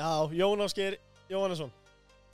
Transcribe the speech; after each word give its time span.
Já, 0.00 0.10
Jón 0.32 0.64
Ásker 0.64 0.96
Jóhannesson 1.28 1.70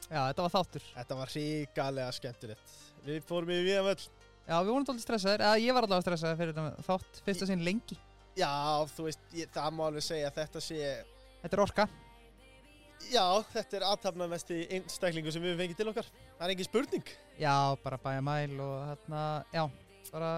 Já, 0.07 0.21
þetta 0.29 0.45
var 0.45 0.53
þáttur. 0.55 0.85
Þetta 0.95 1.17
var 1.19 1.33
ríkalega 1.35 2.15
skemmtilegt 2.15 2.75
Við 3.07 3.25
fórum 3.27 3.51
í 3.51 3.59
viðan 3.67 3.89
völl 3.89 4.05
Já, 4.47 4.61
við 4.63 4.69
vorum 4.71 4.85
alltaf 4.85 5.03
stressaðir, 5.03 5.43
eða 5.43 5.59
ég 5.59 5.75
var 5.75 5.87
alltaf 5.89 6.05
stressaðir 6.05 6.39
fyrir 6.39 6.55
þetta 6.55 6.85
þátt, 6.87 7.17
fyrsta 7.27 7.47
sinn 7.51 7.65
lengi. 7.67 7.97
Já, 8.39 8.51
þú 8.95 9.07
veist, 9.09 9.25
ég, 9.35 9.49
það 9.51 9.73
má 9.75 9.81
alveg 9.89 10.05
segja 10.07 10.29
að 10.31 10.37
þetta 10.39 10.63
sé 10.63 10.77
Þetta 11.43 11.57
er 11.57 11.63
orka. 11.65 11.87
Já, 13.11 13.25
þetta 13.53 13.77
er 13.81 13.87
aðtapnamesti 13.91 14.61
einstaklingu 14.79 15.35
sem 15.35 15.43
við 15.45 15.59
fengið 15.61 15.81
til 15.81 15.89
okkar 15.91 16.07
Það 16.13 16.45
er 16.47 16.53
engin 16.55 16.69
spurning 16.69 17.11
Já, 17.43 17.57
bara 17.83 17.99
bæja 18.07 18.23
mæl 18.25 18.55
og 18.63 18.77
þarna, 18.93 19.25
já, 19.53 19.65
bara 20.15 20.31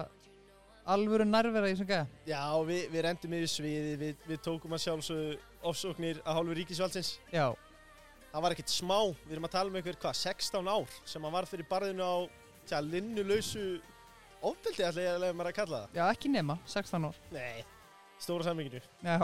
alvöru 0.93 1.25
nærvera 1.29 1.69
í 1.69 1.73
þessum 1.75 1.89
gæða. 1.89 2.07
Já, 2.29 2.41
við, 2.69 2.83
við 2.93 3.03
rendum 3.05 3.33
yfir 3.39 3.51
sviði 3.53 3.95
Við, 4.01 4.23
við 4.29 4.41
tókum 4.45 4.75
að 4.77 4.83
sjálfsögðu 4.85 5.37
ofsóknir 5.71 6.21
að 6.23 6.37
hálfu 6.39 6.57
ríkisvaldsins 6.59 7.11
Já, 7.33 7.47
Það 8.29 8.43
var 8.45 8.53
ekkert 8.55 8.69
smá, 8.73 8.97
við 9.25 9.33
erum 9.35 9.47
að 9.47 9.53
tala 9.55 9.71
um 9.71 9.77
einhver, 9.79 9.97
hvað, 10.03 10.17
16 10.19 10.67
ár 10.69 10.97
sem 11.09 11.23
hann 11.25 11.33
var 11.33 11.47
fyrir 11.49 11.65
barðinu 11.71 12.05
á, 12.05 12.15
tja, 12.69 12.81
linnulausu 12.85 13.63
ofbeldi 14.45 14.85
ætla 14.85 15.01
ég 15.03 15.15
að 15.15 15.21
lega 15.25 15.37
mér 15.39 15.49
að 15.49 15.55
kalla 15.57 15.79
það 15.87 15.97
já, 15.97 16.03
ekki 16.13 16.29
nema, 16.31 16.55
16 16.69 17.07
ár. 17.09 17.17
Nei, 17.33 17.63
stóra 18.21 18.45
samvinginu 18.49 18.81
Já, 19.03 19.17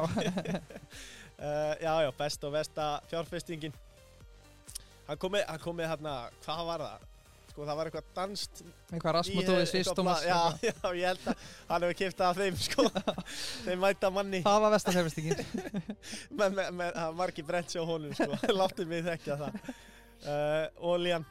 Uh, 1.36 1.74
já, 1.86 1.92
já, 2.06 2.10
besta 2.16 2.48
og 2.48 2.54
versta 2.56 2.84
fjárfestingin 3.12 3.74
Hann 5.06 5.18
kom 5.20 5.34
með, 5.36 5.42
hann 5.50 5.60
kom 5.60 5.76
með 5.76 5.90
hérna, 5.92 6.14
hvað 6.46 6.62
var 6.70 6.84
það? 6.86 7.02
Sko, 7.56 7.64
það 7.64 7.78
var 7.80 7.88
eitthvað 7.88 8.08
danst 8.18 8.58
eitthvað 8.66 9.14
Rasmutói, 9.16 9.68
Svistómas. 9.70 10.24
Já, 10.28 10.40
já, 10.68 10.74
ég 10.92 11.06
held 11.08 11.22
að 11.32 11.46
hann 11.70 11.86
hefur 11.86 11.98
kipt 12.02 12.24
af 12.26 12.42
þeim, 12.42 12.58
sko. 12.60 12.84
Þeim 13.64 13.80
mæta 13.80 14.10
manni. 14.12 14.42
Það 14.44 14.58
var 14.66 14.74
vestafjörfestingin. 14.74 15.40
með, 16.42 16.58
með, 16.58 16.68
með, 16.76 16.92
það 16.98 17.00
var 17.00 17.16
margir 17.22 17.48
brent 17.48 17.72
sér 17.72 17.88
á 17.88 17.92
honum, 17.94 18.12
sko. 18.20 18.42
Láttu 18.60 18.90
mig 18.92 19.08
þekkja 19.08 19.40
það. 19.46 19.58
Uh, 20.26 20.92
Ólían 20.92 21.30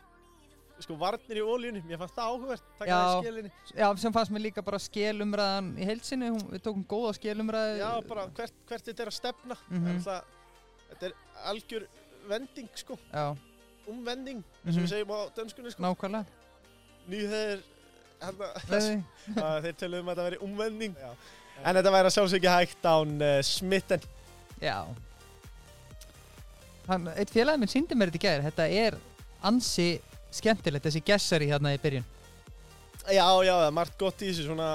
Sko, 0.81 0.97
varnir 0.98 1.39
í 1.39 1.44
ólíunum, 1.44 1.92
ég 1.92 2.00
fannst 2.00 2.16
það 2.16 2.33
áhugavert 2.33 2.64
Takk 2.81 2.88
Já. 2.88 2.97
að 2.97 3.05
það 3.05 3.22
skelinni. 3.22 3.55
Já, 3.77 3.86
sem 4.00 4.16
fannst 4.16 4.33
mér 4.34 4.48
líka 4.48 4.64
bara 4.64 4.81
skelumræðan 4.83 5.72
í 5.77 5.86
heilsinni, 5.92 6.33
við 6.56 6.64
tókum 6.64 6.88
góða 6.88 7.12
skelumræði. 7.20 7.78
Já, 7.84 7.91
bara 8.09 8.31
hvert, 8.41 8.61
hvert 8.72 8.88
þetta 8.88 9.05
er 9.05 9.12
að 9.12 9.20
stefna? 9.20 9.64
Mm 9.69 10.00
Þetta 10.05 11.06
er 11.09 11.14
algjör 11.50 11.86
vending, 12.28 12.72
sko. 12.81 12.97
Já, 13.12 13.36
Umvending, 13.91 14.41
eins 14.65 14.77
og 14.77 14.81
Mhm. 14.81 14.85
við 14.85 14.91
segjum 14.95 15.13
á 15.13 15.21
dönskunni, 15.37 15.71
sko 15.75 15.83
nákvæmlega. 15.85 16.25
Að 18.25 19.65
þeir 19.67 19.75
töluðum 19.81 20.09
að 20.09 20.15
þetta 20.15 20.25
veri 20.29 20.39
umvending 20.45 20.95
en 21.65 21.77
þetta 21.77 21.91
væri 21.93 22.09
að 22.09 22.15
sjálfsög 22.15 22.39
ekki 22.41 22.53
hægt 22.55 22.87
án 22.89 23.11
uh, 23.23 23.41
smitten 23.45 24.01
Já. 24.62 24.79
Hann, 26.89 27.09
eitt 27.17 27.31
félagi 27.33 27.61
minn 27.61 27.69
síndi 27.73 27.97
mér 27.97 28.11
þetta 28.12 28.21
í 28.21 28.25
gæðir, 28.25 28.45
þetta 28.49 28.67
er 28.87 28.97
ansi 29.45 29.87
skemmtilegt, 30.35 30.85
þessi 30.89 31.03
gessari 31.05 31.49
hérna 31.51 31.73
í 31.77 31.81
byrjun. 31.81 32.05
já, 33.09 33.25
já, 33.45 33.53
það 33.53 33.67
er 33.69 33.77
margt 33.77 33.99
gott 34.01 34.23
í 34.25 34.31
þessu 34.31 34.47
svona 34.49 34.69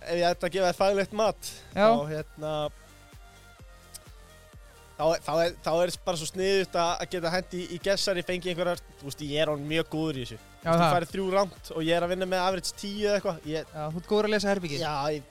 ef 0.00 0.16
ég 0.16 0.26
ætti 0.30 0.48
að 0.48 0.54
gefa 0.56 0.70
þér 0.72 0.78
faglegt 0.80 1.12
mat 1.20 1.50
Já. 1.74 1.86
þá 1.88 2.08
hérna 2.08 2.52
þá, 5.00 5.24
þá, 5.24 5.32
er, 5.46 5.54
þá 5.64 5.70
er 5.86 5.92
bara 6.04 6.20
svo 6.20 6.28
sniðut 6.28 6.76
að 6.82 7.02
geta 7.14 7.32
hendi 7.32 7.60
í 7.72 7.78
gessari 7.82 8.24
fengi 8.28 8.52
einhverjar, 8.52 8.82
þú 9.00 9.08
veist, 9.08 9.24
ég 9.24 9.40
er 9.46 9.52
hann 9.54 9.64
mjög 9.70 9.88
góður 9.94 10.20
í 10.20 10.24
þessu 10.26 10.38
Já, 10.60 10.68
þú 10.68 10.76
það. 10.82 10.92
færið 10.94 11.12
þrjú 11.14 11.26
rámt 11.34 11.70
og 11.72 11.84
ég 11.88 11.96
er 11.96 12.04
að 12.06 12.12
vinna 12.12 12.28
með 12.28 12.42
average 12.44 12.74
10 12.82 13.04
eða 13.08 13.14
eitthvað 13.18 13.46
ég, 13.48 13.70
Já, 13.74 13.84
þú 13.94 14.02
ert 14.02 14.10
góður 14.12 14.28
að 14.28 14.34
lesa 14.34 14.50
herbyggið. 14.52 14.82
já, 14.84 14.94
ég 15.16 15.22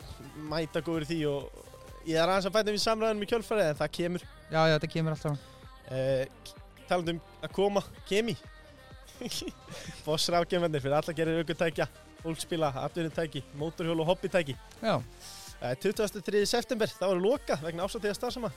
mæta 0.50 0.81
góður 0.90 1.06
í 1.06 1.09
því 1.12 1.20
og 1.30 1.66
ég 2.09 2.17
er 2.23 2.31
aðeins 2.34 2.50
að 2.50 2.56
bæta 2.58 2.73
við 2.73 2.84
samræðanum 2.88 3.25
í 3.28 3.30
kjölfarið 3.30 3.70
en 3.70 3.80
það 3.84 3.92
kemur 4.00 4.25
Já, 4.50 4.62
já, 4.66 4.73
þetta 4.80 4.92
kemur 4.95 5.16
alltaf. 5.16 5.44
uh, 5.94 6.53
talandi 6.90 7.14
um 7.14 7.22
að 7.45 7.53
koma 7.59 7.84
kemi 8.09 8.36
Boss 10.06 10.30
rafgjörnvendir 10.34 10.81
fyrir 10.84 10.97
alla 11.00 11.13
gerir 11.18 11.41
aukutækja 11.44 11.86
fólkspila, 12.24 12.69
atvinnutæki, 12.84 13.44
mótorhjól 13.59 14.01
og 14.03 14.09
hobbytæki 14.13 14.56
Já, 14.81 14.96
23. 15.59 16.46
september, 16.47 16.88
það 16.88 17.09
voru 17.12 17.24
loka 17.25 17.58
vegna 17.59 17.84
ásatíða 17.84 18.16
starfsama 18.16 18.50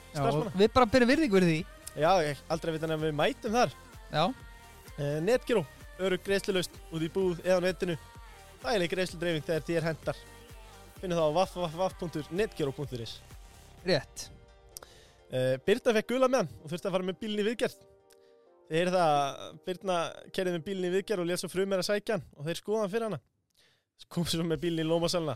við 0.55 0.69
bara 0.75 0.87
byrjum 0.87 1.11
virðingu 1.11 1.39
fyrir 1.39 1.49
því. 1.49 1.63
já, 1.99 2.37
aldrei 2.55 2.75
veit 2.75 2.85
hann 2.85 2.95
að 2.95 3.07
við 3.09 3.17
mætum 3.19 3.57
þar. 3.57 3.73
Já, 4.13 4.23
uh, 4.29 5.17
Netgyro, 5.27 5.65
örug 5.99 6.23
greiðslulaust 6.23 6.79
út 6.93 7.03
í 7.03 7.11
búð 7.11 7.41
eða 7.43 7.59
netinu. 7.65 7.97
Þægileg 8.63 8.95
greiðsludreifing 8.95 9.47
þegar 9.49 9.67
þér 9.67 9.89
hendar 9.91 10.21
finnum 11.01 11.19
það 11.19 11.27
á 11.27 11.31
www.netgyro.is 11.43 13.17
rétt. 13.83 14.29
uh, 15.35 15.57
Birna 15.67 15.97
fekk 15.99 16.13
gula 16.15 16.31
með 16.31 16.45
hann 16.45 16.53
og 16.63 16.71
þurfti 16.71 16.87
að 16.87 16.95
fara 16.95 17.09
með 17.09 17.19
bílinn 17.25 17.43
í 17.43 17.49
viðgerð. 17.51 17.81
Þið 18.69 18.79
heyrðu 18.79 19.01
það 19.01 19.17
að 19.17 19.57
Birna 19.67 19.97
kerði 20.31 20.55
með 20.55 20.67
bílinn 20.69 20.87
í 20.87 20.95
viðgerð 21.01 21.25
og 21.25 21.33
létt 21.33 21.43
svo 21.43 21.51
frum 21.51 21.75
er 21.75 21.83
að 21.83 21.91
sækja 21.91 22.21
hann 22.21 22.29
og 22.39 22.47
þeir 22.47 22.63
skoða 22.63 22.85
hann 22.85 22.95
fyrir 22.95 23.09
hana. 23.11 23.21
Kom 24.07 24.29
svo 24.31 24.47
með 24.47 24.63
bílinn 24.63 24.87
í 24.87 24.89
Lómasalna 24.89 25.35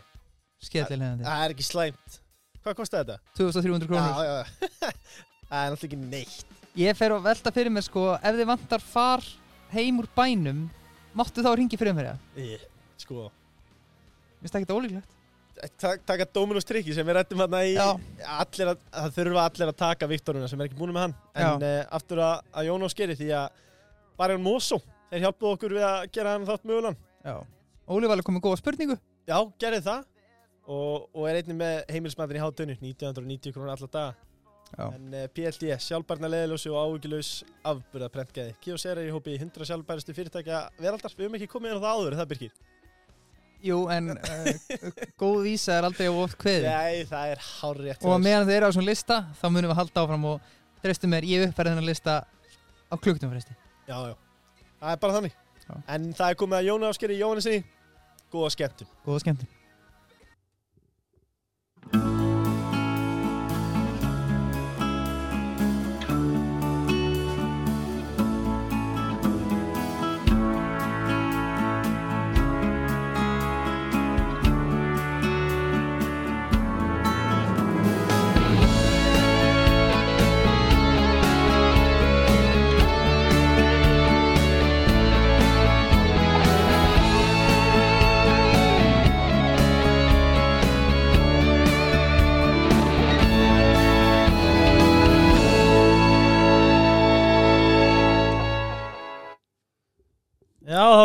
Skellilegandi. 0.64 1.24
Það 1.26 1.42
er 1.46 1.54
ekki 1.56 1.66
slæmt 1.66 2.20
Hvað 2.66 2.76
kostaði 2.80 3.04
þetta? 3.12 3.34
2300 3.38 3.88
krónur. 3.90 4.06
Já, 4.10 4.24
já, 4.26 4.92
Það 5.50 5.58
er 5.60 5.74
náttúrulega 5.74 5.86
ekki 5.86 5.98
neitt 6.02 6.54
Ég 6.76 6.96
fer 6.98 7.14
að 7.14 7.26
velta 7.28 7.52
fyrir 7.54 7.72
mér 7.72 7.84
sko, 7.86 8.06
ef 8.18 8.34
þið 8.36 8.48
vantar 8.50 8.82
far 8.84 9.22
heim 9.72 10.00
úr 10.02 10.08
bænum, 10.16 10.64
máttu 11.16 11.44
þá 11.44 11.50
ringi 11.56 11.78
fyrir 11.80 11.94
mér 11.96 12.10
það? 12.12 12.24
Í, 12.42 12.56
Sko 13.00 13.28
Mér 13.28 14.42
finnst 14.46 14.56
það 14.56 14.64
ekki 14.66 14.76
ólíklegt. 14.76 15.14
tak, 15.80 16.02
Taka 16.08 16.26
Dominus 16.36 16.66
trikki 16.68 16.92
sem 16.96 17.06
við 17.08 17.16
rættum 17.20 17.40
hérna 17.44 17.62
í 17.64 17.76
Já. 17.76 17.86
allir 18.40 18.72
að, 18.74 18.82
Það 18.92 19.14
þurfa 19.20 19.44
allir 19.48 19.70
að 19.72 19.78
taka 19.84 20.10
Viktoruna 20.10 20.50
sem 20.52 20.60
er 20.60 20.68
ekki 20.68 20.80
búin 20.80 20.92
með 20.96 21.06
hann 21.06 21.14
En 21.46 21.64
uh, 21.64 21.78
aftur 21.96 22.20
að, 22.26 22.42
að 22.52 22.68
Jón 22.68 22.84
Óskeri 22.90 23.16
því 23.16 23.30
að 23.38 23.62
Barjón 24.20 24.44
Mosó 24.44 24.80
Þeir 25.12 25.24
hjálpuðu 25.28 25.54
okkur 25.54 25.76
við 25.78 25.86
að 25.86 26.04
gera 26.16 26.34
hann 26.36 26.44
þátt 26.48 26.66
mögulan 26.68 26.98
Já. 27.26 27.36
Óli 27.86 28.08
var 28.10 28.16
alveg 28.18 28.26
komið 28.26 28.42
góða 28.44 28.58
spurningu. 28.60 28.96
Já, 29.26 29.36
gerði 29.62 29.80
það 29.86 30.04
og, 30.66 31.08
og 31.14 31.26
er 31.30 31.40
einnig 31.40 31.58
með 31.58 31.76
heimilsmatin 31.94 32.38
í 32.38 32.42
hátunni 32.42 32.76
1990 32.80 33.54
krónur 33.54 33.74
alla 33.74 33.90
daga 33.92 34.14
Já. 34.76 34.86
en 34.90 35.12
uh, 35.14 35.26
PLD, 35.30 35.68
sjálfbarna 35.78 36.30
leðilösi 36.30 36.72
og 36.72 36.80
áhugilös 36.82 37.30
afburða 37.66 38.08
prentgæði 38.10 38.56
Kíos 38.64 38.86
er 38.90 38.98
í 39.04 39.12
hópi 39.14 39.36
100 39.38 39.68
sjálfbæristu 39.68 40.14
fyrirtækja 40.16 40.64
veraldar 40.80 41.14
við 41.14 41.28
höfum 41.28 41.38
ekki 41.38 41.50
komið 41.52 41.70
inn 41.70 41.78
á 41.78 41.84
það 41.84 42.00
áður, 42.00 42.16
er 42.16 42.20
það 42.20 42.32
Birgir 42.32 42.56
Jú, 43.66 43.78
en 43.90 44.12
uh, 44.12 45.00
góð 45.22 45.38
vísa 45.46 45.78
er 45.78 45.86
aldrei 45.88 46.10
of 46.12 46.34
kveði. 46.38 46.68
Nei, 46.68 47.06
það 47.08 47.32
er 47.32 47.40
hárrétt 47.46 48.04
Og 48.04 48.20
meðan 48.20 48.44
þið 48.50 48.58
eru 48.58 48.68
á 48.68 48.74
svona 48.76 48.90
lista, 48.90 49.16
þá 49.38 49.46
munum 49.48 49.72
við 49.72 49.80
halda 49.80 50.02
áfram 50.04 50.26
og 50.34 50.52
treystu 50.84 51.10
mér, 51.10 51.26
ég 51.26 51.46
uppfæri 51.48 51.72
þennan 51.72 51.88
lista 51.88 52.18
á 52.26 52.94
klukkutum 52.94 53.32
fresti. 53.32 53.56
Já, 53.88 53.96
já, 54.12 54.14
það 54.82 54.92
er 54.92 55.02
bara 55.06 55.16
þannig 55.16 55.42
Já. 55.66 55.74
En 55.96 56.10
það 56.14 56.28
er 56.30 56.38
komið 56.38 56.60
að 56.60 56.68
Jóni 56.68 56.86
Áskeri 56.86 57.16
Jóhannesinni 57.18 57.64
Góða 58.30 58.52
skemmtun 58.54 58.90
Góða 59.06 59.22
skemmtun. 59.24 59.48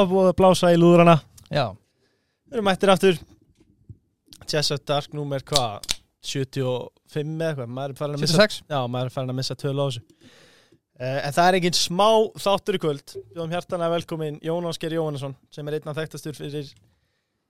Var 0.02 0.12
búið 0.12 0.30
að 0.32 0.38
blása 0.42 0.72
í 0.74 0.78
lúðrana. 0.80 1.18
Já. 1.52 1.66
Við 2.50 2.60
erum 2.60 2.68
mættir 2.68 2.94
aftur. 2.94 3.20
Chess 4.50 4.74
of 4.76 4.84
Dark 4.90 5.16
númer 5.16 5.44
hvað 5.48 5.90
75 6.28 7.34
eða 7.42 7.50
eitthvað? 7.52 7.72
Maður 7.72 7.94
er 7.94 8.00
farin 8.02 8.18
að 8.18 8.24
missa 8.26 8.38
76. 8.38 8.64
Já, 8.70 8.80
maður 8.86 9.10
er 9.12 9.16
farin 9.16 9.34
að 9.34 9.40
missa 9.40 9.58
tölu 9.58 9.82
á 9.82 9.88
þessu. 9.88 10.04
Uh, 11.02 11.18
En 11.26 11.34
það 11.34 11.48
er 11.48 11.58
engin 11.58 11.78
smá 11.78 12.08
þáttur 12.44 12.78
í 12.78 12.82
kvöld. 12.84 13.16
Bjóðum 13.32 13.56
hjartanlega 13.56 13.96
velkomin 13.96 14.40
Jón 14.46 14.68
Ásker 14.70 14.94
Jóhannesson 14.94 15.34
sem 15.54 15.68
er 15.70 15.80
einn 15.80 15.92
af 15.92 15.98
þekktastur 15.98 16.38
fyrir 16.38 16.70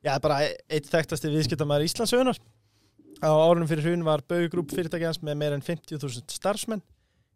Já, 0.02 0.16
bara 0.24 0.40
einn 0.48 0.88
þekktasti 0.88 1.30
viðskiptamæður 1.30 1.86
Íslandsögunar 1.86 2.40
Á 3.22 3.30
árunum 3.30 3.70
fyrir 3.70 3.86
hrun 3.86 4.06
var 4.08 4.24
Baugrúp 4.26 4.72
fyrirtækjans 4.74 5.20
með 5.22 5.36
meir 5.38 5.54
en 5.54 5.62
50.000 5.62 6.32
starfsmenn. 6.34 6.82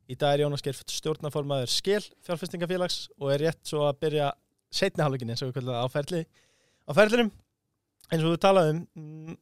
Í 0.09 0.15
dag 0.17 0.33
er 0.33 0.45
Jón 0.45 0.55
Ásker 0.57 0.77
stjórnaformaður 0.89 1.69
Skel 1.69 2.01
fjárfestingafélags 2.25 3.03
og 3.19 3.33
er 3.33 3.43
rétt 3.45 3.61
svo 3.69 3.83
að 3.85 3.99
byrja 4.05 4.31
setni 4.75 5.03
hálfleikin 5.03 5.33
eins 5.33 5.43
og 5.43 5.51
við 5.51 5.59
kallum 5.59 5.75
það 5.75 5.87
á 5.87 5.95
ferli 5.95 6.21
á 6.85 6.91
ferlinum 6.97 7.31
eins 8.11 8.23
og 8.23 8.35
við 8.35 8.41
talaðum 8.45 8.81
mm, 8.95 9.37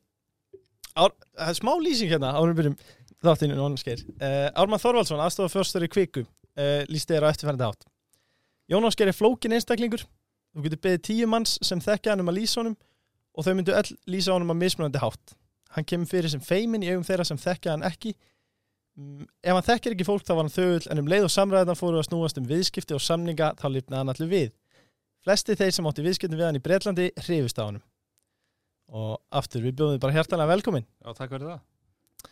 það 0.93 1.49
er 1.49 1.57
smá 1.59 1.73
lýsing 1.81 2.13
hérna 2.13 2.35
árum 2.37 2.57
byrjum 2.57 2.77
þáttinu 3.23 3.57
Jónaskeir 3.57 4.03
uh, 4.19 4.49
Ármann 4.59 4.81
Þorvaldsson, 4.81 5.21
aðstofa 5.23 5.51
fjörstöri 5.53 5.89
Kviku 5.91 6.23
uh, 6.23 6.81
lísti 6.91 7.15
þér 7.15 7.27
á 7.27 7.31
eftirfærandi 7.31 7.67
hátt. 7.67 7.87
Jón 8.71 8.87
Ásker 8.87 9.09
er 9.11 9.15
flókin 9.15 9.55
einstaklingur. 9.55 10.03
Þú 10.53 10.65
getur 10.67 10.81
beðið 10.83 11.05
tíu 11.07 11.29
manns 11.29 11.57
sem 11.65 11.81
þekkja 11.81 12.13
hann 12.13 12.23
um 12.23 12.31
að 12.31 12.39
lýsa 12.41 12.61
honum 12.61 12.75
og 13.33 13.47
þau 13.47 13.55
myndu 13.57 13.75
öll 13.75 13.95
lýsa 14.11 14.35
honum 14.35 14.53
á 14.53 14.55
mismunandi 14.59 15.01
hátt. 15.01 15.35
Hann 15.73 15.87
kemur 15.89 16.09
fyrir 16.09 16.31
sem 16.31 16.43
feimin 16.43 16.85
í 16.85 16.91
augum 16.91 17.05
þeirra 17.07 17.25
sem 17.27 17.39
þekkja 17.41 17.73
hann 17.73 17.85
ekki. 17.87 18.13
Mm, 18.99 19.25
ef 19.41 19.57
hann 19.57 19.67
þekkir 19.69 19.95
ekki 19.95 20.07
fólk 20.07 20.27
þá 20.27 20.35
var 20.35 20.43
hann 20.45 20.53
þögull 20.53 20.91
en 20.93 21.01
um 21.01 21.09
leið 21.09 21.27
og 21.27 21.33
samræðan 21.33 21.79
fóru 21.79 22.01
að 22.01 22.07
snúast 22.11 22.37
um 22.37 22.49
viðskipti 22.49 22.93
og 22.93 23.01
samninga 23.01 23.53
þá 23.57 23.65
lifnaði 23.71 24.01
hann 24.03 24.13
allir 24.13 24.31
við. 24.31 24.51
Flesti 25.23 25.55
þeir 25.55 25.71
sem 25.75 25.87
átti 25.87 26.03
viðskiptum 26.03 26.39
við 26.39 26.47
hann 26.49 26.59
í 26.59 26.63
Breitlandi 26.63 27.09
hrifist 27.23 27.59
á 27.59 27.63
honum. 27.67 27.83
Og 28.93 29.13
aftur, 29.33 29.63
við 29.63 29.77
bjóðum 29.79 29.95
þið 29.95 30.01
bara 30.03 30.15
hjertanlega 30.17 30.51
velkomin. 30.53 30.85
Já, 30.99 31.09
takk 31.17 31.31
fyrir 31.33 31.47
það. 31.53 31.61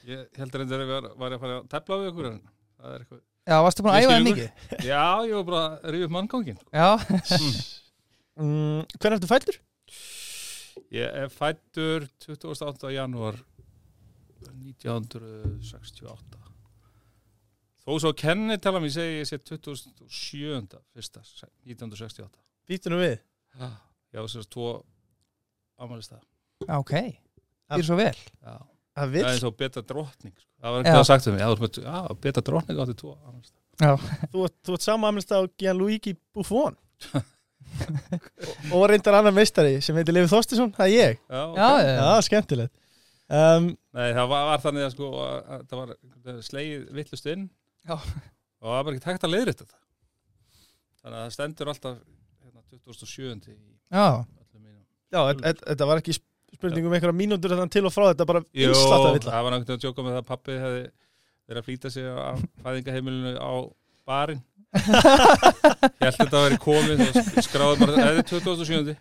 Ég 0.07 0.39
heldur 0.41 0.63
endur 0.65 0.83
að 0.83 0.89
við 0.91 1.07
var 1.23 1.35
að 1.35 1.41
fara 1.43 1.55
að 1.61 1.69
tefla 1.71 1.99
við 2.01 2.09
ykkur 2.11 2.27
en 2.31 2.39
það 2.81 2.91
er 2.95 3.05
eitthvað. 3.05 3.21
Já, 3.51 3.55
varstu 3.65 3.83
búin 3.85 3.95
að 3.95 4.01
æfa 4.03 4.11
það 4.11 4.27
mikið? 4.27 4.49
Já, 4.85 5.03
ég 5.25 5.33
var 5.39 5.45
bara 5.47 5.61
að 5.71 5.95
ríða 5.95 6.07
upp 6.09 6.15
manngangin. 6.17 6.59
Já, 6.71 6.89
Mm, 8.41 8.85
hvernig 8.95 9.17
ertu 9.19 9.27
fættur? 9.27 9.57
Ég 10.95 11.17
er 11.23 11.27
fættur 11.33 12.05
28. 12.23 12.87
janúar 12.95 13.35
1968. 14.47 16.39
Þó 17.81 17.91
svo 17.99 18.11
kennitala 18.17 18.79
mér 18.81 18.93
segi 18.93 19.17
ég 19.19 19.27
sé 19.29 19.37
2007. 19.41 20.79
fyrsta, 20.95 21.21
1968. 21.67 22.29
Býttu 22.69 22.91
nú 22.93 22.99
við. 23.01 23.17
Já, 24.11 24.21
sérst 24.27 24.51
tvo 24.53 24.83
ámælist 25.81 26.11
það. 26.13 26.21
Já, 26.67 26.75
ok. 26.77 26.93
Þið 27.71 27.79
er 27.81 27.87
svo 27.87 27.97
vel. 27.99 28.13
Já, 28.43 28.55
Það 28.91 29.07
það 29.07 29.15
er 29.21 29.27
eins 29.31 29.43
og 29.47 29.55
beta 29.57 29.81
drottning. 29.87 30.33
sko. 30.35 30.49
Það 30.61 30.73
var 30.75 30.83
eitthvað 30.83 31.05
sagt 31.07 31.27
um 31.27 31.33
mig. 31.33 31.41
Já, 31.41 31.47
þú 31.55 31.65
ert 31.67 31.77
með- 31.81 32.21
beta 32.25 32.41
drottning 32.49 32.81
átti 32.83 32.95
tvo 32.99 33.13
ámælist 33.25 33.53
Já. 33.81 33.91
Þú, 34.31 34.43
ert- 34.45 34.57
þú 34.67 34.73
ert 34.75 34.85
samanamlist 34.85 35.31
á 35.31 35.39
Gianluigi 35.57 36.15
Buffon. 36.35 36.75
og, 37.15 37.23
og 38.75 38.83
reyndar 38.91 39.15
annar 39.17 39.33
meistari 39.33 39.77
sem 39.81 39.95
heitir 39.97 40.13
Lefi 40.13 40.29
Þostisson, 40.33 40.73
það 40.75 40.89
er 40.89 40.93
ég. 40.97 41.19
Já, 41.31 41.41
ok. 41.47 41.57
Já, 41.57 41.69
já, 41.81 41.93
Já, 42.01 42.21
skemmtilegt. 42.27 42.73
Um, 43.31 43.69
Nei, 43.95 44.09
það 44.11 44.27
var, 44.27 44.41
var 44.51 44.59
þannig 44.65 44.83
að 44.85 44.91
sko 44.91 45.09
að, 45.23 45.35
að 45.55 45.61
það 45.71 45.79
var 45.81 46.41
slegið 46.43 46.81
villust 46.97 47.29
inn 47.31 47.45
Já. 47.87 47.93
og 47.95 48.65
það 48.67 48.73
var 48.75 48.83
bara 48.83 48.95
ekki 48.97 49.05
tækt 49.05 49.23
að 49.27 49.31
leiðrita 49.31 49.63
þetta 49.63 49.77
þannig 51.01 51.15
að 51.15 51.21
það 51.23 51.35
stendur 51.37 51.71
alltaf 51.71 52.01
hérna, 52.71 52.83
2007 52.87 53.51
í 53.51 53.57
Já, 53.91 54.05
öllum 54.23 54.61
mínum 54.63 54.83
já, 55.11 55.21
et- 55.31 55.45
et- 55.51 55.63
þetta 55.71 55.87
var 55.91 56.01
ekki 56.01 56.15
spurning 56.55 56.85
um 56.87 56.93
einhverja 56.95 57.15
mínútur 57.15 57.51
þannig 57.55 57.71
til 57.71 57.85
og 57.85 57.93
frá 57.95 58.05
þetta, 58.13 58.25
bara 58.27 58.41
Jó, 58.53 58.69
innslatt 58.71 59.05
að 59.07 59.13
villa. 59.19 59.31
það 59.31 59.43
var 59.43 59.51
náttúrulega 59.55 59.77
að 59.77 59.83
djóka 59.85 60.05
með 60.07 60.15
það 60.15 60.21
að 60.23 60.29
pappi 60.31 60.57
hefði 60.61 60.81
verið 61.51 61.61
að 61.61 61.67
flýta 61.67 61.91
sig 61.91 62.03
á 62.07 62.31
fæðingaheimilinu 62.63 63.33
á 63.39 63.51
barinn 64.07 64.41
ég 64.71 66.05
held 66.05 66.17
þetta 66.17 66.37
að 66.39 66.45
vera 66.45 66.59
komið 66.63 67.01
og 67.05 67.39
skráði 67.43 67.79
bara, 67.81 68.03
eða 68.07 68.23
2007 68.29 68.95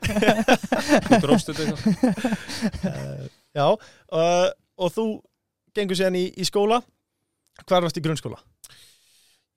þú 1.07 1.21
dróst 1.25 1.51
þetta 1.51 1.63
eitthvað 1.65 2.39
Uh, 2.81 3.29
já, 3.55 3.67
uh, 4.13 4.49
og 4.79 4.91
þú 4.95 5.05
gengur 5.75 5.97
síðan 5.99 6.17
í, 6.19 6.25
í 6.39 6.45
skóla. 6.47 6.81
Hvar 7.67 7.83
varst 7.85 7.99
í 7.99 8.03
grunnskóla? 8.05 8.39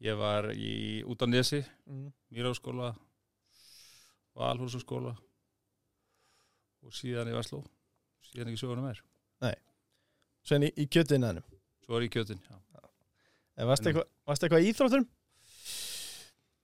ég 0.03 0.17
var 0.19 0.49
í 0.53 1.03
út 1.07 1.21
á 1.23 1.27
Nesi 1.29 1.63
Mm. 1.89 2.09
Mýráskóla 2.33 2.93
Valhúsaskóla 4.39 5.13
og 6.83 6.91
síðan 6.97 7.29
í 7.31 7.35
Vasló 7.35 7.61
síðan 8.29 8.49
ekki 8.53 8.63
söguna 8.63 8.85
meir 8.87 9.01
Síðan 10.43 10.65
í, 10.67 10.69
í 10.75 10.85
kjötiðnaðinum. 10.91 11.43
svo 11.85 11.95
er 11.95 12.03
ég 12.03 12.09
í 12.09 12.13
kjötin 12.17 12.39
já. 12.43 12.55
Eh, 13.57 13.65
Varst 13.69 13.83
Mm. 13.85 13.87
eitthvað 13.93 14.07
varstu 14.27 14.45
eitthvað 14.47 14.63
í 14.65 14.71
íþrótturum? 14.73 15.05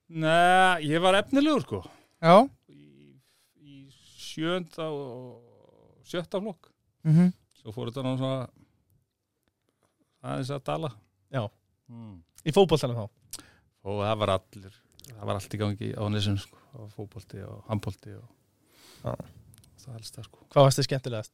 Nei, 0.10 0.84
ég 0.90 1.00
var 1.04 1.14
efnilegur 1.22 1.62
sko 1.64 1.80
já. 2.22 2.50
í, 2.68 3.14
í 3.62 3.76
sjönda 3.94 4.90
og 4.90 5.44
sjötta 6.10 6.42
flokk 6.42 6.72
Mm 7.06 7.32
svo 7.60 7.72
fór 7.76 7.90
þetta 7.92 8.04
náttúrulega 8.04 8.20
svona 8.20 8.50
aðeins 10.24 10.52
að 10.56 10.64
dala 10.68 10.90
Já. 11.32 11.44
mm. 11.92 12.18
Í 12.48 12.52
fótboltanum 12.56 12.96
þá? 13.00 13.06
og 13.84 14.02
það 14.04 14.18
var 14.20 14.30
allir 14.36 14.74
það 15.14 15.26
var 15.30 15.36
allt 15.40 15.56
í 15.56 15.60
gangi 15.62 15.90
á 15.98 16.04
nesum 16.14 16.38
sko. 16.42 16.58
það 16.72 16.82
var 16.86 16.92
fótbolti 16.96 17.44
og 17.48 17.60
handbolti 17.70 18.16
og 18.18 18.28
Já. 19.04 19.14
það 19.84 19.94
helst 19.98 20.18
það 20.20 20.28
sko 20.30 20.46
Hvað 20.54 20.68
varst 20.68 20.80
þið 20.82 20.88
skemmtilegast? 20.90 21.34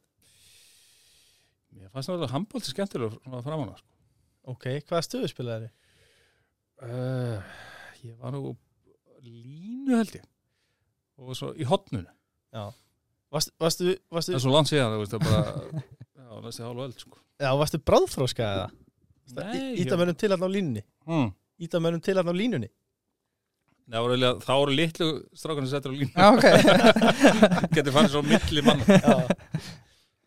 mér 1.76 1.90
fannst 1.92 2.08
náttúrulega 2.10 2.32
handbolti 2.32 2.72
skemmtilegur 2.72 3.18
svona 3.24 3.42
framan 3.44 3.72
að 3.74 3.82
sko 3.82 3.92
Ok, 4.46 4.64
hvaða 4.86 5.02
stöðu 5.02 5.28
spilaði 5.32 5.66
þið? 5.66 5.72
Uh, 6.86 7.40
ég 8.06 8.16
var 8.20 8.34
nú 8.36 8.52
línu 9.24 9.96
held 9.98 10.18
ég 10.20 10.26
og 11.16 11.32
svo 11.36 11.52
í 11.56 11.64
hotnunu 11.66 12.06
Já. 12.52 12.66
Varst, 13.32 13.50
varstu, 13.60 13.94
varstu, 14.12 14.32
það 14.34 14.38
er 14.38 14.42
svo 14.44 14.52
langt 14.54 14.70
síðan 14.70 14.92
þú 14.94 15.00
veist 15.02 15.14
það 15.16 15.24
bara 15.26 15.40
já, 16.20 16.28
næstu 16.44 16.62
hálfa 16.66 16.84
öll 16.86 16.96
sko 17.00 17.18
já, 17.42 17.48
varstu 17.60 17.80
bráðfróska 17.82 18.50
eða? 18.52 18.66
Nei, 19.36 19.74
Íta 19.82 19.96
mönnum 19.98 20.14
til 20.20 20.30
hann 20.30 20.44
á 20.46 20.48
línunni? 20.52 20.82
mm. 21.08 21.30
Íta 21.66 21.80
mönnum 21.82 22.02
til 22.04 22.14
hann 22.20 22.30
á 22.30 22.34
línunni? 22.36 22.68
Það 23.92 24.02
voru, 24.02 24.14
eiginlega- 24.16 24.44
þá 24.46 24.52
voru 24.60 24.74
litlu 24.80 25.08
strákarnir 25.38 25.70
settur 25.70 25.92
á 25.92 25.96
línu 25.96 26.10
Já, 26.16 26.26
ok. 26.34 26.46
getur 27.76 27.94
farið 27.94 28.12
svo 28.16 28.22
milli 28.26 28.64
mann 28.66 28.82
Já, 28.86 29.14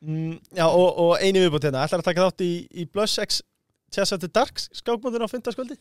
mm, 0.06 0.36
já 0.60 0.66
og, 0.70 0.90
og 1.04 1.12
eini 1.20 1.44
viðbútt 1.44 1.68
hérna 1.68 1.84
Ætlar 1.88 2.04
að 2.04 2.08
taka 2.12 2.28
þátt 2.30 2.46
í, 2.46 2.52
í 2.72 2.86
Blush 2.88 3.20
X 3.26 3.42
Chess 3.94 4.14
After 4.16 4.30
Dark 4.32 4.62
skákmóndin 4.62 5.26
á 5.26 5.30
fymtaskvöldi? 5.32 5.76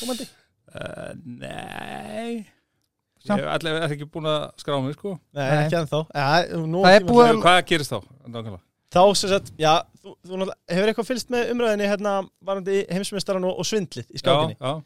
Komandi? 0.00 0.26
uh, 0.74 1.12
nei 1.24 2.44
Samt- 3.24 3.40
ég 3.40 3.46
hef 3.46 3.54
allavega 3.56 3.86
ekki 3.94 4.06
búin 4.12 4.26
að 4.28 4.42
skrá 4.60 4.76
mig 4.84 4.96
sko 4.98 5.14
Nei, 5.32 5.44
Nei. 5.44 5.58
ekki 5.64 5.78
ennþá 5.80 6.00
ja, 6.12 6.24
er 7.30 7.36
að- 7.38 7.42
hvað 7.46 7.60
gerist 7.70 7.94
þá? 7.94 8.00
nákvæmlega? 8.26 8.62
Þá 8.94 9.00
sem 9.18 9.30
sagt, 9.32 9.48
já, 9.58 9.72
þú, 10.04 10.12
þú 10.22 10.36
hefur 10.70 10.90
eitthvað 10.90 11.08
fylgst 11.08 11.30
með 11.34 11.48
umræðinni 11.50 11.86
hérna 11.90 12.10
varandi 12.46 12.76
heimsmeistaran 12.94 13.46
og, 13.48 13.56
og 13.58 13.66
svindlið 13.66 14.06
í 14.14 14.20
skákinni 14.20 14.54
já, 14.54 14.70
mm, 14.76 14.84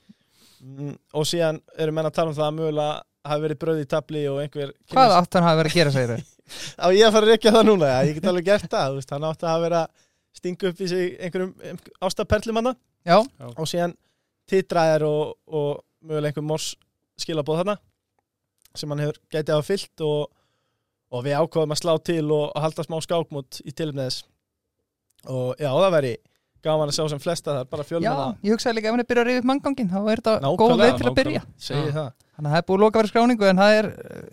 og 1.14 1.28
síðan 1.28 1.60
eru 1.78 1.94
menn 1.94 2.08
að 2.08 2.16
tala 2.18 2.32
um 2.32 2.36
það 2.38 2.48
að 2.48 2.58
mögulega 2.58 2.96
hafi 3.28 3.44
verið 3.44 3.60
bröð 3.62 3.80
í 3.82 3.88
tabli 3.88 4.24
og 4.30 4.40
einhver 4.42 4.74
Hvað 4.92 5.14
átt 5.18 5.38
hann 5.38 5.46
hafi 5.46 5.60
verið 5.62 5.72
að 5.72 5.78
gera, 5.78 5.94
segir 5.94 6.12
þau? 6.12 6.34
Á 6.84 6.86
ég 6.96 7.06
að 7.06 7.14
fara 7.14 7.26
að 7.26 7.32
rekja 7.32 7.54
það 7.54 7.66
núna, 7.68 7.90
já, 7.92 7.98
ég 8.08 8.18
get 8.18 8.28
alveg 8.30 8.46
gert 8.48 8.70
það 8.72 8.92
þú 8.92 9.00
veist, 9.00 9.14
hann 9.14 9.26
átti 9.28 9.44
að 9.46 9.52
hafa 9.52 9.64
verið 9.66 9.80
að 9.82 10.06
stinga 10.38 10.70
upp 10.70 10.80
í 10.80 10.88
sig 10.88 11.16
einhverjum 11.18 11.82
ástaperlimanna 12.08 12.74
Já, 13.08 13.18
og 13.54 13.68
síðan 13.68 13.94
titraðir 14.48 15.04
og, 15.08 15.36
og 15.48 15.68
mögulega 16.04 16.32
einhver 16.32 16.46
mors 16.46 16.72
skilabóð 17.20 17.62
þarna 17.62 17.76
sem 18.78 18.90
hann 18.92 19.02
hefur 19.02 19.20
gætið 19.32 19.52
að 19.52 19.60
hafa 19.60 19.68
fyllt 19.68 20.04
og, 20.06 20.24
og 21.12 21.24
við 21.26 21.38
ákváðum 21.40 21.74
að 21.74 21.80
slá 21.82 21.92
til 22.04 22.24
og, 22.26 22.44
og 22.48 22.64
halda 22.64 22.84
smá 22.86 22.98
skákmót 23.04 23.60
í 23.64 23.74
tilumni 23.74 24.06
þess. 24.06 24.26
Og 25.28 25.58
já, 25.58 25.70
það 25.72 25.94
væri 25.96 26.12
gaman 26.64 26.90
að 26.90 26.96
sjá 26.98 27.04
sem 27.12 27.20
flesta 27.22 27.54
þar, 27.58 27.68
bara 27.70 27.84
já, 27.84 27.88
fjölmenna 27.92 28.26
ég 28.42 28.54
hugsaði 28.54 28.76
líka 28.78 28.88
ef 28.88 28.94
hann 28.96 29.02
er 29.04 29.08
byrjað 29.08 29.22
að 29.24 29.28
rifja 29.30 29.42
upp 29.42 29.48
manngangin 29.50 29.90
þá 29.92 29.98
er 30.00 30.22
þetta 30.22 30.52
góð 30.62 30.74
leið 30.82 30.96
til 30.98 31.08
að 31.08 31.16
byrja. 31.18 31.42
Já. 31.58 32.04
Þannig 32.38 32.48
að 32.48 32.52
það 32.52 32.58
er 32.60 32.66
búið 32.68 32.78
að 32.78 32.84
loka 32.84 33.00
verið 33.02 33.12
skráningu 33.12 33.48
en 33.48 33.62
það 33.62 33.76
er, 33.78 33.88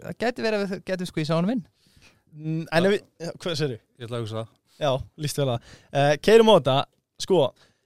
það 0.06 0.18
gæti 0.26 0.46
verið 0.46 0.60
að 0.60 0.66
við 0.74 0.84
getum 0.92 1.10
skvísa 1.12 1.38
honum 1.40 1.56
inn 1.56 1.64
Mm, 2.36 2.66
En 2.68 2.86
ef 2.86 2.92
við, 2.92 3.04
já, 3.24 3.30
hvað 3.40 3.54
sér 3.56 3.70
ég 3.72 4.04
ætla 4.04 4.18
að 4.18 4.24
hugsa 4.26 4.36
það. 4.42 4.48
Já, 4.76 4.90
líst 5.24 5.38
vel 5.40 5.46
að 5.54 5.70
uh, 5.96 6.16
Keirum 6.20 6.50
á 6.52 6.56
þetta, 6.58 6.74
sko 7.24 7.38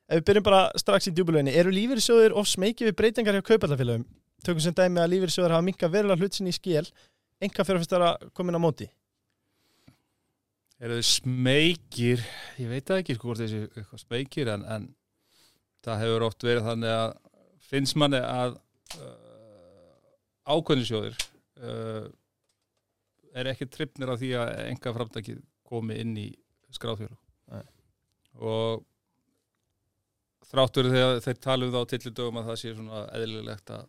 ef 0.09 0.15
við 0.17 0.23
byrjum 0.25 0.45
bara 0.47 0.61
strax 0.81 1.05
í 1.05 1.13
djúbulöginni 1.13 1.53
eru 1.53 1.73
lífeyrissjóðir 1.75 2.33
of 2.33 2.49
smekið 2.49 2.89
við 2.89 2.95
breytingar 2.97 3.37
hjá 3.37 3.43
kaupallafélögum 3.45 4.07
tökum 4.41 4.63
sem 4.65 4.73
dæmi 4.73 5.03
að 5.03 5.11
lífeyrissjóðir 5.13 5.53
hafa 5.53 5.67
eru 10.79 10.99
þið 10.99 11.07
smeykir 11.09 12.23
ég 12.59 12.71
veit 12.71 12.93
ekki 12.95 13.17
sko 13.17 13.29
hvort 13.29 13.41
þessi 13.41 13.65
eitthvað 13.67 14.03
smeykir 14.03 14.51
en, 14.53 14.65
en 14.65 14.87
það 15.85 16.03
hefur 16.03 16.27
oft 16.29 16.45
verið 16.47 16.69
þannig 16.69 16.95
að 16.95 17.15
finnst 17.69 17.97
manni 17.99 18.21
að 18.23 18.55
uh, 18.99 19.97
ákveðnisjóðir 20.49 21.17
uh, 21.61 22.07
er 23.37 23.51
ekki 23.51 23.69
trippnir 23.69 24.11
af 24.13 24.21
því 24.21 24.33
að 24.39 24.53
enga 24.69 24.95
framtækið 24.95 25.41
komi 25.69 25.99
inn 26.01 26.15
í 26.17 26.29
skráðfjölu 26.73 27.17
Nei. 27.53 27.65
og 28.39 28.85
þráttur 30.49 30.89
þegar 30.89 31.21
þeir 31.25 31.41
tala 31.43 31.67
um 31.67 31.73
það 31.75 31.85
á 31.85 31.91
tillidögum 31.93 32.41
að 32.41 32.49
það 32.49 32.61
sé 32.61 32.73
svona 32.73 33.03
eðlilegt 33.19 33.73
að, 33.75 33.87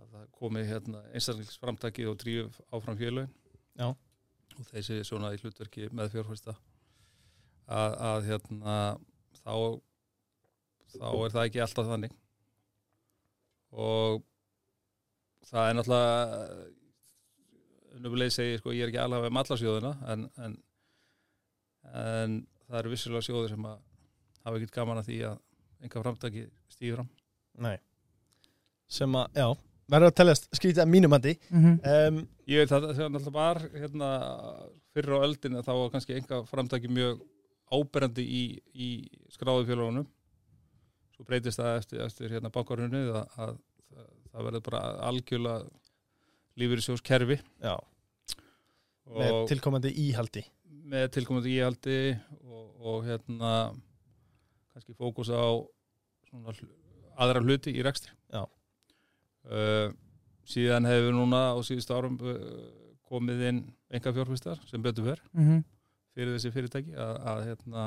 að 0.00 0.12
það 0.14 0.28
komi 0.40 0.64
hérna 0.68 1.02
einstaklingsframtækið 1.12 2.12
og 2.12 2.20
dríf 2.22 2.60
áfram 2.70 3.00
fjölögin 3.00 3.34
Já. 3.78 3.90
Og 4.58 4.70
þessi 4.72 5.02
svona 5.06 5.32
í 5.34 5.38
hlutverki 5.40 5.88
með 5.94 6.12
fjárfæsta 6.16 6.54
að, 7.68 7.92
að 8.10 8.26
hérna 8.28 8.78
þá 9.42 9.54
þá 10.94 11.08
er 11.12 11.34
það 11.34 11.44
ekki 11.44 11.62
alltaf 11.64 11.88
þannig. 11.88 12.14
Og 13.78 14.22
það 15.48 15.68
er 15.68 15.76
náttúrulega 15.76 16.68
unnumlega 17.98 18.34
segi 18.34 18.60
sko 18.60 18.74
ég 18.76 18.86
er 18.86 18.92
ekki 18.92 19.02
alveg 19.02 19.32
með 19.32 19.42
alla 19.42 19.58
sjóðina 19.60 19.92
en, 20.12 20.24
en, 20.44 20.56
en 21.98 22.38
það 22.68 22.80
eru 22.82 22.92
vissulega 22.94 23.26
sjóðir 23.26 23.54
sem 23.54 23.68
að 23.68 23.78
hafa 24.44 24.60
ekkert 24.60 24.76
gaman 24.78 25.02
að 25.02 25.10
því 25.10 25.20
að 25.28 25.38
enga 25.84 26.04
framtaki 26.04 26.44
stíður 26.72 27.00
fram. 27.00 27.10
Nei. 27.68 27.76
Sem 28.88 29.16
að, 29.18 29.26
já, 29.36 29.48
verður 29.88 30.12
að 30.12 30.18
teljast 30.20 30.48
skrítið 30.56 30.84
að 30.84 30.92
mínum 30.92 31.16
andi 31.16 31.34
mm 31.48 31.80
um, 31.94 32.20
Ég 32.48 32.62
veit 32.62 32.72
að 32.72 32.86
það 32.96 33.10
náttúrulega 33.12 33.34
var 33.34 33.58
hérna, 33.76 34.06
fyrir 34.96 35.18
á 35.20 35.24
öldinu 35.26 35.64
þá 35.66 35.72
var 35.74 35.90
kannski 35.92 36.16
enga 36.16 36.38
framtaki 36.48 36.88
mjög 36.88 37.18
áberandi 37.68 38.24
í, 38.24 38.44
í 38.72 38.88
skráðu 39.34 39.66
fjölugunum 39.68 40.06
svo 41.12 41.26
breytist 41.28 41.60
það 41.60 41.74
eftir, 41.82 42.00
eftir 42.06 42.32
hérna 42.32 42.52
bankarunni 42.54 43.02
að, 43.10 43.36
að, 43.36 43.54
að 43.98 44.08
það 44.32 44.48
verður 44.48 44.64
bara 44.70 44.82
algjörlega 45.10 45.78
lífur 46.58 46.80
í 46.80 46.84
sjós 46.86 47.04
kerfi 47.04 47.36
já, 47.62 47.74
með 49.12 49.38
tilkomandi 49.52 49.92
íhaldi. 50.06 50.44
Með 50.88 51.08
tilkomandi 51.18 51.54
íhaldi 51.56 51.98
og, 52.42 52.64
og 52.80 53.06
hérna 53.08 53.52
kannski 54.72 54.96
fókus 54.96 55.30
á 55.32 55.60
svona, 56.30 56.54
aðra 57.18 57.42
hluti 57.44 57.74
í 57.74 57.84
rekstri. 57.84 58.14
Já. 58.32 58.44
Uh, 59.48 59.88
síðan 60.48 60.88
hefur 60.88 61.16
núna 61.16 61.42
á 61.52 61.58
síðustu 61.64 61.96
árum 61.96 62.18
uh, 62.20 62.38
komið 63.08 63.44
inn 63.50 63.64
enga 63.92 64.12
fjárfistar 64.12 64.60
sem 64.68 64.82
betur 64.84 65.08
fyrr 65.08 65.22
-hmm. 65.32 65.64
fyrir 66.14 66.36
þessi 66.36 66.52
fyrirtæki 66.52 66.94
að, 66.94 67.14
að 67.32 67.44
hérna 67.48 67.84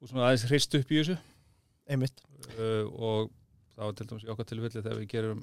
og 0.00 0.10
svona 0.10 0.28
aðeins 0.28 0.46
hrist 0.50 0.74
upp 0.76 0.90
í 0.92 1.00
þessu. 1.00 1.16
Einmitt, 1.88 2.22
uh, 2.58 2.84
og 2.92 3.32
var 3.76 3.92
til 3.92 4.06
dæmis 4.06 4.24
í 4.24 4.30
okkar 4.32 4.46
tilfelli 4.48 4.82
þegar 4.82 5.00
við 5.00 5.10
gerum 5.10 5.42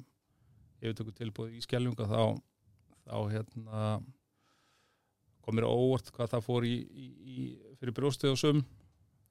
yfirtöku 0.82 1.14
tilbúð 1.14 1.54
í 1.54 1.62
skjálfunga 1.62 2.08
þá, 2.10 2.22
þá 3.06 3.16
hérna 3.30 3.82
komir 5.42 5.66
óvart 5.66 6.10
hvað 6.14 6.32
það 6.34 6.46
fór 6.46 6.66
í, 6.66 6.74
í, 6.78 7.06
í 7.34 7.36
fyrir 7.80 7.94
brjóstið 7.96 8.34
og 8.34 8.40
sum 8.40 8.62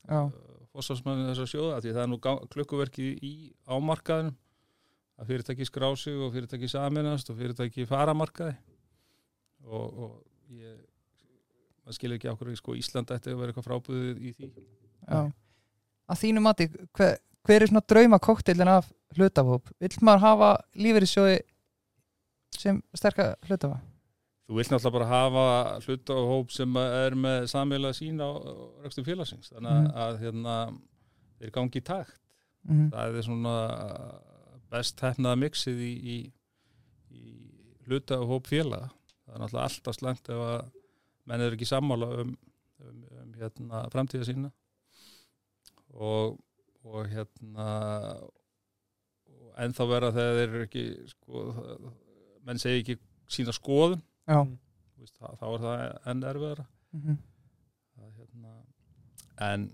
Já, 0.08 0.32
fórsvarsmannin 0.72 1.30
þessar 1.32 1.50
sjóða 1.52 1.82
því 1.84 1.96
það 1.96 2.04
er 2.04 2.12
nú 2.12 2.20
klukkuverki 2.54 3.10
í 3.22 3.34
ámarkaðinum 3.70 4.38
að 5.20 5.32
fyrirtæki 5.32 5.68
skrá 5.68 5.90
sig 6.00 6.18
og 6.18 6.32
fyrirtæki 6.34 6.70
saminast 6.72 7.30
og 7.30 7.40
fyrirtæki 7.40 7.88
fara 7.90 8.14
markaði. 8.18 8.56
Og, 9.68 10.00
og 10.06 10.56
ég 10.58 10.80
maður 11.82 11.98
skilur 11.98 12.18
ekki 12.18 12.32
okkur 12.32 12.56
sko 12.58 12.78
Ísland 12.78 13.14
ætti 13.14 13.34
að 13.34 13.42
vera 13.42 13.54
eitthvað 13.54 13.68
frábúðið 13.68 14.24
í 14.24 14.34
því. 14.38 14.50
Já. 15.06 15.22
Að 16.12 16.20
þínu 16.24 16.44
mati, 16.44 16.68
hver, 16.98 17.16
hver 17.48 17.64
er 17.64 17.72
svona 17.72 17.86
drauma 17.94 18.20
kokteilin 18.22 18.72
af 18.72 18.90
hlutafhóp? 19.18 19.72
Vill 19.82 19.96
maður 20.02 20.26
hafa 20.26 20.52
lífeyrissjóði 20.76 21.40
sem 22.58 22.82
sterka 22.98 23.34
hlutafa? 23.48 23.80
Þú 24.50 24.58
vilt 24.58 24.74
náttúrulega 24.74 24.98
bara 24.98 25.08
hafa 25.08 25.44
hluta 25.86 26.16
og 26.18 26.32
hóp 26.32 26.50
sem 26.52 26.80
er 26.82 27.14
með 27.16 27.46
sammeila 27.54 27.94
sín 27.96 28.18
á 28.20 28.30
rekstum 28.84 29.06
félagsins. 29.08 29.54
Þannig 29.54 29.94
að 30.06 30.18
hérna, 30.26 30.56
þeir 31.40 31.54
gangi 31.56 31.80
í 31.80 31.86
takt. 31.88 32.18
Mm 32.68 32.92
það 32.92 33.16
er 33.18 33.24
svona 33.26 33.54
best 34.72 35.02
hefnaða 35.04 35.40
mixið 35.42 35.82
í, 35.84 35.92
í, 36.16 36.18
í 37.12 37.24
hluta 37.88 38.20
og 38.22 38.30
hóp 38.36 38.48
félaga. 38.52 38.90
Það 39.26 39.36
er 39.36 39.42
náttúrulega 39.44 39.68
alltaf 39.70 39.98
slæmt 39.98 40.32
ef 40.32 40.44
að 40.48 40.62
menn 41.30 41.44
er 41.46 41.56
ekki 41.58 41.68
sammála 41.70 42.08
um, 42.24 42.32
um, 42.84 43.02
um 43.22 43.34
hérna, 43.40 43.84
framtíða 43.94 44.28
sína. 44.30 44.52
Og, 45.92 46.38
og 46.88 47.10
hérna 47.12 47.68
og 49.32 49.52
ennþá 49.62 49.88
vera 49.92 50.12
þegar 50.16 50.38
þeir 50.40 50.48
eru 50.48 50.64
ekki 50.68 50.86
sko, 51.12 51.44
það- 51.58 51.90
menn 52.48 52.62
segi 52.62 52.82
ekki 52.84 52.96
sína 53.32 53.54
skoðun. 53.56 54.02
Já. 54.28 54.40
Þú 54.42 55.04
veist, 55.04 55.18
þá, 55.20 55.28
þá 55.40 55.46
er 55.52 55.62
það 55.66 55.84
enn 56.14 56.24
erfiðara. 56.32 56.66
Mm 56.96 57.20
Það, 57.92 58.12
hérna, 58.18 58.52
en 59.52 59.66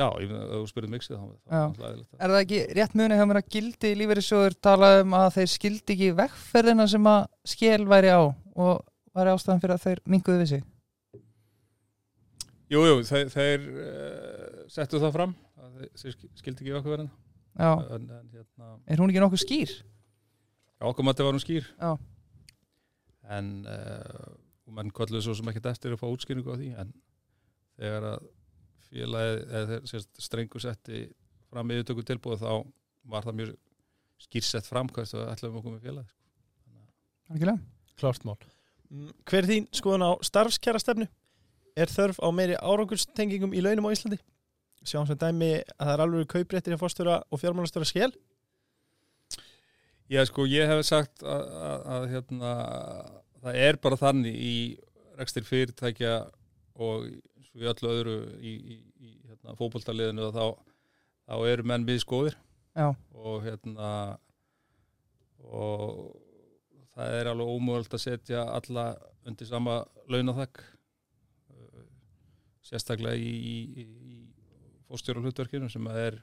já, 0.00 0.06
ef 0.24 0.32
þú 0.54 0.60
spyrir 0.70 0.90
mig 0.92 1.02
sig 1.04 1.16
þá 1.16 1.24
er 1.28 1.38
það 1.46 1.86
eðlilegt 1.90 2.14
að- 2.14 2.24
Er 2.26 2.32
það 2.34 2.42
ekki 2.44 2.60
rétt 2.78 2.94
muni 3.00 3.18
hjá 3.20 3.26
mér 3.30 3.40
að 3.42 3.50
gildi 3.56 3.90
lífeyrissjóður 4.00 4.56
talað 4.66 5.00
um 5.04 5.16
að 5.20 5.28
þeir 5.36 5.50
skildi 5.54 5.96
ekki 5.96 6.10
vegferðina 6.20 6.86
sem 6.94 7.08
að 7.12 7.20
skél 7.54 7.84
væri 7.90 8.10
á 8.14 8.20
og 8.24 8.84
væri 9.16 9.34
ástæðan 9.34 9.62
fyrir 9.64 9.76
að 9.76 9.84
þeir 9.86 10.02
minguðu 10.14 10.42
við 10.44 10.50
sig? 10.54 10.64
Jú, 12.70 12.84
jú, 12.86 12.98
þeir, 13.02 13.30
þeir 13.34 13.64
uh, 13.66 14.58
settu 14.70 15.00
það 15.02 15.14
fram 15.16 15.32
að 15.58 15.70
þeir, 15.80 15.88
þeir 16.02 16.12
sk- 16.14 16.28
skildi 16.38 16.62
ekki 16.64 16.74
en 18.14 18.28
hérna, 18.30 18.68
er 18.86 19.00
hún 19.02 19.10
ekki 19.10 19.22
nokkuð 19.24 19.42
skýr? 19.42 19.72
já, 20.78 20.84
okkur 20.86 21.04
mati 21.08 21.26
var 21.26 21.34
hún 21.34 21.42
skýr 21.42 21.66
Já. 21.80 21.90
en 23.36 23.48
uh, 23.66 24.30
og 24.70 24.76
menn 24.78 24.92
kolluðu 24.94 25.24
svo 25.26 25.34
sem 25.34 25.50
ekkert 25.50 25.66
eftir 25.72 25.96
að 25.96 25.98
fá 26.04 26.06
útskýringu 26.14 26.54
á 26.54 26.56
því 26.60 26.68
en 26.84 26.92
þegar 27.80 28.06
að 28.12 28.28
félagið 28.90 29.42
eða 29.46 29.66
þeir 29.72 29.90
sérst, 29.90 30.12
strengu 30.22 30.62
setti 30.62 31.02
fram 31.50 31.74
yfirtöku 31.74 32.06
tilbúið 32.06 32.44
þá 32.44 32.52
var 33.10 33.26
það 33.26 33.38
mjög 33.40 33.52
skýrsett 34.20 34.68
fram 34.68 34.90
hvað 34.92 35.12
það 35.14 35.28
ætlaðum 35.34 35.60
okkur 35.60 35.76
með 35.76 35.84
félagið 35.88 36.14
sko. 36.14 37.60
Klart 38.00 38.26
mál 38.26 38.38
Mm, 38.90 39.10
hver 39.22 39.44
er 39.44 39.46
þín 39.46 39.68
skoðun 39.70 40.02
á 40.02 40.10
starfskjara 40.26 40.80
stefnu? 40.82 41.06
Er 41.78 41.90
þörf 41.92 42.18
á 42.18 42.26
meiri 42.34 42.56
árangurstengingum 42.58 43.54
í 43.54 43.62
launum 43.62 43.86
á 43.86 43.94
Íslandi? 43.94 44.18
Sjáum 44.82 45.06
sem 45.06 45.18
dæmi 45.20 45.50
að 45.60 45.84
það 45.84 45.92
er 45.92 46.02
alveg 46.04 46.30
kaupréttir 46.32 46.74
hjá 46.74 46.80
fórstjóra 46.80 47.20
og 47.30 47.40
fjármálastöra 47.40 47.86
skél 47.86 48.10
Já, 50.10 50.24
sko, 50.26 50.42
ég 50.50 50.66
hef 50.66 50.82
sagt 50.88 51.22
að, 51.22 51.42
að, 51.54 51.82
að 51.94 52.06
hérna, 52.10 52.52
það 53.44 53.58
er 53.68 53.76
bara 53.84 53.98
þannig 54.00 54.40
í 54.42 54.54
rekstir 55.20 55.46
fyrirtækja 55.46 56.14
og 56.82 57.06
svo 57.50 57.62
í 57.64 57.70
öllu 57.70 57.92
öðru 57.92 58.16
í, 58.38 58.54
í, 58.54 58.78
í 59.02 59.12
hérna, 59.28 59.56
fótboltaliðinu 59.58 60.26
að 60.28 60.38
þá, 60.38 60.74
þá 61.26 61.34
eru 61.52 61.68
menn 61.70 61.86
miðskóðir 61.88 62.36
Já. 62.78 62.88
og 63.14 63.46
hérna 63.46 63.92
og 65.40 66.18
það 66.94 67.16
er 67.20 67.30
alveg 67.30 67.54
ómögult 67.54 67.96
að 67.96 68.04
setja 68.04 68.44
alla 68.54 68.92
undir 69.26 69.48
sama 69.48 69.80
launathæk 70.10 70.62
sérstaklega 72.70 73.18
í, 73.18 73.30
í, 73.30 73.56
í 73.82 74.18
fórstjóra 74.86 75.22
hlutverkinu 75.24 75.70
sem 75.72 75.86
að 75.90 76.02
er 76.04 76.20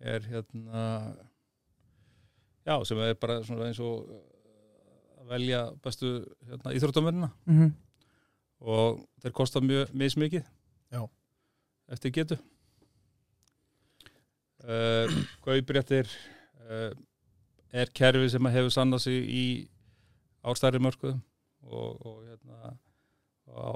er 0.00 0.26
hérna 0.28 0.82
já, 2.66 2.84
sem 2.84 3.00
er 3.00 3.16
bara 3.20 3.40
svona 3.46 3.70
eins 3.70 3.80
og 3.80 4.04
að 5.22 5.30
velja 5.30 5.62
bestu 5.82 6.10
hérna, 6.46 6.74
íþróttamennina. 6.76 7.30
Mm 7.48 7.72
og 8.60 9.02
þeir 9.22 9.34
kosta 9.36 9.60
mjög 9.60 9.92
mismikið. 9.92 10.44
Já. 10.92 11.02
eftir 11.92 12.12
getu. 12.14 12.36
Uh, 14.66 15.06
Kaupréttir 15.44 16.08
uh, 16.66 16.90
er 17.70 17.90
kerfi 17.94 18.30
sem 18.32 18.48
hefur 18.50 18.72
sannað 18.74 19.04
sig 19.04 19.26
í 19.30 19.44
ástæri 20.46 20.80
mörkuðum 20.82 21.20
og, 21.66 22.00
og 22.06 22.16
hérna 22.24 22.72
á, 23.46 23.70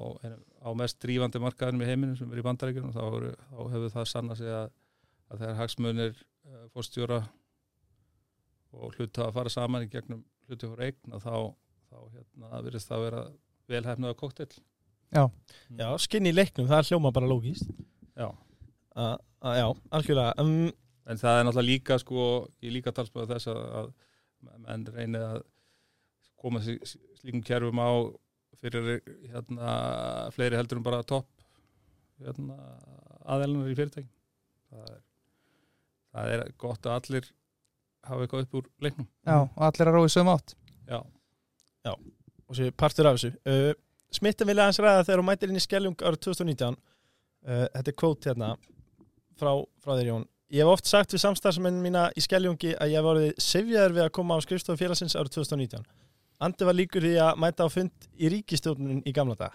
á 0.67 0.69
mest 0.79 0.99
drífandi 1.03 1.43
markaðinum 1.43 1.85
í 1.85 1.91
heiminum 1.91 2.17
sem 2.19 2.33
er 2.33 2.41
í 2.41 2.47
bandarækjunum 2.47 2.95
þá, 2.97 3.03
eru- 3.07 3.37
þá 3.51 3.61
hefur 3.75 3.95
það 3.95 4.09
sannað 4.11 4.41
sig 4.41 4.51
að, 4.57 4.73
að 5.31 5.45
þegar 5.45 5.61
hagsmunir 5.61 6.17
uh, 6.17 6.65
fórstjóra 6.75 7.21
og 8.75 8.97
hluta 8.97 9.29
að 9.29 9.37
fara 9.37 9.53
saman 9.53 9.87
í 9.87 9.93
gegnum 9.93 10.25
hluti 10.49 10.71
fyrir 10.73 10.91
eign 10.91 11.15
að 11.19 11.27
þá, 11.29 11.37
þá 11.93 11.99
hérna, 12.17 12.65
virðist 12.67 12.91
það 12.91 13.07
vera 13.07 13.23
velhæfnaða 13.71 14.19
koktel 14.25 14.51
Já, 15.15 15.89
skinn 16.03 16.29
í 16.29 16.35
leiknum, 16.35 16.69
það 16.71 16.91
hljóma 16.91 17.13
bara 17.15 17.31
lógist 17.31 17.67
Já. 18.19 18.29
að, 18.95 19.17
að, 19.43 19.59
Já, 19.61 19.67
algjörlega 19.99 20.45
um, 20.45 20.71
en 21.11 21.21
það 21.21 21.39
er 21.39 21.47
náttúrulega 21.47 21.69
líka 21.71 21.99
sko, 22.03 22.27
ég 22.63 22.75
líka 22.77 22.95
talsmaður 22.95 23.35
þess 23.35 23.51
að, 23.53 23.61
að 23.81 23.91
menn 24.67 24.87
reynið 24.95 25.27
að 25.27 25.43
koma 26.41 26.63
sig 26.65 26.81
slíkum 27.21 27.45
kerfum 27.45 27.83
á 27.83 27.91
fyrir 28.61 29.01
hérna 29.33 29.75
fleiri 30.35 30.59
heldur 30.59 30.81
en 30.81 30.87
bara 30.87 31.05
topp 31.07 31.29
hérna, 32.21 32.57
aðeilunar 33.25 33.73
í 33.73 33.77
fyrirtæki 33.79 34.11
það 34.71 34.89
er, 34.95 35.05
það 36.15 36.35
er 36.35 36.45
gott 36.61 36.89
að 36.89 36.97
allir 36.99 37.31
hafa 38.07 38.25
eitthvað 38.25 38.47
upp 38.47 38.59
úr 38.61 38.69
leiknum. 38.85 39.09
Já, 39.27 39.37
og 39.45 39.63
allir 39.67 39.91
að 39.91 39.97
rói 39.97 40.13
sögum 40.13 40.33
átt. 40.33 40.55
Já, 41.87 41.93
og 41.95 42.59
sér 42.59 42.75
partur 42.77 43.11
af 43.11 43.19
þessu. 43.19 43.33
Uh, 43.45 43.73
Smittin 44.11 44.49
vilja 44.51 44.67
aðeins 44.67 44.83
ræða 44.83 45.07
þegar 45.07 45.23
hún 45.23 45.29
mætir 45.29 45.53
inn 45.53 45.61
í 45.61 45.63
Skeljung 45.63 46.03
árið 46.03 46.25
2019 46.27 46.75
uh, 46.75 47.67
Þetta 47.77 47.93
er 47.93 47.97
kvót 48.03 48.27
hérna 48.27 48.51
frá, 49.39 49.53
frá 49.81 49.95
þér 49.95 50.11
Jón. 50.11 50.29
Ég 50.51 50.65
hef 50.65 50.73
oft 50.73 50.91
sagt 50.91 51.15
við 51.15 51.23
samstarfsmenn 51.23 51.79
mína 51.85 52.09
í 52.19 52.23
Skeljungi 52.25 52.75
að 52.75 52.91
ég 52.91 52.99
hef 52.99 53.11
orðið 53.13 53.43
sefjaður 53.45 53.97
við 53.97 54.05
að 54.09 54.15
koma 54.19 54.35
á 54.35 54.43
skrifstofu 54.43 54.81
félagsins 54.83 55.15
árið 55.15 55.37
2019 55.39 55.87
Andi 56.41 56.67
var 56.67 56.77
líkur 56.77 57.05
því 57.05 57.13
að 57.23 57.39
mæta 57.39 57.67
á 57.67 57.69
fund 57.71 58.09
í 58.19 58.31
ríkistjórnun 58.35 59.05
í 59.07 59.15
gamla 59.15 59.37
dag 59.39 59.55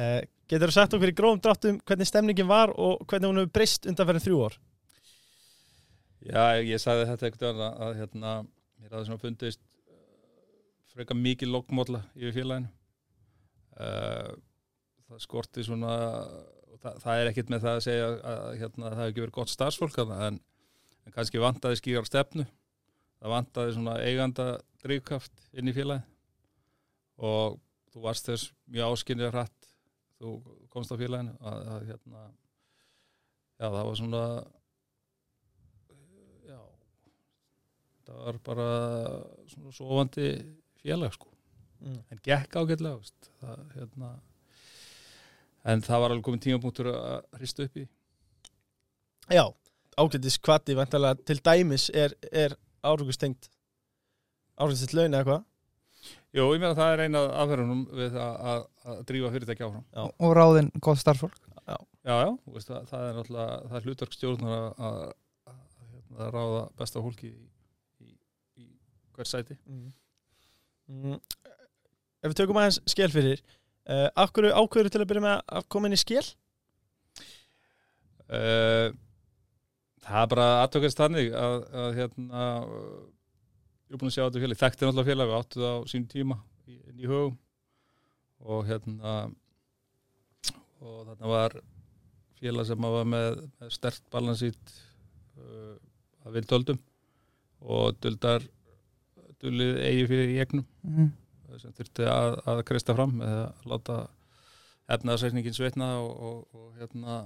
uh, 0.00 0.20
Getur 0.50 0.72
þú 0.72 0.76
sagt 0.78 0.96
okkur 0.96 1.12
í 1.12 1.16
grófum 1.18 1.42
dráttum 1.44 1.76
hvernig 1.84 2.08
stemningin 2.08 2.48
var 2.48 2.72
og 2.72 3.04
hvernig 3.04 3.28
hún 3.28 3.42
hefur 3.42 3.54
breyst 3.58 3.84
undanferðin 3.90 4.24
þrjú 4.24 4.40
ár? 4.48 4.56
Já 6.24 6.44
ég 6.64 6.80
sagði 6.80 7.06
þetta 7.12 7.28
ekkert 7.28 7.46
að, 7.50 7.92
hérna, 8.00 8.32
mér 8.80 8.96
hafði 8.96 9.10
svona 9.10 9.22
fundist 9.22 9.60
uh, 9.60 10.00
frekar 10.94 11.20
mikið 11.20 11.52
lokkmólla 11.52 12.06
yfir 12.16 12.40
félaginu 12.40 12.72
uh, 13.80 14.30
það 15.08 15.24
skorti 15.24 15.66
svona 15.66 15.94
það, 16.80 17.00
það 17.02 17.20
er 17.22 17.30
ekkert 17.32 17.52
með 17.52 17.66
það 17.66 17.78
að 17.78 17.84
segja 17.86 18.06
að, 18.06 18.16
að 18.32 18.54
hérna, 18.62 18.84
það 18.84 19.00
hefur 19.00 19.12
ekki 19.12 19.24
verið 19.24 19.36
gott 19.40 19.52
starfsfólk 19.54 19.96
þarna, 19.96 20.20
en, 20.28 20.40
en 21.06 21.16
kannski 21.16 21.42
vantaði 21.42 21.80
skýrar 21.80 22.08
stefnu. 22.08 22.46
Það 23.20 23.34
vantaði 23.34 23.74
svona 23.76 23.96
eiganda 24.00 24.46
drivkraft 24.80 25.48
inn 25.52 25.68
í 25.68 25.74
félagi 25.76 26.06
og 27.20 27.58
þú 27.92 28.04
varst 28.06 28.30
þess 28.30 28.52
mjög 28.70 28.94
áskinnið 28.94 29.32
hratt 29.34 29.68
þú 30.20 30.36
komst 30.72 30.92
á 30.92 31.00
félaginu 31.00 31.34
að, 31.40 31.66
að 31.74 31.84
hérna 31.90 32.22
já 33.60 33.66
það 33.66 33.82
var 33.88 33.98
svona 34.00 34.22
já 36.48 36.60
það 38.06 38.22
var 38.24 38.40
bara 38.48 38.68
svona 39.52 39.74
sofandi 39.76 40.30
félag 40.80 41.16
sko 41.16 41.32
mm. 41.80 42.00
en 42.10 42.22
gekk 42.24 42.56
ágætlega 42.56 42.98
veist. 42.98 43.30
það, 43.42 43.62
hérna, 43.76 44.10
en 45.72 45.84
það 45.86 46.04
var 46.04 46.14
alveg 46.14 46.26
komin 46.28 46.44
tímapunktur 46.46 46.92
að 46.92 47.40
hrista 47.40 47.66
upp 47.66 47.80
í 47.80 47.86
Já, 49.30 49.44
ágætis 50.00 50.40
kvati 50.42 50.76
til 51.26 51.40
dæmis 51.44 51.90
er, 51.94 52.16
er 52.32 52.56
árugustengt 52.82 53.50
árugustitt 54.56 54.96
laun 54.96 55.14
eða 55.14 55.28
hvað 55.28 55.46
Jú, 56.30 56.44
ég 56.54 56.60
meina 56.62 56.76
það 56.78 56.92
er 56.94 57.00
eina 57.04 57.20
af 57.26 57.32
aðferðunum 57.42 57.80
við 57.98 58.16
að, 58.16 58.34
að, 58.50 58.60
að 58.86 59.00
drífa 59.08 59.30
fyrirtæki 59.34 59.64
áfram 59.66 59.86
Já. 59.90 60.02
og 60.06 60.34
ráðin 60.38 60.70
gott 60.80 61.00
starffólk 61.02 61.50
Já, 62.00 62.14
já, 62.16 62.30
þú 62.32 62.54
veist, 62.54 62.70
það, 62.70 62.84
það 62.88 63.06
er 63.06 63.16
náttúrulega 63.18 63.56
það 63.60 63.74
er 63.78 63.86
hlutverk 63.86 64.14
stjórnar 64.16 64.54
að, 64.56 64.68
að, 64.86 65.00
að, 65.50 65.58
hérna, 65.90 66.20
að 66.24 66.30
ráða 66.36 66.62
besta 66.80 67.02
fólki 67.04 67.28
í, 67.28 67.42
í, 68.00 68.14
í 68.62 68.68
hver 69.16 69.28
sæti 69.28 69.56
mm. 69.66 69.90
Mm. 70.90 71.18
Ef 72.20 72.32
við 72.32 72.38
tökum 72.42 72.60
aðeins 72.60 72.80
skel 72.90 73.08
fyrir 73.12 73.40
uh, 73.40 74.08
Akkur 74.20 74.50
ákveður 74.52 74.92
til 74.92 75.02
að 75.02 75.08
byrja 75.12 75.24
með 75.24 75.38
að 75.58 75.68
koma 75.72 75.88
inn 75.88 75.96
í 75.96 76.00
skel? 76.00 76.24
uh, 78.28 78.90
Það 80.00 80.22
er 80.24 80.30
bara 80.32 80.46
aðtökast 80.64 81.00
þannig 81.00 81.34
að, 81.36 81.56
að 81.76 81.90
hérna 81.98 82.44
ég 83.90 83.96
er 83.96 84.00
búin 84.00 84.08
að 84.08 84.14
sjá 84.16 84.22
þetta 84.24 84.42
félag, 84.42 84.58
þekkti 84.60 84.86
náttúrulega 84.86 85.10
félag 85.10 85.28
við 85.28 85.36
áttu 85.36 85.60
það 85.60 85.76
á 85.76 85.80
sínum 85.90 86.10
tíma 86.10 86.36
í, 86.64 86.76
í 86.94 87.10
hugum 87.10 87.36
og 88.40 88.64
hérna 88.68 89.14
og 90.80 91.00
þarna 91.10 91.30
var 91.34 91.56
félag 92.40 92.68
sem 92.70 92.86
var 92.86 93.08
með, 93.12 93.42
með 93.60 93.74
stert 93.76 94.04
balansít 94.14 94.74
uh, 95.36 95.74
að 96.24 96.38
við 96.38 96.48
töldum 96.52 96.80
og 97.60 97.98
duldar 98.00 98.46
dullið 99.40 99.80
eigi 99.84 100.06
fyrir 100.08 100.32
í 100.32 100.38
egnum 100.44 100.66
mm. 100.86 101.10
Sem 101.60 101.74
þurfti 101.76 102.06
að, 102.08 102.38
að 102.50 102.62
kreista 102.68 102.96
fram 102.96 103.20
eða 103.24 103.44
láta 103.70 103.98
efnaðsreikningin 104.90 105.54
sveitna 105.54 105.90
og, 106.02 106.10
og, 106.28 106.38
og 106.56 106.78
hérna 106.80 107.18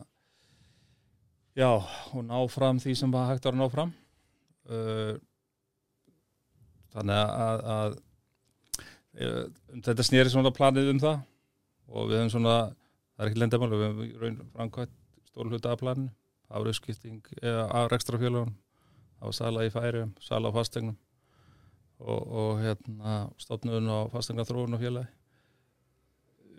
já, 1.56 1.70
og 1.70 2.24
ná 2.26 2.36
fram 2.52 2.80
því 2.82 2.96
sem 2.98 3.14
var 3.14 3.30
hægt 3.30 3.46
að 3.48 3.60
ná 3.60 3.68
fram. 3.72 3.94
Uh, 4.64 5.16
þannig 6.94 7.20
að, 7.20 7.62
að 7.74 7.96
uh, 9.20 9.44
þetta 9.84 10.06
snýri 10.06 10.32
svona 10.32 10.54
planið 10.54 10.92
um 10.94 11.00
það 11.02 11.22
og 11.94 12.10
við 12.10 12.20
höfum 12.20 12.32
svona 12.32 12.58
það 13.14 13.24
er 13.24 13.30
ekki 13.30 13.42
lendamáli, 13.42 13.80
við 13.80 13.88
höfum 13.88 14.04
í 14.06 14.12
raun 14.22 14.38
framkvæmt 14.54 14.94
stóru 15.28 15.52
hluta 15.52 15.74
af 15.74 15.82
planinu, 15.82 16.12
afrauðskipting 16.48 17.34
eða 17.42 17.66
af 17.80 17.90
rekstrafélagun 17.92 18.54
var 19.24 19.36
sala 19.36 19.64
í 19.66 19.72
færium, 19.72 20.14
sala 20.22 20.50
á 20.52 20.56
fastegnum 20.56 20.96
og, 22.00 22.20
og 22.22 22.62
hérna 22.62 23.18
stofnun 23.40 23.90
á 23.90 23.98
fastegna 24.12 24.46
þróun 24.46 24.76
og 24.76 24.82
félagi. 24.82 25.10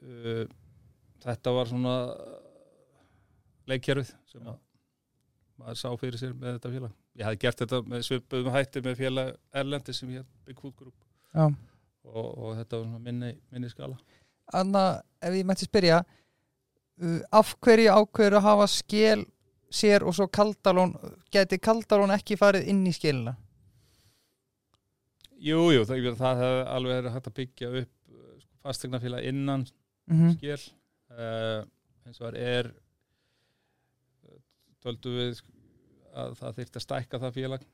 Uh, 0.06 0.46
þetta 1.26 1.54
var 1.56 1.70
svona 1.70 1.96
leikkerfið 3.70 4.12
sem 4.30 4.46
að 4.46 4.60
maður 5.60 5.80
sá 5.80 5.88
fyrir 6.00 6.20
sér 6.20 6.36
með 6.36 6.58
þetta 6.58 6.74
félag. 6.74 6.98
Ég 7.16 7.28
hafði 7.28 7.42
gert 7.46 7.64
þetta 7.64 7.80
með 7.88 8.04
svipuðum 8.10 8.54
hætti 8.54 8.84
með 8.84 9.00
félag 9.00 9.32
Erlendi 9.56 9.96
sem 9.96 10.12
ég 10.18 10.26
Group. 10.60 10.94
Já. 11.36 11.48
og, 12.06 12.28
og 12.38 12.52
þetta 12.60 12.78
var 12.78 12.86
svona 12.86 13.00
minni, 13.04 13.32
minni 13.52 13.70
skala. 13.72 13.98
Anna, 14.54 15.02
ef 15.20 15.34
ég 15.36 15.48
mætti 15.48 15.68
spyrja 15.68 16.04
uh, 16.04 17.22
af 17.32 17.56
hverju 17.64 17.96
ákveður 17.96 18.38
að 18.40 18.46
hafa 18.50 18.68
skel 18.72 19.26
sér 19.74 20.06
og 20.06 20.16
svo 20.16 20.28
kaldalón 20.32 20.94
geti 21.34 21.58
kaldalón 21.60 22.14
ekki 22.16 22.38
farið 22.40 22.70
inn 22.72 22.86
í 22.88 22.94
skelina 22.96 23.34
Jú, 25.36 25.60
jú, 25.76 25.84
það, 25.88 26.10
það 26.20 26.42
hefði 26.42 26.64
alveg 26.76 27.10
hægt 27.12 27.30
að 27.30 27.38
byggja 27.40 27.72
upp 27.82 28.14
uh, 28.16 28.36
sko, 28.40 28.52
fastegnafélag 28.64 29.28
innan 29.28 29.66
mm 30.08 30.20
-hmm. 30.20 30.36
skél 30.38 30.62
uh, 31.12 31.62
eins 32.06 32.22
og 32.22 32.28
það 32.28 32.40
er 32.40 32.72
uh, 34.24 34.40
töldu 34.84 35.16
við 35.18 35.42
að 36.16 36.36
það 36.40 36.60
þyrfti 36.60 36.80
að 36.80 36.86
stækka 36.88 37.20
það 37.20 37.38
félag 37.40 37.66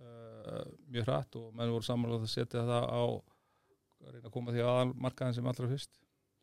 uh, 0.00 0.66
mjög 0.88 1.06
hratt 1.06 1.36
og 1.36 1.54
menn 1.54 1.70
voru 1.70 1.86
samanlega 1.86 2.26
að 2.26 2.34
setja 2.34 2.66
það 2.66 2.84
á 2.90 3.02
að 4.00 4.12
reyna 4.14 4.26
að 4.26 4.34
koma 4.34 4.52
því 4.52 4.62
aðal 4.64 4.94
markaðin 4.94 5.34
sem 5.34 5.46
allra 5.46 5.68
fyrst 5.70 6.00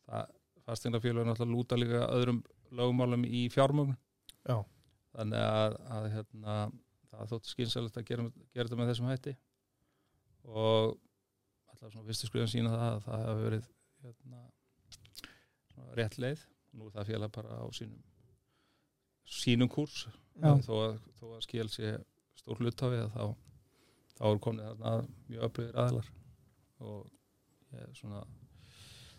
það 0.07 0.35
fastegnafélag 0.67 1.21
er 1.23 1.29
náttúrulega 1.31 1.57
lúta 1.57 1.79
líka 1.79 2.07
öðrum 2.11 2.43
lögumálum 2.71 3.23
í 3.25 3.47
fjármögn 3.51 3.95
Já. 4.47 4.63
þannig 5.15 5.43
að, 5.43 5.77
að 5.97 6.07
hérna, 6.15 6.55
það 7.11 7.31
þótti 7.31 7.53
skynsalegt 7.53 7.99
að 7.99 8.07
gera, 8.09 8.25
gera 8.53 8.67
þetta 8.67 8.79
með 8.79 8.91
þessum 8.91 9.11
hætti 9.11 9.35
og 10.47 10.97
alltaf 11.71 11.91
svona 11.91 12.07
fyrstu 12.07 12.29
skrifan 12.29 12.51
sína 12.51 12.75
það 12.75 12.91
að 12.91 13.01
það 13.07 13.25
hefur 13.25 13.43
verið 13.47 13.71
hérna, 14.03 14.43
rétt 15.99 16.21
leið. 16.21 16.45
Og 16.67 16.79
nú 16.79 16.87
er 16.87 16.95
það 16.97 17.11
félag 17.11 17.33
bara 17.35 17.59
á 17.63 17.65
sínum 17.75 18.03
sínum 19.27 19.69
kurs. 19.71 20.07
Já. 20.37 20.53
þó 20.63 20.73
að, 20.83 20.97
þó 21.17 21.25
að 21.33 21.43
skil 21.47 21.67
sé 21.73 21.93
stór 22.37 22.59
hlutafi 22.61 22.99
þá, 23.15 23.23
þá 24.19 24.25
er 24.29 24.41
komið 24.45 24.67
þarna 24.67 24.91
mjög 25.31 25.45
öflugir 25.47 25.79
aðlar 25.81 26.11
og 26.85 27.07
ég, 27.73 27.87
svona, 27.97 28.21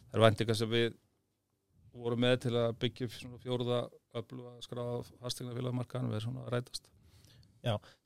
það 0.06 0.18
er 0.18 0.24
væntingar 0.24 0.58
sem 0.60 0.70
við 0.70 0.92
vorum 1.98 2.22
með 2.22 2.36
til 2.44 2.54
að 2.60 2.76
byggja 2.84 3.08
fjóruða 3.42 3.80
öfluga 4.18 4.54
skráða 4.62 5.00
fastegna 5.18 5.56
félagmarkaðan 5.56 6.12
við 6.12 6.20
erum 6.20 6.28
svona 6.28 6.46
að 6.46 6.54
rætast. 6.54 6.88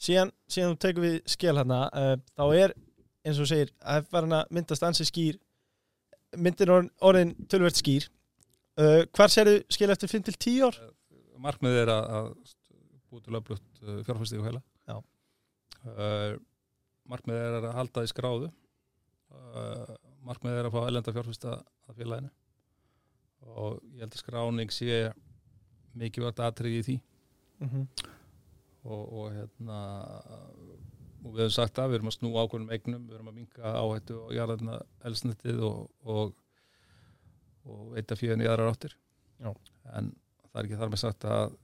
Síðan, 0.00 0.32
síðan 0.48 0.72
þú 0.72 0.80
tekur 0.86 1.04
við 1.04 1.18
skil 1.28 1.52
hérna 1.52 1.82
uh, 1.92 2.14
þá 2.32 2.44
er 2.56 2.74
eins 3.26 3.38
og 3.42 3.48
segir 3.50 3.72
að 3.80 4.06
það 4.06 4.16
var 4.16 4.26
hann 4.26 4.38
að 4.40 4.56
myndast 4.58 4.86
ansi 4.86 5.06
skýr. 5.08 5.38
Myndir 6.36 6.72
orðin, 6.72 6.90
orðin 7.00 7.34
tölvert 7.50 7.78
skýr. 7.78 8.08
Uh, 8.80 9.02
hvar 9.12 9.28
serðu 9.28 9.60
skil 9.72 9.90
eftir 9.92 10.08
5-10 10.08 10.62
ár? 10.64 10.78
markmiðið 11.42 11.80
er 11.82 11.90
að, 11.92 12.04
að 12.16 12.28
búið 13.10 13.24
til 13.26 13.38
öflugt 13.38 13.82
uh, 13.82 13.98
fjárfæstíku 14.06 14.46
heila. 14.46 14.62
Uh, 15.82 16.36
markmiðið 17.10 17.48
er 17.48 17.56
að 17.58 17.76
halda 17.80 18.04
í 18.06 18.10
skráðu. 18.10 18.48
Uh, 19.32 19.94
markmiðið 20.26 20.60
er 20.60 20.68
að 20.68 20.76
fá 20.76 20.80
ellenda 20.84 21.14
fjárfæsta 21.16 21.54
að 21.90 21.98
félaginu. 21.98 22.32
Og 23.52 23.80
ég 23.96 24.04
held 24.04 24.14
að 24.14 24.22
skráning 24.22 24.70
sé 24.74 24.98
mikið 25.98 26.28
vart 26.28 26.42
aðtrið 26.46 26.76
í 26.78 26.84
því. 26.86 26.96
Mm 27.62 27.70
-hmm. 27.72 28.12
og, 28.84 29.02
og 29.18 29.26
hérna 29.34 29.80
og 31.22 31.34
við 31.34 31.44
höfum 31.44 31.54
sagt 31.56 31.80
að 31.80 31.92
við 31.92 31.98
erum 31.98 32.10
að 32.10 32.16
snú 32.16 32.32
ákveðnum 32.36 32.72
eignum 32.74 33.04
við 33.08 33.18
erum 33.18 33.30
að 33.30 33.36
minka 33.38 33.74
áhættu 33.78 34.18
og 34.18 34.32
jarðarna 34.36 34.78
elsnettið 35.08 35.60
og, 35.68 35.82
og, 36.02 36.32
og 37.68 37.84
veita 37.96 38.18
fjöðin 38.18 38.44
í 38.44 38.48
aðrar 38.50 38.72
áttir. 38.74 38.96
Já. 39.42 39.50
en 39.98 40.12
það 40.52 40.58
er 40.60 40.66
ekki 40.68 40.80
þar 40.80 40.90
með 40.92 41.02
sagt 41.02 41.24
að 41.26 41.54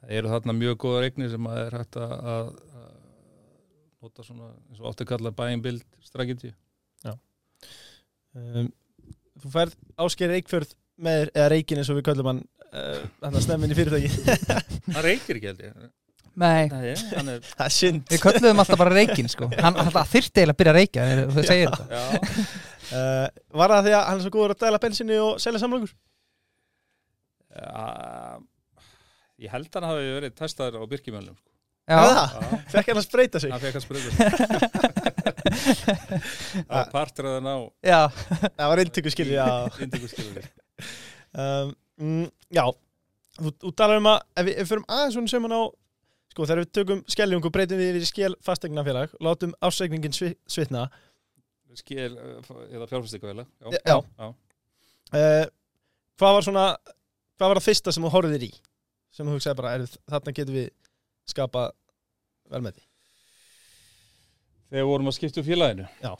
það 0.00 0.16
eru 0.18 0.32
þarna 0.34 0.56
mjög 0.60 0.76
góðar 0.84 1.06
eignir 1.08 1.32
sem 1.32 1.48
að 1.50 1.62
er 1.64 1.76
hægt 1.80 2.00
að, 2.00 2.12
að, 2.34 2.50
að 2.80 2.90
nota 4.00 4.26
svona 4.26 4.50
eins 4.70 4.82
og 4.82 4.90
að 4.92 5.08
kalla 5.10 5.34
buying 5.34 5.64
build 5.64 5.86
strategy. 6.04 6.52
Um, 8.30 8.68
Þú 9.40 9.50
færð 9.50 9.76
ásker 10.04 10.30
reikfjörð 10.30 10.74
með 11.00 11.30
eða 11.32 11.48
reikin 11.50 11.80
eins 11.80 11.88
og 11.90 11.96
við 11.98 12.04
köllum 12.10 12.28
hann 12.30 12.42
uh, 12.70 13.00
hann 13.24 13.34
að 13.34 13.46
stemmin 13.46 13.72
í 13.72 13.78
fyrirtæki 13.78 14.10
hann 14.94 15.06
reykir 15.06 15.40
ekki 15.40 15.50
held 15.50 15.64
ég 15.64 15.78
Nei, 16.38 16.68
Nei, 16.70 16.94
hann 17.16 17.28
er 17.32 17.40
Það 17.42 17.64
er 17.66 17.74
synd. 17.74 18.04
Við 18.10 18.20
kölluðum 18.22 18.62
alltaf 18.62 18.78
bara 18.80 18.94
reikin 18.94 19.28
sko. 19.30 19.48
hann, 19.50 19.74
hann 19.80 19.90
þyrfti 20.12 20.40
eiginlega 20.40 20.54
að 20.54 20.60
byrja 20.60 20.72
að 20.72 20.78
reykja 20.78 21.06
þegar 21.08 21.32
þú 21.34 21.44
segir 21.48 21.72
þetta. 21.74 21.86
Já, 21.90 22.04
uh, 23.00 23.26
Var 23.60 23.74
það 23.74 23.88
því 23.88 23.96
að 23.98 24.04
hann 24.06 24.20
er 24.20 24.24
svo 24.24 24.32
góður 24.36 24.54
að 24.54 24.62
dæla 24.64 24.82
bensinni 24.86 25.18
og 25.24 25.32
selja 25.42 25.62
samlokur? 25.64 25.92
já, 27.50 28.40
ég 29.42 29.50
held 29.50 29.70
að 29.70 29.80
hann 29.80 29.88
hafi 29.90 30.12
verið 30.14 30.36
testaður 30.38 30.84
á 30.86 30.90
Birkimöllum 30.90 31.34
sko. 31.34 31.50
Já, 31.90 31.98
Já. 32.06 32.58
Fekk 32.70 32.90
hann 32.92 33.00
að 33.00 33.06
spreita 33.06 33.40
sig? 33.42 33.50
Það 33.50 33.64
fekk 33.66 33.76
að 33.80 33.84
spruga 33.86 34.10
Það 36.70 36.92
var 36.94 37.10
það 37.16 37.38
ná 37.42 37.54
já, 37.82 38.00
Það 38.44 38.68
var 38.70 38.82
inntöku 38.84 39.10
skil 39.10 39.26
Já 39.32 39.46
um, 41.34 41.72
mm, 41.98 42.28
Já. 42.54 42.64
Þú, 43.40 43.52
þú 43.62 43.72
talar 43.78 44.00
um 44.00 44.08
að 44.10 44.18
ef 44.36 44.46
við, 44.46 44.54
ef 44.54 44.60
við 44.60 44.70
förum 44.70 44.86
aðeins 44.90 45.14
svona 45.16 45.32
sem 45.32 45.46
hann 45.46 45.56
á 45.56 45.62
sko 46.30 46.46
þegar 46.46 46.60
við 46.64 46.72
tökum 46.78 47.00
skelljung 47.10 47.44
og 47.48 47.52
breytum 47.54 47.78
við 47.80 47.90
yfir 47.94 48.04
í 48.06 48.10
skell 48.10 48.34
fastegnafélag 48.46 49.14
látum 49.24 49.54
ásreikningin 49.66 50.14
svi, 50.16 50.32
svitna 50.46 50.88
Skil, 51.78 52.16
uh, 52.18 52.48
eða 52.74 52.86
fjárfæstíku 52.90 53.28
vel 53.30 53.44
Já. 53.86 53.94
já. 54.18 54.26
uh, 54.26 55.44
hvað 56.18 56.34
var 56.36 56.42
svona 56.46 56.64
hvað 57.38 57.48
var 57.52 57.60
það 57.60 57.66
fyrsta 57.68 57.92
sem 57.94 58.04
þú 58.06 58.10
horfðir 58.16 58.46
í 58.48 58.52
sem 59.14 59.26
þú 59.26 59.36
hugsaði 59.36 59.58
bara 59.60 59.74
er, 59.78 59.84
þarna 60.10 60.34
getum 60.38 60.56
við 60.58 60.70
skapa 61.30 61.68
vel 62.50 62.62
með 62.66 62.78
því 62.80 62.86
þegar 64.70 64.82
við 64.84 64.90
vorum 64.90 65.10
að 65.10 65.16
skipta 65.18 65.42
úr 65.42 65.46
félaginu 65.50 65.86
Já. 66.02 66.12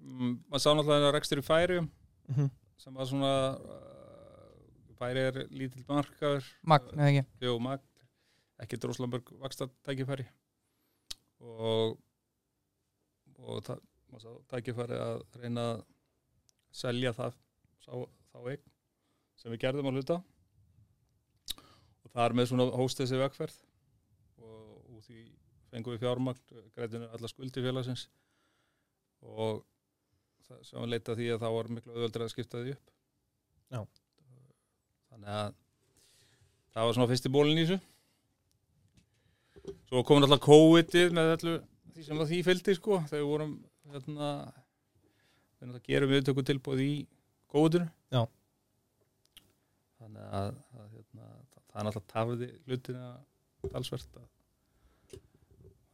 mm, 0.00 0.32
maður 0.48 0.64
sá 0.64 0.70
náttúrulega 0.76 1.14
rekstur 1.16 1.42
í 1.42 1.46
færium 1.46 1.90
Mhm. 2.26 2.48
sem 2.82 2.94
var 2.98 3.06
svona 3.06 3.28
uh, 3.54 4.94
færi 4.98 5.20
er 5.28 5.36
lítill 5.54 5.84
markaður 5.86 6.48
Magn, 6.66 6.88
eða 6.96 7.10
ekki 7.12 7.46
Jú, 7.46 7.52
magn, 7.62 7.84
ekki 8.64 8.80
droslamberg 8.80 9.30
vakstatækifæri 9.42 10.26
og 11.44 11.96
og 13.46 13.60
það 13.66 13.82
sá 14.22 14.30
tækifæri 14.50 14.96
að 15.00 15.20
reyna 15.40 15.66
að 15.72 15.82
selja 16.76 17.12
það 17.16 17.36
sá, 17.84 17.92
þá 18.32 18.38
eign 18.52 18.64
sem 19.36 19.52
við 19.52 19.62
gerðum 19.66 19.90
að 19.90 19.98
hluta. 19.98 20.16
Og 22.04 22.12
það 22.12 22.24
er 22.24 22.36
með 22.38 22.48
svona 22.50 22.66
hóst 22.80 23.00
þessi 23.02 23.20
vegferð. 23.20 23.56
Og 24.40 24.94
úr 24.96 25.04
því 25.04 25.22
fengum 25.72 25.96
við 25.96 26.04
fjármagn 26.04 26.62
greiðinu 26.76 27.10
alla 27.12 27.30
skuldi 27.30 27.64
félagsins. 27.64 28.06
Og 29.26 29.62
það 30.46 30.64
sem 30.70 30.80
við 30.80 30.92
leita 30.94 31.18
því 31.18 31.28
að 31.34 31.44
þá 31.44 31.48
var 31.58 31.72
miklu 31.76 31.96
auðveldur 31.96 32.26
að 32.26 32.32
skipta 32.32 32.62
því 32.62 32.76
upp. 32.76 32.92
Já. 33.66 33.80
þannig 35.10 35.30
að 35.34 35.54
það 36.70 36.84
var 36.86 36.94
svona 36.96 37.10
fyrsti 37.10 37.30
bólinn 37.34 37.58
í 37.58 37.64
þessu 37.66 37.95
svo 39.88 40.02
kom 40.06 40.22
alltaf 40.22 40.40
COVID-ið 40.46 41.12
með 41.16 41.32
allu 41.36 41.56
því 41.96 42.04
sem 42.06 42.20
að 42.22 42.30
því 42.32 42.40
fylgdi 42.46 42.74
sko. 42.78 42.98
Þegar 43.10 43.26
vorum 43.30 43.52
hérna 43.92 44.30
náttúrulega 45.56 45.86
gerum 45.88 46.12
viðtöku 46.12 46.44
tilbúið 46.46 46.82
í 46.86 46.92
COVID-inu. 47.52 47.88
Þannig 49.96 50.26
að, 50.28 50.50
að 50.76 50.88
hérna, 50.92 51.26
það, 51.54 51.62
er 51.80 51.86
náttúrulega 51.88 52.12
tafiði 52.12 52.48
hlutina 52.66 53.06
talsvert 53.72 54.18
að 54.20 54.26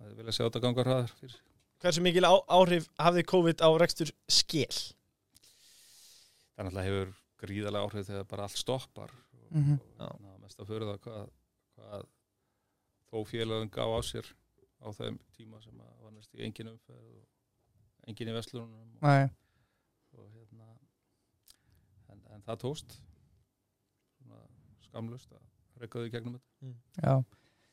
það 0.03 0.17
vilja 0.19 0.35
sjá 0.37 0.43
þetta 0.49 0.63
gangar 0.67 0.89
hraðar 0.91 1.13
fyrir 1.21 1.37
Hversu 1.83 2.03
mikil 2.05 2.27
áhrif 2.31 2.85
hafði 3.03 3.23
COVID 3.31 3.63
á 3.63 3.69
rekstur 3.83 4.11
skél? 4.31 4.67
það 6.53 6.67
náttúrulega 6.67 6.89
hefur 6.89 7.13
gríðarlega 7.43 7.87
áhrif 7.89 8.09
þegar 8.11 8.27
bara 8.35 8.49
allt 8.49 8.59
stoppar 8.61 9.15
og, 9.15 9.47
Mhm. 9.53 9.79
og 9.79 10.03
hérna, 10.03 10.35
mest 10.43 10.59
að 10.63 10.69
fyrir 10.73 10.87
það 10.91 10.99
hvað, 11.07 11.25
hvað 11.79 12.05
þó 13.13 13.19
félagum 13.29 13.69
gá 13.73 13.85
á 13.85 14.01
sér 14.09 14.27
á 14.83 14.89
þeim 14.97 15.19
tíma 15.37 15.61
sem 15.63 15.77
að 15.79 15.93
var 16.03 16.15
næst 16.17 16.33
í 16.35 16.43
engin 16.47 16.73
umferð 16.73 17.05
og 17.13 18.09
engin 18.11 18.33
í 18.33 18.35
vestlunum 18.35 18.73
og, 18.73 19.05
Nei, 19.05 19.29
og 20.17 20.25
hérna 20.33 20.67
en, 22.11 22.25
en 22.35 22.43
það 22.49 22.59
tóst 22.65 22.97
svona 24.17 24.41
skamlust 24.89 25.31
að 25.37 25.85
rekka 25.85 26.01
þau 26.03 26.09
í 26.09 26.13
gegnum 26.17 26.35
þetta. 26.39 26.75
Já. 27.05 27.15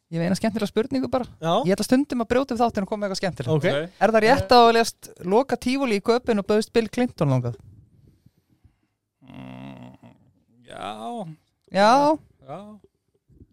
Ég 0.09 0.17
veina 0.23 0.33
skemmtilega 0.37 0.69
spurningu 0.71 1.05
bara. 1.13 1.25
Já, 1.37 1.51
Ég 1.69 1.75
ætla 1.75 1.85
stundum 1.85 2.23
að 2.23 2.29
brjóta 2.31 2.55
við 2.55 2.61
þáttinn 2.63 2.85
og 2.87 2.89
koma 2.89 3.03
með 3.03 3.11
eitthvað 3.11 3.19
skemmtilega 3.21 3.57
ok. 3.59 3.91
Er 4.01 4.13
það 4.15 4.23
rétt 4.25 4.53
að 4.57 4.69
lest 4.73 5.09
loka 5.29 5.57
tífúli 5.61 5.99
í 5.99 6.05
köpinn 6.09 6.41
og 6.41 6.47
bauðst 6.49 6.71
Bill 6.73 6.89
Clinton 6.89 7.29
langað? 7.29 7.59
mm, 9.21 10.15
Já. 10.65 10.89
Já, 11.69 11.91
Já. 12.49 12.59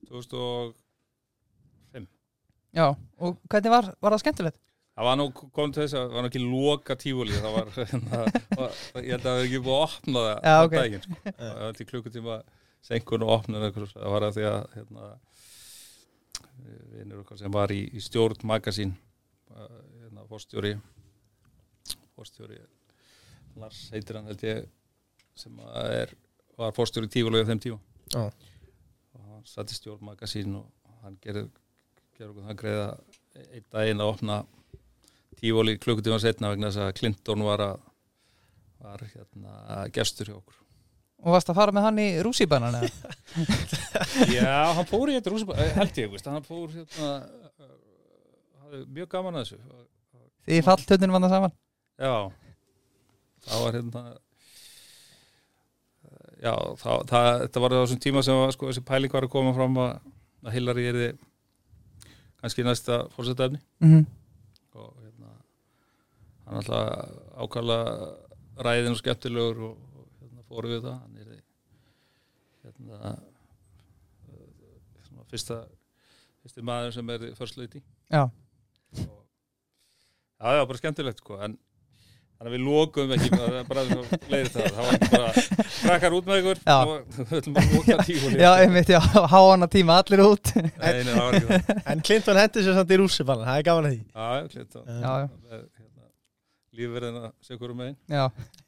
2005 0.09 0.86
já 2.77 2.87
Og 3.17 3.39
hvernig 3.49 3.73
var, 3.73 3.87
var 4.05 4.13
það 4.13 4.23
skemmtilegt? 4.27 4.59
Það 4.97 5.07
var 5.09 5.17
nú, 5.21 5.25
kom 5.53 5.73
til 5.73 5.83
þess 5.83 5.97
að 5.97 6.07
það 6.07 6.17
var 6.17 6.27
ekki 6.31 6.41
loka 6.43 6.97
tífúli 7.01 7.37
það 7.37 7.55
var, 7.55 7.71
hérna, 7.77 8.21
var, 8.57 8.77
ég 9.05 9.11
held 9.13 9.17
að 9.17 9.27
það 9.27 9.35
hefði 9.37 9.49
ekki 9.49 9.61
búið 9.67 9.77
að 9.77 9.87
opna 9.87 10.23
það 10.27 10.37
Já, 10.37 10.55
á 10.57 10.65
ok. 10.65 10.77
daginn 10.77 11.03
sko. 11.05 11.17
það 11.41 11.59
var 11.61 11.77
til 11.77 11.87
klukkutíma 11.91 12.37
senkun 12.87 13.25
og 13.27 13.33
opna 13.35 13.63
það 13.75 14.07
var 14.15 14.27
að 14.29 14.39
því 14.39 14.47
að 14.51 14.61
hérna, 14.77 15.09
vinnur 16.95 17.21
okkar 17.25 17.41
sem 17.43 17.53
var 17.53 17.75
í, 17.75 17.83
í 17.93 18.01
stjórn 18.05 18.47
magasín 18.49 18.95
hérna, 19.53 20.25
fórstjóri 20.31 20.73
fórstjóri 22.17 22.63
Lars 23.61 23.87
heitir 23.93 24.19
hann 24.19 24.29
held 24.31 24.43
ég 24.45 24.65
sem 25.37 25.61
að 25.61 25.93
er, 25.99 26.17
var 26.57 26.75
fórstjóri 26.77 27.13
tífúli 27.13 27.45
á 27.45 27.49
þeim 27.49 27.63
tíma 27.67 27.79
Já. 28.15 28.25
og 28.25 29.29
hann 29.35 29.47
satt 29.49 29.73
í 29.73 29.77
stjórn 29.77 30.05
magasín 30.09 30.57
og 30.63 30.97
hann 31.05 31.21
gerði 31.25 31.51
okkur 32.25 32.47
það 32.47 32.61
greiða 32.63 32.87
einn 33.37 33.67
daginn 33.73 34.03
að 34.03 34.13
opna 34.15 34.37
tífóli 35.37 35.77
klukkutíma 35.81 36.19
setna 36.23 36.53
vegna 36.53 36.71
þess 36.71 36.85
að 36.87 36.95
Clinton 37.01 37.45
var 37.45 37.65
að 37.67 37.77
var 38.87 39.03
hérna 39.11 39.85
gestur 39.95 40.31
hjá 40.31 40.37
okkur. 40.37 40.63
Og 41.27 41.33
varst 41.33 41.51
að 41.51 41.59
fara 41.59 41.75
með 41.75 41.87
hann 41.89 42.01
í 42.01 42.07
rússibannan 42.23 42.77
eða? 42.79 43.13
Já, 44.37 44.75
hann 44.77 44.89
fór 44.89 45.11
í 45.11 45.17
þetta 45.17 45.33
rúsum 45.33 45.53
held 45.57 46.01
ég, 46.03 46.11
veist, 46.13 46.29
hann 46.29 46.45
fór 46.47 46.69
hérna 46.75 47.09
uh, 47.17 47.71
hafði 48.63 48.83
mjög 48.99 49.09
gaman 49.17 49.41
að 49.41 49.47
þessu. 49.47 49.81
Því 50.47 50.61
falltöndin 50.69 51.15
vann 51.17 51.27
það 51.27 51.35
saman? 51.35 51.57
Já. 51.97 52.15
Það 53.47 53.65
var 53.65 53.79
hérna 53.81 54.05
Já, 56.37 56.53
það, 56.83 57.07
það, 57.09 57.31
þetta 57.47 57.63
var 57.65 57.73
á 57.73 57.77
þessum 57.81 58.03
tíma 58.05 58.23
sem 58.23 58.37
var, 58.37 58.53
sko, 58.53 58.69
þessi 58.69 58.85
pæling 58.87 59.15
var 59.17 59.25
að 59.25 59.33
koma 59.33 59.55
fram 59.57 59.79
að, 59.81 59.95
að 60.45 60.57
Hillary 60.59 60.85
er 60.91 60.99
kannski 62.47 62.63
næsta 62.63 63.09
fórsetæfni 63.11 63.59
mm 63.79 63.91
-hmm. 63.93 64.05
og 64.79 64.95
hérna 65.03 65.31
hann 66.45 66.57
alltaf 66.57 67.11
ákala 67.43 67.79
ræðin 68.57 68.95
og 68.95 68.97
skemmtilegur 68.97 69.59
og, 69.59 69.77
og 69.97 70.07
hérna, 70.21 70.43
fóru 70.49 70.69
við 70.71 70.81
það 70.87 71.01
hann 71.01 71.17
er 71.17 71.27
hérna 72.63 73.17
uh, 74.31 75.25
fyrsta 75.31 75.65
fyrsti 76.43 76.63
maður 76.63 76.91
sem 76.91 77.11
er 77.11 77.19
förstleiti 77.35 77.83
Já. 78.13 78.23
og 78.23 79.27
já, 80.41 80.49
já, 80.57 80.67
bara 80.67 80.79
skemmtilegt 80.79 81.19
sko 81.19 81.41
en 81.41 81.59
þannig 82.37 82.51
að 82.51 82.55
við 82.57 82.65
lókum 82.67 83.13
ekki 83.17 83.31
bara, 83.33 83.63
bara 83.69 83.85
leiðir 83.87 84.51
það, 84.53 84.67
það 84.77 84.89
var 84.89 84.99
bara 85.13 85.31
krakkar 85.81 86.17
út 86.19 86.29
með 86.29 86.41
ykkur. 86.43 86.61
Og 86.75 86.93
við 87.17 87.35
ætlum 87.41 87.57
bara 87.57 87.67
að 87.67 87.77
lóka 87.77 87.97
tífúli 88.09 88.41
Já, 88.43 88.51
einmitt, 88.65 88.93
já, 88.93 89.01
háana 89.33 89.69
tíma 89.73 89.97
allir 90.03 90.23
út. 90.27 90.53
Nei, 90.57 90.69
nei, 90.77 91.11
það 91.11 91.23
var 91.23 91.39
ekki 91.41 91.49
það. 91.51 91.83
En 91.95 92.05
Clinton 92.09 92.41
hendi 92.43 92.65
sér 92.67 92.77
samt 92.81 92.93
í 92.93 93.01
rússipannan, 93.01 93.49
það 93.49 93.61
er 93.63 93.67
gaman 93.71 93.89
að 93.89 93.95
því. 93.97 94.01
Já, 94.05 94.27
já, 94.37 94.49
klitt 94.53 94.77
Já, 94.77 95.13
já, 95.17 95.61
hérna, 95.81 96.11
lífverðina 96.77 97.31
segur 97.49 97.73
um 97.73 97.81
megin. 97.81 97.97
Já, 98.13 98.27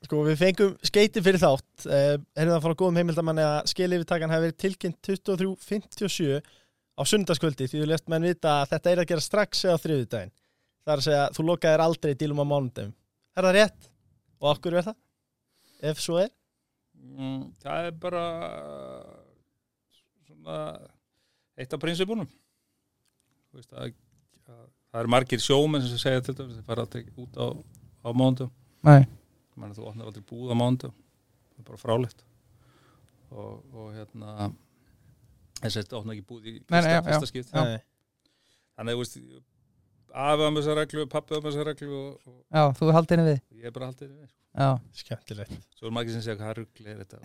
Sko 0.09 0.23
við 0.25 0.39
fengum 0.41 0.73
skeiti 0.89 1.25
fyrir 1.27 1.43
þátt. 1.43 1.69
Uh, 1.85 2.15
Erum 2.39 2.55
það 2.55 2.57
að 2.57 2.65
fara 2.65 2.77
að 2.77 2.81
góðum 2.85 3.03
heimildamanni 3.03 3.45
að 3.45 3.59
skilifitakan 3.75 4.33
hefur 4.33 4.47
verið 4.49 4.61
tilkynnt 4.65 5.13
23.57 5.13 6.41
á 6.99 7.03
sundarskvöldi 7.07 7.69
því 7.69 7.83
þú 7.83 7.89
lest 7.93 8.09
menn 8.11 8.27
vita 8.27 8.61
að 8.63 8.73
þetta 8.73 8.91
er 8.91 9.03
að 9.03 9.11
gera 9.13 9.23
strax 9.25 9.65
eða 9.69 9.81
þriðudaginn 9.85 10.33
Það 10.89 10.93
er 10.95 11.01
að 11.03 11.05
segja 11.05 11.21
að 11.27 11.37
þú 11.37 11.45
lokaðir 11.51 11.85
aldrei 11.85 12.15
dílum 12.19 12.43
á 12.43 12.47
mánudagum 12.49 12.95
Er 13.39 13.47
það 13.47 13.55
rétt? 13.55 13.89
Og 14.43 14.51
okkur 14.51 14.75
er 14.81 14.87
það? 14.89 14.99
Ef 15.89 16.01
svo 16.03 16.19
er? 16.19 16.31
Mm, 16.99 17.43
það 17.63 17.89
er 17.89 17.97
bara 18.03 18.23
svona 20.27 20.57
eitt 21.59 21.75
af 21.75 21.83
prinsipunum 21.83 22.27
Þú 23.49 23.61
veist, 23.61 23.71
að, 23.73 23.93
að, 24.51 24.65
það 24.91 25.01
eru 25.03 25.13
margir 25.15 25.43
sjómenn 25.43 25.87
sem 25.87 26.01
segja 26.03 26.25
til 26.27 26.35
dæmis 26.41 26.59
þeir 26.59 26.67
fara 26.67 26.85
aldrei 26.85 27.05
út 27.15 27.39
á, 27.39 27.47
á 28.03 28.09
mándum 28.11 28.51
nei, 28.87 29.07
þú 29.77 29.87
opnar 29.87 30.11
aldrei 30.11 30.27
búð 30.27 30.51
á 30.51 30.57
mándum 30.59 30.93
það 30.93 31.63
er 31.63 31.69
bara 31.71 31.81
fráleitt. 31.83 32.25
Og, 33.29 33.63
og 33.77 33.89
hérna 33.95 34.51
þess 35.61 35.77
að 35.77 35.79
þetta 35.79 35.99
opna 36.01 36.17
ekki 36.17 36.27
búð 36.29 36.51
í 36.51 36.57
fyrsta, 36.67 37.31
skipt 37.31 37.55
þannig 37.55 37.87
að 38.83 38.93
þú 38.95 39.01
veist 39.05 39.19
á 40.13 40.35
með 40.39 40.61
þessa 40.61 40.77
reglu, 40.79 41.07
pappi 41.11 41.37
á 41.37 41.41
með 41.41 41.51
þessa 41.51 41.67
reglu 41.69 41.95
og, 41.99 42.11
og 42.29 42.37
já, 42.55 42.63
þú 42.79 42.89
er 42.89 42.99
haldið 42.99 43.17
henni 43.19 43.33
við. 43.33 43.41
ég 43.59 43.71
er 43.71 43.75
bara 43.77 43.91
haldið 43.91 44.13
við 44.13 44.29
Já, 44.59 44.69
Skemmtilegt. 44.97 45.67
Svo 45.79 45.87
er 45.87 45.93
margir 45.95 46.15
sem 46.17 46.23
segja 46.25 46.39
hvað 46.41 46.57
rugli 46.63 46.91
er 46.95 47.03
þetta. 47.05 47.19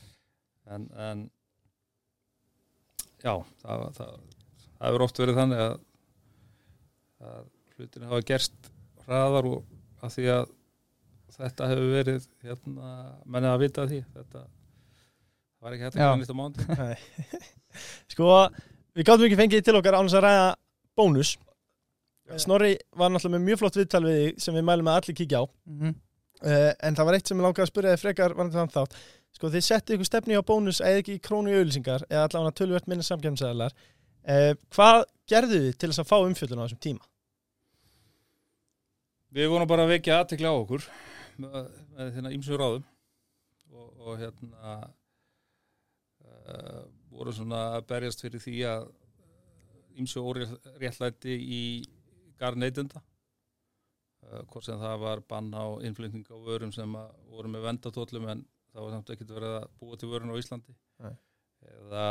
En, 0.70 0.84
en 0.94 1.22
já 3.18 3.32
það, 3.58 3.80
það, 3.96 4.10
það 4.76 4.84
hefur 4.84 5.02
oft 5.02 5.18
verið 5.18 5.38
þannig 5.40 5.62
að, 5.64 5.72
að 7.26 7.48
hlutin 7.74 8.04
hafa 8.06 8.20
gerst 8.28 8.68
hraðar 9.02 9.48
og 9.50 10.04
að 10.06 10.14
því 10.14 10.28
að 10.36 10.52
þetta 11.34 11.70
hefur 11.72 11.90
verið 11.96 12.28
hérna, 12.44 12.92
menni 13.26 13.50
að 13.50 13.64
vita 13.64 13.82
af 13.82 13.90
því 13.90 14.00
þetta 14.14 14.44
var 15.58 15.74
ekki 15.74 15.88
hægt 15.88 15.98
að 15.98 16.04
gera 16.04 16.20
nýtt 16.22 16.30
á 16.30 16.38
mándi. 16.38 16.68
Sko, 18.14 18.30
við 18.94 19.10
gáttum 19.10 19.26
ekki 19.26 19.40
fengið 19.42 19.66
til 19.66 19.78
okkar 19.80 19.98
án 19.98 20.06
þess 20.06 20.20
að 20.20 20.26
ræða 20.28 20.48
bónus 21.00 21.34
Snorri 22.38 22.76
var 22.94 23.10
náttúrulega 23.10 23.38
með 23.38 23.48
mjög 23.48 23.58
flott 23.62 23.80
viðtal 23.80 24.04
við 24.04 24.20
þig 24.20 24.44
sem 24.44 24.54
við 24.54 24.66
mælum 24.68 24.90
að 24.92 25.00
allir 25.00 25.18
kíkja 25.18 25.42
á. 25.42 25.44
Mm 25.66 25.98
Uh, 26.40 26.70
en 26.80 26.96
það 26.96 27.04
var 27.04 27.16
eitt 27.18 27.28
sem 27.28 27.36
ég 27.36 27.44
langaði 27.44 27.66
að 27.66 27.68
spyrja 27.68 27.90
þið 27.92 28.00
frekar 28.00 28.32
varandi 28.32 28.56
þann 28.56 28.70
þátt. 28.72 28.94
Sko 29.36 29.48
þið 29.52 29.64
settu 29.66 29.92
ykkur 29.92 30.08
stefni 30.08 30.38
á 30.40 30.48
bónus 30.48 30.78
eða 30.80 31.02
ekki 31.02 31.16
í 31.18 31.20
krónu 31.20 31.52
í 31.52 31.58
auðlýsingar 31.58 32.06
eða 32.06 32.22
allavega 32.24 32.56
tölvöld 32.56 32.88
minni 32.88 33.04
samkjömsæðlar 33.04 33.74
uh, 33.76 34.52
hvað 34.72 35.02
gerðu 35.28 35.58
þið 35.66 35.76
til 35.76 35.90
þess 35.90 36.00
að 36.00 36.08
fá 36.08 36.16
umfjöldun 36.16 36.62
á 36.62 36.64
þessum 36.64 36.80
tíma? 36.86 37.04
Við 39.36 39.52
vorum 39.52 39.68
bara 39.68 39.84
að 39.84 39.92
vekja 39.98 40.16
aðtekla 40.22 40.54
á 40.56 40.56
okkur 40.56 40.88
með, 41.44 41.60
með 41.92 42.16
þérna 42.16 42.32
ímsu 42.38 42.56
ráðum 42.56 42.88
og, 43.76 43.92
og 44.00 44.18
hérna 44.24 44.74
uh, 46.24 46.82
voru 47.12 47.36
svona 47.36 47.66
að 47.76 47.88
berjast 47.92 48.24
fyrir 48.24 48.46
því 48.46 48.56
að 48.72 48.88
ímsu 50.00 50.24
óréttlæti 50.24 51.36
í 51.36 51.64
gar 52.40 52.56
neytenda 52.58 53.02
uh, 54.24 54.42
hvort 54.50 54.64
sem 54.66 54.80
það 54.80 54.98
var 55.04 55.22
bann 55.28 55.52
á 55.54 55.64
innflutning 55.86 56.26
á 56.32 56.36
vörum 56.46 56.72
sem 56.74 56.96
voru 57.30 57.52
með 57.52 57.66
vendatóllum 57.68 58.28
en 58.34 58.44
það 58.72 58.84
var 58.86 58.92
samt 58.96 59.14
ekkert 59.14 59.32
verið 59.36 59.56
að 59.60 59.70
búa 59.80 59.96
til 60.00 60.10
vörun 60.12 60.32
á 60.34 60.40
Íslandi 60.40 60.74
Nei. 61.04 61.14
eða 61.70 62.04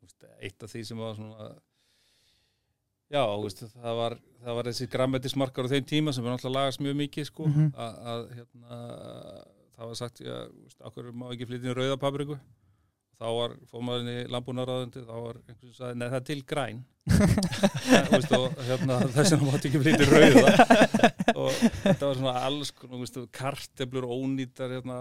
veist, 0.00 0.28
eitt 0.40 0.62
af 0.62 0.70
því 0.72 0.84
sem 0.88 1.00
var 1.02 1.16
svona 1.18 1.48
já, 3.10 3.22
veist, 3.42 3.62
það 3.72 3.96
var, 3.98 4.14
það 4.44 4.58
var 4.60 4.68
þessi 4.70 4.86
grammetismarkar 4.92 5.68
á 5.68 5.72
þeim 5.72 5.86
tíma 5.90 6.12
sem 6.14 6.26
er 6.28 6.34
náttúrulega 6.34 6.58
lagast 6.60 6.82
mjög 6.84 6.98
mikið 7.02 7.28
sko, 7.30 7.46
Mhm. 7.48 7.70
að, 7.74 7.98
að 8.12 8.22
hérna, 8.36 8.80
það 9.78 9.90
var 9.92 9.98
sagt, 10.02 10.20
já, 10.20 10.36
okkur 10.90 11.10
má 11.12 11.26
ekki 11.32 11.48
flytja 11.48 11.70
inn 11.70 11.78
rauðapabriku 11.78 12.36
þá 13.18 13.26
var 13.34 13.54
fómaðurinn 13.72 14.10
í 14.12 14.30
landbúnaráðundi 14.32 15.02
þá 15.02 15.14
var 15.14 15.38
einhvern 15.40 15.72
sem 15.72 15.74
sagði, 15.74 15.98
neð 15.98 16.12
það 16.12 16.18
er 16.18 16.26
til 16.28 16.42
græn. 16.52 16.82
Og 18.38 18.60
hérna, 18.68 18.98
þess 19.14 19.32
vegna 19.34 19.48
mátti 19.48 19.70
ekki 19.70 19.80
flytja 19.82 20.06
rauða. 20.10 20.52
Og 21.34 21.62
þetta 21.82 22.10
var 22.10 22.20
svona 22.20 22.34
alls 22.46 22.70
konar, 22.74 22.92
þú 22.94 23.00
veist, 23.02 23.18
karteblur 23.34 24.06
ónýtar 24.06 24.76
hérna, 24.76 24.98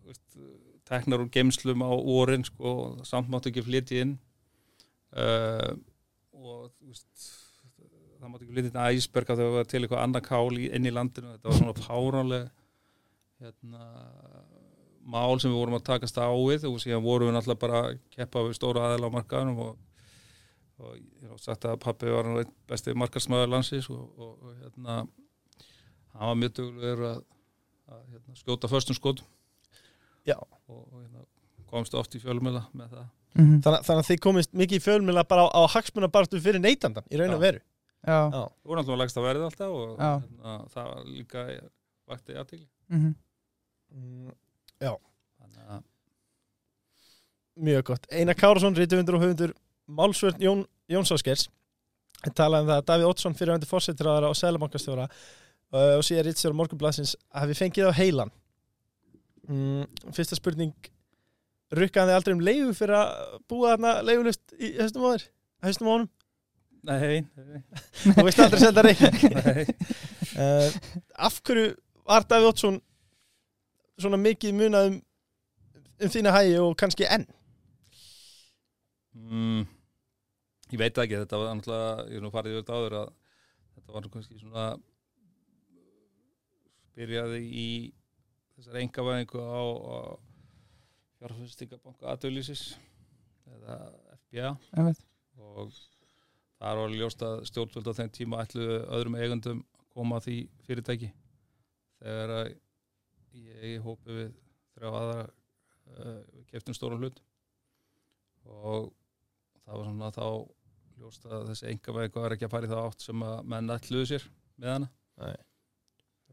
þú 0.00 0.10
veist, 0.10 0.40
teknar 0.90 1.22
úr 1.22 1.30
gemslum 1.36 1.84
á 1.86 1.92
orin 1.94 2.46
sko, 2.48 2.72
og 2.72 3.06
samt 3.06 3.30
mátti 3.30 3.52
ekki 3.52 3.66
flytja 3.68 4.02
inn. 4.06 4.16
Uh, 5.14 5.76
og 6.34 6.70
þú 6.74 6.90
veist 6.90 7.28
það 8.20 8.32
mátti 8.32 8.46
ekki 8.46 8.56
flytja 8.56 8.72
inn 8.72 8.98
æsberg 8.98 9.30
af 9.30 9.38
því 9.38 9.44
að 9.44 9.52
það 9.52 9.60
var 9.60 9.70
til 9.70 9.82
eitthvað 9.84 10.02
annað 10.06 10.26
kál 10.26 10.58
inn 10.66 10.88
í 10.88 10.94
landinu. 10.98 11.36
Þetta 11.36 11.52
var 11.52 11.60
svona 11.62 11.78
fáránlega 11.78 12.48
hérna 13.40 13.86
mál 15.06 15.38
sem 15.40 15.50
við 15.50 15.58
vorum 15.60 15.78
að 15.78 15.86
takast 15.88 16.18
á 16.20 16.28
við 16.32 16.66
og 16.68 16.80
síðan 16.82 17.04
vorum 17.04 17.30
við 17.30 17.36
náttúrulega 17.38 17.62
bara 17.64 17.80
að 17.86 17.98
keppa 18.16 18.42
við 18.46 18.56
stóra 18.58 18.86
aðeila 18.88 19.08
á 19.08 19.16
markaðunum 19.16 19.62
og, 19.64 19.78
og 20.80 20.96
ég 20.98 21.30
hef 21.30 21.40
sagt 21.44 21.64
að 21.68 21.78
pappi 21.84 22.10
var 22.12 22.28
nú 22.28 22.38
einn 22.42 22.52
besti 22.68 22.94
markarsmaður 22.94 23.52
landsins 23.54 23.88
og, 23.90 24.02
og, 24.18 24.34
og 24.44 24.58
hérna 24.60 24.98
hann 26.14 26.26
var 26.32 26.40
mjög 26.42 26.56
duglegur 26.58 27.06
að, 27.14 27.22
að 27.90 28.02
hérna, 28.12 28.36
skjóta 28.42 28.70
föstum 28.70 28.98
skot 28.98 29.24
Já. 30.28 30.36
og, 30.36 30.82
og 30.92 31.00
hérna, 31.00 31.24
komst 31.70 31.94
oft 31.94 32.14
í 32.18 32.22
fjölmjöla 32.22 32.66
með 32.74 32.94
það 32.98 33.08
Mhm. 33.30 33.60
Þannig, 33.62 33.84
þannig 33.86 34.00
að 34.02 34.08
þið 34.08 34.16
komist 34.24 34.54
mikið 34.58 34.74
í 34.74 34.82
fjölmjöla 34.82 35.22
bara 35.30 35.42
á, 35.46 35.48
á 35.54 35.62
hagsmunabartu 35.70 36.40
fyrir 36.42 36.58
neytandan 36.58 37.04
í 37.14 37.18
raun 37.20 37.30
og 37.36 37.38
Já. 37.38 37.44
veru 37.44 37.60
Já, 38.00 38.16
Já. 38.32 38.40
Alltaf 38.66 38.88
að 38.90 38.98
lagst 38.98 39.18
að 39.20 39.26
verða 39.28 39.44
alltaf 39.46 39.74
og 39.76 39.92
hérna, 40.00 40.54
það 40.72 40.88
var 40.90 41.04
líka 41.06 41.44
vakti 42.10 42.34
aðtíli. 42.40 42.66
mhm. 42.90 43.12
Mm, 43.94 44.32
Þannig 44.80 45.70
að 45.76 45.82
Mjög 47.60 47.82
gott. 47.90 48.06
Einar 48.14 48.38
Kárasson, 48.38 48.76
rítufundur 48.78 49.18
og 49.18 49.24
höfundur 49.24 49.54
Málsvörn 49.90 50.40
Jón, 50.40 50.62
Jónsáskers 50.90 51.48
talaði 52.36 52.64
um 52.66 52.70
það 52.70 52.78
að 52.80 52.86
Davíð 52.90 53.08
Oddsson 53.10 53.36
fyrirvendur 53.36 53.68
fórsettraðara 53.70 54.28
og 54.30 54.36
selabankastjóra 54.38 55.06
uh, 55.08 55.96
og 55.98 56.02
síðan 56.04 56.26
rítstjóra 56.28 56.56
morgunblassins 56.58 57.14
hafi 57.32 57.56
fengið 57.56 57.88
á 57.88 57.92
heilan 57.96 58.32
mm, 59.48 59.86
Fyrsta 60.16 60.36
spurning 60.38 60.74
rukkaði 61.76 62.12
aldrei 62.16 62.34
um 62.36 62.42
leifu 62.44 62.74
fyrir 62.76 62.96
að 62.98 63.36
búa 63.50 63.72
þarna 63.74 63.92
leifulust 64.04 64.56
í 64.58 64.72
höstum 64.80 65.06
á 65.06 65.10
þér? 65.14 65.24
Höstum 65.68 65.88
á 65.88 65.92
honum? 65.94 66.10
Nei, 66.90 67.20
nei, 67.36 67.62
Þú 68.04 68.24
veist 68.28 68.40
aldrei 68.44 68.60
senda 68.62 68.84
reikning 68.84 69.34
nei. 69.40 69.64
uh, 70.36 70.78
Af 71.28 71.40
hverju 71.44 71.72
var 72.08 72.24
Davíð 72.28 72.50
Oddsson 72.52 72.80
svona 74.02 74.20
mikið 74.20 74.56
munað 74.56 74.88
um, 74.90 74.96
um 76.00 76.12
þína 76.14 76.34
hægi 76.34 76.56
og 76.62 76.74
kannski 76.80 77.08
enn? 77.08 77.26
Mm, 79.16 79.66
ég 80.70 80.80
veit 80.80 80.98
ekki, 81.02 81.18
þetta 81.24 81.40
var 81.40 81.54
náttúrulega, 81.58 82.06
ég 82.10 82.20
er 82.20 82.24
nú 82.24 82.32
farið 82.34 82.58
þetta 82.60 82.78
áður 82.78 82.98
að 83.00 83.12
þetta 83.74 83.96
var 83.96 84.08
kannski 84.14 84.40
svona 84.40 84.66
byrjaði 86.96 87.40
í 87.44 87.68
þessari 88.56 88.84
engavæðingu 88.84 89.40
á, 89.40 89.62
á 89.64 89.98
fjárfæstingabanka 91.20 92.10
aðdöðlýsis 92.12 92.64
eða 93.50 93.78
FBA 94.18 94.52
og 95.40 95.72
það 96.60 96.80
var 96.80 96.96
ljóst 96.96 97.22
að 97.24 97.44
stjórnvöld 97.48 97.90
á 97.90 97.98
þeim 97.98 98.12
tíma 98.14 98.42
ætlu 98.44 98.66
öðrum 98.84 99.16
eigundum 99.18 99.62
að 99.64 99.86
koma 99.96 100.18
að 100.20 100.26
því 100.26 100.36
fyrirtæki. 100.66 101.10
Þegar 102.00 102.34
að 102.36 102.50
ég 103.38 103.82
hópi 103.84 104.14
við 104.16 104.30
þrjá 104.76 104.88
aðra 104.90 105.26
uh, 105.26 106.22
keftum 106.50 106.76
stóran 106.76 107.02
hlut 107.02 107.20
og 108.50 108.90
það 109.64 109.76
var 109.76 109.88
svona 109.88 110.12
þá 110.14 110.26
ljóst 111.00 111.26
að 111.28 111.48
þessi 111.50 111.68
engavæg 111.70 112.16
var 112.18 112.34
ekki 112.34 112.46
að 112.48 112.54
fara 112.54 112.68
í 112.68 112.70
það 112.70 112.86
átt 112.88 113.04
sem 113.06 113.24
að 113.24 113.36
menn 113.52 113.74
ætluðu 113.74 114.10
sér 114.10 114.26
með 114.60 114.72
hana 114.74 114.90
Nei. 115.20 115.36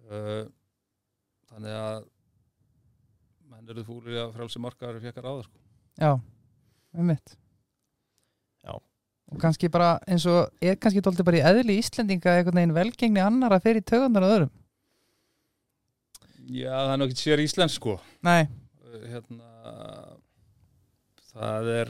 uh, 0.07 0.43
þannig 1.51 1.77
að 1.79 2.07
menn 3.47 3.73
eruð 3.73 3.87
fúlir 3.87 4.21
að 4.21 4.33
frálsi 4.35 4.61
markaður 4.63 5.03
fjekkar 5.05 5.27
á 5.27 5.31
það 5.31 5.43
sko. 5.47 5.61
Já, 5.97 6.11
einmitt 6.97 7.35
Já. 8.65 8.73
Og 8.75 9.41
kannski 9.41 9.69
bara 9.71 9.95
eins 10.07 10.27
og 10.29 10.51
er 10.63 10.77
kannski 10.79 11.03
tólti 11.03 11.25
bara 11.27 11.39
í 11.39 11.45
eðli 11.47 11.79
Íslendinga 11.81 12.37
einhvern 12.37 12.61
veginn 12.61 12.75
velgengni 12.75 13.23
annara 13.23 13.59
fyrir 13.63 13.85
tögunar 13.87 14.27
að 14.27 14.35
öðrum 14.35 14.55
Já, 16.47 16.71
það 16.71 16.93
er 16.93 16.99
nokkið 17.03 17.21
sér 17.23 17.43
íslensk 17.43 17.79
sko 17.81 17.97
Nei, 18.27 18.41
Uh, 18.87 19.01
hérna 19.11 19.47
það 21.33 21.69
er 21.73 21.89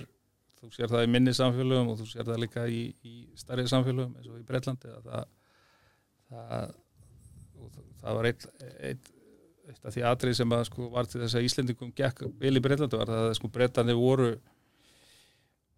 þú 0.57 0.69
sér 0.73 0.89
það 0.89 1.03
í 1.05 1.09
minni 1.13 1.33
samfélögum 1.37 1.91
og 1.93 1.99
þú 1.99 2.07
sér 2.09 2.25
það 2.25 2.39
líka 2.41 2.63
í, 2.73 2.79
í 3.05 3.13
starri 3.37 3.67
samfélögum 3.69 4.15
eins 4.17 4.31
og 4.31 4.39
í 4.39 4.45
Breitlandi 4.47 4.89
að 4.89 5.05
það 5.05 5.27
það, 6.31 6.73
það, 7.61 7.77
það 8.01 8.17
var 8.17 8.29
eitt, 8.31 8.47
eitt, 8.89 9.11
eitt 9.69 9.85
af 9.85 9.93
því 9.93 10.05
atrið 10.09 10.37
sem 10.41 10.55
að 10.57 10.65
sko 10.71 10.89
var 10.95 11.09
til 11.11 11.21
þess 11.21 11.37
að 11.37 11.47
Íslendingum 11.51 11.93
gekk 12.01 12.25
vel 12.41 12.55
í 12.57 12.63
Breitlandi 12.65 12.99
var 13.03 13.13
það 13.13 13.27
að 13.29 13.35
sko 13.37 13.51
Breitlandi 13.59 13.97
voru 14.01 14.31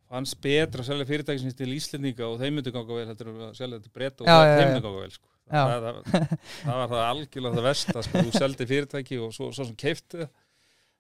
fannst 0.10 0.40
betra 0.42 0.82
að 0.82 0.90
selja 0.94 1.10
fyrirtæki 1.12 1.44
sem 1.44 1.58
til 1.60 1.74
Íslendinga 1.76 2.32
og 2.32 2.40
þeim 2.42 2.56
myndi 2.58 2.74
ganga 2.74 2.96
vel 2.98 3.10
heldur 3.12 3.34
en 3.34 3.44
að 3.52 3.60
selja 3.60 3.78
þetta 3.78 3.94
breyta 4.00 4.24
og 4.24 4.32
Já, 4.32 4.40
þeim 4.40 4.64
já. 4.64 4.70
myndi 4.72 4.86
ganga 4.88 5.04
vel 5.04 5.12
sko. 5.20 5.28
Já. 5.50 5.64
það, 5.66 5.88
það, 6.12 6.38
það 6.62 6.78
var 6.80 6.92
það 6.94 7.04
algjörlega 7.08 7.58
það 7.58 7.68
verst 7.70 7.92
að 7.96 8.08
sko, 8.08 8.24
þú 8.28 8.34
seldi 8.38 8.70
fyrirtæki 8.70 9.20
og 9.26 9.34
svo, 9.34 9.50
svo 9.56 9.66
sem 9.66 9.78
það 9.82 10.24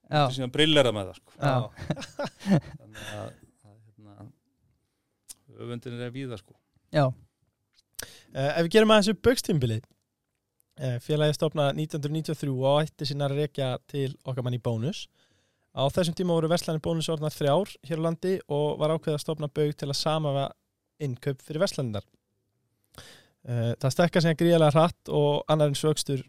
já, 0.09 0.23
þú 0.23 0.35
síðan 0.39 0.53
brillera 0.55 0.93
með 0.95 1.11
það 1.11 1.19
sko. 1.19 1.35
já, 1.37 1.55
þannig 2.81 3.09
að, 3.19 3.33
að 3.69 3.75
hérna, 3.77 4.29
öfundin 5.59 6.05
er 6.07 6.15
víða 6.15 6.39
sko. 6.41 6.57
já, 6.95 7.05
Uh, 8.29 8.51
ef 8.59 8.67
við 8.67 8.75
gerum 8.75 8.91
aðeins 8.93 9.09
upp 9.09 9.21
baukstímbilið 9.25 9.79
uh, 9.81 10.97
félagið 11.01 11.37
stopnað 11.39 11.79
1993 11.81 12.51
og 12.53 12.83
ætti 12.83 13.07
sinna 13.09 13.25
að 13.25 13.39
rekja 13.41 13.69
til 13.89 14.11
okkar 14.21 14.45
mann 14.45 14.57
í 14.57 14.61
bónus. 14.61 15.07
Á 15.73 15.83
þessum 15.93 16.15
tíma 16.17 16.35
voru 16.37 16.49
verslanir 16.51 16.83
bónus 16.85 17.09
orðnar 17.09 17.33
þrjár 17.33 17.73
hér 17.89 18.01
á 18.01 18.05
landi 18.05 18.35
og 18.53 18.77
var 18.81 18.93
ákveð 18.93 19.17
að 19.17 19.23
stopna 19.23 19.49
baug 19.49 19.73
til 19.73 19.89
að 19.89 19.97
samafa 19.97 20.45
innkaup 21.01 21.41
fyrir 21.45 21.63
verslanirnar. 21.65 22.05
uh, 22.05 22.18
það 23.45 23.93
stekka 23.95 24.21
sem 24.21 24.35
gríðarlega 24.37 24.75
hratt 24.75 25.11
og 25.15 25.45
annar 25.47 25.71
en 25.71 25.77
svöxtur 25.79 26.25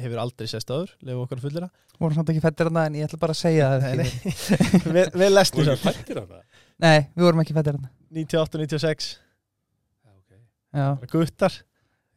hefur 0.00 0.20
aldrei 0.22 0.48
sést 0.50 0.70
áður, 0.70 0.92
lefu 1.04 1.24
okkar 1.24 1.40
fullir 1.42 1.70
voru 2.00 2.16
samt 2.16 2.30
ekki 2.32 2.42
fættir 2.42 2.70
hana 2.70 2.86
en 2.88 2.96
ég 2.96 3.06
ætla 3.06 3.20
bara 3.20 3.34
að 3.36 3.40
segja 3.42 3.66
það 3.82 4.02
ekki. 4.04 4.32
við, 4.96 5.10
við 5.20 5.32
lestum 5.34 5.60
Voru 5.60 5.74
það. 5.74 5.90
ekki 5.90 5.98
fættir 5.98 6.20
það? 6.20 6.38
Nei, 6.80 6.98
við 7.16 7.26
vorum 7.26 7.42
ekki 7.42 7.56
fættir 7.56 7.76
hana 7.76 7.90
98-96 8.16 9.10
Já, 9.10 10.14
ok. 10.14 10.30
Já, 10.32 10.86
bara 11.02 11.10
guttar. 11.12 11.58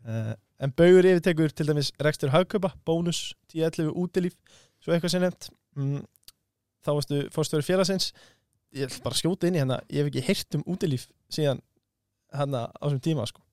Uh, 0.04 0.32
en 0.64 0.76
baugur 0.80 1.10
yfirtekur 1.12 1.54
til 1.56 1.68
dæmis 1.68 1.92
rekstur 2.04 2.32
hagkaupa, 2.34 2.72
bónus, 2.88 3.34
10-11 3.52 3.92
útilíf, 4.00 4.38
svo 4.84 4.96
eitthvað 4.96 5.14
sem 5.14 5.24
nefnt. 5.24 5.50
Mm, 5.78 6.02
þá 6.84 6.92
varstu 6.94 7.22
fórstöður 7.36 7.68
félagsins. 7.68 8.10
Ég 8.74 8.88
ætla 8.88 9.04
bara 9.06 9.18
að 9.18 9.22
skjóta 9.22 9.50
inn 9.50 9.60
í 9.60 9.62
hérna 9.62 9.82
ég 9.92 10.02
hef 10.02 10.12
ekki 10.14 10.26
heyrt 10.30 10.58
um 10.58 10.66
útilíf 10.74 11.10
síðan 11.34 11.62
hérna 12.34 12.66
á 12.72 12.84
þessum 12.88 13.04
tíma 13.06 13.28
sko 13.30 13.44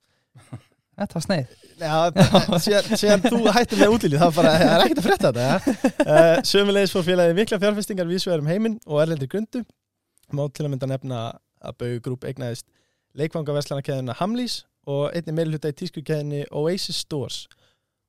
þetta 1.00 1.16
var 1.16 1.24
sneið. 1.26 1.54
Já, 1.80 1.94
síðan, 3.00 3.24
þú 3.24 3.38
hættir 3.54 3.80
með 3.80 3.94
útlýlið 3.96 4.22
það, 4.22 4.32
bara, 4.36 4.54
það 4.60 4.72
er 4.74 4.84
ekkert 4.84 5.00
að 5.00 5.06
frétta 5.08 5.30
þetta 5.30 5.94
uh, 6.04 6.32
sömulegis 6.50 6.94
fór 6.94 7.06
félagið 7.06 7.38
mikla 7.40 7.60
fjárfestingar 7.62 8.10
viðsvegar 8.10 8.44
um 8.44 8.50
heiminn 8.50 8.76
og 8.86 9.00
erlendir 9.04 9.30
grundu. 9.32 9.62
Má 10.36 10.44
til 10.54 10.66
að 10.66 10.74
mynda 10.74 10.90
nefna 10.90 11.22
að 11.60 11.78
Baugu 11.80 12.02
Group 12.04 12.26
eignaðist 12.28 12.68
leikvangaverslanakeðina 13.18 14.16
Hamlís 14.20 14.60
og 14.90 15.10
einni 15.16 15.34
meilhluta 15.36 15.72
í 15.72 15.76
tískukeðinni 15.80 16.44
Oasis 16.56 17.02
Stores 17.04 17.44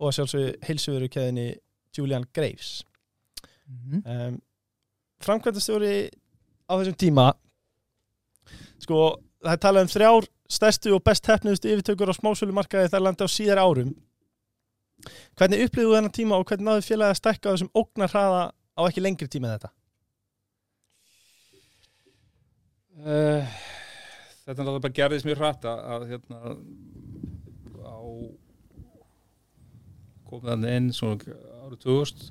og 0.02 0.10
að 0.10 0.18
sjálfsögðu 0.20 0.54
heilsuverukeðinni 0.68 1.48
Julian 1.98 2.26
Graves. 2.36 2.82
Mhm. 3.72 4.02
um, 4.06 4.40
framkvæmdastjóri 5.22 6.10
á 6.68 6.74
þessum 6.76 6.98
tíma 6.98 7.28
sko, 8.82 9.20
það 9.44 9.54
er 9.54 9.62
talað 9.62 9.86
um 9.86 9.92
þrjár 9.92 10.28
stærstu 10.52 10.96
og 10.96 11.04
best 11.08 11.28
hefnuðustu 11.30 11.72
yfirtökur 11.72 12.12
á 12.12 12.16
smásölumarkaði 12.18 12.92
þar 12.92 13.06
landi 13.06 13.28
á 13.28 13.30
síðar 13.32 13.62
árum. 13.64 13.94
Hvernig 15.40 15.66
upplýðu 15.66 15.96
þennan 15.96 16.14
tíma 16.16 16.38
og 16.38 16.48
hvernig 16.50 16.68
náðu 16.68 16.86
félagi 16.86 17.16
að 17.16 17.22
stækka 17.22 17.50
á 17.50 17.54
þessum 17.54 17.72
ógnar 17.78 18.12
hraða 18.12 18.42
á 18.52 18.82
ekki 18.86 19.04
lengri 19.04 19.30
tíma 19.32 19.54
þetta? 19.56 19.72
Uh, 23.02 23.48
þetta 24.44 24.60
náttúrulega 24.60 24.84
bara 24.84 24.98
gerðist 25.00 25.26
mjög 25.26 25.42
hratt 25.42 25.66
að, 25.66 26.06
hérna 26.12 26.56
á 27.82 28.00
komið 30.30 30.52
hann 30.52 30.68
inn 30.70 30.92
svona 30.94 31.40
árið 31.64 31.80
2000 31.88 32.28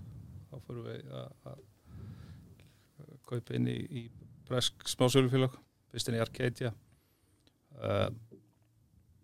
þá 0.51 0.55
fórum 0.61 0.87
við 0.87 1.17
að, 1.17 1.65
kaupa 3.31 3.57
inn 3.59 3.67
í, 3.71 3.79
í 3.79 4.05
bresk 4.47 4.87
smásölufélag 4.91 5.59
fyrst 5.91 6.11
inn 6.11 6.19
í 6.19 6.23
Arcadia 6.23 6.73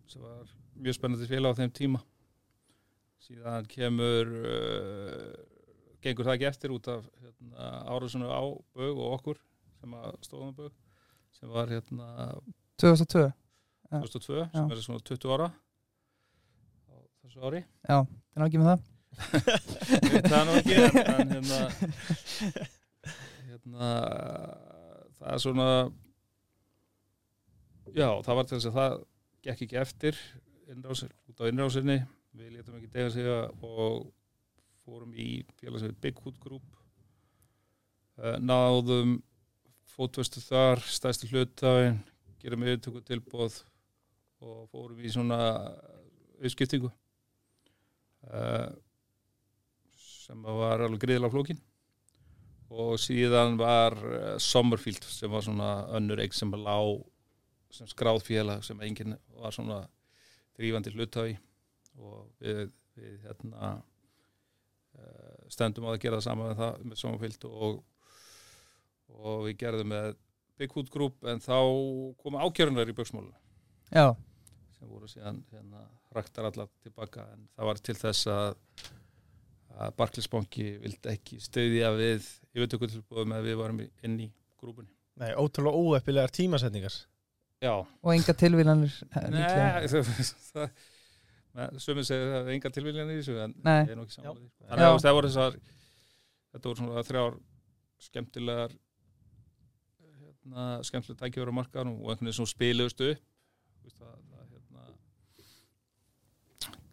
sem 0.07 0.23
var 0.23 0.53
mjög 0.77 0.97
spennandi 0.99 1.29
félag 1.29 1.57
á 1.57 1.59
þeim 1.61 1.73
tíma. 1.77 2.01
Síðan 3.27 3.66
kemur 3.71 4.33
uh, 4.38 5.33
gengur 6.05 6.29
það 6.29 6.37
ekki 6.37 6.49
eftir 6.51 6.75
út 6.75 6.88
af 6.92 7.07
hérna, 7.23 7.71
árásunum 7.90 8.31
á 8.31 8.42
Bög 8.77 8.99
og 9.01 9.16
okkur 9.19 9.40
sem 9.81 9.97
stóðum 10.25 10.55
Bög 10.57 10.75
sem 11.37 11.51
var 11.53 11.73
hérna 11.73 12.33
2002 12.81 13.27
Já. 13.27 14.01
2002 14.03 14.45
sem 14.53 14.71
er 14.75 14.83
svona 14.85 15.05
20 15.07 15.35
ára 15.37 15.49
á 15.51 16.95
þessu 17.25 17.42
ári. 17.47 17.64
Já, 17.87 17.99
það 18.03 18.42
er 18.42 18.47
ekki 18.49 18.62
með 18.62 18.71
það? 18.73 18.92
Það 20.27 20.42
nú 20.45 20.55
ekki 20.61 20.75
en, 20.77 20.97
en 21.01 21.31
hérna 21.33 21.61
hérna 23.49 23.90
það 25.16 25.31
er 25.33 25.40
svona 25.45 25.69
já, 27.97 28.09
það 28.27 28.39
var 28.39 28.49
til 28.49 28.57
þess 28.59 28.71
að 28.71 28.79
það 28.79 28.97
gekk 29.47 29.65
ekki 29.67 29.81
eftir 29.81 30.21
innrásir, 30.71 31.13
út 31.31 31.43
á 31.43 31.49
innrásinni. 31.49 32.01
Við 32.37 32.53
letum 32.57 32.77
ekki 32.79 32.91
dega 32.93 33.13
sig 33.15 33.29
og 33.31 34.11
fórum 34.85 35.15
í 35.17 35.31
félagsveit 35.61 35.97
Big 36.03 36.19
Hood 36.23 36.37
Group. 36.43 36.67
Uh, 38.17 38.37
náðum 38.41 39.19
fótvestu 39.97 40.43
þar, 40.45 40.83
stæstu 40.85 41.29
hlutafinn 41.31 42.03
gerum 42.41 42.63
yfirtöku 42.67 43.03
tilbóð 43.03 43.63
og 44.45 44.67
fórum 44.71 45.01
í 45.03 45.11
svona 45.11 45.39
auðskiptingu 46.39 46.91
uh, 48.31 48.69
sem 49.97 50.45
var 50.45 50.85
alveg 50.85 51.03
greiðilega 51.03 51.33
flókin. 51.33 51.61
Og 52.71 52.97
síðan 53.01 53.57
var 53.61 53.97
uh, 53.97 54.37
Sommerfield 54.43 55.05
sem 55.11 55.33
var 55.33 55.45
svona 55.47 55.71
önnur 55.97 56.23
eign 56.23 56.35
sem 56.37 56.53
lá 56.61 56.79
sem 57.77 57.91
skráð 57.91 58.23
félag 58.27 58.65
sem 58.67 58.81
enginn 58.87 59.17
var 59.41 59.55
svona 59.55 59.81
drífandi 60.57 60.93
hlutafi 60.95 61.37
og 62.01 62.27
við, 62.43 62.71
við 62.97 63.17
hérna 63.27 63.73
uh, 63.77 65.49
stendum 65.53 65.87
á 65.89 65.95
að 65.95 66.01
gera 66.05 66.19
það 66.21 66.27
sama 66.29 66.49
með 66.51 66.61
það 66.62 66.87
með 66.91 67.01
Sommerfield 67.03 67.49
og, 67.51 67.83
og 69.17 69.45
við 69.49 69.59
gerðum 69.62 69.93
með 69.95 70.15
Big 70.57 70.73
Hood 70.73 70.89
Group 70.93 71.25
en 71.29 71.43
þá 71.45 71.57
komu 72.23 72.41
ákjörnunar 72.41 72.89
í 72.93 72.97
Já, 73.93 74.07
sem 74.79 74.89
voru 74.91 75.07
síðan 75.09 75.43
hérna, 75.53 75.85
raktar 76.17 76.49
allar 76.49 76.71
tilbaka 76.83 77.27
en 77.35 77.45
það 77.55 77.69
var 77.71 77.83
til 77.87 77.95
þess 78.01 78.27
að 78.33 78.57
að 79.77 79.93
Barclaysbanki 79.99 80.65
vildi 80.81 81.11
ekki 81.12 81.37
stöðja 81.45 81.91
við 81.99 82.25
yfirtökutilbúðum 82.57 83.35
að 83.37 83.49
við 83.51 83.59
varum 83.61 83.81
í- 83.85 83.91
inn 84.09 84.15
í 84.25 84.29
grúpunni. 84.57 84.89
Nei, 85.21 85.35
ótrúlega 85.37 85.77
óeppilegar 85.77 86.33
tímasetningar 86.33 86.97
Já, 87.64 87.73
og 87.73 88.11
enga 88.12 88.33
tilvílanir 88.37 88.92
eh. 89.16 89.29
Nei, 89.33 89.87
það, 90.53 90.69
það 91.57 91.79
sömur 91.81 92.05
segir 92.05 92.27
að 92.27 92.33
það 92.35 92.40
er 92.42 92.51
enga 92.57 92.71
tilvíljan 92.75 93.12
í 93.14 93.16
þessu 93.21 93.37
en 93.47 93.55
Nei. 93.64 93.79
ég 93.87 93.92
er 93.95 93.97
nú 93.97 94.05
ekki 94.05 94.16
Já. 94.16 94.21
saman 94.21 94.42
því. 94.42 94.49
sko. 94.51 94.64
Já. 94.64 94.69
Þannig 94.75 94.87
að 94.88 94.99
það 95.07 95.16
voru 95.19 95.31
þessar 95.31 95.57
þetta 96.53 96.69
voru 96.69 96.81
svona 96.83 97.05
þrjár 97.09 97.38
skemmtilegar 98.07 98.77
hérna, 100.21 100.66
skemmtilega 100.85 101.21
tækifur 101.25 101.53
á 101.53 101.59
markaðanum 101.62 101.97
og 102.03 102.12
einhvern 102.12 102.29
veginn 102.29 102.38
sem 102.42 102.51
spiluðust 102.53 103.01
upp 103.09 103.25
Þú 103.77 103.88
veist, 103.88 103.99
það, 104.03 104.14
það, 104.33 104.45
hérna, 104.53 104.85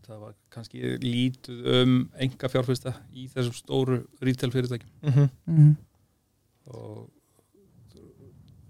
það 0.07 0.17
var 0.23 0.33
kannski 0.55 0.77
lítið 1.03 1.57
um 1.81 1.95
enga 2.23 2.51
fjárfesta 2.55 2.91
í 3.11 3.27
þessum 3.35 3.55
stóru 3.59 3.97
retail 4.23 4.53
fyrirtækjum 4.55 4.91
mm 5.01 5.11
-hmm. 5.17 5.27
Mhm. 5.45 5.73
og 6.71 7.09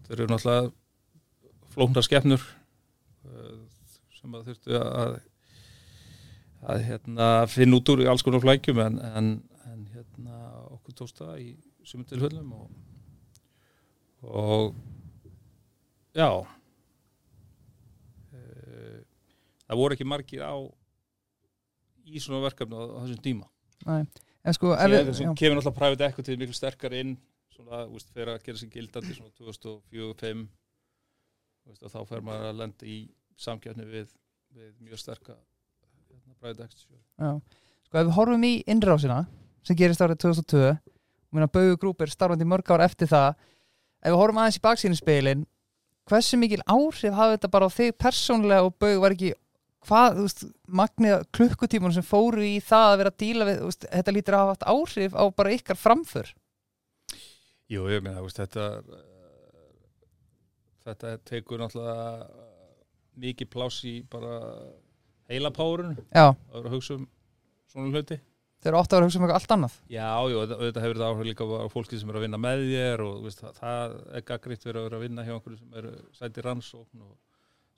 þeir 0.08 0.18
eru 0.20 0.34
náttúrulega 0.34 0.72
flóknar 1.74 2.06
skepnur 2.06 2.42
uh, 3.28 3.60
sem 4.20 4.36
að 4.38 4.50
þurftu 4.50 4.80
að 4.80 5.22
að 6.64 6.86
hérna, 6.88 7.30
finna 7.52 7.76
út 7.80 7.90
úr 7.92 8.06
í 8.06 8.08
alls 8.08 8.24
konar 8.24 8.44
flækjum 8.44 8.80
en, 8.84 8.96
en, 9.04 9.30
en 9.68 9.82
hérna, 9.92 10.38
okkur 10.78 10.94
tókst 11.02 11.20
það 11.20 11.34
í 11.44 11.50
sumum 11.84 12.08
tilfellum 12.08 12.54
og, 12.56 12.68
og 14.24 14.64
já 16.16 16.30
uh, 16.32 16.48
það 19.68 19.80
voru 19.82 19.98
ekki 19.98 20.08
margir 20.08 20.42
á 20.48 20.56
í 22.08 22.20
svona 22.24 22.46
verkefni 22.46 22.76
á, 22.80 22.84
á 22.84 22.98
þessum 23.04 23.24
tíma 23.26 23.48
Nei. 23.84 24.04
En 24.44 24.56
sko, 24.56 24.74
já, 24.76 25.04
kemur 25.40 25.56
náttúrulega 25.56 25.76
private 25.78 26.08
equity 26.10 26.36
miklu 26.40 26.56
sterkar 26.56 26.94
inn 26.96 27.14
svona, 27.54 27.86
úst, 27.88 28.10
fyrir 28.12 28.34
að 28.34 28.44
gera 28.48 28.60
sig 28.60 28.72
gildandi 28.74 29.16
svona 29.16 29.32
2004-2005 29.40 30.48
og 31.70 31.92
þá 31.92 32.00
fer 32.10 32.24
maður 32.26 32.50
að 32.50 32.60
lenda 32.62 32.88
í 32.90 32.98
samkjöfni 33.40 33.86
við, 33.90 34.12
við 34.54 34.72
mjög 34.84 35.02
sterka 35.02 35.38
hérna, 36.44 36.68
já. 36.68 37.32
sko, 37.88 37.98
ef 37.98 38.04
við 38.04 38.14
horfum 38.18 38.46
í 38.48 38.54
innrásina 38.70 39.24
sem 39.64 39.78
gerist 39.80 40.04
árið 40.04 40.22
2002 40.26 40.64
og 40.74 41.38
minna 41.38 41.50
Baugu 41.52 41.80
Grúp 41.80 42.04
er 42.04 42.12
starfandi 42.12 42.48
mörg 42.48 42.72
ár 42.74 42.84
eftir 42.86 43.10
það 43.12 43.32
ef 44.04 44.12
við 44.12 44.20
horfum 44.20 44.42
aðeins 44.44 44.60
í 44.60 44.66
baksýninspilin 44.68 45.46
hversu 46.10 46.40
mikil 46.40 46.60
áhrif 46.68 47.16
hafði 47.16 47.38
þetta 47.38 47.54
bara 47.56 47.72
á 47.72 47.76
þig 47.78 47.96
persónlega 48.02 48.68
og 48.68 48.76
Baug 48.82 49.00
var 49.06 49.16
ekki 49.16 49.32
hvað, 49.88 50.18
þú 50.18 50.28
veist, 50.28 50.46
magnið 50.80 51.26
klukkutíman 51.36 51.96
sem 51.96 52.06
fóru 52.08 52.44
í 52.46 52.58
það 52.64 52.90
að 52.90 52.98
vera 53.02 53.14
að 53.14 53.20
díla 53.24 53.48
við 53.48 53.60
þú 53.62 53.70
veist, 53.72 53.88
þetta 53.90 54.16
lítur 54.16 54.38
að 54.38 54.44
hafa 54.44 54.56
haft 54.56 54.68
áhrif 54.74 55.16
á 55.16 55.24
bara 55.36 55.56
ykkar 55.58 55.80
framför 55.80 56.34
Jú, 57.72 57.88
ég 57.90 58.04
meina, 58.04 58.22
veist, 58.24 58.40
þetta 58.40 58.68
þetta 60.88 61.16
tekur 61.30 61.64
náttúrulega 61.64 62.28
uh, 62.28 62.52
mikið 63.24 63.50
pláss 63.54 63.84
í 63.88 63.96
bara 64.10 64.38
heila 65.30 65.52
párun 65.54 65.98
já, 66.10 66.32
að 66.32 66.56
vera 66.58 66.70
að 66.70 66.78
hugsa 66.78 66.98
um 66.98 67.10
svona 67.72 67.94
hluti 67.94 68.20
þeir 68.64 68.72
eru 68.72 68.80
ótt 68.80 68.94
að 68.94 68.98
vera 68.98 69.04
að 69.04 69.10
hugsa 69.10 69.20
um 69.20 69.26
eitthvað 69.26 69.40
allt 69.40 69.54
annað 69.56 69.76
Já, 69.92 70.08
jú, 70.32 70.42
þetta, 70.44 70.84
hefur 70.84 70.98
þetta 70.98 71.10
áhrif 71.12 71.30
líka 71.30 71.48
á 71.48 71.68
fólki 71.74 72.00
sem 72.00 72.12
er 72.12 72.20
að 72.20 72.26
vinna 72.26 72.40
með 72.42 72.66
þér 72.72 73.06
og 73.06 73.22
veist, 73.28 73.44
það, 73.44 73.60
það 73.60 73.96
er 74.20 74.26
gaggritt 74.32 74.68
verið 74.68 74.80
að 74.82 74.88
vera 74.88 75.00
að 75.00 75.06
vinna 75.08 75.28
hjá 75.28 75.34
einhverju 75.36 75.60
sem 75.60 75.80
eru 75.82 75.94
sæti 76.20 76.46
rannsókn 76.48 77.06
og 77.08 77.16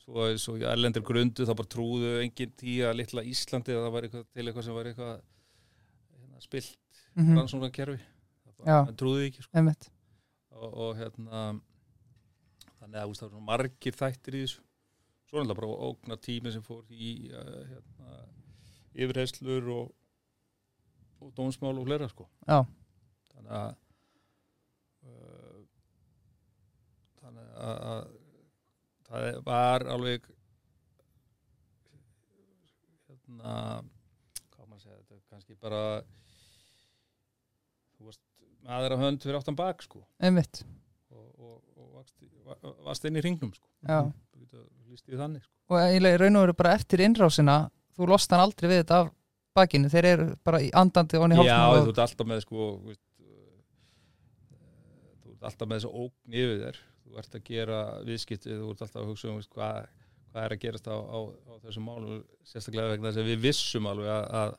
svo, 0.05 0.27
svo 0.41 0.57
í 0.59 0.65
erlendir 0.69 1.05
grundu 1.05 1.47
þá 1.47 1.53
bara 1.53 1.71
trúðu 1.75 2.11
engin 2.21 2.57
tíu 2.59 2.89
að 2.89 2.99
litla 3.01 3.25
Íslandi 3.25 3.75
að 3.75 3.85
það 3.87 3.95
var 3.95 4.07
eitthvað 4.07 4.27
til 4.29 4.45
eitthvað 4.45 4.67
sem 4.67 4.77
var 4.77 4.91
eitthvað 4.91 5.13
hérna, 5.15 6.43
spilt 6.45 6.75
mm 6.75 7.21
mm. 7.21 7.25
-hmm. 7.25 7.39
rannsóknarkerfi 7.39 7.99
en 8.65 8.97
trúðu 8.99 9.25
ekki 9.29 9.45
sko. 9.45 9.63
og, 10.55 10.69
og 10.73 10.97
hérna 10.99 11.45
þannig 12.85 13.01
að 13.01 13.09
veist, 13.09 13.23
það 13.23 13.31
svona 13.33 13.47
margir 13.49 13.95
þættir 13.97 14.37
í 14.37 14.41
þessu. 14.45 14.63
Svo 15.25 15.41
þetta 15.41 15.57
bara 15.57 15.77
ógna 15.87 16.17
tími 16.21 16.51
sem 16.53 16.63
fór 16.63 16.83
í 16.93 17.13
uh, 17.33 17.55
hérna, 17.71 18.17
yfirheyslur 18.93 19.71
og, 19.73 19.87
og 21.17 21.31
dómsmál 21.37 21.73
og 21.73 21.87
fleira 21.87 22.09
sko. 22.11 22.27
Já. 22.45 22.61
þannig 23.33 23.55
að 23.57 23.71
uh, 25.09 25.63
þannig 27.23 27.57
að, 27.65 27.81
að 27.89 28.13
það 29.09 29.41
var 29.49 29.87
alveg 29.95 30.29
hérna 33.09 33.57
hvað 34.53 34.69
maður 34.69 34.77
að 34.77 34.85
segja 34.85 35.01
þetta 35.01 35.19
kannski 35.33 35.57
bara 35.65 35.83
þú 37.97 38.11
varst 38.11 38.23
maður 38.65 38.95
að 38.95 39.05
hönd 39.07 39.25
fyrir 39.25 39.41
áttan 39.41 39.57
bak 39.57 39.81
sko. 39.85 40.05
Einmitt, 40.21 40.61
varst, 41.95 42.15
va- 42.45 42.73
varst 42.85 43.05
inn 43.09 43.17
í 43.19 43.23
ringnum 43.25 43.51
sko. 43.55 43.67
Þannig 43.85 45.43
sko. 45.43 45.51
Og 45.73 45.79
eiginlega 45.81 46.19
raun 46.21 46.37
og 46.39 46.43
veru 46.45 46.55
bara 46.59 46.73
eftir 46.77 47.01
innrásina 47.05 47.55
þú 47.97 48.07
lost 48.11 48.31
hann 48.35 48.43
aldrei 48.43 48.69
við 48.69 48.81
þetta 48.83 48.99
af 49.05 49.11
bakinu. 49.55 49.89
Þeir 49.89 50.05
eru 50.11 50.27
bara 50.45 50.59
í 50.61 50.69
andandi 50.75 51.17
og 51.17 51.25
hann 51.25 51.35
í 51.35 51.39
Já, 51.41 51.55
hálsum 51.57 51.87
þú 51.87 51.93
ert 51.95 52.03
alltaf 52.05 52.27
með 52.29 52.41
sko 52.45 52.67
veist, 52.85 53.01
uh, 53.23 53.59
þú 55.23 55.33
ert 55.35 55.47
alltaf 55.49 55.69
með 55.71 55.79
þessa 55.79 55.93
ógn 56.03 56.37
yfir 56.43 56.59
þér. 56.65 56.79
Þú 57.05 57.19
ert 57.21 57.37
að 57.39 57.43
gera 57.49 57.79
viðskipti 58.09 58.51
þú 58.59 58.69
ert 58.73 58.85
alltaf 58.85 59.01
að 59.01 59.09
hugsa 59.11 59.29
um 59.31 59.39
veist, 59.39 59.51
hvað, 59.55 59.89
hvað 60.31 60.45
er 60.49 60.55
að 60.57 60.63
gerast 60.65 60.87
á, 60.91 60.95
á, 60.97 61.19
á 61.31 61.53
þessum 61.65 61.85
málum 61.89 62.23
sérstaklega 62.45 62.93
vegna 62.95 63.11
þess 63.11 63.23
að 63.23 63.29
við 63.31 63.43
vissum 63.45 63.89
alveg 63.91 64.09
að, 64.11 64.25
að 64.41 64.55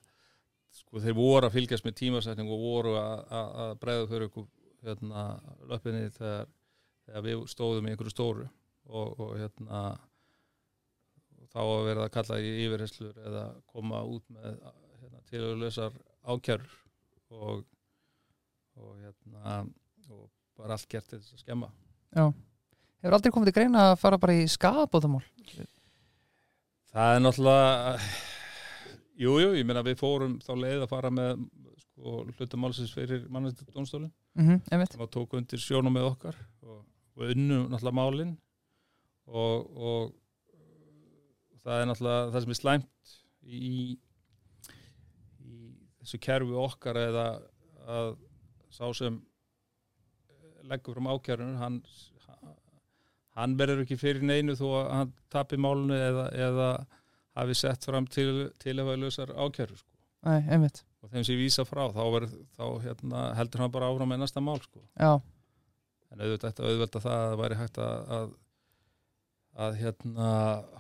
sko, 0.80 1.00
þeir 1.06 1.16
voru 1.18 1.48
að 1.50 1.56
fylgjast 1.56 1.86
með 1.86 1.96
tímasetning 2.02 2.50
og 2.52 2.62
voru 2.62 2.94
að, 3.00 3.18
að, 3.40 3.50
að 3.66 3.74
bregða 3.82 4.08
fyrir 4.12 4.28
ykkur 4.30 4.46
hérna, 4.86 5.24
löppinni 5.70 6.04
þegar, 6.16 6.46
þegar 7.06 7.24
við 7.26 7.46
stóðum 7.50 7.86
í 7.86 7.92
einhverju 7.94 8.14
stóru 8.14 8.46
og, 8.86 9.20
og 9.20 9.32
hérna 9.38 9.82
þá 11.52 11.60
að 11.62 11.86
vera 11.88 12.04
að 12.06 12.12
kalla 12.16 12.40
í 12.42 12.50
yfirherslur 12.66 13.22
eða 13.22 13.44
koma 13.70 14.02
út 14.04 14.26
með 14.32 14.58
hérna, 15.00 15.22
tilhörlösar 15.30 15.96
ákjörur 16.26 16.76
og, 17.32 17.64
og 18.76 18.92
hérna 19.00 19.62
og 20.10 20.28
bara 20.56 20.76
allt 20.76 20.88
gert 20.90 21.08
til 21.10 21.20
þess 21.20 21.36
að 21.36 21.42
skemma. 21.44 21.70
Já, 22.16 22.30
hefur 23.02 23.16
aldrei 23.18 23.34
komið 23.34 23.50
til 23.50 23.56
greina 23.58 23.90
að 23.90 23.98
fara 24.02 24.20
bara 24.20 24.36
í 24.36 24.46
skapbóðamál 24.50 25.24
Það 26.96 27.14
er 27.14 27.22
náttúrulega 27.22 27.96
Jú, 29.16 29.38
jú, 29.40 29.52
ég 29.56 29.64
meina 29.64 29.80
við 29.84 29.96
fórum 30.00 30.36
þá 30.44 30.50
leið 30.60 30.82
að 30.84 30.90
fara 30.90 31.10
með 31.12 31.46
sko, 31.80 32.16
hlutamálsins 32.36 32.92
fyrir 32.92 33.22
mannvæntadónstólinn 33.32 34.12
mm 34.36 34.48
-hmm, 34.68 35.00
að 35.00 35.10
tók 35.14 35.36
undir 35.38 35.60
sjónum 35.60 35.96
með 35.96 36.10
okkar 36.10 36.36
og, 37.16 37.22
unnum 37.32 37.68
náttúrulega 37.70 37.98
málin 37.98 38.34
og, 39.26 39.70
og 39.76 41.60
það 41.64 41.80
er 41.80 41.88
náttúrulega 41.90 42.32
það 42.34 42.44
sem 42.44 42.54
er 42.54 42.60
slæmt 42.60 43.14
í, 43.42 43.70
í 45.42 45.54
þessu 46.00 46.20
kerfi 46.26 46.58
okkar 46.66 47.00
eða 47.06 47.26
að 47.86 48.12
sá 48.74 48.84
sem 48.98 49.20
leggur 50.66 50.98
fram 50.98 51.12
ákjörunum 51.14 51.60
hann, 51.60 51.80
hann 53.38 53.54
verður 53.58 53.84
ekki 53.84 53.98
fyrir 54.00 54.26
neinu 54.26 54.56
þó 54.58 54.66
að 54.80 54.88
hann 54.90 55.14
tapir 55.32 55.62
málunu 55.62 55.94
eða, 55.94 56.26
eða 56.34 56.70
hafi 57.36 57.56
sett 57.58 57.86
fram 57.86 58.08
til, 58.10 58.48
til 58.58 58.74
að 58.80 58.96
lösar 58.98 59.30
ákjörur 59.30 59.78
sko. 59.78 59.92
Nei, 60.26 60.40
einmitt 60.50 60.82
og 61.06 61.12
þeim 61.12 61.22
sem 61.22 61.36
ég 61.36 61.44
vísa 61.44 61.64
frá 61.66 61.84
þá, 61.94 62.02
verð, 62.14 62.34
þá 62.56 62.64
hérna, 62.82 63.24
heldur 63.38 63.62
hann 63.62 63.74
bara 63.74 63.90
áfram 63.92 64.10
með 64.10 64.24
næsta 64.24 64.42
mál 64.42 64.58
sko. 64.64 64.82
Já, 64.98 65.12
en 66.16 66.24
auðvitað 66.24 66.60
auðvelda 66.64 67.02
það 67.04 67.16
að 67.16 67.28
það 67.30 67.40
væri 67.42 67.58
hægt 67.60 67.80
að, 67.84 68.10
að, 68.16 68.30
að 69.66 69.78
hérna, 69.82 70.30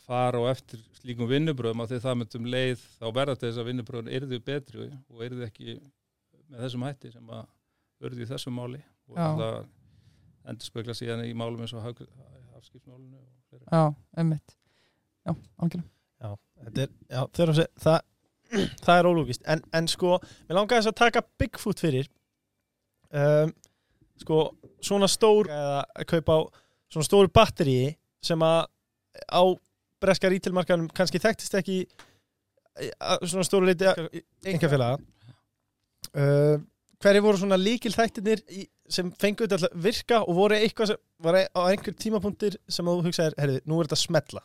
fara 0.06 0.40
og 0.42 0.48
eftir 0.50 0.82
slíkum 1.00 1.30
vinnubröðum 1.30 1.84
að 1.84 1.92
því 1.94 2.00
það 2.06 2.18
myndum 2.22 2.50
leið 2.56 2.84
þá 2.96 3.06
verða 3.20 3.38
þess 3.44 3.60
að 3.62 3.70
vinnubröðun 3.70 4.12
yrðu 4.18 4.40
betri 4.46 4.88
og 4.90 5.24
yrðu 5.28 5.46
ekki 5.48 5.78
með 6.46 6.64
þessum 6.66 6.86
hætti 6.86 7.12
sem 7.14 7.32
að 7.36 7.46
verði 8.04 8.24
í 8.24 8.30
þessum 8.30 8.56
máli 8.56 8.82
og 9.10 9.20
Já. 9.20 9.28
það 9.40 9.58
endur 10.46 10.70
spekla 10.70 10.96
síðan 10.96 11.24
í 11.26 11.32
málum 11.36 11.64
eins 11.64 11.74
og 11.76 11.84
fleira. 13.50 13.66
já, 13.70 13.84
einmitt 14.16 14.56
Já, 15.26 15.32
algjörlega 15.58 15.96
Já, 16.22 16.30
þetta 16.64 16.84
er, 16.84 16.92
já, 17.10 17.20
þegar 17.36 17.50
að 17.52 17.58
það, 17.82 17.96
það 18.86 18.98
er 19.00 19.08
ólúkist. 19.10 19.42
En, 19.52 19.62
en 19.76 19.88
sko, 19.90 20.14
mér 20.48 20.56
langaði 20.56 20.80
þess 20.80 20.90
að 20.92 20.98
taka 21.02 21.22
Bigfoot 21.40 21.82
fyrir. 21.82 22.08
Um, 23.12 23.52
sko, 24.22 24.40
svona 24.84 25.08
stór, 25.10 25.50
eða 25.52 25.82
að 25.84 26.08
kaupa 26.12 26.38
á 26.38 26.40
svona 26.92 27.08
stóru 27.08 27.32
batteríi 27.32 27.90
sem 28.24 28.42
að 28.42 28.66
á 29.32 29.42
breska 30.02 30.30
rítilmarkanum 30.30 30.88
kannski 30.94 31.20
þekktist 31.22 31.56
ekki 31.58 31.82
svona 33.24 33.46
stóru 33.46 33.68
liti 33.70 33.88
engafélaga. 34.46 34.98
Uh, 36.16 36.60
hverju 37.02 37.22
voru 37.24 37.40
svona 37.40 37.58
líkil 37.60 37.92
þættirnir 37.92 38.42
í, 38.52 38.66
sem 38.88 39.08
fengu 39.20 39.46
þetta 39.46 39.68
að 39.68 39.80
virka 39.86 40.20
og 40.24 40.36
voru 40.38 40.58
eitthvað 40.58 40.92
sem 40.92 41.00
var 41.24 41.40
á 41.44 41.60
einhver 41.66 41.96
tímapunktir 41.96 42.58
sem 42.68 42.86
þú 42.86 43.00
hugsaðir, 43.06 43.36
herrið, 43.40 43.64
nú 43.64 43.80
er 43.80 43.88
þetta 43.88 43.98
að 43.98 44.04
smetla. 44.04 44.44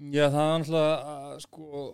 Já, 0.00 0.30
það 0.32 0.46
er 0.46 0.62
náttúrulega 0.62 0.94
að, 1.12 1.34
sko 1.44 1.84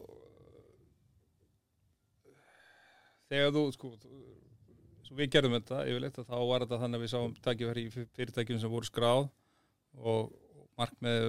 þegar 3.26 3.54
þú 3.56 3.64
sko 3.74 3.92
svo 5.06 5.18
við 5.18 5.32
gerðum 5.36 5.56
þetta 5.58 5.82
yfirleitt 5.86 6.18
að 6.20 6.30
þá 6.30 6.38
var 6.50 6.64
þetta 6.64 6.80
þannig 6.82 6.98
að 6.98 7.04
við 7.04 7.12
sáum 7.12 7.36
tækifæri 7.44 7.84
í 7.86 7.92
fyrirtækjum 7.94 8.62
sem 8.62 8.72
voru 8.72 8.88
skráð 8.88 9.28
og 9.96 10.32
markmið 10.76 11.28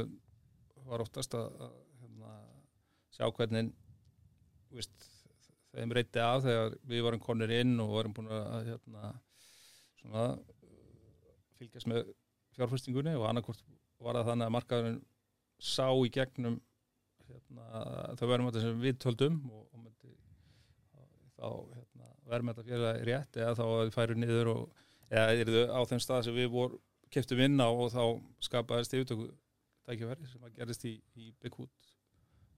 var 0.88 1.04
oftast 1.04 1.36
að, 1.38 1.48
að 1.62 1.76
hérna, 2.02 2.34
sjá 3.16 3.28
hvernig 3.38 3.72
veist, 4.74 5.08
þeim 5.76 5.96
reytti 5.96 6.24
af 6.24 6.44
þegar 6.46 6.78
við 6.90 7.04
varum 7.08 7.24
konur 7.24 7.54
inn 7.54 7.76
og 7.84 7.94
varum 7.96 8.16
búin 8.18 8.32
að 8.34 8.72
hérna, 8.72 9.12
svona, 10.02 10.28
fylgjast 11.60 11.92
með 11.92 12.14
fjárfestingunni 12.58 13.16
og 13.18 13.28
annarkort 13.30 13.62
var 14.04 14.20
það 14.20 14.32
þannig 14.32 14.48
að 14.48 14.56
markaðurinn 14.58 15.02
sá 15.58 15.88
í 15.90 16.12
gegnum 16.14 16.60
hérna, 17.28 17.84
þau 18.18 18.28
verðum 18.30 18.50
þetta 18.50 18.64
sem 18.66 18.82
við 18.82 19.00
töldum 19.04 19.40
og, 19.52 19.64
og 19.72 19.84
myndi 19.84 20.14
þá 21.38 21.48
hérna, 21.48 21.87
félagi 22.28 23.08
rétt 23.08 23.40
eða 23.40 23.56
þá 23.58 23.64
að 23.66 23.82
þið 23.86 23.96
færu 23.96 24.20
niður 24.20 24.52
og 24.54 24.86
eða 25.08 25.34
er 25.34 25.52
þau 25.54 25.66
á 25.72 25.82
þeim 25.90 26.04
stað 26.04 26.24
sem 26.28 26.38
við 26.38 26.50
vor 26.54 26.78
keftum 27.14 27.44
inn 27.44 27.60
á 27.64 27.70
og 27.70 27.92
þá 27.94 28.04
skapaðist 28.44 28.96
yfirtöku 28.98 29.28
tækifæri 29.88 30.28
sem 30.28 30.44
að 30.44 30.56
gerist 30.58 30.88
í, 30.88 30.98
í 31.16 31.32
Big 31.42 31.56
Hood 31.56 31.92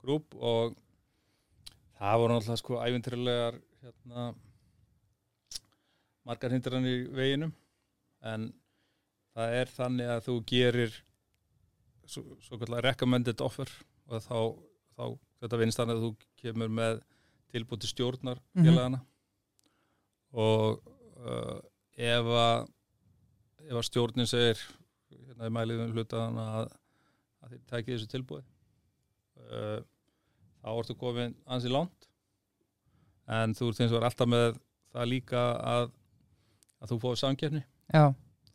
Group. 0.01 0.33
Og 0.35 0.77
það 1.99 2.21
voru 2.23 2.37
náttúrulega 2.37 2.61
sko 2.63 2.79
æfintrilegar 2.81 3.59
hérna 3.83 4.29
margar 6.25 6.55
hindran 6.55 6.89
í 6.89 6.95
veginum. 7.13 7.53
En 8.25 8.49
það 9.37 9.59
er 9.59 9.75
þannig 9.75 10.09
að 10.15 10.25
þú 10.25 10.39
gerir 10.49 10.97
svo, 12.09 12.25
svo 12.41 12.57
kallar 12.59 12.89
recommended 12.89 13.45
offer 13.45 13.69
og 14.09 14.25
þá, 14.25 14.39
þá 14.97 15.05
þetta 15.43 15.61
vinnst 15.61 15.79
þannig 15.79 15.99
að 15.99 16.07
þú 16.07 16.11
kemur 16.41 16.73
með 16.81 16.99
tilbúti 17.53 17.89
stjórnar 17.89 18.41
félagana 18.57 18.99
og 20.33 20.79
uh, 21.23 21.57
ef 21.97 22.29
að 22.39 22.67
ef 23.69 23.75
að 23.77 23.85
stjórnin 23.85 24.29
segir 24.29 24.61
hérna 25.11 25.49
í 25.49 25.53
mæliðum 25.53 25.93
hlutaðan 25.93 26.39
að, 26.41 26.71
að 27.43 27.53
þið 27.53 27.63
tækið 27.71 27.93
þessu 27.95 28.11
tilbúi 28.13 28.41
uh, 28.41 29.79
þá 30.59 30.69
ertu 30.73 30.97
komin 30.99 31.35
ansi 31.47 31.71
langt. 31.71 32.09
En 33.29 33.53
þú 33.53 33.69
ert 33.69 33.83
eins 33.83 33.93
og 33.93 33.99
er 33.99 34.07
alltaf 34.09 34.29
með 34.29 34.57
það 34.89 35.11
líka 35.11 35.43
að 35.61 35.91
að 36.79 36.93
þú 36.93 36.97
fóðu 37.03 37.19
samkeppni. 37.19 37.61
Já, 37.91 38.05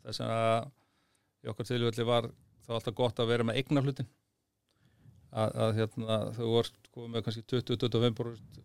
þess 0.04 0.22
að 0.24 0.70
í 1.44 1.50
okkar 1.52 1.68
tilfelli 1.68 2.06
var 2.08 2.30
þá 2.64 2.76
alltaf 2.78 2.96
gott 2.96 3.20
að 3.20 3.30
vera 3.32 3.46
með 3.46 3.58
eigna 3.60 3.82
hlutin 3.84 4.08
að, 5.34 5.56
að 5.66 5.72
hérna, 5.80 6.18
þú 6.36 6.50
vorst 6.52 6.78
komið 6.94 7.10
með 7.12 7.24
kannski 7.26 7.44
20-25% 7.52 8.62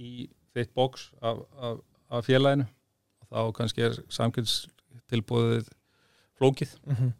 í 0.00 0.12
þitt 0.54 0.74
bóks 0.76 1.08
af, 1.18 1.42
af, 1.58 1.80
af 2.10 2.26
félaginu 2.26 2.66
og 3.20 3.30
þá 3.30 3.56
kannski 3.58 3.86
er 3.86 3.98
samkynns 4.12 4.54
tilbúðið 5.10 5.70
flókið 6.40 6.76
Mm 6.86 6.94
-hmm. 6.94 7.12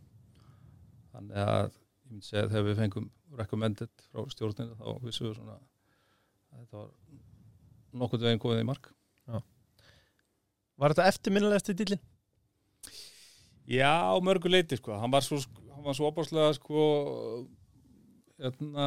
þannig 1.12 1.36
að 1.36 1.66
ég 1.70 2.10
myndi 2.10 2.26
segja 2.26 2.44
að 2.44 2.50
þegar 2.54 2.68
við 2.68 2.80
fengum 2.82 3.10
recommended 3.38 3.92
frá 4.10 4.30
stjórninu 4.30 4.74
þá 4.74 4.86
vissum 5.04 5.28
við 5.28 5.36
svona 5.36 5.58
að 5.58 6.58
þetta 6.58 6.76
var 6.76 6.90
nokkuð 7.92 8.26
veginn 8.26 8.42
komið 8.42 8.64
í 8.64 8.70
mark 8.72 8.92
Var 10.80 10.94
þetta 10.94 11.10
eftirminnilegast 11.12 11.68
í 11.68 11.76
dýlinn? 11.76 12.00
Já, 13.68 13.92
á 14.10 14.16
mörgu 14.24 14.48
leiti 14.48 14.78
sko. 14.78 14.96
hann 14.96 15.12
var 15.12 15.20
svo, 15.20 15.36
hann 15.74 15.84
var 15.84 15.94
svo 15.94 16.08
opáslega 16.08 16.54
sko 16.56 16.84
hérna 18.40 18.86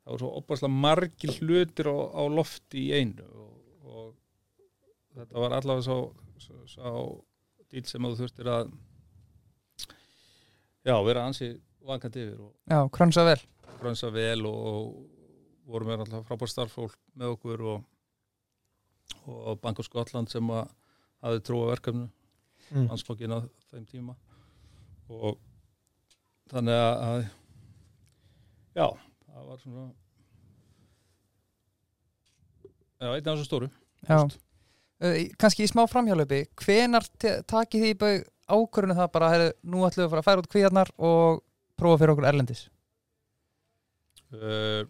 það 0.00 0.12
var 0.12 0.22
svo 0.22 0.30
opáslega 0.38 0.72
margir 0.84 1.34
hlutir 1.40 1.90
á, 1.90 1.96
á 2.14 2.22
lofti 2.30 2.86
í 2.86 2.92
einu 2.94 3.26
og 3.26 3.49
þetta 5.16 5.42
var 5.44 5.54
allavega 5.58 5.86
svo, 5.86 5.98
svo, 6.38 6.60
svo 6.70 6.92
dýl 7.70 7.84
sem 7.88 8.02
þú 8.06 8.16
þurftir 8.20 8.50
að 8.50 8.70
já, 10.86 10.94
vera 11.06 11.24
ansi 11.28 11.50
vakandi 11.86 12.26
yfir 12.28 12.40
og 12.44 12.52
já, 12.70 12.80
krönsa 12.94 13.24
vel. 13.26 13.40
grönsa 13.80 14.10
vel 14.14 14.44
og, 14.46 14.60
og 14.60 15.70
vorum 15.70 15.90
við 15.92 16.04
alltaf 16.04 16.26
frábær 16.28 16.50
starffólk 16.52 16.96
með 17.14 17.34
okkur 17.36 17.66
og, 17.74 17.84
og 19.30 19.60
Bank 19.62 19.78
of 19.82 19.86
Scotland 19.88 20.30
sem 20.32 20.50
að 20.54 20.68
hafði 21.24 21.44
trúa 21.50 21.70
verkefnu 21.74 22.08
Mm. 22.70 22.84
landsflokkin 22.86 23.32
á 23.34 23.42
þeim 23.72 23.86
tíma. 23.88 24.12
Og 25.10 25.40
þannig 26.52 26.76
að, 26.78 27.00
að 27.02 27.22
já, 28.78 28.84
það 29.26 29.48
var 29.48 29.58
svona 29.64 29.86
já, 33.00 33.08
einn 33.08 33.16
af 33.16 33.24
þessu 33.32 33.48
stóru. 33.48 33.70
Já, 34.06 34.20
uh, 34.20 34.36
kannski 35.40 35.64
í 35.64 35.70
smá 35.70 35.84
framhjálöpi 35.90 36.42
hvenar 36.60 37.06
takið 37.48 37.84
því 37.86 37.92
bau 38.00 38.12
ákvörðinu 38.50 38.96
það 38.98 39.10
bara, 39.14 39.30
heyrðu, 39.34 39.50
nú 39.70 39.84
ætlum 39.86 40.02
við 40.02 40.06
að 40.06 40.12
fara 40.12 40.22
að 40.22 40.28
færa 40.28 40.42
út 40.42 40.50
kvíarnar 40.50 40.92
og 40.98 41.42
prófa 41.78 42.00
fyrir 42.00 42.14
okkur 42.14 42.28
erlendis? 42.30 42.64
Uh, 44.30 44.82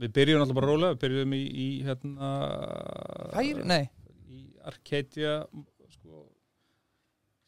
við 0.00 0.14
byrjum 0.14 0.44
alltaf 0.44 0.58
bara 0.58 0.70
rólega 0.70 0.94
við 0.94 1.02
byrjum 1.04 1.34
í, 1.36 1.42
í 1.44 1.68
hérna 1.86 2.30
Færi? 3.34 3.66
Nei, 3.70 3.82
í 4.30 4.44
Arcadia 4.66 5.34
sko, 5.96 6.24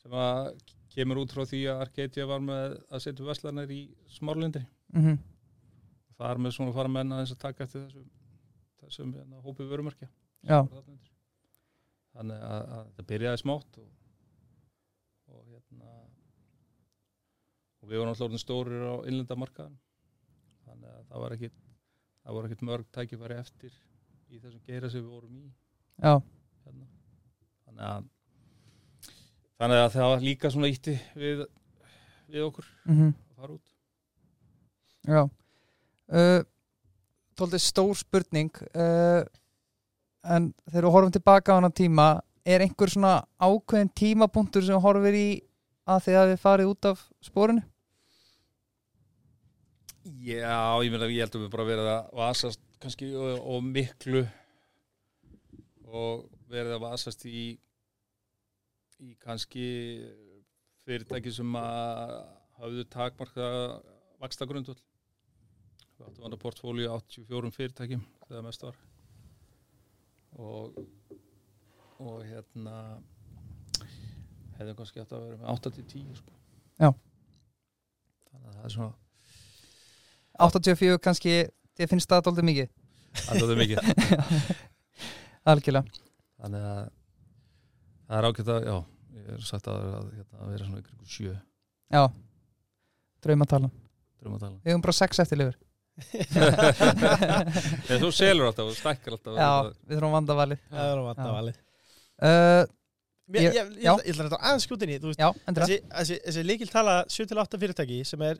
sem 0.02 0.18
að 0.18 0.52
kemur 0.96 1.22
út 1.22 1.32
frá 1.34 1.46
því 1.46 1.62
að 1.70 1.86
Arcadia 1.86 2.28
var 2.28 2.44
með 2.44 2.76
að 2.90 3.02
setja 3.06 3.26
veslanar 3.26 3.72
í 3.74 3.80
smárlindi. 4.18 4.62
Mm 4.94 5.16
það 6.16 6.32
er 6.32 6.42
með 6.42 6.56
svona 6.56 6.76
fara 6.76 6.92
menn 6.92 7.14
að 7.14 7.24
að 7.26 7.40
taka 7.42 7.66
eftir 7.66 7.84
þessum, 7.84 8.06
þessum 8.82 9.12
hérna, 9.16 9.42
hópi 9.44 9.68
vörumarkja 9.68 10.08
já, 10.08 10.60
þannig 12.16 12.44
að, 12.48 12.62
að 12.76 12.88
þetta 12.88 13.06
byrjaði 13.12 13.42
smátt 13.42 13.78
og, 13.82 13.88
og 15.32 15.42
hérna 15.52 15.92
og 17.82 17.90
við 17.90 18.00
vorum 18.00 18.12
alltaf 18.12 18.26
orðin 18.28 18.42
stórir 18.42 18.86
á 18.88 18.94
innlenda 19.06 19.38
markaðan 19.38 19.78
þannig 20.66 20.90
að 20.92 21.04
það 21.10 21.24
var 21.24 21.36
ekkit 21.36 21.62
það 22.26 22.38
voru 22.38 22.50
ekkit 22.50 22.66
mörg 22.66 22.90
tækifæri 22.96 23.38
eftir 23.38 23.76
í 24.26 24.40
þessum 24.40 24.62
geira 24.66 24.90
sem 24.90 25.04
við 25.04 25.12
vorum 25.14 25.38
í. 25.38 25.46
Já, 26.02 26.16
hérna. 26.66 26.88
þannig 27.68 27.86
að 27.86 28.08
þannig 29.56 29.82
að 29.84 29.92
það 29.94 30.10
var 30.12 30.26
líka 30.26 30.50
svona 30.52 30.70
ítti 30.72 30.96
við, 31.14 31.46
við 32.32 32.48
okkur 32.48 32.68
mm 32.88 33.14
að 33.36 33.40
fara 33.40 33.56
út. 33.56 33.72
Já. 35.06 35.22
Uh, 36.06 36.42
Tóldi 37.36 37.58
stór 37.60 37.98
spurning. 38.00 38.50
Uh, 38.72 39.22
en 40.34 40.50
þegar 40.68 40.86
þú 40.86 40.92
horfum 40.94 41.14
tilbaka 41.16 41.54
á 41.54 41.58
hana 41.58 41.70
tíma 41.70 42.06
er 42.46 42.64
einhver 42.64 42.92
svona 42.92 43.14
ákveðin 43.42 43.92
tímapunktur 43.98 44.64
sem 44.66 44.82
horfir 44.82 45.18
í 45.18 45.28
að 45.86 46.04
þið 46.06 46.18
hafi 46.20 46.38
farið 46.42 46.70
út 46.72 46.88
af 46.90 47.02
spórinu? 47.24 47.62
Já, 50.06 50.78
ég 50.86 50.92
meina, 50.92 51.08
ég 51.10 51.24
held 51.24 51.34
að 51.34 51.44
við 51.44 51.52
bara 51.54 51.66
verið 51.66 51.90
að 51.90 52.10
vasast 52.20 52.62
kannski 52.82 53.10
og, 53.18 53.40
og 53.42 53.64
miklu 53.66 54.22
og 55.86 56.26
verið 56.50 56.76
að 56.76 56.84
vasast 56.84 57.24
í 57.26 57.46
í 59.02 59.12
kannski 59.20 59.66
fyrirtæki 60.86 61.32
sem 61.34 61.58
að 61.60 62.14
hafðu 62.60 62.84
takmarka 62.92 63.48
vaksta 64.22 64.48
grundvöld 64.48 64.80
við 65.96 66.06
áttum 66.06 66.28
að 66.30 66.38
portfólíu 66.40 66.92
84 66.94 67.52
fyrirtækjum 67.58 68.04
þegar 68.28 68.46
mest 68.46 68.64
var 68.64 68.78
og 70.36 70.76
og 71.96 72.24
hérna 72.26 72.76
hefðum 74.58 74.76
kannski 74.76 75.00
átt 75.00 75.14
að 75.16 75.22
vera 75.30 75.38
með 75.40 75.52
8-10 75.54 76.18
sko. 76.18 76.34
Já. 76.76 76.90
þannig 78.30 78.50
að 78.50 78.56
það 78.56 78.66
er 78.68 78.74
svona 78.74 78.92
84 80.46 80.98
kannski, 81.06 81.36
þið 81.78 81.92
finnst 81.94 82.10
það 82.12 82.26
tóldi 82.26 82.44
mikið? 82.44 82.74
Alltaf 83.32 83.54
mikið. 83.56 83.78
Algjörlega. 85.48 86.02
Þannig 86.36 86.66
að 86.68 86.82
það 88.04 88.18
er 88.18 88.28
ágætt 88.28 88.52
að, 88.52 88.66
já, 88.68 88.76
ég 89.16 89.30
er 89.32 89.48
sagt 89.48 89.70
að, 89.72 89.88
að, 89.96 90.12
hérna, 90.18 90.42
að 90.42 90.52
vera 90.52 90.68
svona 90.68 90.82
ykkur 90.82 91.14
sjö. 91.16 91.32
Já, 91.94 92.02
draumatalan 93.24 93.72
drömmatala 94.20 94.58
Við 94.64 94.74
höfum 94.74 94.84
bara 94.84 94.96
sex 94.96 95.22
eftir 95.22 95.40
lifur 95.40 95.56
en 97.90 98.00
þú 98.02 98.10
selur 98.12 98.50
alltaf 98.50 98.66
og 98.68 98.74
stækkar 98.76 99.16
alltaf 99.16 99.38
Já, 99.38 99.50
við 99.88 99.94
þurfum 99.96 100.16
vanda 100.16 100.36
valið 100.36 100.60
Það 100.72 100.90
er 100.90 101.00
vant 101.06 101.20
Já. 101.22 101.26
að 101.26 101.36
valið 101.38 101.56
uh, 101.56 102.64
Ég, 103.26 103.40
Ég- 103.42 103.46
ég, 103.46 103.54
ég, 103.56 103.70
já. 103.82 103.92
ég 103.96 104.12
ætla 104.12 104.26
þetta 104.28 104.38
aðeins 104.38 104.66
þú 104.68 104.76
endur 104.78 105.64
þessi, 105.64 105.78
þessi, 105.90 106.18
þessi 106.28 106.44
líkil 106.46 106.68
tala 106.70 106.98
7-8 107.10 107.58
fyrirtæki 107.62 107.96
sem 108.06 108.22
er 108.22 108.38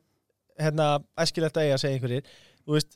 hérna 0.61 0.87
æskilegt 1.19 1.57
að 1.59 1.67
eiga 1.67 1.79
að 1.79 1.83
segja 1.83 1.97
einhverjir 1.99 2.29
þú 2.63 2.77
veist, 2.77 2.95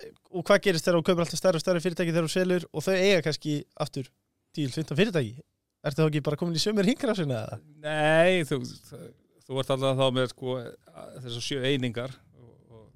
eh, 0.00 0.10
og 0.34 0.42
hvað 0.48 0.64
gerist 0.64 0.88
þegar 0.88 0.98
þú 0.98 1.04
kaupir 1.06 1.22
alltaf 1.26 1.40
stærri 1.40 1.60
og 1.60 1.64
stærri 1.64 1.84
fyrirtæki 1.84 2.14
þegar 2.16 2.26
þú 2.26 2.32
selur 2.34 2.66
og 2.72 2.86
þau 2.88 2.96
eiga 2.96 3.22
kannski 3.28 3.54
aftur 3.84 4.10
10-15 4.58 4.98
fyrirtæki 4.98 5.38
Ertu 5.80 6.02
þá 6.02 6.10
ekki 6.10 6.20
bara 6.26 6.36
komin 6.36 6.58
í 6.58 6.60
sömur 6.60 6.84
hingra 6.84 7.14
sinna 7.16 7.38
eða? 7.46 7.58
Nei, 7.86 8.42
þú, 8.44 8.58
þú 9.46 9.60
ert 9.62 9.70
alltaf 9.72 9.94
þá 9.96 10.06
með 10.12 10.26
sko, 10.34 10.56
þessar 11.24 11.44
sjö 11.46 11.60
einingar 11.70 12.12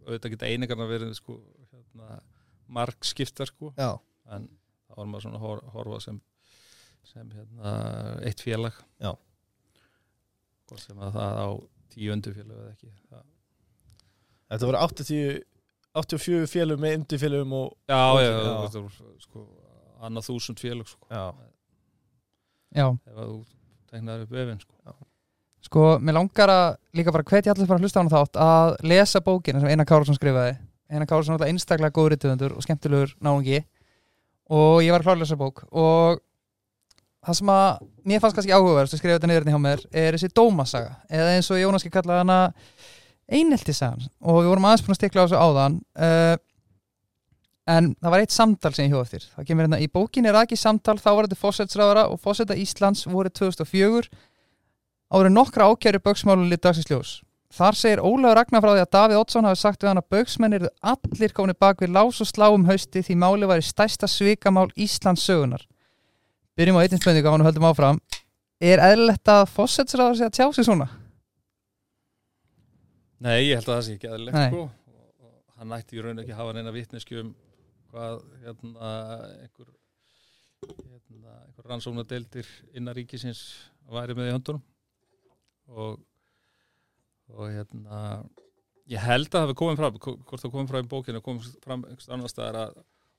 auðvitað 0.05 0.35
geta 0.35 0.49
einingarna 0.51 0.87
verið 0.91 1.15
sko, 1.19 1.39
hérna, 1.73 2.19
margskiptar 2.79 3.51
sko. 3.51 3.73
Já, 3.79 3.91
en 4.37 4.49
þá 4.89 4.97
var 4.99 5.07
maður 5.11 5.27
svona 5.27 5.41
hor- 5.43 5.65
horfa 5.75 6.01
sem, 6.05 6.21
sem 7.11 7.31
hérna, 7.35 7.73
eitt 8.25 8.41
félag 8.45 8.77
Já. 9.03 9.13
hvort 10.69 10.81
sem 10.85 11.01
að 11.05 11.17
það 11.19 11.41
á 11.45 11.49
tíu 11.95 12.13
undirfélag 12.15 12.61
eða 12.63 12.71
ekki 12.75 12.93
það, 13.11 13.25
þetta 14.55 14.69
voru 14.71 14.81
80, 14.87 15.43
84 15.95 16.49
félum 16.51 16.81
með 16.83 16.97
undirfélum 17.01 17.53
og 17.61 17.75
Já, 17.91 18.01
já, 18.25 18.31
já. 18.31 18.55
þetta 18.65 18.85
voru 18.87 19.13
sko, 19.27 19.45
annað 20.05 20.29
þúsund 20.31 20.63
félag 20.63 20.89
sko, 20.91 21.07
já, 21.11 21.25
Já, 22.75 22.89
ef 22.91 23.19
að 23.23 23.29
þú 23.31 23.37
tegnaður 23.93 24.25
upp 24.25 24.33
efinn 24.43 24.63
sko. 24.65 24.95
Sko, 25.65 25.95
mér 26.01 26.19
langar 26.19 26.53
að 26.53 26.77
líka 26.97 27.15
bara 27.15 27.27
hvetja 27.27 27.55
allir 27.55 27.69
bara 27.69 27.81
að 27.81 27.87
hlusta 27.87 28.01
á 28.01 28.03
hana 28.03 28.13
þátt 28.13 28.41
að 28.45 28.75
lesa 28.91 29.23
bókina 29.25 29.63
sem 29.63 29.73
Einar 29.73 29.89
Kárasson 29.89 30.19
skrifaði. 30.19 30.59
Einar 30.93 31.09
Kárasson 31.11 31.39
er 31.39 31.49
einstaklega 31.49 31.95
góður 31.95 32.15
rítuðundur 32.15 32.55
og 32.55 32.67
skemmtilegur 32.67 33.17
náungi. 33.25 33.65
Og 34.53 34.83
ég 34.85 34.93
var 34.93 35.01
að 35.01 35.09
klára 35.09 35.19
að 35.19 35.25
lesa 35.25 35.41
bók. 35.41 35.65
Og 35.73 36.21
það 37.25 37.39
sem 37.41 37.53
að 37.55 37.69
mér 38.05 38.23
fannst 38.23 38.39
kannski 38.39 38.55
áhugaverðast 38.55 38.97
að 38.97 39.01
skrifa 39.01 39.19
þetta 39.19 39.31
niður 39.31 39.45
hérna 39.45 39.55
hjá 39.55 39.65
mér 39.65 39.85
er 40.05 40.19
þessi 40.19 40.33
dómasaga. 40.37 40.97
Eða 41.09 41.37
eins 41.37 41.51
og 41.51 41.61
Jónas 41.61 41.85
ekki 41.85 41.95
kallaði 41.97 42.25
hana 42.25 42.41
eineltisagan 43.33 44.05
og 44.21 44.43
við 44.43 44.51
vorum 44.53 44.67
aðeins 44.69 44.85
búin 44.85 44.95
að 44.95 45.01
stikla 45.01 45.25
á 45.25 45.25
þessu 45.25 45.41
áðan 45.41 45.79
uh, 45.97 46.35
en 47.73 47.91
það 47.97 48.13
var 48.13 48.25
eitt 48.25 48.35
samtal 48.35 48.73
sem 48.77 48.85
ég 48.85 48.93
hjóð 48.93 49.07
eftir. 49.07 49.27
Það 49.33 49.49
kemur 49.49 49.67
hérna 49.67 49.81
í 49.81 49.89
bókinni 49.89 50.35
ekki 50.43 50.59
samtal 50.61 50.99
þá 51.01 51.11
var 51.15 51.29
þetta 51.29 51.41
fósetsræðara 51.41 52.05
og 52.13 52.21
fósetta 52.21 52.59
Íslands 52.61 53.07
voru 53.09 53.33
2004 53.33 54.13
áður 55.13 55.33
nokkra 55.35 55.69
ákjæru 55.73 56.01
bauksmálu 56.05 56.49
lit 56.49 56.65
dagsins 56.65 56.91
ljós 56.91 57.13
þar 57.55 57.79
segir 57.79 58.03
Ólafur 58.03 58.39
Ragnar 58.39 58.65
frá 58.65 58.73
því 58.73 58.83
að 58.83 58.93
Davíð 58.97 59.21
Oddsson 59.21 59.47
hafi 59.47 59.61
sagt 59.61 59.85
við 59.85 59.93
hann 59.93 60.01
að 60.01 60.11
bauksmenn 60.15 60.57
eru 60.59 60.71
allir 60.83 61.35
komin 61.37 61.61
bak 61.61 61.83
við 61.83 61.95
lás 61.95 62.21
og 62.23 62.29
slá 62.31 62.49
um 62.51 62.67
hausti 62.67 63.03
því 63.05 63.17
máli 63.21 63.49
væri 63.51 63.63
stærsta 63.67 64.11
svikamál 64.11 64.71
Íslands 64.75 65.23
sögunar 65.29 65.63
byrjum 66.59 66.79
á 66.79 66.83
spurningu 66.87 67.31
á 67.31 67.33
hann 67.35 67.45
og 67.45 67.49
höldum 67.51 67.69
áfram 67.69 68.01
er 68.63 68.83
eðlilegt 68.83 69.31
að 69.31 69.47
fósetsræðara 69.55 70.19
sé 70.19 70.29
að 70.29 70.37
tjá 70.39 70.47
sig 70.55 70.67
svona? 70.67 70.89
Nei, 73.25 73.51
ég 73.51 73.61
held 73.61 73.69
að 73.69 73.75
það 73.75 73.85
sé 73.87 73.97
ekki 73.97 74.11
aðlilegt 74.11 74.39
Nei. 74.39 74.49
sko. 74.51 74.67
og, 74.67 75.25
og 75.25 75.61
hann 75.61 75.75
ætti 75.79 75.99
í 75.99 76.05
raun 76.05 76.23
ekki 76.23 76.35
að 76.35 76.41
hafa 76.43 76.57
neina 76.57 76.75
vitnesku 76.75 77.21
um 77.23 77.33
hvað 77.95 78.21
hérna, 78.43 78.93
einhver, 79.45 79.69
hérna, 80.67 81.37
einhver 81.47 81.69
rannsóknadeildir 81.71 82.49
innan 82.75 82.97
ríkisins 82.99 83.45
væri 83.91 84.17
með 84.19 84.33
í 84.33 84.35
höndunum 84.35 84.65
og, 85.73 86.01
og 87.33 87.45
hérna 87.51 88.01
ég 88.91 89.01
held 89.01 89.29
að 89.29 89.37
það 89.37 89.47
hafi 89.47 89.59
komið 89.61 89.81
fram 89.81 90.01
hvort 90.05 90.43
það 90.43 90.55
komið 90.55 90.73
fram 90.73 90.87
í 90.87 90.91
bókinu 90.91 91.23
komið 91.25 91.53
fram 91.65 91.87
einhvers 91.89 92.11
annars 92.13 92.35
staðar 92.35 92.61
að 92.65 92.75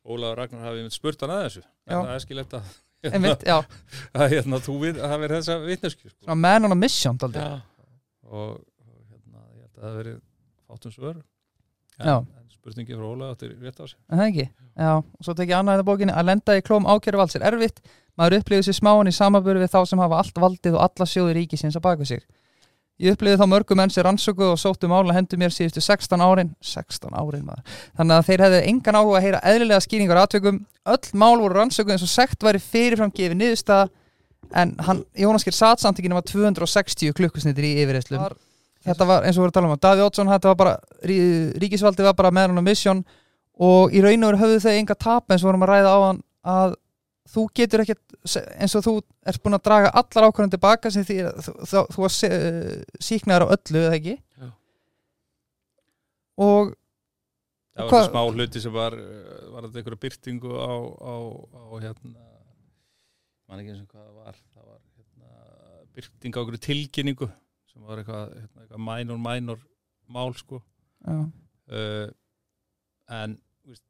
Ólafur 0.06 0.38
Ragnar 0.38 0.68
hafi 0.68 0.90
spurt 0.94 1.24
hann 1.26 1.34
að 1.34 1.44
þessu 1.48 1.64
Já. 1.64 1.96
en 1.96 1.96
það 1.96 2.14
er 2.14 2.24
skilett 2.26 2.54
að, 2.54 2.76
að 4.22 4.36
hérna, 4.36 4.60
þú 4.62 4.76
við, 4.84 5.00
að 5.02 5.14
hafi 5.16 5.30
þessa 5.34 5.58
vitnesku 5.64 6.10
sko. 6.12 6.20
svona 6.22 6.38
man 6.44 6.68
on 6.68 6.76
a 6.76 6.78
mission 6.78 7.18
daldi. 7.22 7.46
og, 8.30 8.36
og 8.38 8.52
hérna, 9.10 9.42
ég 9.56 9.64
held 9.64 9.72
að 9.72 9.80
það 9.80 9.88
hafi 9.90 10.02
verið 10.04 10.20
fátum 10.66 10.94
svör. 10.94 11.24
En, 12.00 12.26
en 12.26 12.48
spurningi 12.54 12.98
frá 12.98 13.06
Óla 13.08 13.34
áttir 13.34 13.54
rétt 13.62 13.80
á 13.80 13.86
sig 13.88 14.00
En 14.10 14.22
það 14.22 14.32
ekki? 14.32 14.48
Já, 14.76 14.92
og 15.00 15.28
svo 15.28 15.36
tek 15.38 15.52
ég 15.52 15.60
annað 15.60 15.84
í 15.84 15.88
bókinni 15.88 16.16
að 16.16 16.32
lenda 16.32 16.58
í 16.58 16.64
klóm 16.66 16.88
ákjæru 16.90 17.22
valds 17.22 17.38
er 17.38 17.46
erfitt. 17.48 17.84
Maður 18.20 18.40
upplifir 18.40 18.66
sér 18.68 18.80
smáan 18.80 19.12
í 19.12 19.14
samaböru 19.16 19.62
við 19.64 19.72
þá 19.76 19.82
sem 19.88 20.02
hafa 20.04 20.20
allt 20.22 20.40
valdið 20.40 20.76
og 20.76 20.84
alla 20.88 21.08
sjóði 21.08 21.38
ríkisins 21.40 21.78
að 21.80 21.86
baka 21.88 22.08
sig. 22.08 22.24
Ég 22.96 23.12
upplifið 23.12 23.42
þá 23.42 23.50
mörgum 23.52 23.80
menn 23.80 23.92
sem 23.92 24.06
rannsöku 24.08 24.46
og 24.54 24.60
sóttu 24.60 24.88
mála 24.88 25.16
hendur 25.18 25.40
mér 25.40 25.52
síðustu 25.52 25.82
16 25.84 26.22
árin. 26.24 26.54
16 26.64 27.12
árin 27.12 27.44
maður. 27.44 27.74
Þannig 28.00 28.16
að 28.16 28.30
þeir 28.30 28.44
hefðu 28.46 28.62
engan 28.70 28.98
áhuga 29.02 29.18
að 29.20 29.26
heyra 29.26 29.42
eðlilega 29.52 29.84
skýringar 29.84 30.22
aðtökum 30.22 30.62
Öll 30.86 31.12
mál 31.18 31.40
voru 31.42 31.58
rannsöku 31.58 31.92
eins 31.92 32.06
og 32.06 32.12
sekt 32.12 32.44
væri 32.46 32.62
fyrirfram 32.64 33.12
gefið 33.12 33.40
niðurstaða. 33.42 33.90
En 34.56 34.76
hann, 34.86 35.02
Jónas 35.18 35.44
Geir 35.44 35.58
satt 35.58 35.82
samt 35.82 36.00
ekki 36.00 36.12
nema 36.12 36.22
260 36.24 37.16
klukkusnittir 37.18 37.66
í 37.68 37.74
yfirreyslu 37.84 38.22
Þetta 38.86 39.08
var 39.10 39.26
eins 39.26 39.38
og 39.38 39.42
við 39.42 39.46
vorum 39.46 39.52
að 39.52 39.58
tala 39.58 39.70
um 39.74 39.84
Daví 39.86 40.06
Oddsson 40.06 40.30
þetta 40.30 40.52
var 40.52 40.58
bara, 40.60 40.74
rí, 41.10 41.20
ríkisvaldi 41.62 42.06
var 42.06 42.18
bara 42.18 42.34
með 42.36 42.50
hann 42.50 42.62
á 42.62 42.70
mission 42.70 43.04
og 43.66 43.94
í 43.96 44.02
raun 44.04 44.26
og 44.26 44.34
veru 44.34 44.42
höfðu 44.44 44.64
þau 44.66 44.74
enga 44.76 44.98
tap 45.00 45.32
eins 45.32 45.44
og 45.44 45.50
vorum 45.50 45.66
að 45.66 45.72
ræða 45.72 45.94
á 45.96 46.00
hann 46.04 46.20
að 46.56 46.76
þú 47.36 47.46
getur 47.58 47.84
ekkert 47.84 48.16
eins 48.62 48.76
og 48.78 48.86
þú 48.86 48.94
ert 49.26 49.42
búin 49.44 49.58
að 49.58 49.66
draga 49.66 49.92
allar 50.02 50.28
ákvörðan 50.28 50.54
tilbaka 50.54 50.92
sem 50.94 51.06
því 51.08 51.18
að 51.26 51.40
þú, 51.46 51.54
þú, 51.72 51.84
þú 51.96 52.04
var 52.04 52.16
síknaður 53.08 53.46
á 53.46 53.54
öllu 53.56 53.82
eða 53.82 54.00
ekki 54.00 54.16
Já. 54.16 54.50
og 56.46 56.76
það 57.76 57.96
var 57.96 58.08
smá 58.12 58.22
hluti 58.30 58.64
sem 58.64 58.76
var 58.76 58.98
uh, 59.00 59.40
var 59.56 59.68
þetta 59.68 59.82
einhverja 59.82 60.04
byrtingu 60.06 60.54
á, 60.54 60.76
á, 61.02 61.16
á 61.58 61.64
hérna 61.82 62.28
man 63.50 63.64
ekki 63.64 63.74
eins 63.74 63.82
og 63.82 63.90
hvað 63.90 64.06
það 64.06 64.22
var 64.22 64.38
það 64.54 64.70
var 64.70 64.80
hérna, 65.00 65.34
byrting 65.98 66.38
á 66.38 66.40
einhverju 66.44 66.64
tilkynningu 66.70 67.32
sem 67.76 67.84
var 67.90 68.00
eitthvað, 68.02 68.30
hérna, 68.40 68.62
eitthvað 68.64 68.84
minor 68.88 69.20
minor 69.20 69.60
mál 70.16 70.32
sko. 70.40 70.62
Já, 71.06 71.18
uh, 71.76 72.08
en 73.20 73.36
víst, 73.68 73.84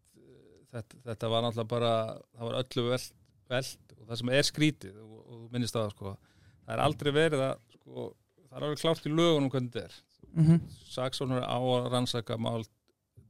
þetta, 0.74 0.98
þetta 1.06 1.30
var 1.32 1.46
náttúrulega 1.46 1.72
bara 1.72 1.92
það 2.36 2.48
var 2.50 2.58
öllu 2.64 2.86
veld, 2.90 3.12
veld 3.54 3.94
og 4.00 4.08
það 4.10 4.20
sem 4.22 4.32
er 4.36 4.48
skrítið 4.50 4.98
og, 5.04 5.14
og 5.22 5.36
þú 5.44 5.50
minnist 5.54 5.78
það 5.78 5.92
sko 5.94 6.16
það 6.16 6.74
er 6.76 6.84
aldrei 6.88 7.12
verið 7.16 7.44
að 7.46 7.54
sko, 7.78 8.08
það 8.50 8.58
er 8.60 8.66
alveg 8.68 8.82
klárt 8.82 9.06
í 9.08 9.14
lögunum 9.14 9.52
hvernig 9.54 9.72
þetta 9.76 9.86
er. 9.88 10.02
Mm 10.36 10.60
saksónur 10.96 11.44
á 11.46 11.56
að 11.60 11.86
rannsaka 11.94 12.36
mál 12.42 12.66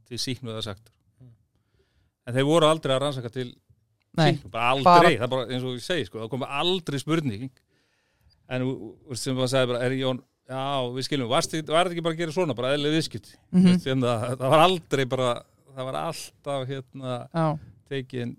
til 0.10 0.18
síknu 0.22 0.54
eða 0.56 0.64
saktur 0.72 0.94
Mm. 1.22 1.30
en 2.28 2.34
þeir 2.36 2.46
voru 2.50 2.68
aldrei 2.68 2.92
að 2.96 3.02
rannsaka 3.06 3.30
til 3.32 3.48
nei, 4.18 4.32
síknu, 4.36 4.50
bara 4.52 4.72
aldrei, 4.74 4.86
bara- 4.86 5.10
það 5.16 5.24
er 5.28 5.32
bara 5.36 5.46
eins 5.54 5.64
og 5.70 5.76
ég 5.78 5.86
segi 5.86 6.06
sko, 6.10 6.20
það 6.24 6.30
kom 6.34 6.44
aldrei 6.48 7.00
spurning. 7.00 7.46
En 8.50 8.62
sem 9.18 9.34
maður 9.38 9.52
sagði 9.54 9.70
bara, 9.72 9.80
er 9.86 9.96
Jón 9.98 10.20
já, 10.50 10.64
við 10.96 11.08
skiljum, 11.08 11.30
var 11.32 11.48
þetta 11.48 11.84
ekki 11.90 12.06
bara 12.06 12.16
að 12.16 12.24
gera 12.24 12.36
svona 12.36 12.58
bara 12.58 12.74
eðlega 12.76 12.98
viðskipt 13.00 13.32
mm 13.52 13.68
mm. 13.68 14.02
það, 14.06 14.26
það 14.40 14.50
var 14.56 14.66
aldrei 14.66 15.06
bara 15.06 15.30
það 15.76 15.88
var 15.90 16.00
alltaf 16.02 16.68
hérna 16.70 17.16
já, 17.34 17.46
tekin 17.90 18.36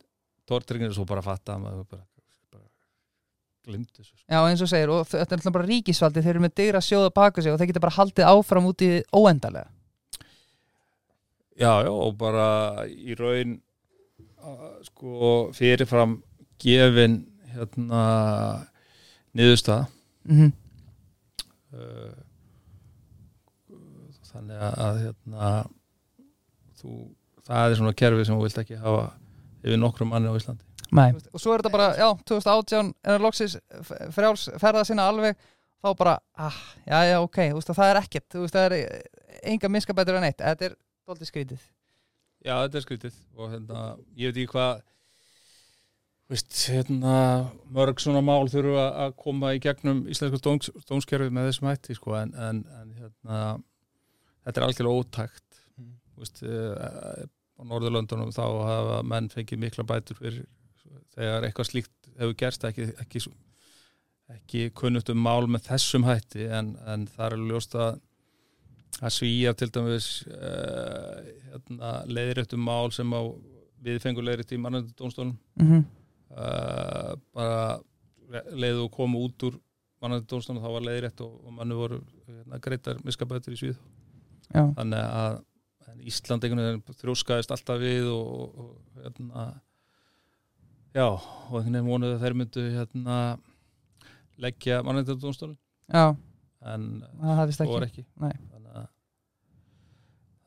tortringin 0.46 0.92
og 0.92 0.98
svo 0.98 1.06
bara 1.08 1.24
fatta 1.24 1.56
að 1.56 1.64
maður 1.64 1.88
bara, 1.90 2.04
bara 2.54 2.64
glimtu 3.66 4.00
þessu 4.00 4.12
sko. 4.14 4.24
Já, 4.30 4.40
eins 4.40 4.62
og 4.62 4.70
segir, 4.70 4.92
og 4.94 5.06
þetta 5.10 5.34
er 5.34 5.40
alltaf 5.40 5.56
bara 5.58 5.70
ríkisvaldi 5.70 6.22
þeir 6.22 6.34
eru 6.36 6.44
með 6.46 6.56
dyra 6.62 6.82
sjóða 6.84 7.12
baka 7.14 7.42
sig 7.42 7.52
og 7.52 7.60
þeir 7.60 7.72
geta 7.72 7.84
bara 7.86 7.98
haldið 7.98 8.30
áfram 8.30 8.70
út 8.70 8.86
í 8.86 8.92
óendalega 9.12 9.70
Já, 11.56 11.72
já, 11.86 11.88
og 11.88 12.18
bara 12.20 12.84
í 12.84 13.14
raun 13.16 13.56
sko 14.84 15.50
fyrirfram 15.56 16.18
gefin 16.62 17.24
hérna 17.54 18.02
niðurstað 19.36 19.86
mm 20.28 20.36
-hmm. 20.36 20.52
Uh, 21.76 22.14
þannig 24.30 24.60
að, 24.60 24.78
að 24.86 25.02
hérna 25.04 25.50
þú, 26.80 26.94
það 27.46 27.70
er 27.70 27.78
svona 27.80 27.96
kerfi 28.02 28.26
sem 28.26 28.36
þú 28.36 28.46
vilt 28.46 28.62
ekki 28.62 28.80
hafa 28.80 29.04
yfir 29.66 29.80
nokkrum 29.80 30.12
manni 30.12 30.30
á 30.30 30.38
Íslandi. 30.38 30.64
Nei. 30.94 31.10
og 31.34 31.42
svo 31.42 31.50
er 31.50 31.64
þetta 31.64 31.74
bara, 31.74 31.86
já, 31.98 32.06
2018 32.30 32.92
er 33.10 33.22
loksis 33.22 33.56
frjáls 34.14 34.44
ferða 34.62 34.84
sinna 34.86 35.08
alveg 35.10 35.34
þá 35.82 35.88
bara, 35.98 36.12
ah, 36.38 36.58
já, 36.86 36.98
já, 37.10 37.16
ok 37.24 37.40
veist, 37.56 37.72
það 37.74 37.90
er 37.90 38.00
ekkert, 38.00 38.36
veist, 38.38 38.54
það 38.54 38.76
er 38.76 38.76
enga 39.50 39.70
miskabætur 39.72 40.18
en 40.20 40.28
eitt, 40.28 40.38
þetta 40.38 40.68
er 40.68 40.76
doldið 41.06 41.30
skrítið. 41.30 41.64
Já, 42.46 42.54
þetta 42.54 42.78
er 42.78 42.86
skrítið 42.86 43.18
og 43.34 43.50
hérna, 43.50 43.82
ég 44.14 44.30
veit 44.30 44.40
ekki 44.44 44.54
hvað 44.54 44.84
veist, 46.30 46.50
hérna 46.72 47.16
mörg 47.70 48.00
svona 48.02 48.20
mál 48.24 48.48
þurfa 48.50 48.86
að 49.04 49.16
koma 49.22 49.54
í 49.54 49.62
gegnum 49.62 50.06
íslensku 50.10 50.40
dóms, 50.42 50.70
dómskerfi 50.88 51.30
með 51.30 51.50
þessum 51.50 51.70
hætti, 51.70 51.94
sko, 51.94 52.16
en, 52.18 52.34
en, 52.34 52.64
en 52.80 52.94
hérna, 52.98 53.40
þetta 54.46 54.60
er 54.60 54.66
algjörlega 54.66 55.02
ótækt 55.02 55.46
Mm. 55.76 55.96
veist, 56.16 56.42
uh, 56.42 57.26
á 57.56 57.62
Norðurlöndunum 57.64 58.32
þá 58.32 58.44
hafa 58.64 59.00
menn 59.04 59.28
fengið 59.32 59.60
mikla 59.60 59.84
bætur 59.88 60.16
fyrir 60.16 60.46
þegar 61.16 61.44
eitthvað 61.44 61.68
slíkt 61.70 62.10
hefur 62.16 62.36
gerst 62.40 62.64
ekki, 62.68 62.86
ekki, 63.02 63.22
ekki 64.32 64.62
kunnugt 64.76 65.12
um 65.12 65.20
mál 65.20 65.48
með 65.48 65.66
þessum 65.68 66.06
hætti 66.08 66.48
en, 66.48 66.74
en 66.88 67.06
það 67.12 67.36
er 67.36 67.46
ljóst 67.50 67.76
að 67.76 68.00
að 69.04 69.12
svíja 69.12 69.52
til 69.52 69.68
dæmis 69.68 70.08
uh, 70.30 71.20
hérna, 71.50 71.92
leiðréttum 72.08 72.62
mál 72.64 72.88
sem 72.96 73.10
á 73.12 73.20
við 73.84 74.00
fengur 74.00 74.24
leiðrétt 74.24 74.54
í 74.56 74.60
mannendudónstólum 74.62 75.34
mm 75.60 75.66
-hmm. 75.68 75.82
Uh, 76.34 77.12
bara 77.36 77.78
leiðu 78.56 78.86
og 78.86 78.94
komu 78.94 79.22
út 79.26 79.46
úr 79.46 79.58
mannendudónstólum 80.02 80.62
þá 80.62 80.70
var 80.74 80.86
leiðrétt 80.86 81.20
og, 81.24 81.36
og 81.46 81.54
mannu 81.56 81.78
voru 81.78 82.00
hérna, 82.26 82.60
greitar 82.62 82.98
miskabætur 83.06 83.54
í 83.56 83.60
svið 83.60 83.76
Já, 84.54 84.62
þannig 84.76 85.02
að 85.02 85.44
Ísland 86.06 86.44
einhvern 86.44 86.60
veginn 86.62 86.98
þrjóskaðist 87.00 87.52
alltaf 87.54 87.78
við 87.80 88.10
og, 88.12 88.26
og, 88.26 88.50
og 88.66 89.04
hérna 89.04 89.46
já, 90.94 91.06
og 91.06 91.56
einhvern 91.56 91.78
veginn 91.78 91.88
vonuðu 91.88 92.16
að 92.18 92.24
þeir 92.24 92.36
myndu 92.42 92.66
hérna 92.74 93.16
leggja 94.42 94.82
mannendudónstólum 94.86 95.56
já, 95.88 96.06
en 96.72 96.90
það 97.22 97.42
var 97.70 97.88
ekki. 97.88 98.04
ekki. 98.04 98.06
Nei. 98.20 98.34
þannig 98.52 98.78
að, 98.82 98.88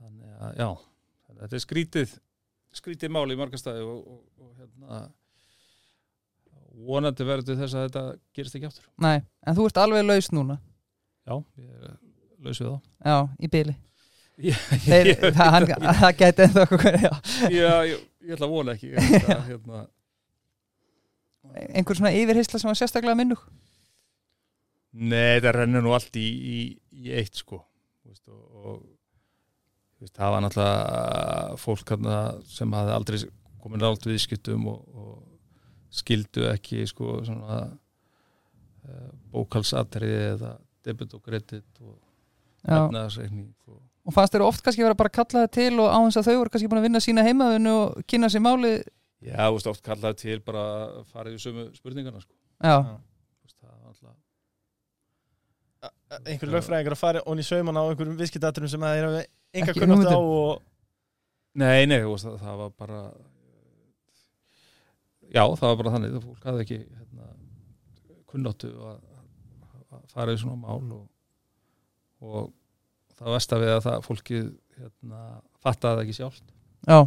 þannig 0.03 0.37
að 0.37 0.61
já 0.61 0.69
þetta 1.39 1.55
er 1.55 1.63
skrítið 1.65 2.17
skrítið 2.79 3.13
máli 3.15 3.35
í 3.35 3.39
margastæði 3.39 3.85
og, 3.87 3.99
og, 4.05 4.21
og 4.43 4.53
hérna 4.59 5.01
vonandi 6.87 7.27
verður 7.27 7.59
þess 7.59 7.75
að 7.75 7.87
þetta 7.87 8.03
gerist 8.37 8.55
ekki 8.59 8.69
aftur. 8.69 8.85
Nei, 9.03 9.19
en 9.45 9.57
þú 9.57 9.67
ert 9.69 9.81
alveg 9.83 10.05
laus 10.07 10.31
núna. 10.35 10.59
Já, 11.27 11.35
ég 11.59 11.69
er 11.89 11.97
laus 12.43 12.59
við 12.61 12.69
þá 12.71 12.79
Já, 13.05 13.17
í 13.39 13.51
byli 13.53 13.75
það, 15.35 15.65
það 15.83 16.11
gæti 16.15 16.43
ennþá 16.45 16.61
okkur 16.63 16.97
já. 17.03 17.09
já, 17.51 17.71
ég, 17.89 18.03
ég 18.23 18.35
ætla 18.35 18.47
að 18.47 18.53
vona 18.53 18.75
ekki 18.77 18.91
ætla 18.95 19.39
hérna, 19.49 19.81
Einhver 21.73 21.97
svona 21.97 22.13
yfirheysla 22.15 22.61
sem 22.61 22.69
var 22.69 22.77
sérstaklega 22.79 23.17
minnug? 23.19 23.41
Nei, 24.93 25.39
þetta 25.39 25.53
rennur 25.57 25.83
nú 25.83 25.91
allt 25.95 26.15
í, 26.17 26.25
í, 26.25 26.59
í 26.93 27.11
eitt 27.17 27.39
sko. 27.41 27.59
Veist, 28.05 28.23
og, 28.29 28.83
veist, 30.01 30.13
það 30.17 30.33
var 30.35 30.43
náttúrulega 30.45 31.57
fólk 31.61 31.93
sem 32.49 32.75
hafði 32.77 32.95
aldrei 32.95 33.17
komin 33.63 33.83
rált 33.83 34.05
viðskiptum 34.07 34.67
og, 34.71 34.79
og 34.93 35.17
skildu 35.89 36.45
ekki 36.51 36.85
sko 36.89 37.19
svona 37.27 37.61
uh, 37.69 39.11
bókalsatriði 39.33 40.21
eða 40.35 40.55
debit 40.85 41.15
og 41.17 41.23
kredit 41.25 41.83
og 41.83 41.95
Já, 42.59 42.75
efnaðarsreikning 42.85 43.53
og 43.71 43.79
og 44.09 44.15
fannst 44.15 44.33
þér 44.33 44.45
oft 44.47 44.63
kannski 44.65 44.81
vera 44.81 44.97
bara 44.97 45.11
að 45.11 45.17
kalla 45.19 45.43
það 45.43 45.51
til 45.53 45.73
og 45.83 45.91
á 45.91 45.97
þess 45.99 46.19
að 46.21 46.27
þau 46.29 46.37
voru 46.39 46.51
kannski 46.53 46.69
búin 46.71 46.79
að 46.79 46.87
vinna 46.87 47.01
sína 47.03 47.25
heimaðinu 47.27 47.73
og 47.75 47.99
kynna 48.09 48.29
sér 48.31 48.41
máli 48.41 48.71
Já, 49.19 49.43
þú 49.43 49.57
veist, 49.57 49.67
oft 49.73 49.83
kallaði 49.83 50.21
til 50.21 50.39
bara 50.45 50.63
að 50.87 51.03
fara 51.11 51.33
í 51.33 51.39
sömu 51.43 51.65
spurningarna 51.75 52.21
sko. 52.23 52.31
Já, 52.63 52.77
Þú 52.79 53.49
veist, 53.49 53.57
það 53.59 53.73
var 53.73 53.89
alltaf 53.91 54.15
einhver 56.23 56.53
lögfræðingar 56.55 56.95
að 56.95 57.01
fara 57.01 57.23
onni 57.27 57.43
í 57.43 57.49
sauman 57.49 57.79
á 57.79 57.83
einhverjum 57.83 58.19
viðskiptaturum 58.19 58.71
sem 58.71 58.85
það 58.87 59.01
er 59.01 59.27
enga 59.59 59.75
kunnátt 59.75 60.07
á 60.09 60.19
og 60.19 60.63
Nei, 61.59 61.83
nei, 61.89 61.99
það, 61.99 62.35
það 62.39 62.55
var 62.61 62.71
bara 62.77 62.99
Já, 65.29 65.43
það 65.55 65.67
var 65.69 65.77
bara 65.83 65.91
þannig 65.95 66.13
það 66.15 66.23
fólk 66.25 66.43
hafði 66.49 66.63
ekki 66.65 66.77
hérna, 66.99 67.27
kunnáttu 68.31 68.69
að, 68.89 68.97
að 69.93 70.05
fara 70.13 70.33
í 70.33 70.37
svona 70.41 70.55
mál 70.57 70.93
og, 70.95 71.03
og 72.21 72.49
það 73.19 73.35
vest 73.35 73.53
að 73.53 73.63
við 73.65 73.73
að 73.75 73.83
það 73.87 74.05
fólkið 74.07 74.47
hérna, 74.79 75.19
fattaði 75.61 75.95
það 75.99 76.03
ekki 76.05 76.17
sjálft 76.17 76.43
já, 76.87 76.99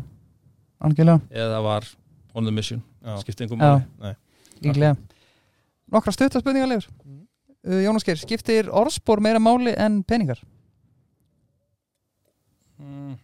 algjörlega 0.87 1.21
eða 1.47 1.61
var 1.67 1.89
on 2.35 2.45
the 2.49 2.53
mission, 2.55 2.83
Já. 3.03 3.17
skipti 3.25 3.45
einhver 3.45 3.59
Já. 3.59 3.83
máli 4.01 4.15
Líklega 4.63 4.97
Nokkra 5.93 6.13
stuttarspurningar 6.15 6.69
leifur 6.71 6.91
Mhm. 7.05 7.27
uh, 7.67 7.81
Jónas 7.85 8.05
Geir, 8.07 8.17
skiptir 8.23 8.69
orðspor 8.71 9.21
meira 9.21 9.39
máli 9.43 9.75
en 9.77 10.03
peningar? 10.05 10.39
mm. 12.79 13.17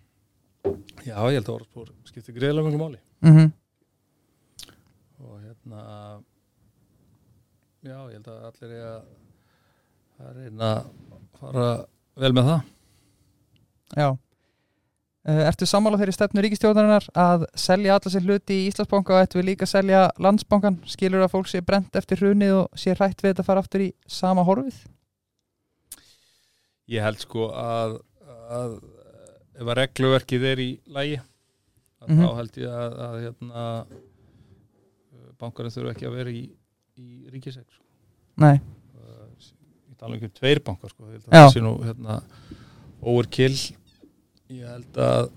Já, 1.06 1.16
ég 1.30 1.38
held 1.38 1.48
að 1.48 1.54
orðspor 1.60 1.92
skipti 2.08 2.34
greiðlega 2.36 2.68
mjög 2.68 2.82
máli 2.82 2.98
Mm 3.22 3.32
-hmm. 3.36 3.52
Hérna 5.68 6.22
já, 7.84 7.98
ég 8.10 8.16
held 8.18 8.28
að 8.32 8.46
allir 8.48 8.72
er 8.78 8.86
að, 8.88 9.04
að 10.24 10.32
reyna 10.40 10.70
að 10.72 10.88
fara 11.38 11.68
vel 12.18 12.32
með 12.34 12.48
það 12.50 12.60
Já 13.98 14.08
uh, 14.08 15.42
Ertu 15.48 15.66
sammála 15.68 15.98
þeirri 16.00 16.16
stefnu 16.16 16.42
ríkistjórnarinnar 16.44 17.06
að 17.18 17.46
selja 17.58 17.94
alla 17.96 18.12
sér 18.12 18.26
hluti 18.26 18.58
í 18.62 18.66
Íslandsbanka 18.72 19.14
og 19.14 19.22
ættu 19.24 19.38
við 19.40 19.48
líka 19.52 19.64
að 19.68 19.72
selja 19.76 20.02
landsbankan 20.18 20.80
skilur 20.90 21.24
að 21.24 21.32
fólk 21.36 21.48
sé 21.52 21.62
brent 21.64 21.96
eftir 22.00 22.20
hrunið 22.22 22.54
og 22.64 22.78
sé 22.78 22.94
hrætt 22.96 23.22
við 23.22 23.32
þetta 23.34 23.46
fara 23.46 23.62
aftur 23.64 23.84
í 23.86 23.90
sama 24.08 24.44
horfið? 24.48 24.78
Ég 26.88 27.04
held 27.04 27.20
sko 27.20 27.50
að, 27.52 27.98
að 28.48 28.78
ef 29.58 29.66
að 29.68 29.76
regluverkið 29.82 30.46
er 30.52 30.62
í 30.64 30.70
lægi 30.88 31.18
að 31.18 32.08
Mhm. 32.08 32.20
þá 32.22 32.28
held 32.38 32.54
ég 32.62 32.70
að, 32.72 32.92
að 33.04 33.16
hérna, 33.24 33.62
bankarinn 35.40 35.74
þurfa 35.74 35.94
ekki 35.94 36.08
að 36.08 36.16
vera 36.18 36.34
í, 36.34 36.44
í 36.98 37.08
ríkiseg 37.32 37.66
sko. 37.66 37.84
Nei, 38.42 38.56
ég 38.58 39.98
tala 39.98 40.18
ekki 40.18 40.30
um 40.30 40.36
tveir 40.38 40.62
bankar 40.66 40.92
sko. 40.92 41.08
ég 41.08 41.18
held 41.18 41.28
að 41.28 41.38
það 41.38 41.52
sé 41.54 41.64
nú 41.64 41.74
hérna, 41.84 42.20
overkill 43.14 43.58
ég 44.48 44.64
held 44.66 45.00
að 45.04 45.30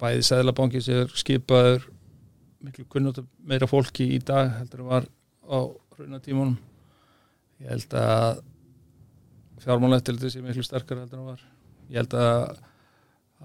bæði 0.00 0.24
Sæðlabanki 0.28 0.82
sem 0.84 1.12
skipaður 1.16 1.86
miklu 2.66 2.84
kunnáttu 2.92 3.24
meira 3.46 3.68
fólki 3.70 4.08
í 4.16 4.20
dag 4.20 4.50
heldur 4.58 4.82
en 4.82 4.90
var 4.90 5.06
á 5.46 5.58
hrunatímunum 5.96 6.56
ég 7.62 7.70
held 7.70 7.96
að 7.96 8.42
fjármálættildi 9.64 10.30
sé 10.30 10.42
miklu 10.44 10.64
sterkar 10.64 11.00
heldur 11.02 11.22
en 11.22 11.30
var. 11.32 11.44
Ég 11.90 12.02
held 12.02 12.16
að 12.18 12.58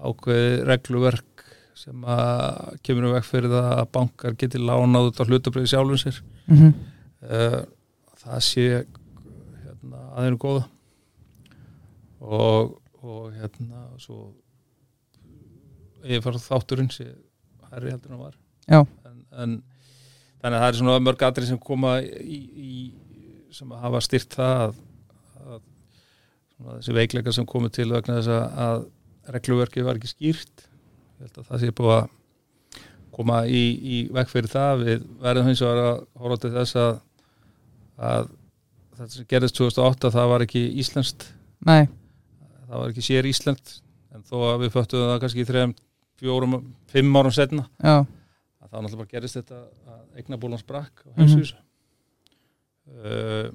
ákveði 0.02 0.52
regluverk 0.68 1.44
sem 1.82 2.04
að 2.06 2.76
kemur 2.86 3.08
um 3.08 3.14
veg 3.16 3.26
fyrir 3.26 3.50
það 3.52 3.70
að 3.74 3.88
bankar 3.96 4.36
geti 4.38 4.60
lánað 4.62 5.08
út 5.10 5.22
á 5.22 5.24
hlutabriði 5.26 5.72
sjálfum 5.72 5.98
sér. 5.98 6.20
Mm 6.46 6.60
-hmm. 6.60 7.66
það 8.22 8.38
sé 8.46 8.66
hérna, 9.64 9.98
aðeinu 10.14 10.38
góða 10.38 10.64
og, 12.20 12.78
og 13.02 13.32
hérna 13.34 13.88
svo 13.98 14.30
ég 16.06 16.22
fara 16.22 16.38
þátturinn 16.38 16.90
sé 16.90 17.08
hærri 17.70 17.90
heldur 17.90 18.14
hann 18.14 18.24
var. 18.26 18.38
En, 19.06 19.18
en 19.32 19.62
þannig 20.42 20.56
að 20.56 20.62
það 20.62 20.68
er 20.68 20.78
svona 20.80 21.02
mörg 21.02 21.22
atrið 21.26 21.52
sem 21.52 21.60
koma 21.62 21.98
í, 22.02 22.40
í 22.40 22.72
sem 23.54 23.70
að 23.72 23.84
hafa 23.84 24.00
styrt 24.04 24.34
það 24.38 24.62
að, 24.64 24.74
að 25.42 25.62
svona, 26.56 26.76
þessi 26.76 26.96
veikleika 26.98 27.34
sem 27.36 27.48
komið 27.48 27.74
til 27.78 27.88
vegna 27.92 28.18
þess 28.18 28.34
að, 28.34 28.44
að 28.66 29.34
regluverkið 29.36 29.88
var 29.88 30.00
ekki 30.00 30.12
skýrt 30.12 30.66
það 31.30 31.62
sé 31.62 31.72
búið 31.78 31.94
að 31.96 32.10
koma 33.12 33.42
í, 33.46 33.62
í 33.82 33.98
vekk 34.14 34.32
fyrir 34.32 34.52
það. 34.52 34.84
Við 34.86 35.06
verðum 35.22 35.50
hins 35.50 35.62
vegar 35.64 35.82
að 35.84 36.04
horfa 36.22 36.38
til 36.42 36.52
þess 36.56 36.78
að, 36.80 36.92
að 38.10 38.30
þetta 38.96 39.10
sem 39.16 39.28
gerðist 39.32 39.58
2008 39.60 40.12
það 40.16 40.30
var 40.32 40.44
ekki 40.46 40.62
íslenskt. 40.82 41.26
Nei, 41.68 41.82
það 42.66 42.76
var 42.76 42.92
ekki 42.92 43.06
sér 43.06 43.28
íslenskt 43.28 43.76
en 44.12 44.24
þó 44.28 44.36
að 44.50 44.64
við 44.64 44.74
föttuðum 44.76 45.10
það 45.12 45.20
kannski 45.24 45.42
í 45.42 45.48
þrejum, 45.48 45.74
fjórum, 46.20 46.56
fimm 46.92 47.18
árum 47.18 47.34
setna 47.34 47.64
já, 47.80 48.02
að 48.02 48.66
þá 48.66 48.74
náttúrulega 48.76 49.00
bara 49.00 49.12
gerist 49.14 49.38
þetta 49.38 49.60
að 49.94 50.20
eignabólan 50.20 50.60
sprakk 50.60 51.04
á 51.08 51.10
heimsvísu. 51.16 51.60
Uh, 52.92 53.52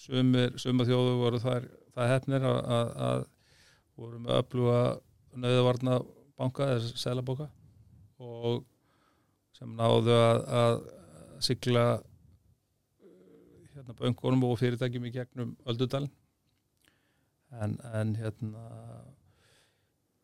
sumir, 0.00 0.54
sumar 0.58 0.88
þjóðu 0.88 1.18
voru 1.20 1.42
þær, 1.42 1.68
það 1.94 2.12
hefnir 2.14 2.46
að, 2.48 2.58
að, 2.78 2.94
að 3.08 3.26
voru 3.98 4.22
með 4.24 4.40
öfluga 4.40 4.80
nöðavarna 5.38 5.98
banka 6.38 6.68
eða 6.74 6.92
selabóka 6.98 7.48
og 8.18 8.62
sem 9.58 9.72
náðu 9.78 10.14
að, 10.14 10.40
að 10.60 10.76
sigla 11.42 11.84
hérna 13.74 13.94
böngunum 13.98 14.44
og 14.48 14.58
fyrirtækjum 14.60 15.06
í 15.08 15.12
gegnum 15.14 15.52
öldudalinn. 15.70 16.10
En, 17.58 17.78
en 17.94 18.14
hérna 18.18 18.64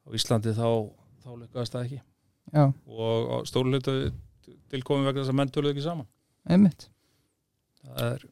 á 0.04 0.08
Íslandi 0.14 0.52
þá, 0.54 0.66
þá 1.24 1.30
lykkaðist 1.40 1.74
það 1.76 1.86
ekki. 1.86 2.00
Já, 2.52 2.64
og 2.68 3.30
á 3.32 3.36
stóru 3.48 3.72
hlutu 3.72 3.94
tilkomið 4.72 5.08
vegna 5.08 5.22
þess 5.22 5.32
að 5.32 5.38
menn 5.40 5.52
töluðu 5.54 5.72
ekki 5.74 5.86
saman. 5.86 6.08
Einmitt. 6.44 6.88
Það 7.80 8.04
er 8.10 8.26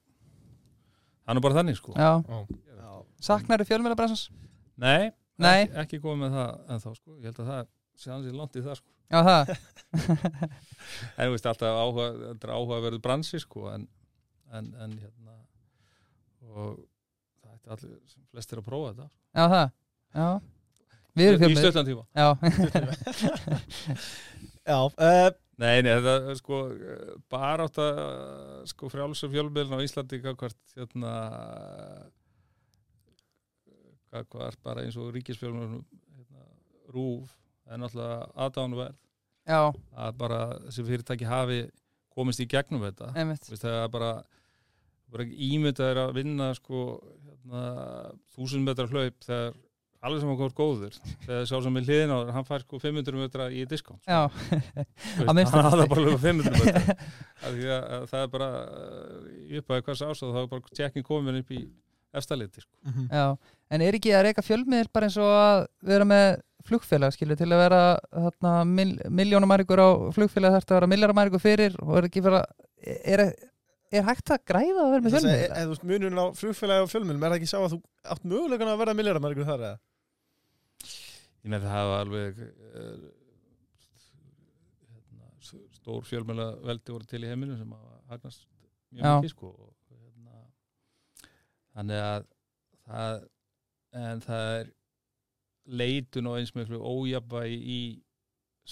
það 1.22 1.38
er 1.38 1.44
bara 1.46 1.58
þannig 1.60 1.78
sko. 1.78 1.94
Já, 1.96 2.12
Já. 2.28 2.92
saknar 3.22 3.64
fjölmjölabransans? 3.68 4.26
nei, 4.82 5.12
Nei. 5.40 5.62
Ekki, 5.62 5.74
ekki 5.82 5.98
komið 6.02 6.20
með 6.26 6.32
það 6.36 6.50
en 6.74 6.80
þá 6.82 6.90
sko, 6.98 7.10
ég 7.18 7.24
held 7.30 7.40
að 7.42 7.48
það 7.52 7.62
sé 8.02 8.06
hans 8.12 8.26
í 8.28 8.30
langt 8.36 8.56
í 8.56 8.62
það 8.64 8.76
sko. 8.80 8.90
Já, 9.12 9.18
það. 9.28 9.42
En 11.16 11.24
þú 11.28 11.32
veist 11.34 11.48
alltaf 11.50 11.76
áhuga, 11.78 12.06
þetta 12.22 12.44
er 12.48 12.54
áhuga 12.56 12.74
að 12.78 12.84
verður 12.88 13.04
bransi 13.04 13.38
sko 13.42 13.60
en, 13.72 13.82
en, 14.52 14.66
en 14.82 14.92
hérna 14.98 15.34
og 16.52 16.68
það 17.42 17.52
ætti 17.54 17.68
allir 17.76 17.98
sem 18.10 18.22
flestir 18.32 18.56
að 18.60 18.66
prófa 18.66 18.88
þetta 18.92 19.06
Já, 19.12 19.44
það. 19.52 19.68
Já. 20.12 20.28
Við 21.12 21.26
erum 21.28 21.36
í 21.36 21.38
fjölmjöl 21.42 21.62
stöttan 21.62 21.88
tíma. 21.88 22.04
Já, 22.16 22.28
Já, 24.72 24.78
uh, 24.88 25.30
Nei, 25.62 25.76
nei, 25.84 25.92
þetta 26.00 26.34
sko 26.38 26.56
bara 27.30 27.64
átt 27.68 27.78
að 27.82 27.98
sko 28.72 28.84
frjálsum 28.90 29.30
fjölmiðlun 29.30 29.78
á 29.78 29.84
Íslandi 29.84 30.16
hvað 30.24 30.54
hérna 30.74 31.12
hvað, 34.12 34.58
bara 34.62 34.84
eins 34.84 34.98
og 35.00 35.12
ríkisfjölmiðlun 35.16 35.84
hérna, 36.16 36.46
rúf 36.92 37.32
það 37.62 37.74
er 37.76 37.82
náttúrulega 37.82 38.28
aðdánuverð 38.46 38.98
já, 39.48 39.60
að 40.04 40.20
bara 40.20 40.42
þessi 40.66 40.86
fyrirtæki 40.90 41.28
hafi 41.30 41.60
komist 42.12 42.42
í 42.44 42.48
gegnum 42.50 42.84
þetta. 42.84 43.10
Vist, 43.32 43.62
það 43.64 43.78
er 43.78 43.90
bara, 43.92 44.12
bara 45.12 45.26
ímyndað 45.26 45.92
er 45.94 46.00
að 46.04 46.16
vinna 46.18 46.52
sko 46.58 46.86
hérna, 47.24 47.66
þúsund 48.36 48.66
metra 48.68 48.88
hlaup 48.90 49.24
þegar 49.24 49.54
alveg 50.02 50.22
sem 50.22 50.32
okkur 50.32 50.54
góður. 50.58 50.96
Þegar 51.22 51.44
sá 51.46 51.54
sem 51.62 51.78
er 51.78 51.86
hliðin 51.86 52.12
á 52.12 52.16
þér, 52.18 52.32
hann 52.36 52.46
fær 52.48 52.64
sko 52.66 52.80
500 52.82 53.20
metra 53.22 53.46
í 53.54 53.62
diskont 53.70 54.02
minnsta 55.38 55.60
hann 55.60 55.68
hafði 55.70 55.88
bara 55.92 56.06
lögum 56.08 56.22
500 56.26 56.58
metra. 56.58 56.96
Það 58.10 58.18
er 58.20 58.28
bara 58.32 58.48
í 59.46 59.60
upphæði 59.60 59.86
hvers 59.86 60.02
ás 60.06 60.22
og 60.26 60.34
þá 60.34 60.40
er 60.42 60.50
bara 60.52 60.74
tjekkin 60.76 61.06
komin 61.06 61.38
upp 61.40 61.54
í 61.54 61.62
efstaliti 62.12 62.64
sko. 62.64 62.72
mhm. 62.88 63.10
já 63.10 63.36
En 63.72 63.80
er 63.80 63.96
ekki 63.96 64.10
að 64.12 64.26
reyka 64.26 64.42
fjölmiðl 64.44 64.90
bara 64.92 65.06
eins 65.08 65.14
og 65.16 65.30
að 65.32 65.62
vera 65.88 66.04
með 66.04 66.26
flugfélag, 66.66 67.14
skilur, 67.14 67.38
til 67.40 67.48
að 67.48 67.62
vera 67.62 67.78
þarna, 68.12 68.50
mil, 68.68 68.90
miljónamæringur 69.08 69.80
á 69.80 69.88
flugfélag 70.12 70.52
þarf 70.58 70.68
að 70.68 70.76
vera 70.76 70.90
milljaramæringur 70.92 71.42
fyrir 71.42 71.78
og 71.80 71.96
er 71.96 72.08
ekki 72.10 72.22
vera 72.26 72.42
er, 72.82 73.22
er 73.92 74.04
hægt 74.06 74.34
að 74.34 74.44
græða 74.52 74.84
að 74.84 74.92
vera 74.92 75.06
með 75.06 75.08
að 75.08 75.16
fjölmiðl? 75.16 75.40
e- 75.46 75.62
Þú 75.62 75.72
veist, 75.72 75.88
munurinn 75.88 76.20
á 76.20 76.26
flugfélagi 76.42 76.84
og 76.84 76.92
fjölmjölum 76.92 77.24
er 77.24 77.32
það 77.32 77.38
ekki 77.40 77.50
sá 77.50 77.58
að 77.62 77.72
þú 77.72 77.80
átt 78.14 78.28
mögulegan 78.34 78.72
að 78.74 78.82
verða 78.82 78.98
milljaramærgur 79.00 79.48
þar 79.48 79.66
eða? 79.70 79.80
ég 81.42 81.50
með 81.50 81.64
það 81.66 81.76
hafa 81.76 81.98
alveg 82.04 82.40
uh, 82.42 83.04
hérna, 84.92 85.30
stór 85.80 86.06
fjölmjöla 86.06 86.48
veldi 86.68 86.94
voru 86.94 87.08
til 87.10 87.24
í 87.24 87.30
heiminu 87.32 87.56
sem 87.58 87.72
hafa 87.74 88.02
hagnast 88.12 88.44
mjög 88.92 89.16
mikið 89.16 89.32
sko. 89.34 89.50
og, 89.56 89.72
þannig 91.72 92.04
að 92.04 92.24
það, 92.86 93.26
en 94.04 94.24
það 94.24 94.54
er 94.60 94.72
leitun 95.82 96.30
og 96.30 96.38
eins 96.38 96.54
miklu 96.56 96.80
ójabægi 96.80 97.60
í 97.76 97.82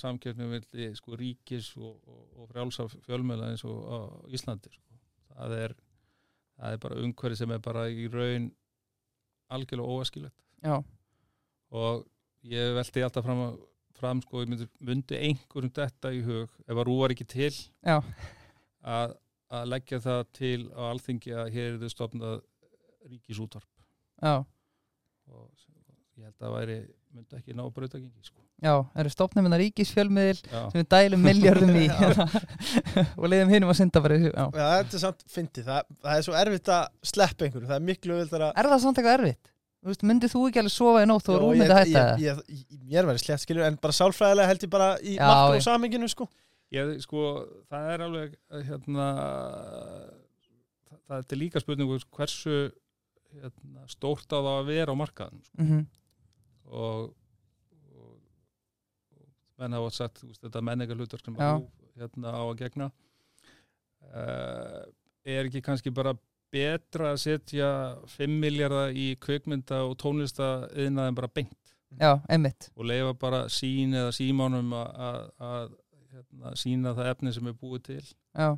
samkjöfnum 0.00 0.54
villi 0.54 0.90
sko, 0.98 1.16
ríkis 1.18 1.72
og, 1.78 1.96
og, 2.06 2.22
og 2.38 2.50
frjálsa 2.50 2.86
fjölmjöla 3.06 3.50
eins 3.50 3.64
og 3.66 3.78
á 3.90 3.98
Íslandi 4.30 4.70
sko. 4.70 4.98
það 5.34 5.56
er 5.58 5.74
það 6.60 6.74
er 6.74 6.82
bara 6.84 7.00
umhverfi 7.04 7.40
sem 7.40 7.54
er 7.54 7.62
bara 7.64 7.86
í 7.90 8.06
raun 8.12 8.50
algjörlega 9.50 9.96
óaskilegt 9.96 10.36
Já, 10.62 10.76
og 11.72 12.04
ég 12.46 12.74
velti 12.76 13.02
alltaf 13.04 13.24
fram, 13.24 13.42
fram 13.96 14.20
sko, 14.24 14.44
ég 14.44 14.52
myndi, 14.52 14.68
myndi 14.78 15.18
einhverjum 15.18 15.72
detta 15.80 16.12
í 16.14 16.20
hug 16.26 16.52
ef 16.66 16.76
að 16.76 16.86
rúar 16.86 17.14
ekki 17.14 17.26
til 17.30 17.50
að, 17.90 19.16
að 19.50 19.66
leggja 19.72 20.02
það 20.04 20.22
til 20.36 20.60
á 20.76 20.80
alþingi 20.92 21.34
að 21.34 21.52
hér 21.56 21.72
er 21.72 21.80
þau 21.82 21.94
stofnað 21.96 22.38
ríkisútvarp 23.08 23.68
já, 24.20 24.34
og 25.30 25.50
ég 26.20 26.26
held 26.26 26.34
að 26.36 26.46
það 26.46 26.56
væri 26.58 26.78
myndi 27.10 27.38
ekki 27.40 27.56
ná 27.58 27.62
brautagengi 27.74 28.22
sko. 28.22 28.42
já, 28.62 28.74
eru 29.02 29.12
stofnum 29.12 29.46
minna 29.46 29.58
ríkisfjölmiðl 29.60 30.42
Já. 30.44 30.60
sem 30.70 30.80
við 30.82 30.88
dælum 30.94 31.24
miljardum 31.26 31.78
í 31.80 31.86
og 33.20 33.24
leiðum 33.30 33.54
hinum 33.54 33.72
að 33.72 33.78
synda 33.80 34.02
bara 34.04 34.18
já. 34.20 34.28
Já, 34.30 34.66
þetta 34.80 34.98
er 34.98 35.04
samt 35.06 35.24
fyndið, 35.30 35.70
það, 35.70 35.94
það 36.04 36.18
er 36.18 36.26
svo 36.28 36.36
erfitt 36.42 36.74
að 36.76 36.84
sleppa 37.12 37.46
einhverju, 37.48 37.70
það 37.70 37.78
er 37.78 37.88
miklu 37.88 38.20
vildar 38.20 38.46
að 38.50 38.60
Er 38.62 38.70
það 38.74 38.84
samt 38.84 39.00
eitthvað 39.00 39.18
erfitt? 39.18 39.50
Þú 39.80 39.88
veist, 39.88 40.02
myndið 40.04 40.32
þú 40.34 40.40
ekki 40.50 40.60
alveg 40.60 40.72
sofa 40.74 41.00
í 41.00 41.08
nótt 41.08 41.28
og 41.32 41.38
rúm 41.40 41.54
myndi 41.56 41.72
hætta 41.72 42.00
það? 42.04 42.20
ég, 42.20 42.40
ég, 42.52 42.64
ég, 42.68 42.80
Mér 42.90 43.06
væri 43.08 43.22
slett 43.22 43.40
skilur, 43.40 43.64
en 43.64 43.78
bara 43.80 43.96
sálfræðilega 43.96 44.50
held 44.50 44.66
ég 44.66 44.72
bara 44.74 44.88
í 45.00 45.14
makro 45.16 45.56
já. 45.56 45.64
saminginu 45.64 46.10
sko 46.12 46.26
ég, 46.76 46.90
sko, 47.00 47.22
það 47.72 47.86
er 47.94 48.04
alveg 48.04 48.34
eh, 48.36 48.66
hérna 48.68 49.06
það, 50.84 51.00
það 51.08 51.32
er 51.32 51.40
líka 51.40 51.62
spurningu 51.64 51.96
hversu 52.12 52.58
hérna, 53.36 53.86
stórt 53.90 54.30
á 54.34 54.38
það 54.38 54.52
að 54.56 54.70
vera 54.70 54.94
á 54.94 55.00
markaðan 55.00 55.42
sko. 55.46 55.64
Mm 55.64 55.88
og, 56.70 57.10
og, 57.98 58.16
menn 59.60 59.76
hafa 59.76 59.92
sagt 59.94 60.22
þú 60.22 60.30
veist, 60.30 60.42
þetta 60.44 60.64
menningar 60.64 60.98
hlutur 60.98 61.22
sem 61.24 61.36
þú 61.36 61.52
hérna 62.00 62.32
á 62.32 62.42
að 62.46 62.56
gegna. 62.62 62.90
Uh, 64.10 64.82
er 65.28 65.48
ekki 65.48 65.62
kannski 65.64 65.92
bara 65.94 66.14
betra 66.50 67.12
að 67.12 67.20
setja 67.26 67.68
5 68.16 68.38
miljardar 68.42 68.94
í 68.96 69.12
kvikmynda 69.22 69.84
og 69.86 69.98
tónlista 70.00 70.70
yðnaðin 70.72 71.18
bara 71.18 71.30
beint? 71.30 71.74
Já, 71.98 72.16
einmitt. 72.30 72.70
Og 72.78 72.86
leifa 72.86 73.12
bara 73.18 73.44
sín 73.52 73.94
eða 73.98 74.14
símánum 74.14 74.72
að, 74.78 75.30
að 75.42 75.76
hérna, 76.14 76.54
sína 76.58 76.94
það 76.96 77.12
efni 77.12 77.34
sem 77.34 77.50
er 77.50 77.56
búið 77.60 77.86
til? 77.90 78.02
Já, 78.32 78.48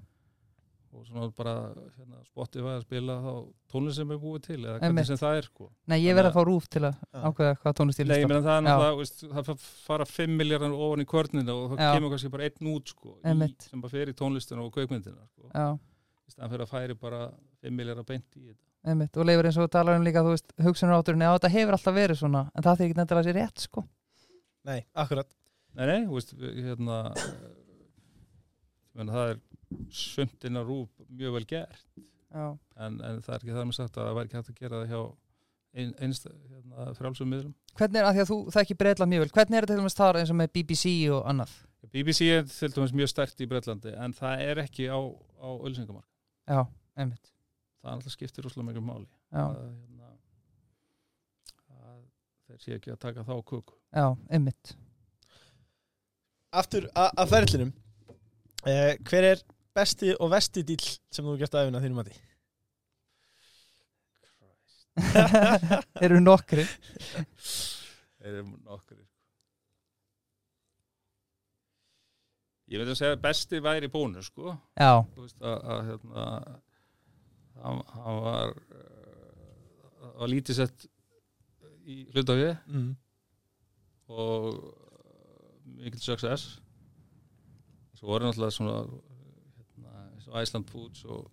og 0.93 1.05
svona 1.09 1.29
bara 1.37 1.53
hérna, 1.97 2.19
Spotify 2.27 2.73
að 2.77 2.83
spila 2.85 3.15
þá 3.25 3.31
tónlist 3.73 3.99
sem 4.01 4.11
er 4.13 4.19
búið 4.23 4.43
til 4.47 4.59
eða 4.61 4.75
hvernig 4.83 5.07
sem 5.09 5.21
það 5.21 5.37
er 5.41 5.47
sko. 5.49 5.69
nei, 5.89 5.97
ég 6.05 6.17
verð 6.19 6.29
að 6.31 6.37
fá 6.37 6.43
rúf 6.49 6.67
til 6.69 6.83
að 6.89 6.99
ákveða 7.13 7.55
hvað 7.63 7.77
tónlist 7.81 8.03
ég 8.03 8.09
Nei, 8.11 8.17
ég 8.19 8.27
lista 8.27 8.33
meina 8.35 8.45
það 8.49 8.59
er 8.59 8.67
náttúrulega, 8.67 9.31
það 9.37 9.49
fa- 9.49 9.71
fara 9.87 10.09
5 10.13 10.37
miljardar 10.43 10.75
ofan 10.77 11.05
í 11.05 11.09
kvörnina 11.13 11.55
og 11.57 11.71
það 11.73 11.81
Já. 11.85 11.93
kemur 11.97 12.13
kannski 12.13 12.33
bara 12.35 12.49
einn 12.51 12.73
út 12.75 12.93
sko, 12.93 13.15
í, 13.23 13.49
sem 13.69 13.81
bara 13.87 13.95
fer 13.97 14.13
í 14.13 14.17
tónlistina 14.19 14.67
og 14.67 14.73
kveikmyndina 14.77 15.25
sko. 15.31 15.49
Já, 15.55 15.67
í 16.29 16.35
staðan 16.35 16.53
fyrir 16.53 16.67
að 16.67 16.75
færi 16.77 16.99
bara 17.01 17.23
5 17.65 17.77
miljardar 17.81 18.05
beint 18.13 18.29
í 18.37 18.45
þetta. 18.51 18.61
Einmitt. 18.83 19.15
Og 19.17 19.25
leifur 19.29 19.47
eins 19.47 19.57
og 19.63 19.69
talar 19.71 19.95
um 19.97 20.03
líka, 20.03 20.25
þú 20.27 20.33
veist, 20.35 20.53
hugsunar 20.59 20.99
átturinn 20.99 21.23
Já, 21.23 21.31
þetta 21.37 21.51
hefur 21.55 21.77
alltaf 21.77 21.95
verið 21.95 22.19
svona 22.19 22.41
En 22.51 22.65
það 22.67 22.81
þykir 22.81 22.89
ekki 22.91 22.99
nefnilega 22.99 23.27
sér 23.29 23.37
rétt, 23.39 23.63
sko. 23.69 23.85
Nei, 24.67 24.81
akkurat. 24.99 25.29
Nei, 25.79 25.87
nei, 25.87 26.01
þú 26.09 26.17
veist, 26.19 26.33
hérna 26.35 26.97
menn, 28.99 29.09
það 29.13 29.31
er 29.33 29.39
sundin 29.93 30.61
að 30.61 30.71
rúf 30.71 31.03
mjög 31.09 31.37
vel 31.39 31.45
gert. 31.55 31.85
Já, 32.33 32.47
en, 32.81 33.01
en 33.05 33.21
það 33.25 33.35
er 33.35 33.43
ekki 33.43 33.57
það 33.57 33.67
með 33.69 33.77
sagt 33.79 33.99
að 33.99 34.07
það 34.07 34.17
væri 34.19 34.29
ekki 34.31 34.39
hægt 34.41 34.53
að 34.53 34.61
gera 34.63 34.79
það 34.81 34.93
hjá 34.95 35.03
ein, 35.73 35.93
einst 36.05 36.27
hérna, 36.29 36.87
frjálsum 36.97 37.29
miðlum. 37.33 37.53
Hvernig 37.79 38.01
er, 38.01 38.07
að 38.09 38.17
því 38.17 38.23
að 38.25 38.31
þú 38.31 38.39
þekki 38.57 38.77
breytla 38.81 39.09
mjög 39.09 39.23
vel 39.25 39.35
Hvernig 39.37 39.57
er 39.59 39.67
þetta 39.67 39.75
til 39.75 39.83
dæmis 39.83 39.99
þar 39.99 40.19
eins 40.21 40.33
og 40.33 40.39
með 40.41 40.51
BBC 40.57 40.93
og 41.13 41.23
annað? 41.33 41.53
BBC 41.93 42.29
er 42.33 42.45
til 42.49 42.71
dæmis 42.77 42.95
mjög 42.97 43.11
stert 43.13 43.41
í 43.43 43.49
Breitlandi 43.51 43.95
en 44.05 44.15
það 44.17 44.43
er 44.47 44.61
ekki 44.63 44.89
á, 44.93 45.01
á 45.41 45.49
ölsingamark 45.67 46.09
Já, 46.49 46.61
einmitt. 47.01 47.33
Það 47.83 47.89
er 47.91 47.97
alltaf 47.97 48.15
skiptir 48.15 48.47
rosalega 48.47 48.69
miklu 48.69 48.85
máli 48.87 49.09
Já, 49.33 49.45
að, 49.49 49.63
hérna, 49.65 50.11
að 51.73 52.03
þeir 52.49 52.63
sé 52.67 52.77
ekki 52.79 52.95
að 52.95 53.01
taka 53.07 53.27
þá 53.27 53.35
kuk 53.49 53.75
já, 53.93 54.07
einmitt. 54.33 54.75
Aftur 56.53 56.85
að 56.93 57.31
ferlinum. 57.33 57.71
Eh, 58.69 58.99
Hver 59.09 59.25
er 59.31 59.41
besti 59.77 60.13
og 60.19 60.31
vesti 60.33 60.63
dýl 60.69 60.83
sem 60.85 61.25
þú 61.25 61.33
hefur 61.33 61.41
gert 61.45 61.55
að 61.57 61.67
æfina 61.69 61.81
þínum 61.85 62.01
mati? 62.03 62.15
Eru 66.05 66.19
nokkri 66.21 66.65
þeir 68.23 68.29
eru 68.29 68.43
nokkur 68.67 68.99
ég 72.73 72.81
veit 72.81 72.89
að 72.93 72.99
segja 73.01 73.15
að 73.17 73.23
besti 73.25 73.59
væri 73.61 73.89
bónus 73.93 74.29
sko. 74.31 74.53
Já, 74.81 75.03
Þú 75.13 75.25
veist, 75.27 75.41
að, 75.45 75.57
að 75.75 75.81
hérna 75.91 76.23
hann, 77.63 77.81
hann 77.93 78.21
var 78.25 78.53
uh, 78.57 80.13
var 80.23 80.31
lítið 80.33 80.57
sett 80.63 80.87
í 81.85 81.99
hlutafið 82.15 82.53
Mm. 82.73 82.93
og 84.13 84.47
uh, 84.53 84.55
mikil 85.83 86.01
success. 86.01 86.47
Svo 87.99 88.09
voru 88.15 88.29
náttúrulega 88.31 88.57
svona 88.57 88.79
og 90.33 90.43
Iceland 90.43 90.69
Foods 90.73 91.05
og 91.05 91.31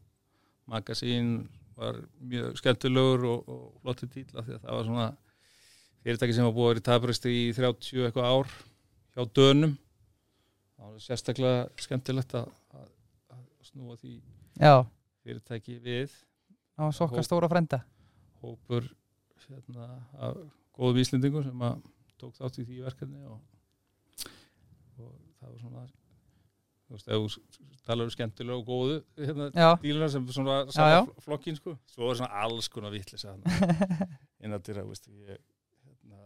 Magasín 0.69 1.47
var 1.79 1.97
mjög 2.19 2.57
skemmtilegur 2.59 3.25
og, 3.31 3.49
og 3.49 3.81
flotti 3.81 4.09
dýla 4.11 4.43
því 4.43 4.57
að 4.57 4.63
það 4.65 4.77
var 4.77 4.87
svona 4.89 5.09
fyrirtæki 6.03 6.35
sem 6.35 6.47
var 6.47 6.55
búið 6.55 6.65
að 6.65 6.73
vera 6.73 6.83
í 6.83 6.87
tabristi 6.89 7.35
í 7.35 7.45
30 7.55 8.07
eitthvað 8.07 8.31
ár 8.33 8.55
hjá 9.15 9.23
dönum. 9.39 9.77
Það 10.79 10.91
var 10.91 11.05
sérstaklega 11.05 11.85
skemmtilegt 11.85 12.35
að, 12.39 12.51
að, 12.75 12.89
að 13.35 13.45
snúa 13.71 13.95
því 13.99 14.17
Já, 14.59 14.75
fyrirtæki 15.23 15.79
við. 15.83 16.19
Á 16.79 16.91
sokka 16.95 17.19
Hóp. 17.19 17.27
stóra 17.27 17.49
frenda 17.51 17.81
hópur 18.39 18.85
hérna, 19.49 19.87
af 20.21 20.37
góðum 20.77 20.99
íslendingum 21.01 21.43
sem 21.43 21.63
að 21.65 21.79
tók 22.19 22.35
þátt 22.37 22.59
í 22.61 22.65
því 22.67 22.83
verkefni 22.85 23.23
og, 23.27 23.39
og 24.99 25.15
það 25.39 25.49
var 25.49 25.57
svona 25.63 25.83
þú 26.89 26.95
veist, 26.97 27.07
ef 27.07 27.19
þú 27.21 27.83
talar 27.85 28.07
um 28.09 28.13
skemmtilega 28.13 28.57
og 28.57 28.65
góðu 28.67 28.95
hérna, 29.19 29.49
Já, 29.53 29.69
díluna 29.83 30.07
sem 30.09 30.25
svona 30.33 30.55
Já, 30.73 30.87
já. 30.95 30.99
fl- 31.05 31.21
flokkin 31.27 31.55
sko, 31.59 31.75
svo 31.93 32.09
er 32.11 32.17
svona 32.19 32.41
alls 32.43 32.67
konar 32.73 32.91
vitlis 32.93 33.25
innan 34.43 34.61
til 34.65 34.75
að 34.81 34.89
veist, 34.89 35.05
ég 35.09 35.37
hérna, 35.85 36.23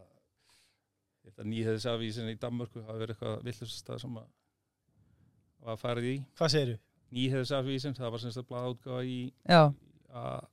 þetta 1.27 1.45
nýheðisavísin 1.51 2.31
í 2.31 2.37
Danmörku 2.39 2.81
hafa 2.85 2.97
verið 3.01 3.15
eitthvað 3.17 3.43
vitlisastað 3.47 4.01
sem 4.05 4.17
að 4.23 4.31
var 5.63 5.77
farið 5.79 6.09
í. 6.09 6.15
Hvað 6.39 6.51
segirðu? 6.55 6.79
nýheðisavísin, 7.13 7.93
það 7.95 8.09
var 8.15 8.21
semst 8.23 8.39
að 8.41 8.47
blaða 8.49 8.71
útgáfa 8.73 9.03
í 9.05 9.17
að, 10.09 10.47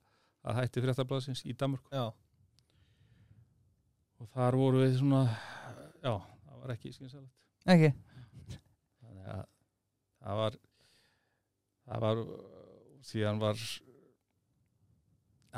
að 0.44 0.58
hætti 0.60 0.82
fréttablaðsins 0.84 1.40
í 1.48 1.54
Danmörku. 1.56 1.88
Já, 1.94 2.10
og 4.20 4.28
þar 4.34 4.56
voru 4.60 4.82
við 4.84 4.98
svona 5.00 5.22
já, 6.04 6.12
það 6.12 6.58
var 6.60 6.72
ekki 6.74 6.92
skynsalegt 6.92 7.70
ekki? 7.70 7.90
að 7.94 8.09
það 10.20 10.42
var 10.42 10.58
það 11.90 12.04
var 12.06 12.22
síðan 13.10 13.40
var 13.42 13.64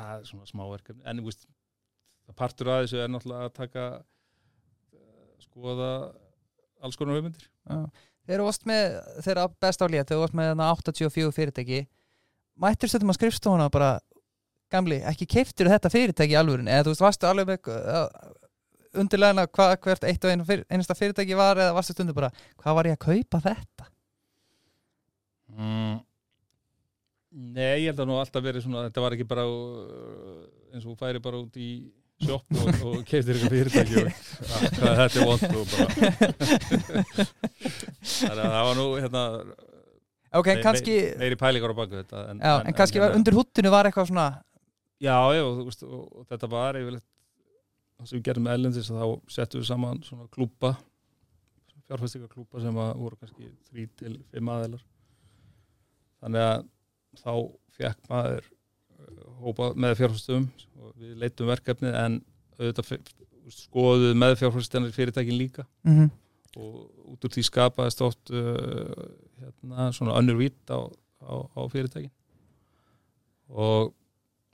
að 0.03 0.23
svona 0.29 0.49
smáverkefni 0.49 1.05
en 1.09 1.21
veist, 1.25 1.45
það 2.27 2.39
partur 2.39 2.71
að 2.73 2.85
þessu 2.85 3.01
er 3.03 3.11
náttúrulega 3.13 3.49
að 3.49 3.57
taka 3.59 3.85
eh, 4.95 5.35
skoða 5.43 5.91
alls 6.83 6.97
konar 6.99 7.19
hugmyndir 7.19 7.45
Já. 7.45 7.85
Þeir 8.23 8.37
eru 8.37 8.47
oft 8.47 8.63
með, 8.63 8.93
þeir 9.25 9.33
eru 9.35 9.57
best 9.65 9.83
á 9.83 9.87
lét 9.91 10.07
þeir 10.07 10.17
eru 10.17 10.25
oft 10.29 10.37
með 10.39 10.53
þarna 10.53 10.69
84 10.79 11.35
fyrirtæki 11.35 11.83
mættir 12.63 12.91
stöðum 12.91 13.13
að 13.13 13.19
skrifstofuna 13.19 13.69
bara 13.73 13.93
gamli, 14.73 15.01
ekki 15.05 15.27
keiftir 15.29 15.69
þetta 15.69 15.91
fyrirtæki 15.93 16.33
í 16.33 16.39
alvörin, 16.39 16.69
eða 16.71 16.87
þú 16.87 16.93
veist, 16.93 17.03
varstu 17.03 17.29
alveg 17.29 17.49
með 17.51 17.69
uh, 17.73 18.07
undirlegna 19.03 19.45
hvert 19.53 20.05
eitt 20.07 20.25
og 20.25 20.33
einasta 20.33 20.97
fyrirtæki 20.97 21.37
var 21.37 21.61
eða 21.61 21.75
varstu 21.77 21.95
stundu 21.95 22.15
bara, 22.17 22.31
hvað 22.61 22.77
var 22.79 22.89
ég 22.89 22.97
að 22.97 23.03
kaupa 23.05 23.41
þetta? 23.43 23.89
Mm. 25.57 26.01
Nei, 27.33 27.81
ég 27.81 27.89
held 27.89 28.03
að 28.03 28.09
nú 28.11 28.19
alltaf 28.21 28.43
verið 28.45 28.65
svona 28.67 28.85
þetta 28.85 29.01
var 29.01 29.15
ekki 29.15 29.25
bara 29.25 29.43
uh, 29.49 30.41
eins 30.73 30.85
og 30.85 30.97
færi 30.99 31.21
bara 31.23 31.39
út 31.41 31.55
í 31.57 31.69
sjopp 32.23 32.59
og, 32.61 32.67
og 32.89 32.99
keiftir 33.09 33.39
eitthvað 33.39 33.55
fyrirtæki 33.55 33.95
og 33.99 34.07
að, 34.53 34.65
hvað 34.77 34.99
þetta 35.01 35.21
er 35.21 35.29
vond 35.29 35.43
og 35.49 35.65
bara 35.73 35.87
þannig 38.13 38.43
að 38.43 38.53
það 38.53 38.67
var 38.69 38.79
nú 38.79 38.87
hérna 38.99 39.23
Ok, 40.33 40.47
Nei, 40.49 40.61
kannski, 40.65 40.93
meiri 41.21 41.37
pælingar 41.37 41.73
á 41.73 41.77
baku 41.77 41.99
þetta 41.99 42.21
en, 42.31 42.39
já, 42.41 42.53
en, 42.61 42.75
kannski 42.77 43.01
var 43.01 43.17
undir 43.17 43.35
húttinu 43.37 43.73
var 43.73 43.89
eitthvað 43.89 44.09
svona 44.09 44.29
já, 44.97 45.13
já, 45.13 45.43
og, 45.45 45.59
þú 45.59 45.65
veist, 45.67 45.83
og, 45.85 46.05
og 46.09 46.29
þetta 46.31 46.49
var 46.53 46.79
yfirleitt 46.79 47.05
það 47.97 48.09
sem 48.09 48.17
við 48.17 48.25
gerum 48.29 48.47
með 48.47 48.57
ellendis 48.57 48.89
þá 48.89 49.05
settum 49.35 49.61
við 49.61 49.69
saman 49.69 50.01
svona 50.05 50.25
klúpa 50.33 50.73
fjárfæstika 51.89 52.31
klúpa 52.31 52.61
sem 52.63 52.81
að 52.81 52.95
voru 53.01 53.19
kannski 53.19 53.51
þrý 53.69 53.87
til 53.99 54.15
fimm 54.31 54.49
aðeilar 54.53 54.81
þannig 56.23 56.47
að 56.47 56.65
þá 57.21 57.33
fekk 57.77 58.09
maður 58.09 58.47
uh, 58.47 59.29
hópa 59.43 59.69
með 59.75 59.99
fjárfæstum 59.99 60.49
og 60.79 60.95
við 60.97 61.13
leitum 61.21 61.51
verkefnið 61.51 61.99
en 61.99 62.19
auðvitað 62.57 63.13
skoðuð 63.53 64.13
með 64.17 64.37
fjárfæstinnar 64.39 64.95
fyrirtækin 64.95 65.39
líka. 65.39 65.67
Mm 65.83 66.11
og 66.59 67.13
út 67.13 67.25
úr 67.25 67.33
því 67.33 67.43
skapaðist 67.47 68.03
oft 68.05 68.31
uh, 68.33 68.93
hérna, 69.41 69.89
svona 69.95 70.17
önnur 70.19 70.37
vít 70.41 70.69
á, 70.69 70.85
á, 71.25 71.33
á 71.57 71.61
fyrirtækin. 71.71 72.13
Og, 73.49 73.93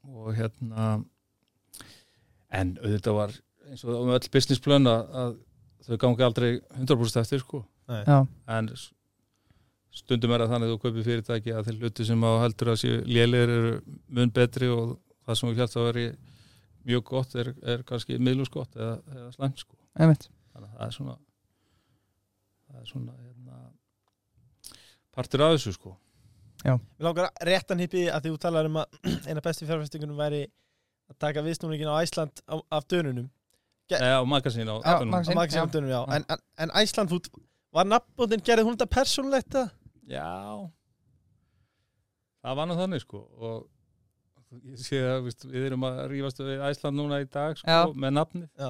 og 0.07 0.31
hérna 0.35 0.89
en 2.49 2.77
auðvitað 2.81 3.19
var 3.19 3.35
eins 3.69 3.83
og 3.85 4.07
með 4.07 4.15
öll 4.17 4.31
business 4.33 4.63
plan 4.63 4.87
að, 4.89 5.11
að 5.21 5.35
þau 5.87 5.99
gangi 6.05 6.25
aldrei 6.25 6.49
100% 6.77 7.21
eftir 7.21 7.43
sko. 7.43 7.63
Nei. 7.89 8.01
Já, 8.05 8.19
en 8.55 8.71
stundum 9.95 10.33
er 10.35 10.43
það 10.43 10.51
þannig 10.53 10.69
að 10.69 10.73
þú 10.73 10.81
kaupir 10.83 11.05
fyrirtæki 11.07 11.53
að 11.55 11.69
þeir 11.69 11.79
hluti 11.83 12.05
sem 12.07 12.25
á 12.25 12.31
heldur 12.43 12.71
að 12.73 12.81
séu 12.83 12.99
lélegir 13.09 13.53
eru 13.55 13.71
mun 14.17 14.33
betri 14.35 14.69
og 14.73 14.97
það 15.25 15.39
sem 15.39 15.49
þú 15.49 15.55
hjálpt 15.59 15.77
að 15.79 15.87
veri 15.89 16.05
mjög 16.89 17.03
gott 17.09 17.35
er, 17.41 17.49
er 17.73 17.81
kannski 17.87 18.19
miðlus 18.21 18.51
gott 18.53 18.75
eða, 18.77 18.99
eða 19.15 19.31
slæmt 19.35 19.63
sko. 19.65 19.75
Þannig 20.53 20.69
að 20.69 20.77
það 20.77 20.85
er 20.87 20.95
svona 20.95 21.15
það 22.69 22.79
er 22.83 22.91
svona 22.91 23.15
hérna, 23.17 23.57
partur 25.15 25.43
af 25.45 25.55
þessu 25.57 25.73
sko. 25.75 25.95
Mér 26.63 26.79
langar 27.07 27.29
réttan 27.47 27.79
hippi 27.81 28.05
að 28.11 28.25
því 28.25 28.33
þú 28.35 28.39
talar 28.45 28.69
um 28.69 28.79
að 28.81 28.97
eina 29.29 29.43
bestu 29.43 29.67
fjárfestingunum 29.67 30.19
væri 30.19 30.45
að 31.09 31.19
taka 31.25 31.43
viðsnúningin 31.45 31.89
á 31.89 31.97
Æsland 32.03 32.41
á, 32.45 32.55
af 32.69 32.87
dönunum. 32.91 33.29
Eða 33.89 34.21
á 34.21 34.25
magasín 34.29 34.69
á 34.69 34.77
Já, 34.77 34.99
já. 35.01 35.65
dönunum, 35.73 35.89
já, 35.89 36.01
Já. 36.05 36.37
En, 36.61 36.69
Æsland 36.77 37.09
Food 37.09 37.29
var 37.73 37.87
nafnbóndin, 37.89 38.43
gerði 38.45 38.65
hún 38.67 38.77
þetta 38.77 38.89
persónulegt 38.93 39.49
það? 39.55 39.71
Já. 40.09 40.29
Það 42.39 42.57
var 42.59 42.69
nú 42.69 42.77
þannig 42.79 43.03
sko 43.03 43.21
og 43.37 43.67
ég 44.65 44.79
sé 44.81 44.99
að 45.05 45.25
víst, 45.27 45.43
við 45.45 45.67
erum 45.69 45.83
að 45.85 45.99
rífast 46.13 46.39
við 46.41 46.63
Æsland 46.69 46.97
núna 46.97 47.19
í 47.21 47.27
dag 47.29 47.57
sko, 47.59 47.69
Já. 47.69 47.81
með 47.93 48.15
nafnið. 48.17 48.47
Já, 48.57 48.69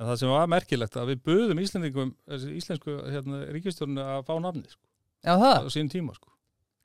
en 0.00 0.08
það 0.08 0.16
sem 0.22 0.32
var 0.32 0.48
merkilegt 0.50 0.96
að 0.98 1.12
við 1.12 1.20
buðum 1.28 1.60
Íslendingum 1.62 2.14
þessi 2.24 2.54
íslensku 2.58 2.96
hérna, 3.12 3.42
ríkistjórnu 3.54 4.02
að 4.02 4.24
fá 4.26 4.32
nafnið 4.42 4.72
sko, 4.74 4.82
Já, 5.20 5.34
það, 5.36 5.68
á 5.68 5.70
sín 5.76 5.92
tíma 5.92 6.16
sko. 6.16 6.32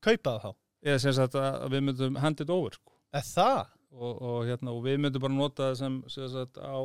Kaupa 0.06 0.36
það 0.36 0.44
þá? 0.44 0.60
Eða 0.86 1.02
sem 1.02 1.16
sagt 1.18 1.40
að 1.40 1.66
við 1.74 1.86
myndum 1.88 2.20
hand 2.22 2.44
it 2.44 2.52
over 2.54 2.76
sko. 2.78 2.94
Er 3.16 3.26
það? 3.26 3.64
og, 3.96 4.22
og, 4.22 4.38
hérna, 4.50 4.74
og 4.76 4.84
við 4.84 5.00
myndum 5.02 5.24
bara 5.24 5.38
nota 5.38 5.70
það 5.72 5.78
sem, 5.80 5.98
sem, 6.12 6.28
sagt, 6.34 6.60
á, 6.60 6.76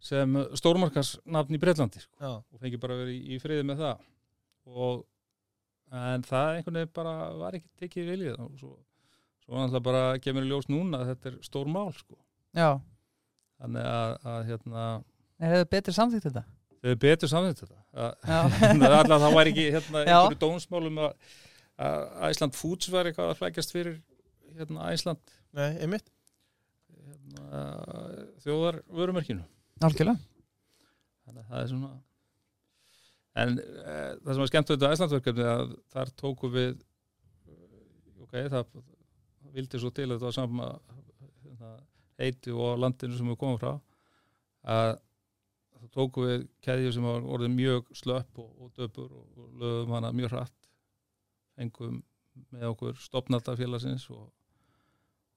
sem 0.00 0.36
stórmarkasnafn 0.60 1.56
í 1.56 1.60
Breitlandi 1.60 2.02
sko, 2.04 2.14
Já, 2.22 2.32
og 2.38 2.62
fengi 2.62 2.80
bara 2.80 2.96
verið 3.02 3.16
í, 3.18 3.34
í 3.34 3.40
friði 3.42 3.66
með 3.68 3.82
það. 3.84 4.04
Og 4.70 5.02
en 5.90 6.22
það 6.22 6.52
einhvern 6.56 6.78
veginn 6.80 6.94
bara 6.94 7.14
var 7.40 7.56
ekki 7.58 7.68
tekið 7.82 8.08
viljið 8.12 8.36
og 8.44 8.52
svo, 8.60 8.70
svo 9.44 9.56
náttúrulega 9.58 9.84
bara 9.88 10.02
kemur 10.22 10.46
í 10.46 10.50
ljós 10.52 10.68
núna 10.70 11.00
að 11.02 11.10
þetta 11.14 11.30
er 11.32 11.38
stór 11.46 11.70
mál 11.72 11.90
sko. 11.96 12.16
já. 12.56 12.70
Þannig 13.60 13.84
að, 13.84 14.12
að 14.32 14.44
hérna, 14.48 14.84
Er 15.40 15.50
það 15.58 15.66
betri 15.74 15.92
samþýtt 15.96 16.26
þetta? 16.30 16.42
þau 16.80 16.88
er 16.94 17.00
betur 17.02 17.28
samþýtt 17.28 17.58
þetta. 17.60 17.80
Já. 17.92 18.06
að, 18.30 18.84
allavega 18.86 19.18
það 19.24 19.34
væri 19.36 19.50
ekki 19.52 19.66
hérna, 19.74 20.04
einhverju 20.06 20.38
dómsmálum 20.40 21.00
að, 21.04 21.34
að 21.76 22.06
Æsland 22.30 22.56
Foods 22.56 22.88
var 22.92 23.10
eitthvað 23.10 23.32
að 23.34 23.38
flækjast 23.42 23.74
fyrir 23.74 23.98
hérna, 24.56 24.86
Æsland 24.94 25.34
nei, 25.58 25.66
einmitt. 25.84 26.08
Hérna, 26.94 27.64
þjóðar 28.44 28.80
vörumerkinu 28.96 29.44
Algjörlega. 29.84 30.20
Þannig 31.26 31.42
að 31.44 31.50
það 31.52 31.60
er 31.64 31.68
svona 31.74 31.90
en 33.38 33.58
e, 33.58 33.98
það 34.22 34.32
sem 34.32 34.42
var 34.42 34.50
skemmt 34.50 34.72
auðvitað 34.72 34.94
Æslandverkefni 34.96 35.46
að 35.50 35.74
þar 35.92 36.12
tóku 36.22 36.50
við 36.50 36.72
eh, 36.72 38.24
ok, 38.24 38.34
það, 38.54 38.72
vildi 39.54 39.82
svo 39.82 39.92
til 39.94 40.08
að 40.08 40.16
þetta 40.16 40.28
var 40.28 40.36
sama 40.36 40.70
hérna, 41.44 41.76
heiti 42.20 42.54
og 42.54 42.80
landinu 42.82 43.18
sem 43.18 43.30
við 43.32 43.38
komum 43.42 43.60
frá 43.60 43.72
að 44.70 44.96
það 45.80 45.92
tóku 45.96 46.26
við 46.26 46.48
keðju 46.66 46.96
sem 46.96 47.06
var 47.08 47.30
orðið 47.36 47.54
mjög 47.54 47.94
slöpp 48.02 48.42
og, 48.42 48.50
og 48.60 48.74
döpur 48.76 49.08
og, 49.08 49.30
og 49.38 49.54
lögum 49.62 49.94
hana 49.96 50.10
mjög 50.12 50.34
hratt. 50.34 50.68
Fengum 51.56 52.02
með 52.52 52.66
okkur 52.74 52.98
stopnaldafélagsins 53.00 54.04
og, 54.12 54.26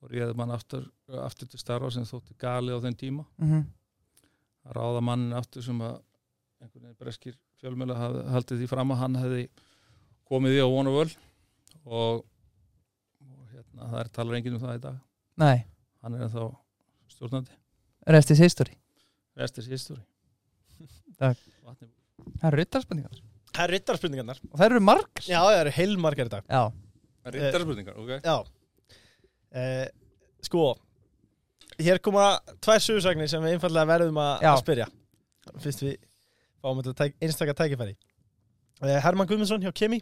og 0.03 0.11
réðum 0.11 0.43
hann 0.43 0.51
aftur, 0.55 0.89
aftur 1.23 1.47
til 1.47 1.61
starfa 1.61 1.93
sem 1.95 2.05
þótti 2.07 2.35
gali 2.39 2.75
á 2.75 2.83
þenn 2.83 2.99
tíma. 2.99 3.25
Mm 3.39 3.63
að 4.63 4.77
ráða 4.77 5.03
mannin 5.03 5.37
aftur 5.37 5.65
sem 5.65 5.79
að 5.83 5.97
einhvern 6.61 6.85
veginn 6.85 6.99
breskir 6.99 7.37
fjölmjöla 7.63 7.97
haldið 8.33 8.61
því 8.61 8.69
fram 8.71 8.93
að 8.93 9.01
hann 9.01 9.17
hefði 9.21 9.43
komið 10.29 10.57
í 10.57 10.61
á 10.63 10.67
vonu 10.67 10.93
völ 10.97 11.07
og, 11.85 12.23
og 13.23 13.53
hérna, 13.53 13.89
það 13.89 13.99
er 14.03 14.11
talar 14.17 14.39
enginn 14.39 14.57
um 14.57 14.63
það 14.63 14.77
í 14.77 14.83
dag. 14.83 15.01
Nei, 15.43 15.57
hann 16.03 16.17
er 16.17 16.25
ennþá 16.27 16.47
stjórnandi. 17.15 17.55
Restis 18.13 18.41
history. 18.43 18.75
Restis 19.39 19.69
history. 19.71 20.03
Það 21.23 22.47
eru 22.47 22.57
ryttarspurningar 22.57 23.19
Það 23.53 23.63
er 23.63 23.71
rittarspurningarnar. 23.75 24.39
Og 24.49 24.57
það 24.57 24.65
eru 24.65 24.79
margar. 24.81 25.23
Já, 25.27 25.37
það 25.43 25.57
eru 25.59 25.73
heilmargar 25.75 26.29
í 26.29 26.31
dag. 26.33 26.45
Já, 26.49 26.63
rittarspurningar, 27.35 27.99
ok. 28.01 28.13
Já. 28.25 28.97
Eh, 29.53 29.85
Sko 30.43 30.63
Hér 31.79 31.99
koma 32.03 32.25
tvær 32.61 32.81
sugusagnir 32.83 33.29
sem 33.31 33.41
við 33.45 33.55
einfallega 33.55 33.89
verðum 33.89 34.17
að 34.21 34.59
spyrja. 34.61 34.87
Fyrst 35.61 35.83
við 35.85 35.95
fáum 36.63 36.81
þetta 36.81 36.95
tæk, 37.03 37.15
einstakar 37.21 37.57
tækifæri 37.59 37.95
eh, 37.95 38.99
Herman 39.03 39.29
Guðmundsson 39.29 39.63
hjá 39.63 39.73
Kemi 39.75 40.01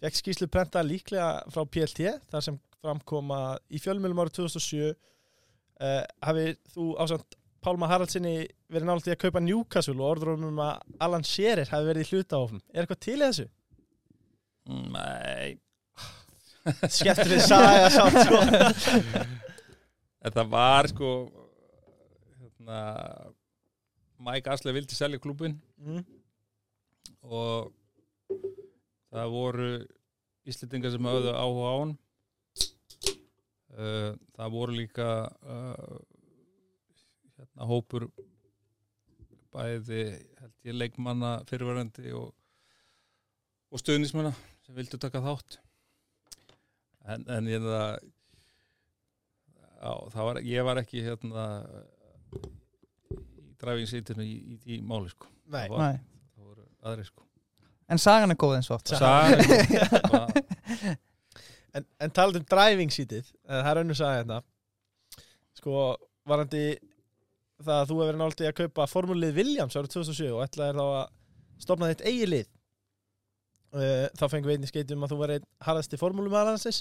Fekk 0.00 0.16
skýslu 0.16 0.48
prenta 0.48 0.80
líklega 0.84 1.42
frá 1.52 1.66
PLT 1.68 2.14
þar 2.30 2.44
sem 2.44 2.56
framkoma 2.80 3.58
í 3.68 3.80
fjölmjölum 3.82 4.22
árið 4.22 4.38
2007 4.38 4.86
uh, 4.88 6.04
hafið 6.24 6.54
þú 6.72 6.86
ásand 7.04 7.36
Pálma 7.60 7.90
Haraldsinni 7.90 8.46
verið 8.72 8.88
nálægt 8.88 9.10
í 9.10 9.12
að 9.12 9.18
kaupa 9.26 9.40
Newcastle 9.44 9.98
og 9.98 10.14
orður 10.14 10.46
um 10.48 10.60
að 10.64 10.78
Alan 11.04 11.26
Shearer 11.28 11.68
hafi 11.68 11.88
verið 11.90 12.06
í 12.06 12.14
hluta 12.14 12.38
áfnum. 12.40 12.62
Er 12.72 12.86
eitthvað 12.86 13.02
til 13.04 13.16
í 13.18 13.26
þessu? 13.26 13.44
Nei, 14.94 15.58
Skemmtur 16.96 17.34
þið 17.34 17.42
saga 17.44 17.90
samt 17.92 18.16
sko. 18.24 18.40
þetta 20.24 20.46
var 20.54 20.88
sko 20.88 21.12
hérna, 22.40 22.80
Mike 24.20 24.52
Asle 24.52 24.74
vildi 24.76 24.96
selja 24.96 25.20
klúbin 25.22 25.56
mm. 25.80 26.04
og 27.24 27.72
það 29.10 29.34
voru 29.34 29.70
Íslendingar 30.48 30.92
sem 30.94 31.06
höfðu 31.10 31.32
áhuga 31.36 31.70
á 31.70 31.76
hann 31.76 31.94
uh, 33.76 34.12
það 34.36 34.52
voru 34.56 34.76
líka 34.76 35.08
uh, 35.44 35.98
hérna 37.36 37.68
hópur 37.70 38.08
bæði 39.54 40.04
held 40.40 40.68
ég 40.68 40.76
leikmanna 40.76 41.32
fyrirverandi 41.48 42.14
og, 42.16 42.30
og 43.70 43.82
stuðnismanna 43.82 44.32
sem 44.66 44.76
vildu 44.76 45.00
taka 45.00 45.22
þátt. 45.24 45.58
En, 47.10 47.24
en 47.32 47.48
ég 47.50 47.64
það 47.64 47.88
já, 49.80 49.92
það 50.14 50.28
var, 50.28 50.40
ég 50.46 50.66
var 50.68 50.82
ekki 50.82 51.04
hérna 51.06 51.46
dræfingsýtinu 53.60 54.24
í, 54.26 54.36
í, 54.36 54.60
í 54.76 54.80
máli 54.82 55.12
sko 55.12 55.28
Nei. 55.50 55.66
það, 55.66 55.76
var, 55.76 55.84
Nei. 55.84 56.00
það 56.36 56.48
voru 56.52 56.66
aðri 56.90 57.06
sko 57.10 57.26
En 57.90 57.98
sagan 57.98 58.30
er 58.30 58.38
góð 58.38 58.52
eins 58.60 58.68
og 58.70 58.76
oft 58.76 58.92
Sagan. 58.94 59.40
Sagan 59.42 60.98
En, 61.76 61.86
en 62.02 62.12
talað 62.14 62.40
um 62.40 62.46
driving 62.50 62.92
seatið, 62.94 63.28
eh, 63.46 63.58
það 63.60 63.70
er 63.70 63.80
önnur 63.84 63.98
saga 63.98 64.20
hérna. 64.20 64.38
Sko, 65.58 65.82
varandi 66.26 66.62
það 67.60 67.74
að 67.76 67.90
þú 67.90 67.98
hefur 67.98 68.08
verið 68.08 68.22
nálægt 68.22 68.42
í 68.42 68.48
að 68.48 68.56
kaupa 68.62 68.86
formúlið 68.90 69.36
Williams 69.36 69.76
árið 69.76 69.94
2007 69.94 70.30
og 70.32 70.42
ætlaðir 70.46 70.80
þá 70.80 70.86
að 70.86 71.12
stopna 71.62 71.90
þitt 71.92 72.06
eigi 72.08 72.28
lið. 72.30 72.48
Uh, 73.70 74.06
þá 74.18 74.24
fengum 74.32 74.50
við 74.50 74.56
einnig 74.56 74.72
skeiti 74.72 74.96
um 74.96 75.04
að 75.06 75.12
þú 75.12 75.20
var 75.20 75.32
einn 75.36 75.46
harðasti 75.62 76.00
formúlum 76.00 76.34
aðalansins. 76.34 76.80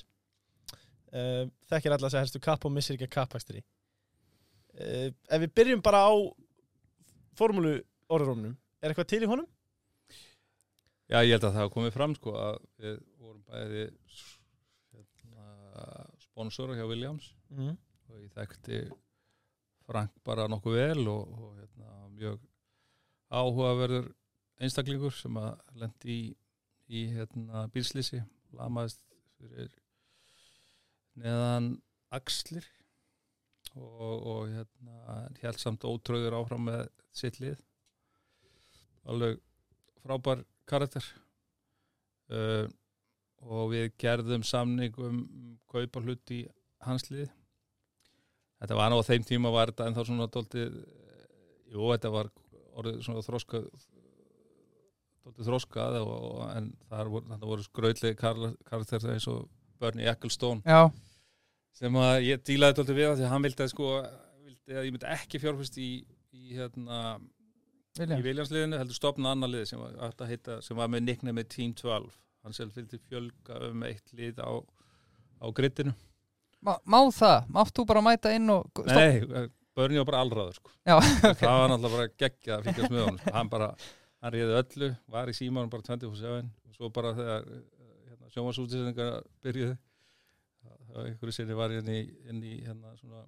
Uh, 1.14 1.44
þekkir 1.70 1.94
allar 1.94 2.14
sem 2.14 2.24
helstu 2.24 2.42
kapp 2.42 2.66
og 2.66 2.74
missir 2.74 2.96
ekki 2.96 3.10
að 3.10 3.16
kappakstri. 3.20 3.62
Uh, 4.80 5.10
ef 5.30 5.44
við 5.44 5.54
byrjum 5.60 5.84
bara 5.86 6.02
á 6.10 6.14
formúlu 7.38 7.76
orðurómnum, 8.10 8.56
er 8.82 8.92
eitthvað 8.94 9.10
til 9.12 9.24
í 9.26 9.30
honum? 9.30 9.48
Já, 11.10 11.20
ég 11.26 11.34
held 11.34 11.44
að 11.44 11.54
það 11.54 11.60
hafa 11.64 11.74
komið 11.74 11.94
fram 11.96 12.16
sko 12.18 12.34
að 12.38 12.58
við 12.82 12.98
vorum 13.18 13.44
bæði 13.50 13.86
hérna, 14.94 15.46
sponsora 16.26 16.78
hjá 16.78 16.86
Williams 16.90 17.34
Mm. 17.50 17.78
og 18.10 18.18
ég 18.22 18.30
þekkti 18.36 18.80
Frank 19.90 20.12
bara 20.24 20.46
nokkuð 20.48 20.76
vel 20.78 21.08
og, 21.10 21.32
og 21.34 21.56
hérna, 21.58 21.94
mjög 22.14 22.44
áhugaverður 23.34 24.12
einstaklingur 24.62 25.16
sem 25.18 25.38
að 25.42 25.58
lendi 25.82 26.14
í, 26.14 26.28
í 26.94 27.02
hérna, 27.16 27.64
bílslýsi 27.74 28.22
lamaðist 28.54 29.02
fyrir 29.40 29.74
neðan 31.20 31.72
axlir 32.14 32.66
og, 33.74 34.14
og 34.30 34.54
hérna, 34.54 35.28
held 35.42 35.60
samt 35.62 35.86
ótröður 35.90 36.38
áfram 36.44 36.70
með 36.70 36.86
sitt 37.16 37.40
lið. 37.42 37.58
Alveg 39.10 39.40
frábær 40.04 40.44
karakter. 40.70 41.06
Uh, 42.30 42.68
og 43.40 43.72
við 43.72 43.92
gerðum 44.02 44.44
samning 44.46 44.96
um 45.02 45.22
kaupa 45.72 46.02
hlut 46.04 46.34
í 46.36 46.44
hans 46.86 47.08
lið. 47.10 47.30
Þetta 48.60 48.76
var 48.76 48.92
nú 48.92 49.00
á 49.00 49.08
þeim 49.08 49.24
tíma 49.26 49.52
var 49.56 49.72
þetta 49.72 49.88
ennþá 49.88 50.06
svona 50.08 50.28
dóltið 50.32 50.74
jú, 51.72 51.86
þetta 51.94 52.12
var 52.12 52.30
orðið 52.80 53.00
svona 53.06 53.24
þróska 53.24 53.62
dóltið 55.24 55.50
þróskað 55.50 56.00
og, 56.02 56.42
en 56.56 56.72
það 56.90 57.12
voru, 57.14 57.40
voru 57.44 57.66
skrautlegi 57.66 58.18
karakter 58.20 59.06
eins 59.14 59.28
og 59.32 59.48
Bernie 59.80 60.10
Ecclestone. 60.12 60.64
Já, 60.68 60.90
sem 61.78 62.00
að 62.02 62.16
ég 62.28 62.44
dílaði 62.48 62.80
dóltið 62.80 63.00
við 63.00 63.12
því 63.14 63.28
að 63.28 63.34
hann 63.34 63.46
vildi 63.48 63.66
að 63.66 63.72
sko 63.74 63.92
vildi 64.48 64.76
að 64.76 64.88
ég 64.88 64.96
myndi 64.96 65.12
ekki 65.16 65.42
fjárfist 65.44 65.80
í, 65.80 65.90
í 66.36 66.56
hérna 66.58 67.20
í 67.20 68.00
William 68.00 68.24
Viljansliðinu 68.24 68.80
heldur 68.80 68.98
stopna 68.98 69.34
annar 69.34 69.52
lið 69.52 69.66
sem 69.72 69.82
var, 69.82 70.14
heita, 70.30 70.60
sem 70.66 70.78
var 70.78 70.92
með 70.92 71.06
nickname 71.08 71.42
með 71.42 71.50
Team 71.56 71.74
12 71.78 72.12
hann 72.46 72.56
selv 72.56 72.76
fylgdi 72.76 73.00
fjölga 73.10 73.58
um 73.70 73.84
eitt 73.88 74.14
lið 74.16 74.40
á, 74.40 74.52
á 75.44 75.48
grittinu 75.56 75.96
Má, 76.60 76.74
má 76.84 77.00
það? 77.16 77.48
Mátt 77.56 77.72
þú 77.72 77.86
bara 77.88 78.04
mæta 78.04 78.32
inn 78.36 78.52
og 78.52 78.66
stopp? 78.76 78.90
Nei, 78.92 79.46
börni 79.80 80.02
var 80.02 80.08
bara 80.10 80.24
allraður 80.26 80.58
sko. 80.58 80.74
Já, 80.84 80.98
það 81.40 81.54
var 81.56 81.70
náttúrulega 81.72 81.94
bara 81.94 82.08
geggja 82.20 82.58
að 82.58 82.82
með 82.82 83.04
honum 83.06 83.20
sko. 83.22 83.34
hann 83.38 83.52
bara, 83.54 83.70
hann 84.20 84.34
réði 84.36 84.58
öllu 84.60 84.90
var 85.14 85.32
í 85.32 85.36
símanum 85.38 85.72
bara 85.72 85.86
24-7 85.88 86.34
og 86.44 86.76
svo 86.76 86.90
bara 86.98 87.14
þegar 87.16 87.48
hérna, 87.48 88.34
sjómasútisendingar 88.36 89.22
byrjuði 89.46 89.78
einhverju 90.98 91.36
sinni 91.36 91.58
var 91.58 91.74
ég 91.74 91.84
inn 91.84 91.94
í, 91.94 92.02
inn 92.30 92.44
í 92.44 92.56
hérna 92.66 92.94
svona 93.00 93.24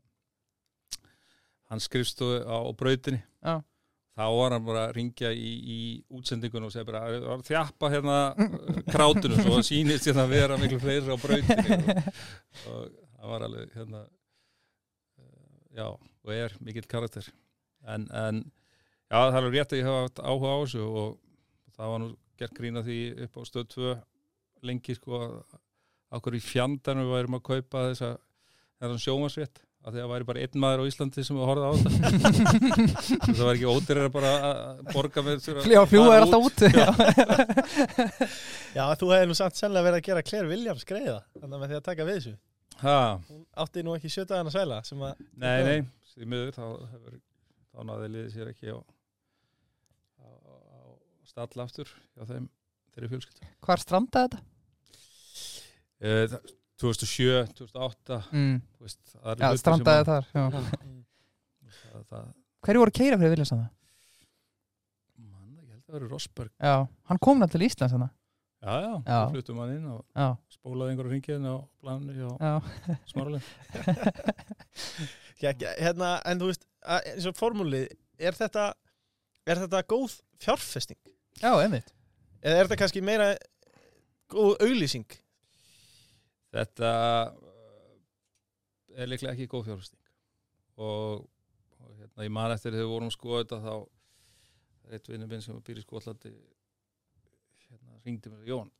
hann 1.71 1.81
skrifstofu 1.83 2.41
á 2.43 2.57
brautinni. 2.77 3.21
Já. 3.41 3.61
þá 4.11 4.25
var 4.35 4.51
hann 4.53 4.65
bara 4.67 4.81
að 4.89 4.95
ringja 4.97 5.29
í, 5.31 5.51
í 5.71 5.77
útsendingun 6.11 6.65
og 6.67 6.73
segja 6.73 6.85
bara 6.85 7.05
"Það 7.07 7.27
var 7.29 7.39
að 7.39 7.47
þjappa 7.47 7.89
hérna 7.93 8.17
krátinu. 8.91 9.37
Svo 9.39 9.61
sýnist 9.63 10.09
hérna 10.09 10.25
að 10.27 10.33
vera 10.35 10.57
miklu 10.59 10.79
fleiri 10.83 11.15
á 11.15 11.17
brautinni 11.17 11.77
og, 11.79 12.73
og 12.73 12.81
það 13.15 13.31
var 13.31 13.45
alveg 13.47 13.71
hérna 13.77 14.01
uh, 14.03 15.61
já, 15.79 15.87
og 15.87 16.33
er 16.35 16.57
mikill 16.59 16.87
karakter. 16.91 17.31
En, 17.87 18.05
en 18.11 18.43
já, 19.07 19.17
það 19.31 19.39
er 19.39 19.49
rétt 19.55 19.73
að 19.73 19.79
ég 19.81 19.87
hafa 19.89 20.03
haft 20.05 20.21
áhuga 20.27 20.53
á 20.53 20.57
þessu 20.65 20.83
og 20.85 21.17
það 21.77 21.93
var 21.95 22.03
nú 22.03 22.11
gert 22.41 22.57
grína 22.57 22.83
því 22.85 22.99
upp 23.25 23.39
á 23.39 23.41
stöð 23.47 23.67
2 23.77 23.95
lengi 24.67 24.93
sko 24.99 25.23
okkur 26.11 26.35
í 26.37 26.43
fjandarnu 26.43 27.07
við 27.07 27.15
værum 27.15 27.37
að 27.39 27.47
kaupa 27.47 27.87
þessa 27.89 28.11
þennan 28.81 29.01
sjómasrétt 29.01 29.61
að 29.61 29.63
því 29.63 29.70
að 29.81 29.95
það 29.97 30.09
væri 30.11 30.25
bara 30.29 30.41
einn 30.45 30.59
maður 30.61 30.81
á 30.81 30.89
Íslandi 30.91 31.23
sem 31.25 31.37
við 31.39 31.47
horfði 31.49 31.65
á 31.65 31.71
þetta. 31.81 31.91
Það 33.31 33.41
var 33.47 33.55
ekki 33.55 33.71
ódýrar 33.71 34.05
að 34.07 34.13
bara 34.13 34.31
að 34.45 34.81
borga 34.91 35.23
með 35.25 35.39
að 35.39 35.47
fara 35.89 36.17
er 36.17 36.25
alltaf 36.25 36.45
út. 36.45 36.59
Já, 36.69 36.89
Já, 38.77 38.83
þú 39.01 39.09
hefði 39.15 39.29
nú 39.31 39.35
samt 39.39 39.57
sennilega 39.57 39.87
verið 39.89 39.97
að 39.99 40.05
gera 40.09 40.23
Claire 40.27 40.51
Williams 40.51 40.85
greiða, 40.87 41.17
þannig 41.39 41.55
að 41.57 41.63
með 41.63 41.73
því 41.73 41.79
að 41.79 41.85
taka 41.89 42.07
við 42.07 42.19
þessu. 42.19 42.33
ha, 42.83 42.95
Hún 43.31 43.41
átti 43.65 43.83
nú 43.87 43.95
ekki 43.97 44.13
sjötaðan 44.13 44.51
að 44.51 44.55
sæla 44.59 44.77
sem 44.87 45.03
að... 45.09 45.25
nei, 45.41 45.57
nei, 45.67 45.81
því 46.13 46.29
miður 46.35 46.53
þá 46.55 46.63
hefur 46.93 47.17
þá 47.71 47.83
náði 47.89 48.07
liðið 48.13 48.31
sér 48.37 48.53
ekki 48.53 48.71
á, 48.71 48.79
á, 50.21 50.27
á 50.29 50.79
stalla 51.33 51.65
aftur 51.67 51.89
hjá 52.15 52.23
þeim 52.29 52.47
þeirri 52.93 53.11
fjölskyld 53.15 53.45
Hvar 53.65 53.81
strandaði 53.83 54.29
þetta? 54.29 54.41
Eh, 56.01 56.25
það- 56.31 56.57
2007, 56.81 57.53
2008 57.59 58.21
Mm. 58.31 58.55
veist, 58.81 58.99
það 59.13 59.43
Já, 59.45 59.51
strandaði 59.61 60.01
að- 60.01 60.09
þar 60.09 60.25
já. 60.33 60.45
það, 61.91 62.05
það, 62.09 62.31
Hverju 62.61 62.81
voru 62.83 62.91
keira 62.97 63.17
fyrir 63.21 63.33
Williams 63.35 63.51
þannig? 63.53 63.69
man, 65.17 65.51
ég 65.57 65.69
held 65.69 65.83
að 65.83 65.91
það 65.93 65.99
eru 66.01 66.09
Rosberg 66.11 66.51
Já, 66.61 66.75
hann 67.11 67.21
kom 67.21 67.39
náttúrulega 67.41 67.57
til 67.57 67.67
Íslands 67.69 67.93
þannig 67.95 68.11
já, 68.61 68.73
já, 68.85 68.91
Já. 68.93 69.01
já. 69.09 69.29
fluttum 69.33 69.57
hann 69.63 69.71
inn 69.75 69.87
og 69.89 70.01
Já, 70.15 70.27
spólaði 70.53 70.93
einhverju 70.93 71.13
ringið 71.15 71.47
á 71.49 71.55
já 72.41 72.53
Smáraleg 73.09 73.43
Já, 75.41 75.49
hérna, 75.81 76.11
en 76.29 76.37
þú 76.41 76.51
veist, 76.51 76.67
að- 76.85 77.07
eins 77.15 77.25
og 77.25 77.33
formúlið, 77.39 77.87
er 78.21 78.35
þetta, 78.37 78.67
er 79.49 79.61
þetta 79.63 79.79
góð 79.89 80.19
fjárfesting? 80.43 80.99
Já, 81.41 81.49
einmitt 81.63 81.89
Eða 82.41 82.57
er 82.59 82.65
þetta 82.69 82.77
kannski 82.83 83.01
meira 83.05 83.31
góð 84.33 84.55
auglýsing? 84.61 85.05
Þetta 86.51 86.91
uh, 87.31 87.51
er 88.95 89.09
líklega 89.09 89.33
ekki 89.35 89.49
góð 89.51 89.69
fjárfesting. 89.69 90.01
Og, 90.81 91.23
og 91.79 91.95
hérna, 91.99 92.25
ég 92.25 92.33
man 92.33 92.53
eftir 92.53 92.75
þegar 92.75 92.91
vorum 92.91 93.11
að 93.11 93.17
skoða 93.17 93.43
þetta 93.43 93.59
þá 93.65 94.91
eitt 94.95 95.09
vinnur 95.11 95.29
minn 95.31 95.43
sem 95.43 95.59
býr 95.63 95.79
í 95.79 95.85
Skotlandi 95.85 96.31
hérna, 97.69 97.99
ringdi 98.05 98.31
mér 98.31 98.49
Jón, 98.49 98.71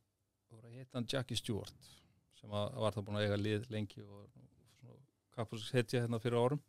þú 0.48 0.58
voru 0.58 0.70
að 0.70 0.80
hitta 0.80 0.98
hann 0.98 1.08
Jackie 1.08 1.38
Stewart 1.38 1.88
sem 2.40 2.52
að, 2.52 2.74
var 2.84 2.96
það 2.96 3.06
búin 3.06 3.20
að 3.20 3.26
eiga 3.28 3.40
lið 3.40 3.68
lengi 3.72 4.02
og 4.02 4.26
svona 4.34 4.98
kappus 5.36 5.70
hetja 5.72 6.02
hérna 6.02 6.20
fyrir 6.20 6.42
árum. 6.42 6.62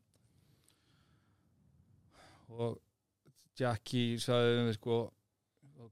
Og 2.53 2.77
Jackie 3.57 4.19
sagði 4.21 4.67
við 4.69 4.77
sko 4.77 5.01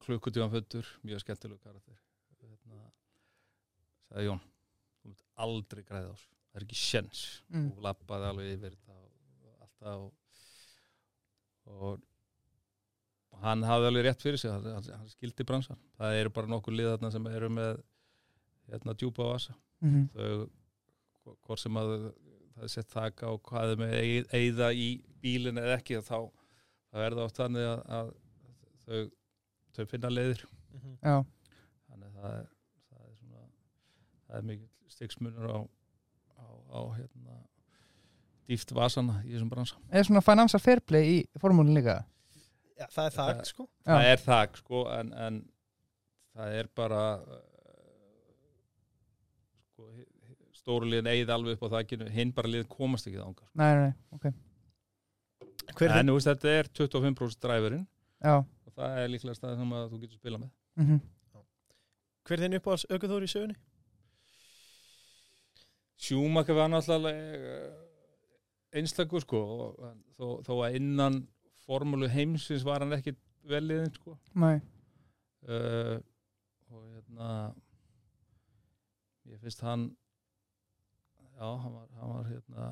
klukkutíðan 0.05 0.53
föttur, 0.53 0.88
mjög 1.03 1.26
skemmtileg 1.26 1.59
karakter. 1.66 1.97
Hérna, 2.45 2.86
sagði 4.07 4.30
Jón 4.30 4.47
þú 5.02 5.10
munt 5.12 5.24
aldrei 5.38 5.84
græða 5.84 6.12
á 6.12 6.14
þessu. 6.14 6.30
Það 6.52 6.60
er 6.62 6.66
ekki 6.68 6.80
sjens 6.82 7.22
Mm. 7.52 7.68
og 7.72 7.82
lappaði 7.86 8.26
alveg 8.30 8.54
yfir 8.58 8.76
þetta 8.76 8.95
og 8.97 9.66
alltaf 9.66 9.99
og, 10.06 10.14
og 11.66 12.02
og 13.32 13.39
hann 13.45 13.64
hafði 13.64 13.88
alveg 13.88 14.04
rétt 14.06 14.22
fyrir 14.26 14.38
sig. 14.38 14.52
Hann, 14.52 14.66
hann- 14.91 15.08
skildi 15.10 15.45
bransan. 15.47 15.78
Það 15.97 16.18
eru 16.20 16.30
bara 16.36 16.47
nokkur 16.52 16.74
liðarna 16.76 17.12
sem 17.12 17.26
eru 17.28 17.47
með 17.49 17.80
hérna 18.70 18.93
djúpa 18.93 19.24
vasa. 19.34 19.56
Mhm. 19.82 20.10
þau 20.14 20.49
hvo- 21.24 21.38
hvort 21.45 21.60
sem 21.60 21.74
að 21.74 22.14
það 22.54 22.64
er 22.64 22.68
sett 22.68 22.89
þak 22.91 23.24
á 23.24 23.30
hvað 23.41 23.72
er 23.72 23.78
með 23.78 23.93
eig- 24.02 24.28
eyða 24.36 24.68
í 24.76 25.02
bílinn 25.24 25.58
eða 25.58 25.78
ekki 25.80 25.95
þá, 26.04 26.30
þá 26.91 26.97
er 27.06 27.12
það 27.16 27.24
oft 27.26 27.38
þannig 27.38 27.66
að, 27.66 27.82
að 27.89 28.14
þau, 28.86 29.12
þau 29.74 29.86
finna 29.88 30.10
leiðir. 30.12 30.43
Mhm. 30.74 30.97
Já, 31.02 31.26
þannig 31.89 32.08
að 32.12 32.14
það 32.22 32.36
er, 32.41 32.47
það 32.91 33.02
er 33.08 33.16
svona 33.16 33.47
það 34.28 34.38
er 34.38 34.41
mikil 34.52 34.70
stiksmunur 35.02 35.49
á, 35.49 35.60
á, 36.38 36.45
á 36.78 36.80
hérna 36.93 37.39
dýft 38.52 38.72
vasana 38.76 39.22
í 39.26 39.34
þessum 39.34 39.49
bransa. 39.49 39.78
Er 39.89 40.06
svona 40.06 40.22
financial 40.22 40.60
fair 40.62 40.82
play 40.86 41.04
í 41.10 41.18
formúlin 41.41 41.74
líka? 41.78 42.02
Já, 42.78 42.86
það 42.91 43.06
er 43.06 43.16
það, 43.16 43.30
Það- 43.32 43.45
sko. 43.49 43.68
Já. 43.86 43.91
það 43.93 44.08
er 44.12 44.22
þak 44.26 44.58
sko 44.62 44.82
en, 44.99 45.12
en 45.14 45.41
það 46.36 46.56
er 46.62 46.70
bara 46.76 47.02
uh, 47.22 47.41
sko, 49.72 49.88
hi- 49.95 50.08
hi- 50.28 50.38
stóru 50.58 50.89
liðin 50.89 51.10
eigið 51.12 51.34
alveg 51.36 51.58
upp 51.60 51.66
á 51.70 51.74
þakkinu 51.78 52.10
hinn 52.14 52.34
bara 52.36 52.52
liðin 52.52 52.70
komast 52.72 53.08
ekki 53.10 53.22
þángar 53.22 53.49
Nei, 53.54 53.70
nei, 53.76 53.84
nei, 53.86 53.93
ok. 54.18 54.30
Hver 55.78 55.89
er 55.93 55.99
en 56.02 56.12
þú 56.12 56.18
veist 56.18 56.30
þetta 56.32 56.54
er 56.60 56.70
25% 56.82 57.41
dræfurinn 57.45 57.86
Já, 58.22 58.36
og 58.41 58.74
það 58.76 58.97
er 59.04 59.12
líklega 59.14 59.38
stað 59.38 59.58
sem 59.62 59.72
að 59.78 59.88
þú 59.93 59.99
getur 60.04 60.20
spila 60.22 60.38
með. 60.41 60.52
Mhm. 60.82 60.99
Hver 62.28 62.38
er 62.38 62.43
þinn 62.45 62.58
uppáhalds 62.60 62.84
aukuþóri 62.91 63.26
í 63.30 63.32
sögunni? 63.32 63.56
Sjúmakar 66.02 66.58
var 66.58 66.72
náttúrulega 66.72 67.38
uh, 67.38 67.82
einstakur 68.74 69.22
sko 69.22 69.41
og, 69.41 69.82
þó, 70.18 70.26
þó 70.47 70.54
að 70.66 70.78
innan 70.80 71.20
formúlu 71.66 72.10
heimsins 72.10 72.66
var 72.66 72.82
hann 72.82 72.95
ekki 72.97 73.14
veliðin 73.49 73.93
sko. 73.93 74.16
Nei, 74.41 74.56
uh, 75.45 75.97
og 76.72 76.88
hérna 76.88 77.30
ég 79.30 79.43
finnst 79.43 79.62
hann 79.66 79.91
já, 81.36 81.45
hann 81.45 81.78
var, 81.78 81.88
hann 81.99 82.16
var 82.16 82.28
hérna 82.32 82.68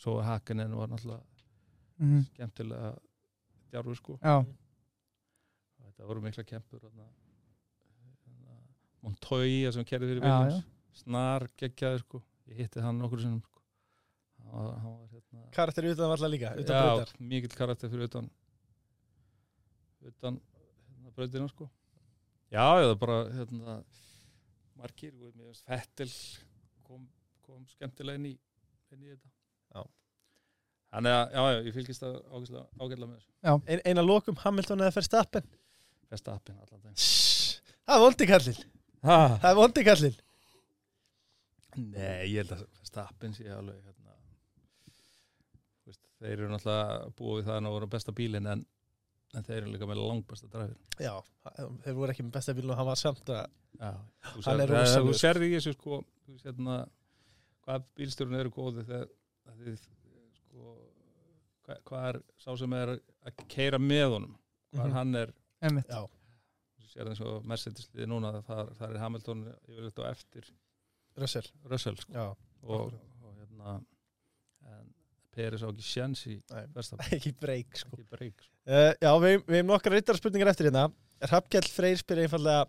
svo 0.00 0.18
er 0.18 0.28
Hakkinen 0.32 0.74
var 0.74 0.90
náttúrulega 0.90 1.22
mhm. 2.02 2.26
skemmtilega 2.32 2.94
djárfur 3.70 3.98
sko. 3.98 4.18
Já, 4.22 4.42
þetta 5.86 6.10
voru 6.10 6.24
mikla 6.24 6.44
kempur 6.50 6.82
hérna, 6.82 7.06
hérna, 8.26 8.62
Montoya 9.06 9.74
sem 9.74 9.86
kerði 9.86 10.14
fyrir 10.14 10.26
Williams 10.26 10.73
snar 11.00 11.48
geggjaður 11.60 12.04
sko. 12.04 12.22
Ég 12.50 12.64
hitti 12.64 12.82
hann 12.84 13.02
okkur 13.06 13.22
sinnum 13.22 13.42
sko. 13.44 13.54
hérna 15.10 15.44
Karakter 15.54 15.86
utan 15.88 16.10
valla 16.12 16.28
líka, 16.28 16.52
utan 16.60 16.76
já, 16.76 16.82
breytar 16.84 17.12
mikill 17.18 17.56
karakter 17.58 17.90
fyrir 17.90 18.08
utan 18.10 18.28
utan 20.04 20.38
hérna, 20.38 21.12
brautina 21.16 21.48
sko. 21.48 21.68
Já, 22.52 22.64
já, 22.78 22.84
það 22.84 22.92
er 22.92 22.98
bara 23.00 23.18
hérna, 23.34 23.76
margir 24.78 25.14
og 25.16 25.32
mér 25.34 25.48
finnst 25.48 25.64
Fettel 25.66 26.12
kom, 26.86 27.06
kom 27.46 27.64
skemmtilega 27.72 28.20
inn 28.20 28.28
í, 28.30 28.34
inn 28.94 29.02
í 29.02 29.10
þetta. 29.14 29.32
Já. 29.74 29.86
þannig 30.94 31.16
að, 31.16 31.24
já, 31.34 31.40
já, 31.54 31.62
ég 31.66 31.78
fylgist 31.78 32.04
það 32.04 32.18
ágæslega, 32.28 32.66
ágæslega 32.78 33.08
með 33.08 33.16
þessu. 33.16 33.32
Ein, 33.66 33.82
Eina 33.88 34.04
lokum, 34.04 34.38
Hamilton 34.44 34.84
eða 34.84 34.94
appin 36.36 36.60
allan 36.60 36.84
dag 36.84 37.06
Það 37.84 37.96
er 37.96 38.04
vondi 38.04 38.26
kallinn. 38.28 38.60
Ha. 39.04 39.16
Það 39.42 39.50
er 39.50 39.56
vondi 39.58 39.82
kallinn 39.84 40.20
Nei, 41.76 42.28
ég 42.30 42.36
held 42.42 42.52
að 42.56 42.64
Verstappen 42.78 43.34
sé 43.34 43.48
alveg 43.50 43.80
hérna, 43.84 44.14
þú 45.82 45.90
veist, 45.90 46.04
þeir 46.20 46.32
eru 46.38 46.48
náttúrulega 46.52 47.10
búið 47.18 47.40
við 47.40 47.48
það 47.50 47.58
að 47.68 47.74
vera 47.76 47.90
besta 47.94 48.14
bílinn 48.20 48.46
en, 48.52 48.64
en 49.34 49.46
þeir 49.48 49.56
eru 49.62 49.72
líka 49.74 49.88
með 49.90 50.00
langbesta 50.02 50.50
dræfin 50.52 50.78
Já, 51.02 51.14
þeir 51.84 51.98
voru 51.98 52.14
ekki 52.14 52.26
með 52.28 52.36
besta 52.38 52.54
bílun 52.56 52.74
og 52.74 52.78
hann 52.80 52.90
var 52.92 53.00
samt 53.00 53.32
að 53.34 53.44
Já, 53.74 53.90
þú 54.30 54.44
Hann 54.46 54.60
er 54.62 54.68
sérð- 54.68 54.74
rosalegur. 54.78 55.10
þú 55.10 55.18
serði 55.18 55.46
í 55.50 55.54
þessu 55.56 55.72
sko, 55.74 55.96
hérna, 56.44 56.76
hvað 57.66 57.86
bílstjórun 57.98 58.38
eru 58.38 58.52
góði 58.54 58.84
þegar 58.86 59.08
að 59.50 59.62
þið, 59.64 59.80
sko, 60.38 60.74
hvað, 61.66 61.80
hvað 61.90 62.04
er 62.12 62.18
sá 62.44 62.50
sem 62.60 62.76
er 62.78 62.92
að 62.94 63.42
keira 63.50 63.80
með 63.82 64.06
honum? 64.14 64.36
Hvað 64.74 64.86
Mhm. 64.86 64.92
hann 64.94 65.14
er, 65.16 65.32
einmitt. 65.62 65.88
Já, 65.90 66.06
þú 66.78 66.86
sér 66.94 67.08
eins 67.10 67.20
og 67.26 67.44
Mercedes 67.50 67.88
liði 67.94 68.06
núna 68.10 68.30
það, 68.46 68.70
það 68.78 68.90
er 68.94 68.98
Hamilton 69.02 69.42
yfirleitt 69.68 69.98
á 69.98 70.04
eftir 70.12 70.48
Russell. 71.20 71.46
Russell 71.70 71.96
sko, 72.00 72.12
Já, 72.14 72.24
og, 72.66 72.94
og 73.22 73.30
hérna 73.38 73.70
en 74.70 74.86
Peris 75.34 75.62
á 75.62 75.68
ekki 75.70 75.84
sjans 75.86 76.20
í 76.30 76.32
versta 76.74 76.98
ekki 77.16 77.32
breyk 77.40 77.70
sko. 77.78 77.90
Sko. 78.00 78.16
uh, 78.70 78.92
Já, 78.98 79.12
við, 79.22 79.34
við 79.46 79.56
hefum 79.60 79.70
nokkra 79.72 79.94
reyndar 79.94 80.20
spurningar 80.20 80.50
eftir 80.54 80.66
hérna. 80.70 80.84
Hrafgjall 81.24 81.68
Freyr 81.70 81.98
spyr 82.00 82.24
einfallega 82.24 82.62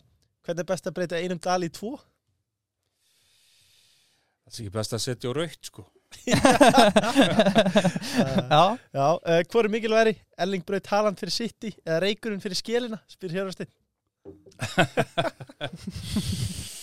Hvernig 0.46 0.62
er 0.62 0.70
best 0.70 0.86
að 0.86 0.96
breyta 1.00 1.18
einum 1.18 1.40
dal 1.42 1.64
í 1.66 1.72
tvo? 1.74 1.96
það 4.46 4.54
er 4.54 4.60
ekki 4.62 4.74
best 4.76 4.94
að 4.94 5.02
setja 5.02 5.30
á 5.34 5.36
raukt 5.36 5.64
sko. 5.72 5.82
Já, 8.54 8.66
Já, 8.94 9.08
uh, 9.18 9.42
hvor 9.50 9.66
er 9.66 9.74
mikilværi? 9.74 10.14
Elling 10.46 10.64
braut 10.68 10.92
Haaland 10.94 11.18
fyrir 11.20 11.34
City 11.34 11.72
eða 11.82 11.98
Reykurinn 12.06 12.44
fyrir 12.44 12.62
skélina? 12.62 13.02
Spyr 13.10 13.34
er 13.42 13.50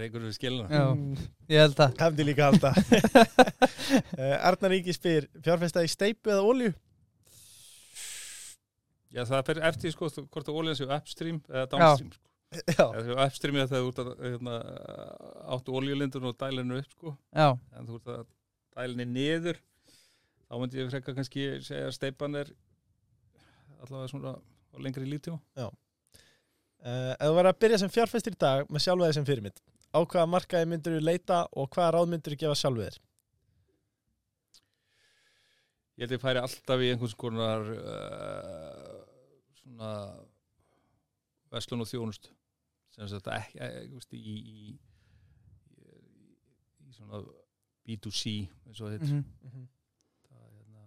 reykur 0.00 0.24
við 0.24 0.34
skiluna 0.36 0.68
já, 0.72 0.84
ég 1.52 1.62
held 1.64 1.82
að 1.84 2.00
Hefndi 2.00 2.26
líka 2.26 2.48
halda. 2.48 2.72
Uh, 4.16 4.36
Arnar 4.48 4.74
Ingi 4.76 4.94
spyr 4.96 5.28
Fjárfesta 5.44 5.84
í 5.84 5.90
steipu 5.92 6.32
eða 6.32 6.44
olju? 6.48 6.72
Já, 9.12 9.24
það 9.28 9.42
fer 9.50 9.62
eftir 9.68 9.92
sko 9.92 10.08
hvort 10.08 10.48
að 10.48 10.56
ólíðan 10.56 10.78
séu 10.78 10.92
upstream 10.96 11.42
eða 11.50 11.66
downstream 11.74 12.14
sko. 12.14 12.28
Já, 12.52 12.86
upstream 13.26 13.58
er 13.60 13.68
þegar 13.68 13.82
þú 13.82 13.90
ert 13.90 14.00
að 14.02 14.24
hérna, 14.26 14.56
áttu 15.56 15.76
oljulindun 15.76 16.30
og 16.30 16.38
dælinu 16.40 16.80
upp 16.80 16.96
sko. 16.96 17.12
Já, 17.32 17.48
en 17.76 17.88
þú 17.88 18.00
ert 18.00 18.10
að 18.14 18.24
dælinu 18.76 19.08
niður 19.12 19.60
þá 20.52 20.58
myndi 20.60 20.80
ég 20.80 20.90
frekka 20.92 21.14
kannski 21.16 21.46
segja 21.64 21.88
að 21.88 21.96
steipan 21.96 22.40
er 22.40 22.52
allavega 23.82 24.10
svona 24.12 24.34
lengri 24.84 25.06
líftíma 25.08 25.38
uh, 25.64 25.70
Ef 26.82 27.22
þú 27.24 27.36
verður 27.36 27.50
að 27.52 27.60
byrja 27.64 27.80
sem 27.82 27.92
fjárfestir 27.92 28.36
í 28.36 28.40
dag 28.40 28.68
með 28.72 28.84
sjálfveði 28.86 29.16
sem 29.18 29.28
fyrirmynd 29.28 29.62
Á 29.92 29.98
hvaða 30.00 30.28
markaði 30.32 30.68
myndur 30.70 30.94
þú 30.96 31.04
leita 31.04 31.42
og 31.52 31.68
hvaða 31.74 31.94
ráð 31.96 32.12
myndur 32.12 32.34
þú 32.34 32.40
gefa 32.40 32.58
sjálfveðir? 32.62 33.00
Ég 36.00 36.06
held 36.06 36.12
að 36.12 36.16
ég 36.16 36.22
færi 36.22 36.40
alltaf 36.40 36.82
í 36.82 36.88
einhvers 36.92 37.14
konar 37.20 37.66
uh, 37.76 39.02
svona 39.60 39.90
verslun 41.52 41.84
og 41.84 41.90
þjónust 41.90 42.30
sem 42.92 43.08
þetta 43.08 43.36
ekki, 43.36 43.60
ekki 43.66 43.98
veist, 43.98 44.16
í, 44.16 44.20
í, 44.22 44.32
í, 44.40 44.72
í 46.88 46.96
svona 46.96 47.20
B2C 47.84 48.32
eins 48.68 48.80
og 48.80 48.94
þetta 48.94 49.10
það 49.12 50.40
er 50.40 50.56
hérna 50.56 50.86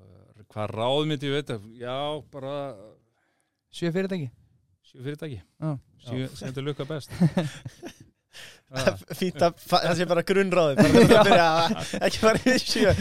uh, 0.00 0.42
hvað 0.48 0.74
ráð 0.74 1.02
myndi 1.12 1.28
ég 1.28 1.36
veita? 1.36 1.60
Já, 1.76 1.98
bara 2.32 2.56
Sjö 3.76 3.92
sjö 4.90 5.02
fyrirtæki. 5.04 5.38
Já. 5.62 5.72
sjö, 6.06 6.28
sem 6.38 6.50
þetta 6.52 6.64
lukka 6.66 6.86
best. 6.88 7.12
Fa- 8.66 9.78
það 9.86 9.92
sé 10.00 10.04
bara 10.10 10.22
grunnráði 10.26 10.74
bara 10.80 10.88
til 11.06 11.16
að 11.16 11.28
byrja 11.28 11.44
að 11.50 11.92
ekki 12.08 12.18
fara 12.24 12.40
yfir 12.42 12.64
sjö. 12.64 12.94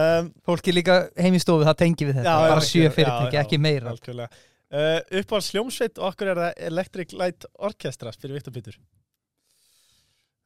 Um, 0.00 0.30
Fólki 0.48 0.72
líka 0.74 0.96
heim 1.20 1.36
í 1.36 1.42
stofu, 1.42 1.66
það 1.68 1.76
tengi 1.82 2.08
við 2.08 2.16
þetta. 2.20 2.30
Já, 2.32 2.48
Bara 2.54 2.64
sjö 2.66 2.88
fyrirtæki, 2.96 3.36
já, 3.36 3.42
ekki 3.44 3.58
meira. 3.60 3.92
uh, 3.92 4.96
Uppáhalds 5.20 5.50
hljómsveit 5.54 6.00
og 6.00 6.08
okkur 6.10 6.32
er 6.32 6.40
það 6.40 6.64
Electric 6.70 7.12
Light 7.20 7.46
Orchestra 7.68 8.12
spyrir 8.16 8.38
Viktor 8.40 8.56
Pítur 8.56 8.80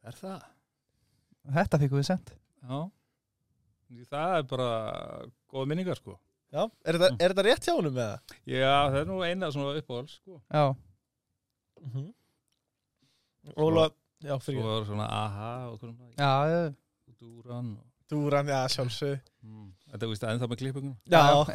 er 0.05 0.19
það? 0.19 0.43
Þetta 1.55 1.79
fikkum 1.81 1.97
við 2.03 2.07
sent. 2.11 2.35
Já. 2.65 2.83
Það 4.11 4.35
er 4.35 4.45
bara 4.51 4.69
góð 5.55 5.67
minningar 5.71 5.97
sko 5.97 6.19
Já, 6.55 6.61
er 6.87 6.95
þetta, 6.95 7.07
er 7.19 7.33
þetta 7.33 7.43
rétt 7.49 7.65
hjá 7.67 7.73
honum 7.75 7.95
með 7.97 8.05
það? 8.07 8.35
já, 8.47 8.75
það 8.87 8.99
er 9.01 9.07
nú 9.09 9.17
eina 9.27 9.49
svona 9.51 9.79
uppáhald 9.81 10.11
sko. 10.13 10.41
Já, 10.47 10.65
Mm 11.85 11.91
-hmm. 11.91 12.13
Óla, 13.61 13.89
já, 14.23 14.37
fyrir 14.41 14.61
svo 14.61 14.79
er 14.79 14.85
svona 14.85 15.05
aha 15.05 15.69
og 15.69 15.79
svona 15.79 15.93
já, 16.17 16.31
já, 16.49 16.73
dúran 17.19 17.77
Dúran, 18.09 18.47
já, 18.47 18.67
sjálfsög 18.67 19.19
mm, 19.41 19.73
þetta 19.91 20.07
veist 20.07 20.23
ennþá 20.23 20.47
með 20.47 20.57
klippingum 20.57 20.95
Já. 21.11 21.45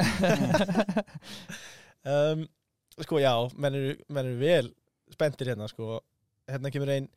Um, 2.04 2.48
Sko, 3.04 3.18
já, 3.18 3.32
menn 3.56 3.74
eru, 3.74 3.96
menn 4.08 4.26
eru 4.26 4.38
vel 4.38 4.74
spenntir 5.10 5.46
hérna, 5.46 5.68
sko. 5.68 6.00
Hérna 6.48 6.70
kemur 6.70 6.88
ein 6.90 7.08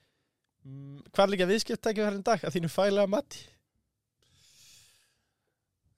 mm, 0.64 1.02
Hvað 1.12 1.30
líka 1.30 1.46
viðskiptækjum 1.46 2.06
hérna 2.06 2.20
í 2.20 2.24
dag? 2.24 2.40
Að 2.46 2.54
þínu 2.56 2.70
fælega 2.72 3.08
mati? 3.08 3.54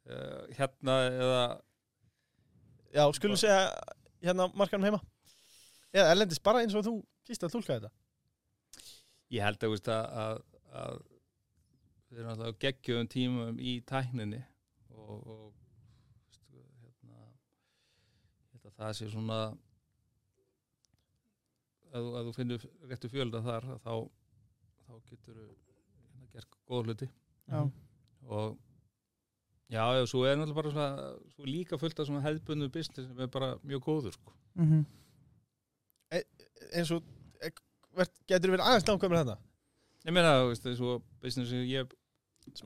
uh, 0.10 0.46
hérna 0.58 0.98
eða 1.10 1.62
Já, 2.96 3.04
skulum 3.18 3.36
segja 3.40 3.60
hérna 4.24 4.48
markanum 4.56 4.86
heima. 4.88 5.02
Eða 5.96 6.12
erlendis 6.14 6.40
bara 6.44 6.62
eins 6.64 6.76
og 6.76 6.86
þú 6.88 6.94
kýst 7.28 7.44
að 7.44 7.54
tólka 7.56 7.76
þetta. 7.78 7.92
Ég 9.36 9.44
held 9.44 9.64
að, 9.66 9.76
að, 9.92 10.08
að, 10.22 10.40
að 10.82 10.98
við 12.10 12.20
erum 12.22 12.32
alltaf 12.36 12.60
geggjum 12.62 13.08
tímum 13.12 13.60
í 13.60 13.74
tækninni 13.90 14.40
og, 14.96 15.16
og 15.26 15.46
veist, 15.52 16.44
hérna, 16.54 17.26
ég 18.54 18.60
held 18.60 18.70
að 18.70 18.78
það 18.80 18.94
sé 19.00 19.10
svona 19.12 19.40
ef, 21.92 22.00
þú- 22.00 22.16
ef 22.20 22.28
þú 22.30 22.36
finnur 22.38 22.68
réttu 22.92 23.12
fjölda 23.12 23.42
þar 23.46 23.68
þá, 23.84 23.94
þá 24.86 24.94
getur 25.12 25.42
þú 25.42 26.30
gert 26.36 26.58
góð 26.70 26.90
hluti. 26.90 27.10
Já. 27.52 27.60
og 28.26 28.56
já, 29.70 29.84
já, 29.98 30.04
svo 30.08 30.24
er 30.30 30.38
náttúrulega 30.38 30.60
bara 30.62 30.72
svona, 30.72 31.10
svo 31.36 31.46
líka 31.50 31.78
fullt 31.82 32.00
af 32.00 32.08
svona 32.08 32.22
hefðbundu 32.26 32.70
business 32.74 33.08
sem 33.10 33.20
er 33.20 33.28
bara 33.34 33.56
mjög 33.64 33.82
góður 33.88 34.14
sko. 34.14 34.34
Mhm. 34.56 34.86
eins 36.76 36.92
og 36.92 37.04
vert- 37.96 38.22
getur 38.30 38.52
verið 38.54 38.66
aðeins 38.68 38.86
nákvæmur 38.88 39.20
þetta 39.22 39.38
ég 40.06 40.14
meina, 40.14 40.32
þú 40.42 40.48
veist, 40.52 40.64
þessu 40.66 41.02
business 41.22 41.50
sem 41.50 41.66
ég 41.66 41.92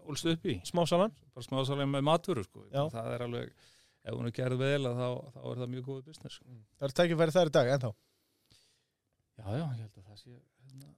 ólst 0.06 0.26
upp 0.28 0.46
í 0.46 0.58
smásalan 0.68 1.12
bara 1.34 1.46
smásalega 1.46 1.88
með 1.88 2.04
matvöru 2.04 2.44
sko. 2.44 2.66
Það 2.72 3.12
er 3.14 3.22
alveg, 3.24 3.52
ef 4.04 4.14
hún 4.14 4.28
er 4.28 4.36
gerð 4.36 4.58
vel 4.60 4.84
að 4.90 4.96
þá, 5.00 5.10
þá 5.34 5.40
er 5.52 5.62
það 5.64 5.72
mjög 5.74 5.86
góð 5.88 6.04
business 6.06 6.34
sko. 6.40 6.46
það 6.80 6.88
er 6.90 6.96
tækifæri 7.00 7.36
þar 7.38 7.48
í 7.52 7.56
dag 7.58 7.68
ennþá 7.76 7.92
já, 9.40 9.46
já, 9.56 9.66
ég 9.66 9.80
held 9.80 9.98
að 9.98 10.08
það 10.10 10.18
sé 10.20 10.32
hérna, 10.36 10.90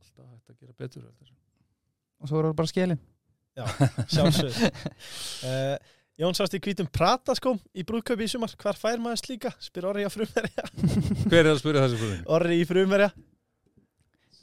alltaf 0.00 0.26
hægt 0.32 0.50
að 0.50 0.58
gera 0.60 0.72
betur 0.82 1.02
heldur. 1.06 1.30
og 2.20 2.28
svo 2.28 2.38
eru 2.40 2.50
það 2.50 2.56
bara 2.56 2.72
skilin 2.72 3.00
sjálfsög 4.12 4.50
uh, 4.56 5.76
Jón 6.20 6.32
sást 6.32 6.54
í 6.56 6.60
hvítum 6.64 6.88
prataskóm 6.88 7.58
í 7.76 7.84
brúðköpi 7.84 8.24
í 8.24 8.30
sumar, 8.32 8.52
hvar 8.60 8.76
fær 8.80 9.00
maður 9.04 9.20
slíka? 9.20 9.50
spyr 9.60 9.90
Orri 9.90 10.06
á 10.08 10.10
frumverja 10.12 10.64
hver 11.30 11.42
er 11.42 11.52
að 11.52 11.60
spyrja 11.60 11.84
þessu 11.84 11.98
spurningu? 12.00 12.28
Orri 12.38 12.60
í 12.62 12.68
frumverja 12.68 13.10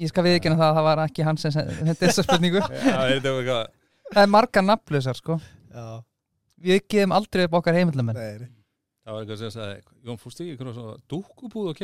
ég 0.02 0.10
skal 0.12 0.26
viðkynna 0.26 0.58
það 0.60 0.70
að 0.70 0.76
það 0.78 0.88
var 0.88 1.02
ekki 1.06 1.26
hann 1.28 1.40
sem 1.42 1.54
þetta 1.54 2.02
þessa 2.02 2.26
spurningu. 2.26 2.62
Já, 2.88 2.98
er 3.04 3.14
þetta 3.18 3.32
eitthvað. 3.38 3.64
Það 4.10 4.24
er 4.24 4.34
margar 4.34 4.64
nafnlausar 4.68 5.18
sko. 5.20 5.34
Já, 5.74 5.88
við 6.64 6.78
geðum 6.94 7.16
aldrei 7.18 7.44
upp 7.48 7.58
okkar 7.60 7.74
nei. 7.78 8.50
Það 9.04 9.12
var 9.12 9.20
eitthvað 9.20 9.40
sem 9.42 9.52
sagði, 9.52 9.78
Jón 10.08 10.20
fórst 10.22 10.40
ekki 10.40 10.52
einhverjum 10.54 10.78
svona 10.78 10.96
dúkkubúð 11.12 11.66
og 11.74 11.76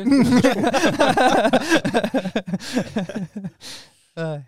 Nei. 4.20 4.40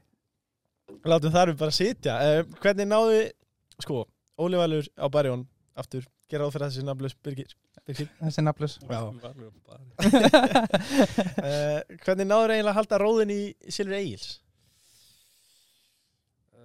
Látum 1.08 1.32
þar 1.34 1.50
við 1.52 1.58
bara 1.62 1.74
sitja. 1.74 2.14
Uh, 2.22 2.42
Hvernig 2.62 2.86
náðu, 2.90 3.16
sko, 3.82 4.04
Óli 4.42 4.60
Valur 4.60 4.86
á 4.94 5.06
Barjón 5.12 5.46
aftur, 5.78 6.04
gera 6.30 6.46
á 6.46 6.52
fyrir 6.54 6.68
þessi 6.68 6.84
nafnlaus 6.86 7.16
Birgir, 7.24 7.50
Birgir. 7.88 8.08
þessi 8.20 8.44
nafnlaus. 8.46 8.78
Já. 8.86 9.00
uh, 9.02 9.12
Uh, 11.42 11.80
Hvernig 12.04 12.26
náður 12.28 12.52
eiginlega 12.54 12.70
að 12.72 12.78
halda 12.78 12.98
róðin 13.02 13.32
í 13.34 13.40
Silfur 13.72 13.96
Egils? 13.98 14.28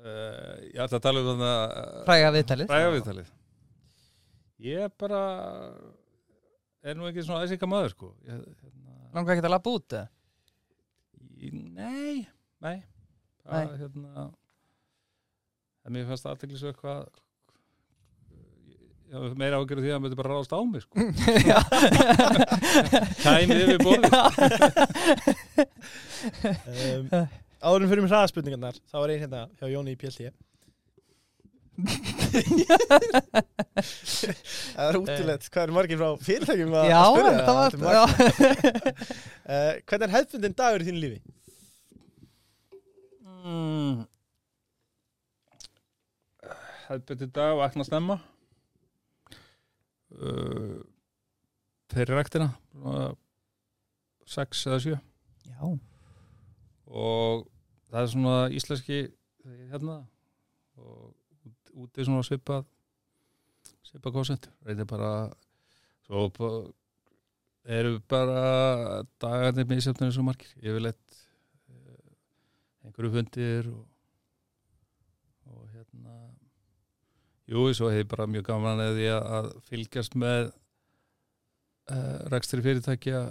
Ég 0.08 0.78
ætla 0.80 1.00
að 1.00 1.04
tala 1.04 1.20
um 1.24 1.28
þannig 1.32 1.48
að 1.50 1.96
fræga 2.08 2.28
viðtalið. 2.36 2.70
Fræga 2.70 2.92
viðtalið. 2.94 3.32
Ég 4.68 4.94
bara 5.02 5.22
er 6.88 6.96
nú 6.98 7.08
ekki 7.10 7.26
svona 7.26 7.44
æsika 7.48 7.68
maður 7.70 7.92
sko. 7.96 8.12
Ég, 8.28 8.38
hérna, 8.62 8.94
langar 9.18 9.36
ekki 9.36 9.46
að 9.50 9.54
lappa 9.56 9.74
út 9.80 9.98
Nei, 11.38 12.24
nei 12.64 12.78
Það, 13.48 13.64
Nei. 13.64 13.78
hérna 13.80 14.28
en 15.88 15.96
mér 15.96 16.08
fannst 16.10 16.28
aðteklis 16.28 16.64
eitthvað 16.68 17.08
meira 19.40 19.56
ágjörð 19.62 19.86
því 19.86 19.92
að 19.96 20.02
myndi 20.04 20.18
bara 20.20 20.34
ráðast 20.34 20.52
á 20.52 20.60
mig 20.68 20.82
sko. 20.84 20.96
Já. 21.48 21.60
Kæmi 23.24 23.56
yfir 23.64 23.80
borðið 23.86 24.12
um, 26.74 27.08
Áðurum 27.64 27.90
fyrir 27.90 28.04
mig 28.04 28.12
hraðaspurningarnar 28.12 28.76
þá 28.92 28.98
er 29.00 29.14
ein 29.16 29.24
hérna 29.24 29.42
hjá 29.62 29.68
Jóni 29.72 29.96
í 29.96 30.00
PLT 30.02 30.20
Það 33.78 34.88
er 34.90 34.98
útilegt 34.98 35.48
hvað 35.54 35.64
er 35.64 35.74
margir 35.76 36.00
frá 36.02 36.10
fyrirtækjum 36.26 36.74
að 36.74 36.84
að 36.90 37.08
spyrja 37.08 37.34
þetta 37.38 37.54
var 37.58 37.72
Þetta 37.72 37.78
er 37.78 37.84
magnað. 37.88 38.10
uh, 39.54 39.74
Hvernig 39.88 40.06
er 40.08 40.16
hefðbundin 40.18 40.58
dagur 40.58 40.82
í 40.84 40.88
þínu 40.90 41.02
lífi? 41.06 41.20
Mm. 43.48 44.04
Hefðbyrti 46.88 47.28
dag 47.36 47.56
og 47.58 47.64
ekna 47.66 47.84
stemma 47.88 48.16
uh, 50.16 50.78
Fyrir 51.92 52.20
svona 52.72 53.08
sex 54.28 54.66
eða 54.68 54.80
sjö 54.84 54.96
Já. 55.48 55.62
og 56.88 57.46
það 57.88 58.02
er 58.02 58.10
svona 58.12 58.36
íslenski 58.56 58.98
ég 59.00 59.12
er 59.48 59.70
hérna 59.74 59.96
og 60.78 61.14
út- 61.48 61.72
úti 61.86 62.04
svona 62.08 62.24
svipað 62.28 62.64
svipað 63.88 64.16
konsent 64.20 64.50
reynir 64.68 64.88
bara 64.90 65.12
svo 66.08 66.28
ba- 66.36 66.68
eru 67.78 68.00
bara 68.12 69.04
dagarnir 69.24 69.68
með 69.68 69.80
ísefnir 69.82 70.12
svo 70.16 70.24
margir 70.28 70.52
yfirleitt 70.60 71.07
eh, 71.07 71.07
einhverju 72.88 73.14
fundir 73.14 73.70
og, 73.72 73.84
og 75.52 75.66
hérna 75.74 76.16
jú, 77.48 77.66
svo 77.76 77.92
hef 77.92 78.04
ég 78.04 78.12
bara 78.12 78.28
mjög 78.30 78.48
gaman 78.48 78.84
að 78.84 79.00
því 79.00 79.10
að, 79.16 79.50
fylgjast 79.68 80.18
með 80.20 80.50
uh, 81.92 82.18
rekstri 82.34 82.64
fyrirtækja 82.64 83.24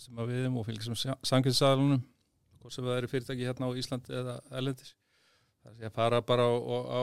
sem 0.00 0.20
að 0.20 0.32
við 0.32 0.42
erum 0.44 0.58
og 0.60 0.66
fylgjast 0.68 0.92
með 0.92 1.28
samkynnssalunum 1.28 2.02
hvort 2.60 2.76
sem 2.76 2.86
það 2.86 2.98
eru 2.98 3.10
fyrirtæki 3.10 3.48
hérna 3.48 3.70
á 3.70 3.78
Íslandi 3.80 4.16
eða 4.20 4.36
Erlendis. 4.52 4.94
Það 5.64 5.78
sé 5.78 5.88
að 5.88 5.96
fara 5.96 6.20
bara 6.24 6.44
á, 6.44 6.52
á, 6.56 6.78
á 6.92 7.02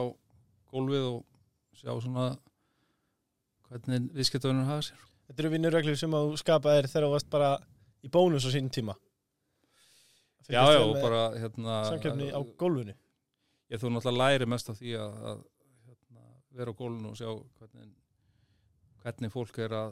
gólfið 0.70 1.08
og 1.10 1.78
sjá 1.78 1.92
svona 1.98 2.28
hvernig 3.68 4.08
viðskiptöðunum 4.18 4.70
hafa 4.70 4.86
sér. 4.90 5.02
Þetta 5.28 5.44
eru 5.44 5.52
vinnurreglur 5.54 6.00
sem 6.00 6.14
að 6.16 6.30
þú 6.30 6.40
skapaðir 6.42 6.88
þegar 6.92 7.08
þú 7.08 7.12
varst 7.16 7.30
bara 7.34 7.50
í 8.06 8.12
bónus 8.14 8.46
á 8.48 8.50
sínum 8.54 8.72
tíma 8.74 8.96
Já, 10.48 10.64
já, 10.72 10.80
og 10.80 10.96
bara 11.04 11.22
hérna 11.36 11.78
Samkjöfni 11.90 12.30
á 12.32 12.40
gólfinu. 12.60 12.94
Ég 13.68 13.82
þú 13.82 13.92
náttúrulega 13.92 14.22
læri 14.32 14.48
mest 14.48 14.70
af 14.72 14.78
því 14.80 14.94
að, 14.96 15.18
að 15.32 15.42
hérna, 15.90 16.22
vera 16.56 16.72
á 16.72 16.80
gólfinu 16.80 17.12
og 17.12 17.18
sjá 17.20 17.28
hvernig, 17.60 17.90
hvernig 19.04 19.34
fólk 19.34 19.60
er 19.66 19.76
að 19.76 19.92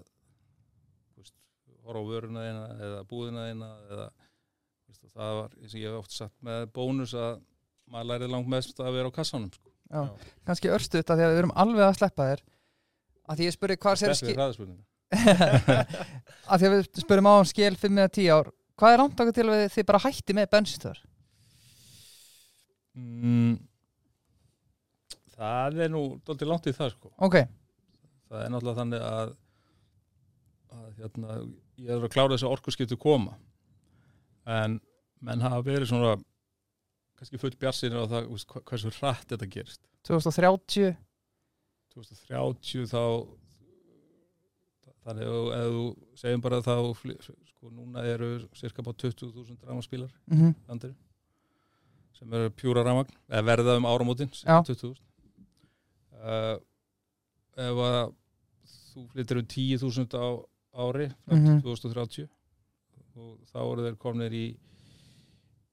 veist, 1.20 1.36
horfa 1.84 2.00
á 2.00 2.10
vöruna 2.12 2.46
þeina 2.48 2.64
eða 2.88 3.04
búðina 3.10 3.46
þeina 3.50 3.70
eða 3.90 4.08
veist, 4.88 5.04
og 5.04 5.12
það 5.12 5.36
var, 5.42 5.60
eins 5.60 5.76
og 5.76 5.84
ég 5.84 5.92
hef 5.92 6.00
oft 6.00 6.16
sagt 6.16 6.36
með 6.48 6.66
bónus 6.80 7.16
að 7.20 7.44
maður 7.92 8.12
lærið 8.14 8.36
langt 8.38 8.52
mest 8.56 8.80
að 8.80 8.96
vera 8.96 9.12
á 9.12 9.18
kassanum 9.20 9.52
sko. 9.52 9.72
Já. 9.92 10.02
kannski 10.48 10.72
örstuðt 10.74 11.12
að 11.12 11.20
því 11.20 11.26
að 11.28 11.34
við 11.36 11.44
erum 11.44 11.58
alveg 11.62 11.86
að 11.86 11.98
sleppa 12.00 12.32
þér. 12.32 12.46
Að 13.26 13.40
því 13.40 13.50
ég 13.50 13.56
spurði 13.60 13.82
hvað 13.84 14.00
sér 14.00 14.14
Þetta 14.14 14.22
skil 14.24 14.32
er 14.32 14.40
hraðspurninga 14.40 14.84
að 16.50 16.62
því 16.62 16.68
að 16.68 16.74
við 16.74 16.88
spurðum 17.04 17.30
á 17.30 17.34
hann 17.36 17.50
skil 17.50 17.76
5 17.78 18.00
eða 18.02 18.12
10 18.18 18.32
ár 18.34 18.50
hvað 18.80 18.94
er 18.94 19.02
langt 19.02 19.22
okkur 19.24 19.38
til 19.38 19.48
að 19.50 19.64
þið 19.76 19.88
bara 19.92 20.04
hætti 20.06 20.36
með 20.36 20.52
bensinstöðar 20.56 21.02
mm, 22.96 23.56
Það 25.36 25.82
er 25.84 25.92
nú 25.92 26.04
dóltið 26.24 26.48
langt 26.48 26.68
í 26.70 26.74
það 26.76 26.94
sko. 26.94 27.12
Ok, 27.26 27.42
það 28.30 28.44
er 28.44 28.52
náttúrulega 28.54 28.80
þannig 28.80 29.02
að, 29.04 29.34
að 30.78 31.02
hérna, 31.02 31.40
ég 31.82 31.92
er 31.92 32.06
að 32.08 32.14
klára 32.14 32.36
þess 32.36 32.48
að 32.48 32.56
orkuskiptu 32.56 32.98
koma. 33.00 33.36
En 34.48 34.80
menn 35.26 35.44
hafa 35.44 35.60
verið 35.66 35.92
svona 35.92 36.14
kannski 37.20 37.40
full 37.42 37.52
bjarsinir 37.60 38.06
á 38.08 38.12
það 38.12 38.30
hversu 38.70 38.94
hratt 39.00 39.28
þetta 39.34 39.50
gerist. 39.52 39.82
2030 40.08 40.96
2030 41.96 42.88
þá 42.92 43.04
þannig 45.06 45.30
að 45.30 45.50
ef 45.60 45.72
þú 45.76 45.84
segjum 46.22 46.42
bara 46.46 46.60
þá 46.66 46.76
sko 47.50 47.70
núna 47.72 48.04
eru 48.10 48.30
cirka 48.58 48.82
bá 48.86 48.92
20.000 48.94 49.58
rafmagnspílar 49.62 50.12
mm 50.28 50.38
-hmm. 50.38 50.54
landir 50.68 50.96
sem 52.14 52.34
eru 52.34 52.50
pjúra 52.50 52.84
rafmagn 52.84 53.12
eða 53.30 53.44
verða 53.46 53.78
um 53.78 53.86
áramótin 53.86 54.30
Já. 54.32 54.62
20.000 54.64 54.96
uh, 56.14 56.58
ef 57.58 57.78
að 57.86 58.14
þú 58.94 59.08
flyttir 59.12 59.38
um 59.38 59.46
10.000 59.46 60.18
á 60.18 60.28
ári 60.76 61.08
Mhm. 61.32 61.62
til 61.62 61.76
2030 61.76 62.28
og 63.16 63.38
þá 63.54 63.60
eru 63.72 63.82
þeir 63.86 63.96
komnir 63.98 64.32
í 64.34 64.58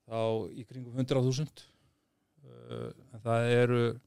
þá 0.09 0.51
í 0.55 0.65
kringum 0.67 0.95
100.000 0.95 1.49
uh, 2.45 2.91
en 3.15 3.21
það 3.21 3.51
eru 3.63 4.01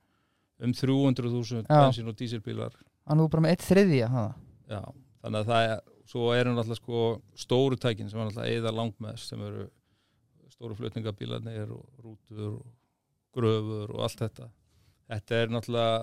um 0.60 0.72
300.000 0.72 1.66
Já. 1.68 1.82
bensín 1.82 2.08
og 2.08 2.16
dísilbílar 2.16 2.72
hann 3.08 3.20
er 3.20 3.28
bara 3.28 3.42
með 3.42 3.50
eitt 3.56 3.66
þriðja 3.68 4.08
ha? 4.10 4.26
Já, 4.70 4.82
þannig 5.26 5.42
að 5.42 5.52
það 5.52 5.70
er 5.72 5.80
svo 6.06 6.26
eru 6.36 6.54
náttúrulega 6.54 6.80
sko 6.80 7.02
stóru 7.42 7.78
tækin 7.82 8.12
sem 8.12 8.22
er 8.22 8.30
náttúrulega 8.30 8.60
eða 8.60 8.74
langmest 8.78 9.32
sem 9.32 9.42
eru 9.42 9.66
stóru 10.54 10.78
flutningabílarnir 10.78 11.72
og 11.74 12.04
rútur 12.04 12.44
og 12.52 12.68
gröfur 13.36 13.96
og 13.96 14.04
allt 14.06 14.22
þetta. 14.22 14.50
Þetta 15.10 15.40
er 15.42 15.52
náttúrulega 15.54 15.96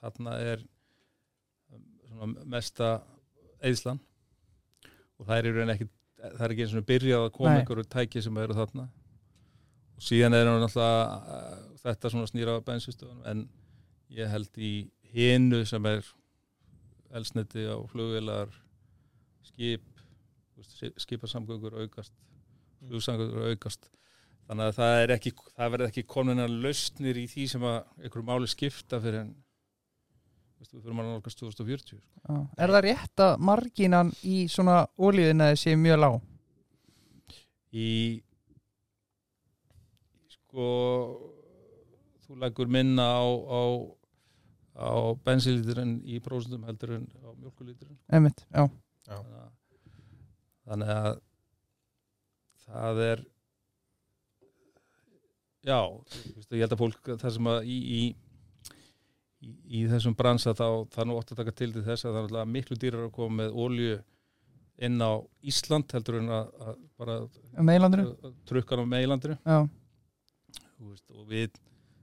þarna 0.00 0.38
er 0.44 0.64
svona 2.08 2.46
mesta 2.56 2.88
eðslan 3.64 4.00
og 5.18 5.28
það 5.28 5.50
er 5.52 5.74
ekki 5.76 5.88
það 6.24 6.44
er 6.46 6.54
ekki 6.54 6.64
eins 6.64 6.74
og 6.78 6.88
byrjað 6.88 7.26
að 7.26 7.32
koma 7.36 7.54
einhverju 7.58 7.86
tæki 7.92 8.22
sem 8.24 8.40
eru 8.40 8.56
þarna. 8.56 8.88
Og 9.94 10.08
síðan 10.08 10.36
er 10.36 10.48
náttúrulega 10.48 10.98
uh, 11.20 11.62
þetta 11.84 12.12
svona 12.12 12.30
snýra 12.30 12.58
bensinstöðunum 12.64 13.28
en 13.30 13.46
ég 14.14 14.30
held 14.32 14.56
í 14.58 14.74
hinu 15.14 15.62
sem 15.68 15.84
er 15.90 16.02
elsniti 17.14 17.66
á 17.70 17.76
flugvélar 17.90 18.52
skip 19.50 19.84
skiparsamgöngur 21.02 21.76
aukast 21.82 22.14
flugsamgöngur 22.88 23.50
aukast 23.52 23.88
þannig 24.48 24.70
að 24.70 24.76
það 24.78 25.14
ekki 25.16 25.32
það 25.54 25.72
verður 25.76 25.88
ekki 25.90 26.06
komin 26.16 26.44
að 26.44 26.58
lausnir 26.66 27.18
í 27.22 27.24
því 27.30 27.48
sem 27.54 27.66
að 27.70 27.80
einhverju 28.02 28.28
máli 28.28 28.50
skipta 28.50 29.00
fyrir 29.02 29.24
en 29.24 29.34
við 30.64 30.80
fyrir 30.80 30.94
maður 30.96 31.10
nálgast 31.12 31.40
2040 31.42 31.98
sko. 32.00 32.36
Er 32.56 32.70
það 32.72 32.84
rétt 32.86 33.20
að 33.20 33.34
marginan 33.44 34.12
í 34.24 34.46
svona 34.48 34.78
ólíðinaði 34.96 35.58
sé 35.60 35.74
mjög 35.76 35.98
lág? 36.00 36.14
í 37.74 38.22
sko 40.30 40.68
þú 42.24 42.38
leggur 42.42 42.70
minna 42.70 43.06
á, 43.18 43.26
á, 43.26 43.62
á 44.74 44.90
bensinlíturinn 45.26 45.98
í 46.02 46.18
prósentum 46.22 46.64
heldur 46.66 46.96
en 46.98 47.06
á 47.22 47.30
mjölkulíturinn 47.38 47.98
Einmitt, 48.10 48.42
já. 48.50 48.66
þannig 49.06 49.36
að, 49.38 49.52
þannig 50.66 50.92
að 50.94 51.20
það 52.64 53.02
er 53.04 53.22
já 55.64 55.78
ég 56.50 56.64
held 56.64 56.74
að 56.74 56.80
fólk 56.82 57.12
það 57.22 57.36
sem 57.36 57.50
að 57.52 57.68
í, 57.70 57.76
í, 57.98 58.00
í, 59.44 59.52
í 59.78 59.84
þessum 59.92 60.16
bransa 60.18 60.56
þá 60.56 60.66
það 60.90 61.04
er 61.04 61.08
nú 61.10 61.20
ótt 61.20 61.30
að 61.32 61.40
taka 61.42 61.54
til 61.60 61.70
til 61.76 61.84
þess 61.86 62.08
að 62.08 62.18
það 62.18 62.40
er 62.42 62.50
miklu 62.56 62.80
dýrar 62.80 63.06
að 63.06 63.14
koma 63.14 63.44
með 63.44 63.56
olju 63.66 63.94
inn 64.84 64.98
á 64.98 65.12
Ísland 65.46 65.94
heldur 65.94 66.18
en 66.18 66.32
að, 66.34 66.50
að 66.66 66.82
bara 66.98 67.20
Meilandinu? 67.62 68.32
trukkan 68.48 68.82
á 68.82 68.86
meilandinu 68.90 69.38
Já. 69.38 69.62
Þú 70.74 70.90
veist, 70.90 71.06
og 71.14 71.28
við 71.30 71.60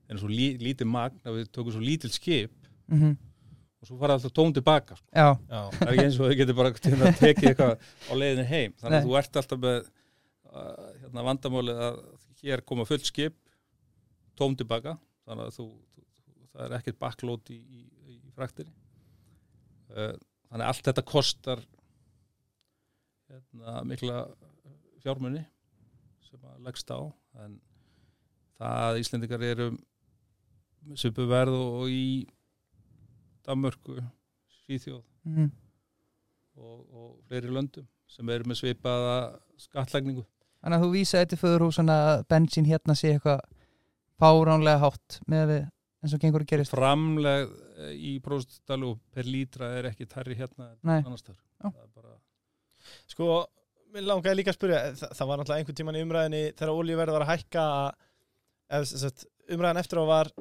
erum 0.07 0.21
svo 0.23 0.31
lí, 0.31 0.47
lítið 0.59 0.87
magn 0.87 1.19
að 1.27 1.41
við 1.41 1.51
tökum 1.51 1.75
svo 1.75 1.83
lítil 1.83 2.11
skip 2.15 2.60
Mm 2.91 3.17
og 3.81 3.89
svo 3.89 3.97
fara 3.97 4.15
alltaf 4.15 4.33
tón 4.37 4.53
tilbaka 4.53 4.95
sko. 4.95 5.07
Já, 5.09 5.29
Já, 5.49 5.61
það 5.73 5.83
er 5.87 5.91
ekki 5.91 6.03
eins 6.05 6.17
og 6.19 6.27
þau 6.27 6.37
getur 6.37 6.57
bara 6.57 6.71
tekið 7.17 7.47
eitthvað 7.49 7.71
á 7.81 8.13
leiðinu 8.13 8.43
heim. 8.51 8.73
Þannig 8.77 8.97
að 8.97 8.99
Nei. 8.99 9.05
þú 9.07 9.15
ert 9.17 9.39
alltaf 9.41 9.61
með 9.61 9.77
uh, 9.81 10.89
hérna, 11.01 11.23
vandamálið 11.25 11.79
að 11.87 12.01
hér 12.43 12.61
koma 12.69 12.85
fullt 12.85 13.07
skip 13.09 13.37
tóm 14.37 14.53
tilbaka. 14.59 14.93
Þannig 15.25 15.49
að 15.49 15.55
þú, 15.55 15.65
þú, 15.95 16.03
það 16.51 16.65
er 16.67 16.75
ekkert 16.77 16.99
bakklót 17.01 17.49
í, 17.53 17.57
í, 17.57 17.81
í 18.13 18.19
fraktinni. 18.35 18.75
Uh, 19.89 20.13
þannig 20.51 20.65
að 20.67 20.69
allt 20.69 20.89
þetta 20.91 21.05
kostar 21.09 21.63
hérna, 23.31 23.79
mikla 23.89 24.19
fjármunni 25.01 25.41
sem 26.27 26.45
að 26.51 26.61
leggst 26.67 26.93
á. 26.93 27.01
En 27.41 27.57
það 28.61 28.85
að 28.91 29.01
Íslendingar 29.01 29.47
eru 29.49 29.71
svipu 30.93 31.25
verð 31.29 31.57
og, 31.57 31.81
og 31.81 31.89
í 31.89 32.05
Danmörku, 33.51 33.99
Svíþjóð 34.63 35.03
mm 35.27 35.51
og, 36.59 36.79
og 36.91 37.11
fleiri 37.27 37.51
löndum 37.53 37.87
sem 38.11 38.29
eru 38.33 38.49
með 38.49 38.61
svipaða 38.61 39.17
skattlagningu 39.61 40.25
Þannig 40.61 40.77
að 40.77 40.83
þú 40.83 40.89
vísaði 40.93 41.27
til 41.31 41.39
föðurhúsana 41.41 41.93
að 42.05 42.23
bensín 42.29 42.67
hérna 42.69 42.93
sé 42.97 43.15
eitthvað 43.15 43.39
fáránlega 44.21 44.81
hátt 44.83 45.15
með 45.31 45.45
við 45.49 45.63
eins 46.01 46.13
og 46.17 46.21
gengur 46.21 46.43
að 46.43 46.51
gerist. 46.51 46.73
framleg 46.75 47.47
eh, 47.77 47.95
í 47.97 48.11
próstalu 48.21 48.91
per 49.13 49.29
lítra 49.29 49.71
er 49.79 49.89
ekki 49.89 50.09
tærri 50.09 50.37
hérna 50.37 50.71
en 50.75 50.93
annars 50.99 51.25
þar 51.25 51.37
Já. 51.37 51.71
það 51.71 51.81
er 51.81 51.91
bara 51.95 52.15
sko, 53.09 53.29
mér 53.95 54.07
langaði 54.09 54.39
líka 54.39 54.53
að 54.53 54.59
spyrja 54.59 54.83
það, 54.99 55.15
það 55.17 55.31
var 55.31 55.41
náttúrulega 55.41 55.63
einhvern 55.63 55.79
tíman 55.81 55.97
í 55.99 56.05
umræðinni 56.05 56.43
þegar 56.51 56.73
olíuverð 56.75 57.17
var 57.17 57.25
að 57.25 57.33
hækka 57.33 57.65
eða, 58.69 58.85
sem 58.91 59.03
sagt, 59.05 59.25
umræðin 59.49 59.81
eftir 59.81 60.01
á 60.01 60.05
var 60.09 60.31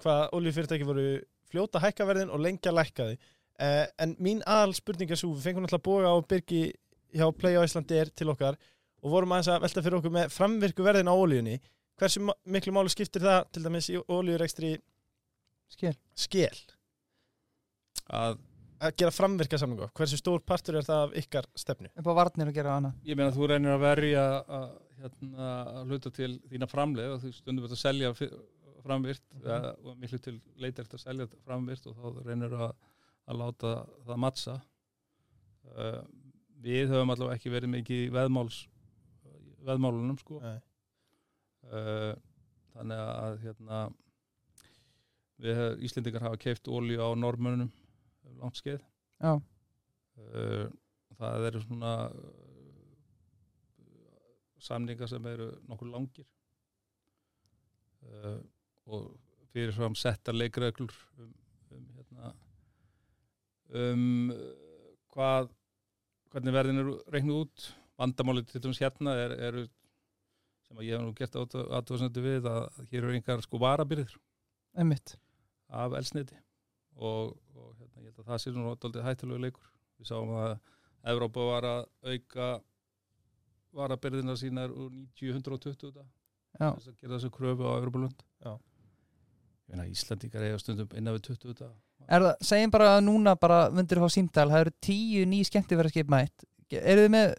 hvað 0.00 0.22
olíufyrirtæki 0.38 0.88
voru 0.88 1.06
fljóta 1.50 1.80
að 1.80 1.88
hækka 1.88 2.08
verðin 2.08 2.32
og 2.34 2.42
lengja 2.44 2.74
lækkaði 2.74 3.16
eh, 3.16 3.86
en 4.02 4.16
mín 4.22 4.42
aðal 4.46 4.74
spurning 4.78 5.10
er 5.10 5.20
svo 5.20 5.32
við 5.34 5.48
fengum 5.48 5.66
náttúrulega 5.66 5.88
boga 5.88 6.14
og 6.16 6.28
byrgi 6.30 6.62
hjá 7.16 7.26
Play 7.36 7.58
á 7.58 7.66
Íslandi 7.66 7.98
er 8.00 8.12
til 8.14 8.30
okkar 8.32 8.58
og 9.00 9.14
vorum 9.14 9.32
aðeins 9.34 9.50
að 9.52 9.64
velta 9.66 9.84
fyrir 9.84 10.00
okkur 10.00 10.14
með 10.14 10.34
framvirku 10.34 10.86
verðin 10.86 11.10
á 11.10 11.14
olíunni 11.14 11.56
hversu 12.00 12.22
miklu 12.48 12.74
máli 12.74 12.92
skiptir 12.92 13.24
það 13.24 13.40
til 13.52 13.64
dæmis 13.66 13.90
í 13.92 13.98
olíurekstri 14.00 14.76
Skil. 15.70 15.94
skél 16.18 16.56
að 18.10 18.40
að 18.80 18.94
gera 18.96 19.12
framvirka 19.12 19.58
samlingu 19.60 19.88
hversu 19.96 20.18
stór 20.20 20.40
partur 20.46 20.78
er 20.80 20.86
það 20.86 21.02
af 21.06 21.16
ykkar 21.20 21.48
stefnu 21.58 21.90
Upp 22.00 22.08
á 22.08 22.14
varnir 22.16 22.48
að 22.50 22.56
gera 22.56 22.76
hana. 22.78 22.92
ég 23.04 23.18
meina 23.18 23.34
þú 23.34 23.50
reynir 23.50 23.74
að 23.74 23.82
verja 23.84 24.24
að, 24.40 24.70
hérna, 25.02 25.48
að 25.80 25.92
hluta 25.92 26.12
til 26.16 26.30
þína 26.48 26.68
framleið 26.70 27.14
og 27.14 27.20
þú 27.24 27.32
stundum 27.36 27.66
verður 27.66 27.76
að 27.76 27.82
selja 27.82 28.12
framvirt 28.84 29.22
eða, 29.40 29.74
og 29.84 29.98
miklu 30.00 30.18
til 30.22 30.36
leitar 30.60 30.84
eftir 30.86 30.98
að 31.00 31.04
selja 31.04 31.26
framvirt 31.46 31.86
og 31.90 31.96
þá 31.98 32.22
reynir 32.26 32.54
að, 32.56 32.72
að 33.30 33.38
láta 33.42 33.72
það 34.08 34.20
mattsa 34.24 34.56
uh, 35.76 36.02
við 36.64 36.90
höfum 36.92 37.12
allavega 37.14 37.38
ekki 37.38 37.52
verið 37.54 37.72
mikið 37.76 38.04
í 38.06 38.10
veðmáls 38.14 38.62
veðmálunum 39.64 40.16
sko. 40.20 40.38
Uh, 41.70 42.12
þannig 42.74 43.00
að 43.04 43.34
hérna 43.44 43.80
við 45.40 45.56
hef- 45.60 45.82
Íslendingar 45.88 46.24
hafa 46.24 46.40
keift 46.40 46.68
ólíu 46.72 47.00
á 47.04 47.08
normönum 47.16 47.68
um 48.28 48.38
langt 48.40 48.56
skeið. 48.60 48.80
Uh, 50.20 50.66
það 51.20 51.46
eru 51.50 51.60
svona 51.64 51.92
samningar 54.60 55.08
sem 55.08 55.26
eru 55.30 55.50
nokkur 55.68 55.88
langir. 55.92 56.26
Uh, 58.04 58.40
og 58.90 59.10
fyrir 59.54 59.74
fram 59.74 59.96
settar 59.98 60.36
leikreglur 60.36 60.94
um, 61.18 61.32
um 61.76 61.86
hérna 61.96 62.32
um 63.80 64.32
hvað 65.14 65.50
hvernig 66.30 66.54
verðin 66.54 66.82
eru 66.82 66.96
reiknuð 67.10 67.44
út 67.44 67.68
vandamálið 68.00 68.52
til 68.52 68.62
dæmis 68.64 68.80
hérna 68.82 69.14
er, 69.18 69.34
eru 69.50 69.66
sem 70.66 70.78
að 70.78 70.86
ég 70.86 70.96
hef 70.96 71.04
nú 71.04 71.14
gert 71.18 71.38
aðtöðsendu 71.40 72.22
við 72.24 72.46
að 72.50 72.62
hér 72.92 73.02
eru 73.02 73.16
einhver 73.16 73.42
sko 73.44 73.60
varabyrðir 73.62 74.14
Einmitt. 74.78 75.16
af 75.68 75.96
elsniti 75.98 76.38
og, 76.94 77.34
og 77.56 77.74
hérna, 77.78 78.04
ég 78.04 78.12
held 78.12 78.22
að 78.22 78.30
það 78.30 78.42
sé 78.42 78.54
nú 78.54 78.74
daldið 78.74 79.06
hættulegu 79.06 79.44
leikur 79.46 79.70
við 79.98 80.12
sáum 80.12 80.34
að 80.38 80.58
Evrópa 81.10 81.44
var 81.48 81.64
að 81.64 81.82
auka 82.12 82.48
varabyrðina 83.76 84.36
sínar 84.36 84.72
úr 84.74 84.90
90-120 85.16 85.94
dag 85.94 86.08
Já. 86.58 86.74
þess 86.74 86.90
að 86.90 86.98
gera 87.00 87.16
þessu 87.16 87.30
kröfu 87.34 87.66
á 87.66 87.78
Evrópulund 87.78 88.24
Já. 88.44 88.52
Íslandingar 89.90 90.42
eiga 90.48 90.58
stundum 90.58 90.88
innan 90.98 91.14
við 91.14 91.22
20 91.30 91.54
dag 91.60 91.70
Er 92.10 92.20
það, 92.24 92.34
segjum 92.42 92.70
bara 92.74 92.88
að 92.96 93.04
núna 93.06 93.36
bara 93.38 93.58
myndir 93.70 94.00
þú 94.00 94.06
fá 94.08 94.14
símtal, 94.16 94.48
það 94.50 94.60
eru 94.64 94.72
tíu 94.82 95.26
ný 95.30 95.44
skemmtifæraskip 95.46 96.08
mætt. 96.10 96.44
Eru 96.72 97.04
þið 97.04 97.10
með, 97.14 97.34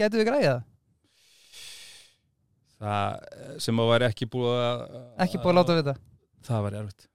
getur 0.00 0.18
við 0.22 0.26
græða 0.26 0.52
það? 0.56 0.62
það 2.82 3.60
sem 3.62 3.82
að 3.82 3.90
væri 3.92 4.08
ekki 4.10 4.26
búið 4.32 4.56
að 4.58 4.80
Ekki 5.26 5.38
búið 5.42 5.52
að 5.52 5.58
láta 5.60 5.76
við 5.78 5.88
það. 5.90 6.00
það 6.48 6.64
væri 6.66 6.80
erfitt 6.82 7.08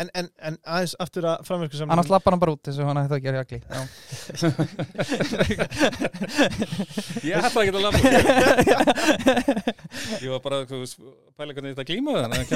en, 0.00 0.08
en, 0.18 0.26
en 0.48 0.56
aðeins 0.62 0.94
aftur 1.00 1.24
að 1.30 1.36
framvirku 1.46 1.76
samlingu 1.78 1.94
Annars 1.96 2.10
lappar 2.12 2.32
hann 2.34 2.42
bara 2.42 2.54
út 2.56 2.64
þess 2.68 2.78
að 2.82 2.88
hann 2.90 3.02
að 3.02 3.22
gera 3.24 3.40
jakli. 3.42 3.58
Já. 3.64 3.68
ég 7.26 7.32
ætla 7.40 7.60
ekki 7.62 7.72
að 7.72 7.84
lafa 7.84 7.98
ég 10.22 10.28
var 10.34 10.40
bara 10.44 10.58
pæla 10.66 11.52
hvernig 11.56 11.72
þetta 11.72 11.88
glíma 11.88 12.12
þannig 12.26 12.46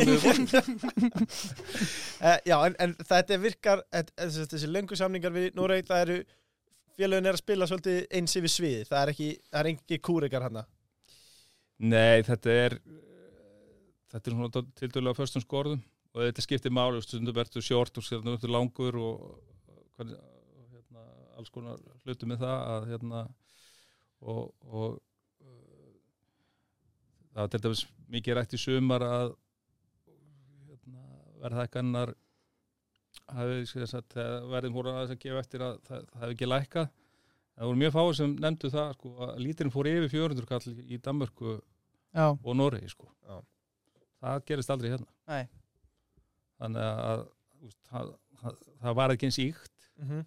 Uh, 2.20 2.36
já, 2.44 2.56
en, 2.66 2.74
en 2.84 2.90
þetta 3.00 3.36
virkar 3.40 3.80
et, 3.96 4.10
þessi, 4.18 4.42
þessi 4.50 4.68
löngu 4.68 4.92
samningar 4.98 5.32
við 5.32 5.54
Noreg 5.56 5.86
það 5.88 6.00
eru, 6.04 6.16
félagin 7.00 7.28
er 7.30 7.34
að 7.36 7.40
spila 7.40 7.68
svolítið 7.70 7.98
eins 8.18 8.34
yfir 8.36 8.52
svið, 8.52 8.82
það 8.90 9.00
er 9.00 9.08
ekki 9.14 9.28
það 9.46 9.60
er 9.60 9.66
ekki 9.70 9.96
kúrikar 10.04 10.44
hana 10.44 10.62
Nei, 11.80 12.20
þetta 12.26 12.48
er 12.52 12.72
þetta 14.12 14.26
er 14.26 14.32
svona 14.36 14.62
til 14.76 14.90
dælu 14.92 15.12
á 15.14 15.16
förstum 15.16 15.42
skorðum 15.44 15.80
og 16.14 16.24
þetta 16.24 16.44
skiptir 16.44 16.74
máli, 16.74 17.02
stundum 17.04 17.38
ertu 17.42 17.62
short 17.62 17.98
og 18.00 18.06
stundum 18.06 18.34
ertu 18.34 18.50
langur 18.50 18.98
og, 18.98 19.28
hérna, 19.98 21.04
alls 21.38 21.52
konar 21.54 21.78
hluti 22.04 22.28
með 22.28 22.42
það 22.44 22.64
að 22.74 22.88
hérna 22.90 23.20
og, 24.20 24.50
og 24.66 24.98
uh, 25.44 25.92
það 27.30 27.42
var 27.42 27.52
til 27.54 27.62
dæmis 27.66 27.84
mikið 28.10 28.38
rætt 28.38 28.56
í 28.56 28.60
sumar 28.60 29.06
að 29.06 29.34
hérna, 30.68 31.04
þegar 34.16 34.48
verðin 34.50 34.74
aðeins 34.96 35.14
að 35.14 35.22
gefa 35.22 35.44
eftir 35.44 35.64
að 35.64 35.78
það, 35.86 36.08
það 36.10 36.24
hefði 36.24 36.36
ekki 36.36 36.50
lækkað 36.50 36.90
það 37.60 37.68
voru 37.68 37.80
mjög 37.82 37.94
fáið 37.96 38.12
sem 38.16 38.34
nefndu 38.40 38.72
það 38.72 38.92
sko, 38.96 39.14
að 39.26 39.40
lítirinn 39.44 39.72
fór 39.74 39.88
yfir 39.90 40.12
400 40.14 40.48
kall 40.48 40.76
í 40.80 40.98
Danmörku 41.04 41.56
Já. 42.10 42.26
og 42.32 42.54
Noregi 42.56 42.88
sko. 42.90 43.10
Já. 43.28 43.40
það 44.24 44.44
gerist 44.48 44.72
aldrei 44.72 44.92
hérna 44.94 45.08
Nei. 45.30 45.59
Þannig 46.60 46.88
að 47.12 47.24
úst, 47.66 47.78
það, 47.90 48.12
það, 48.42 48.60
það 48.82 48.98
var 49.00 49.14
ekki 49.14 49.28
eins 49.30 49.40
íkt 49.42 49.88
mm 50.00 50.08
-hmm. 50.10 50.24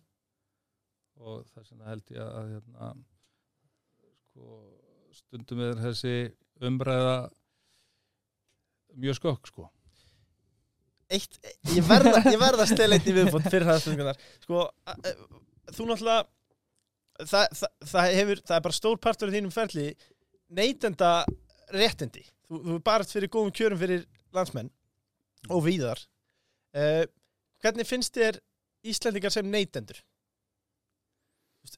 og 1.23 1.45
þess 1.53 1.71
vegna 1.71 1.91
held 1.91 2.13
ég 2.15 2.23
að 2.25 2.51
hérna, 2.55 2.89
sko, 4.27 4.49
stundum 5.13 5.63
er 5.67 5.81
þessi 5.83 6.15
umræða 6.63 7.15
mjög 8.93 9.17
skokk 9.17 9.49
sko. 9.49 9.69
Eitt, 11.13 11.37
ég 11.75 11.85
verða, 11.85 12.21
ég 12.31 12.39
verða 12.41 12.63
að 12.65 12.71
stela 12.73 12.97
eitt 12.97 13.09
í 13.09 13.13
viðbútt 13.13 13.49
fyrir 13.51 13.67
það 13.67 13.81
spurningunar 13.83 14.21
sko, 14.41 14.63
a- 14.89 14.95
a- 14.97 15.17
þú 15.73 15.85
náttúrulega 15.89 16.23
það, 17.21 17.47
það, 17.59 17.73
það, 17.91 18.07
hefur, 18.17 18.41
það 18.47 18.55
er 18.57 18.63
bara 18.67 18.77
stór 18.79 18.97
partur 19.01 19.29
af 19.29 19.35
þínum 19.35 19.53
ferli 19.53 19.87
neytenda 20.53 21.11
réttindi 21.73 22.23
þú, 22.47 22.61
þú 22.63 22.77
er 22.77 22.85
bara 22.89 23.07
fyrir 23.09 23.31
góðum 23.33 23.53
kjörum 23.53 23.81
fyrir 23.81 24.05
landsmenn 24.33 24.71
og 25.49 25.63
víðar 25.67 26.01
uh, 26.77 27.03
hvernig 27.63 27.87
finnst 27.89 28.17
þér 28.17 28.39
Íslendingar 28.83 29.31
sem 29.31 29.47
neytendur? 29.47 29.99
Veist, 31.63 31.77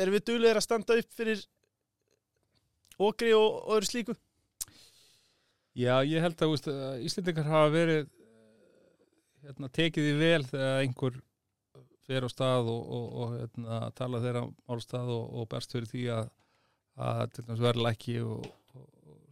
erum 0.00 0.16
við 0.16 0.26
duglegir 0.30 0.60
að 0.60 0.64
standa 0.64 0.96
upp 0.96 1.10
fyrir 1.16 1.42
okri 3.00 3.34
og, 3.36 3.58
öðru 3.74 3.88
slíku? 3.88 4.16
Já, 5.76 6.00
ég 6.08 6.24
held 6.24 6.40
að 6.40 6.54
veist, 6.54 6.70
að 6.72 7.04
Íslendingar 7.08 7.50
hafa 7.50 7.72
verið 7.74 8.00
eh, 8.06 8.14
hérna, 9.44 9.70
tekið 9.76 10.08
í 10.08 10.14
vel 10.20 10.42
þegar 10.48 10.80
einhver 10.84 11.20
fer 12.08 12.26
á 12.26 12.28
stað 12.32 12.72
og, 12.72 12.80
og, 12.96 13.06
og 13.22 13.34
hérna, 13.36 13.82
tala 13.98 14.22
þeirra 14.24 14.46
málstað 14.66 15.12
og, 15.14 15.26
og 15.36 15.50
berst 15.52 15.76
fyrir 15.76 15.92
því 15.92 16.06
að, 16.16 16.32
að 17.10 17.42
verða 17.60 17.90
lækki 17.90 18.16
og, 18.24 18.48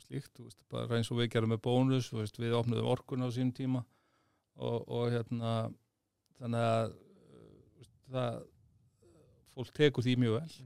slíkt, 0.04 0.34
veist, 0.40 0.60
bara 0.72 1.00
eins 1.00 1.10
og 1.12 1.20
við 1.20 1.32
gerum 1.34 1.52
með 1.52 1.64
bónus, 1.64 2.12
veist, 2.12 2.38
við 2.40 2.56
opnuðum 2.60 2.92
orkun 2.92 3.24
á 3.24 3.28
sínum 3.32 3.56
tíma 3.56 3.84
og, 4.58 4.88
og 4.88 5.12
hérna 5.14 5.52
þannig 6.38 6.64
að 6.70 6.88
uh, 6.94 7.44
veist, 7.78 7.94
það, 8.12 8.40
fólk 9.54 9.76
tekur 9.78 10.06
því 10.06 10.16
mjög 10.22 10.40
vel. 10.40 10.58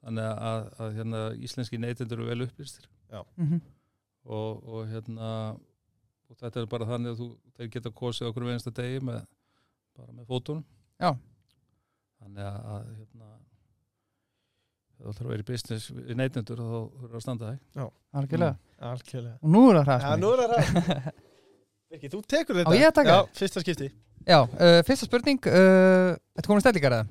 Þannig 0.00 0.30
að, 0.30 0.70
að 0.80 0.96
hérna, 0.96 1.26
íslenski 1.44 1.78
neytendur 1.80 2.22
eru 2.22 2.32
vel 2.32 2.48
upplýstir. 2.48 2.88
Mm 3.36 3.60
og, 4.24 4.68
og 4.68 4.88
hérna 4.90 5.28
og 6.30 6.38
þetta 6.38 6.62
er 6.62 6.66
bara 6.70 6.88
þannig 6.88 7.14
að 7.14 7.22
þú 7.22 7.28
þeir 7.56 7.70
geta 7.74 7.92
kosið 8.00 8.28
okkur 8.30 8.46
um 8.46 8.52
einsta 8.52 8.72
degi 8.74 9.00
með, 9.04 9.22
bara 9.96 10.12
með 10.14 10.28
fótunum. 10.28 10.66
Já. 11.00 11.14
þannig 12.20 12.44
að, 12.44 12.58
að 12.74 12.90
hérna 12.98 13.30
það 15.00 15.06
þarf 15.06 15.24
að 15.24 15.32
vera 15.32 15.44
í 15.44 15.48
business 15.48 15.88
í 15.90 16.16
neytendur 16.20 16.60
og 16.60 16.70
þá 16.70 17.00
þurfa 17.00 17.16
að 17.16 17.24
standa 17.24 17.48
það 17.48 17.56
algjörlega. 18.20 18.60
Algjörlega. 18.90 19.36
Og 19.40 19.54
nú 19.54 19.64
er 19.70 19.80
það 19.88 20.04
Já, 20.04 20.10
Birgir, 21.90 22.10
þú 22.12 22.20
tekur 22.30 22.60
þetta 22.60 22.70
Á 22.70 22.78
ég 22.78 22.86
að 22.86 22.96
taka? 23.00 23.14
Já, 23.16 23.20
fyrsta 23.34 23.60
skipti. 23.64 23.88
Já, 24.22 24.36
uh, 24.46 24.80
fyrsta 24.86 25.08
spurning 25.08 25.46
uh, 25.50 26.12
Þetta 26.38 26.50
komið 26.50 26.62
stellingar 26.62 26.94
eða? 27.00 27.06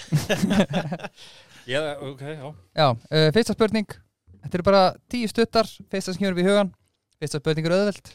Já, 1.70 1.80
ok, 2.04 2.20
já. 2.24 2.46
Já, 2.76 2.86
uh, 2.90 3.28
fyrsta 3.36 3.56
spurning 3.56 3.94
Þetta 4.42 4.58
eru 4.58 4.66
bara 4.66 4.82
tíu 5.12 5.30
stuttar 5.30 5.70
Fyrsta 5.92 6.12
sem 6.12 6.20
kemur 6.20 6.36
upp 6.36 6.42
í 6.42 6.46
hugan 6.48 6.72
Fyrsta 7.20 7.40
spurning 7.40 7.68
er 7.68 7.76
auðveld. 7.76 8.12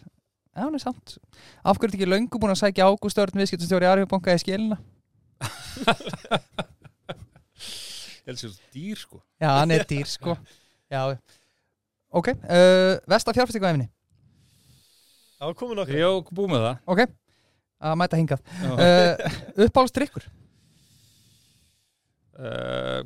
Já, 0.56 0.62
hún 0.64 0.78
er 0.78 0.82
samt. 0.82 1.18
Af 1.62 1.78
hverju 1.78 1.90
ertu 1.92 1.98
ekki 2.00 2.08
löngu 2.10 2.40
búin 2.42 2.54
að 2.54 2.62
sækja 2.62 2.88
Ágúst 2.90 3.20
Örn 3.22 3.42
viðskiptastjóri 3.42 3.90
Arjóbanka 3.90 4.34
í 4.34 4.42
skilina? 4.42 4.78
Held 8.26 8.40
sér 8.42 8.54
dýr 8.74 9.02
sko. 9.02 9.20
Já, 9.42 9.50
hann 9.60 9.74
er 9.76 9.86
dýr 9.90 10.10
sko. 10.10 10.38
Já, 10.94 11.02
ok 12.14 12.32
uh, 12.38 12.96
Vesta 13.10 13.34
fjárfæstingu 13.34 13.68
efni 13.70 13.90
Já, 15.36 15.52
komin 15.60 15.82
okkur 15.84 15.98
Já, 16.00 16.10
búið 16.32 16.52
með 16.54 16.62
það. 16.64 16.78
Ok, 16.94 17.02
að 17.90 17.98
mæta 18.00 18.20
hingað. 18.20 18.46
Uh, 18.72 19.66
Uppáhaldsdrykkur? 19.66 20.28
Uh, 22.36 23.02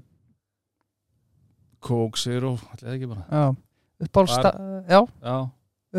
Coke 1.85 2.19
Zero 2.21 2.55
ætlaði 2.73 2.95
ekki 2.97 3.09
bara. 3.09 3.25
Já 3.29 4.05
Uppáhaldsta 4.05 4.51
Já, 4.89 5.01
Já. 5.25 5.35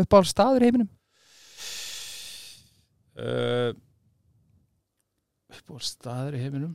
Uppáhaldsstaður 0.01 0.63
í 0.63 0.69
heiminum? 0.69 0.89
Uh, 3.21 3.73
upp 5.51 5.73
á 5.75 5.77
staður 5.83 6.37
í 6.37 6.41
heiminum? 6.45 6.71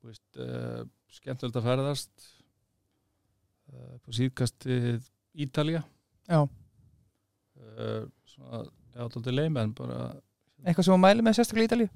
Þú 0.00 0.12
veist, 0.12 0.28
uh, 0.40 0.84
skemmtilegt 1.10 1.58
að 1.58 1.66
ferðast 1.66 2.28
uh, 3.74 3.96
på 4.06 4.14
síðkast 4.16 4.68
Ítalía. 5.34 5.82
Já. 6.30 6.46
uh, 6.46 8.06
svona, 8.06 8.19
já, 8.40 9.04
tóttir 9.12 9.36
leim 9.36 9.58
en 9.60 9.74
bara 9.76 10.00
Eitthvað 10.60 10.84
sem 10.84 10.92
þú 10.92 11.00
mæli 11.00 11.24
með 11.24 11.36
sérstaklega 11.38 11.64
í 11.64 11.68
Ítalíu? 11.70 11.90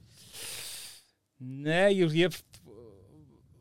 Nei, 1.45 1.91
ég, 1.99 2.15
ég 2.17 2.39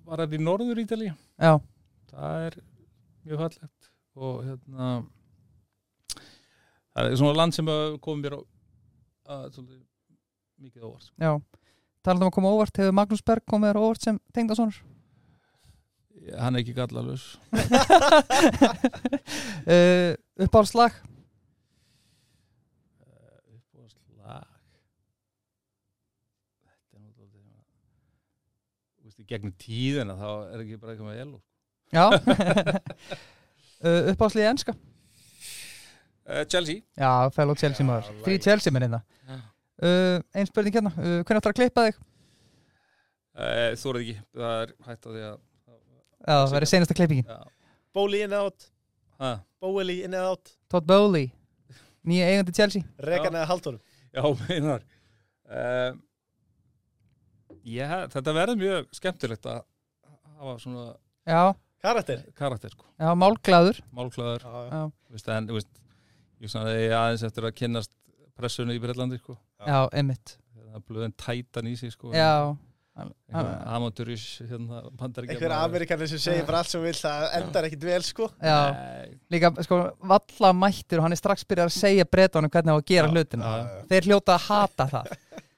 var 0.07 0.23
þetta 0.23 0.37
í 0.37 0.43
norður 0.43 0.83
Ítalía 0.83 1.15
Já, 1.41 1.57
það 2.11 2.45
er 2.47 2.57
mjög 3.23 3.43
fallegt. 3.43 3.91
Og 4.19 4.39
hérna 4.45 4.89
það 6.93 7.09
er 7.09 7.19
svona 7.19 7.37
land 7.39 7.55
sem 7.55 7.69
að 7.73 7.97
komið 8.03 8.23
mér 8.23 8.37
á 8.37 8.41
að, 9.33 9.45
svolítið, 9.55 9.83
mikið 10.63 10.87
óvart 10.87 11.11
já. 11.17 11.31
Talandi 12.03 12.25
um 12.25 12.29
að 12.29 12.35
koma 12.35 12.51
óvart, 12.53 12.77
hefur 12.77 12.97
Magnús 12.99 13.23
Berg 13.25 13.45
komið 13.49 13.71
þér 13.71 13.81
óvart 13.81 14.05
sem 14.05 14.19
tengdasonur 14.35 14.81
hann 16.39 16.55
er 16.55 16.61
ekki 16.61 16.75
gallalus 16.77 17.23
uh, 19.67 20.13
Uppáhaldslag 20.45 20.95
á 23.83 23.89
slag 23.91 24.47
þetta 26.63 26.97
er 26.97 27.01
náttúrulega 27.03 27.61
þú 28.97 29.07
veist, 29.09 29.19
í 29.19 29.27
gegnum 29.33 29.55
tíðina 29.61 30.15
þá 30.19 30.27
er 30.53 30.63
ekki 30.65 30.79
bara 30.81 30.95
eitthvað 30.95 31.09
með 31.11 31.23
elu 31.25 31.39
Já. 31.93 32.05
Uh, 33.83 34.13
Uppáhaldslið 34.13 34.45
enska? 34.47 34.71
Uh, 36.23 36.45
Chelsea. 36.47 36.79
Já, 36.95 37.09
fellow 37.35 37.51
Chelsea 37.59 37.83
maður. 37.83 38.13
Þrý. 38.23 38.35
Chelsea 38.45 38.71
menn 38.71 38.85
hérna. 38.85 38.99
Já. 39.27 39.35
uh, 39.83 40.21
Einn 40.39 40.47
spurning 40.47 40.77
hérna, 40.77 40.91
uh, 40.95 41.17
hvernig 41.27 41.41
ætlar 41.41 41.51
að 41.51 41.57
klippa 41.57 41.83
þig? 41.89 41.97
uh, 43.35 43.73
þú 43.81 43.91
er 43.91 43.99
ekki, 43.99 44.15
það 44.39 44.55
er 44.61 44.71
hægt 44.87 45.03
á 45.03 45.09
því 45.11 45.25
að 45.27 45.35
Já, 45.35 46.31
það 46.31 46.53
verður 46.55 46.71
seinasta 46.71 46.95
klippingin. 47.01 47.27
Já, 47.27 47.67
Bóli 47.99 48.21
in 48.23 48.31
and 48.31 48.39
out. 48.39 48.69
Ha, 49.19 49.33
Bóli 49.67 49.97
in 50.07 50.15
and 50.15 50.29
out. 50.31 50.55
Todd 50.71 50.87
Bowley, 50.87 51.27
nýja 52.09 52.29
eigandi 52.31 52.55
Chelsea. 52.55 52.83
Regan 52.99 53.35
eða 53.37 53.49
Halldórum 53.51 53.79
já 54.13 54.23
meinar 54.43 54.83
uh, 55.49 55.95
já, 57.63 57.87
þetta 58.13 58.35
verður 58.35 58.59
mjög 58.61 58.89
skemmtilegt 58.99 59.47
að 59.49 59.63
hafa 60.37 60.57
svona 60.61 60.85
Já, 61.23 61.53
Karakter. 61.83 62.25
Karakter 62.35 62.71
sko, 62.73 62.85
já, 62.99 63.09
málglaður. 63.15 63.77
Málklaður 63.95 64.43
Já, 64.43 64.61
Já, 64.73 64.81
veist, 65.15 65.29
en 65.31 65.47
þú 65.47 65.55
veist, 65.57 65.81
ég 66.43 66.51
svona 66.51 66.73
ég 66.75 66.95
aðeins 66.97 67.23
eftir 67.27 67.47
að 67.47 67.55
kynnast 67.61 67.93
pressunni 68.39 68.75
í 68.75 68.81
Breitlandi 68.83 69.19
sko. 69.21 69.37
já, 69.63 69.79
einmitt. 69.95 70.35
Það 70.53 70.75
er 70.79 70.83
blöðin 70.89 71.15
tætan 71.15 71.69
í 71.71 71.75
sig 71.79 71.93
sko. 71.95 72.11
Já, 72.15 72.55
amatúris 72.93 74.23
hérna, 74.45 74.83
Einhver 75.23 75.53
amerikanir 75.55 76.09
sem 76.11 76.21
segir 76.21 76.45
bara 76.45 76.59
allt 76.61 76.69
sem 76.69 76.83
vil 76.83 76.93
það 76.93 77.23
endar 77.39 77.67
ekkit 77.67 77.87
vel 77.87 78.03
sko. 78.05 78.27
Já. 78.37 78.59
Líka, 79.33 79.49
sko, 79.65 79.79
valla 80.11 80.51
mættir 80.53 81.01
og 81.01 81.07
hann 81.07 81.15
er 81.15 81.21
strax 81.21 81.45
byrjað 81.49 81.71
að 81.71 81.77
segja 81.79 82.05
breytunum 82.05 82.53
hvernig 82.53 82.75
á 82.75 82.77
að 82.77 82.85
gera 82.91 83.09
Já, 83.09 83.13
hlutina. 83.15 83.53
Þeir 83.89 84.09
hljóta 84.09 84.35
að 84.37 84.45
hata 84.45 84.87
það. 84.91 85.11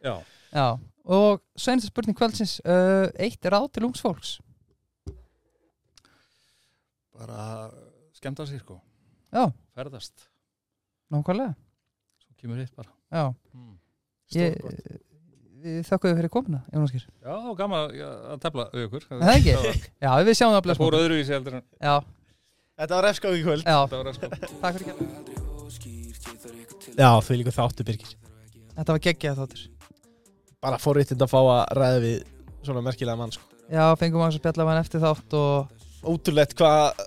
Já, 0.05 0.15
Já, 0.55 0.67
og 1.11 1.41
svo 1.59 1.73
einasta 1.73 1.91
spurning 1.91 2.15
kvöldsins 2.15 2.59
uh, 2.63 3.09
Eitt 3.19 3.43
er 3.43 3.55
ráð 3.57 3.67
til 3.75 3.87
ungs 3.89 4.03
fólks. 4.03 4.37
Bara 7.15 7.67
skemmta 8.15 8.47
sér 8.47 8.63
sko. 8.63 8.79
Já, 9.35 9.49
ferðast, 9.75 10.29
nákvæmlega. 11.11 11.57
Svo 12.23 12.39
kemur 12.39 12.63
hitt 12.63 12.71
bara. 12.79 12.93
Já, 13.11 13.27
mm. 13.51 13.75
ég, 14.39 14.55
Við 15.65 15.79
þakkuðu 15.87 16.17
fyrir 16.19 16.29
komuna 16.29 16.59
Jónas 16.69 16.91
Geir 16.93 17.05
já, 17.07 17.31
þá 17.41 17.51
gaman 17.57 17.79
að, 18.05 18.35
tefla 18.43 18.65
við 18.69 18.83
ykkur. 18.85 19.05
Er 19.09 19.23
það 19.23 19.37
ekki? 19.39 19.53
það 19.55 19.87
Já, 20.05 20.09
við 20.27 20.35
sjáum 20.37 20.51
það 20.51 20.51
að 20.51 20.57
það 20.59 20.65
blessa 20.67 20.81
fór 20.83 20.97
öðruvísi 20.99 21.33
heldur 21.33 21.55
en 21.57 21.63
Já, 21.65 21.95
Þetta 22.75 22.97
var 22.97 23.05
refskáð 23.07 23.37
í 23.37 23.41
kvöld. 23.45 23.63
Það 23.63 23.93
var 23.95 24.09
takk 24.19 24.75
fyrir 24.75 24.85
kjærlega 24.89 25.35
Já, 26.95 27.09
því 27.25 27.37
líka 27.39 27.53
þáttu 27.55 27.85
Birgir. 27.87 28.11
Þetta 28.75 28.93
var 28.93 29.01
geggjað 29.07 29.39
þáttur. 29.41 29.63
Bara 30.65 30.79
forréttind 30.81 31.23
að 31.25 31.31
fá 31.31 31.39
að 31.41 31.61
ræða 31.79 31.99
við 32.03 32.17
svona 32.67 32.83
merkilega 32.85 33.17
mann 33.19 33.33
sko. 33.33 33.47
Já, 33.71 33.85
fengum 33.99 34.23
að 34.25 34.37
spjalla 34.37 34.67
hann 34.69 34.83
eftir 34.83 35.01
þátt 35.03 35.35
og 35.39 35.73
Ótrúlegt 36.05 36.53
hvað 36.59 37.01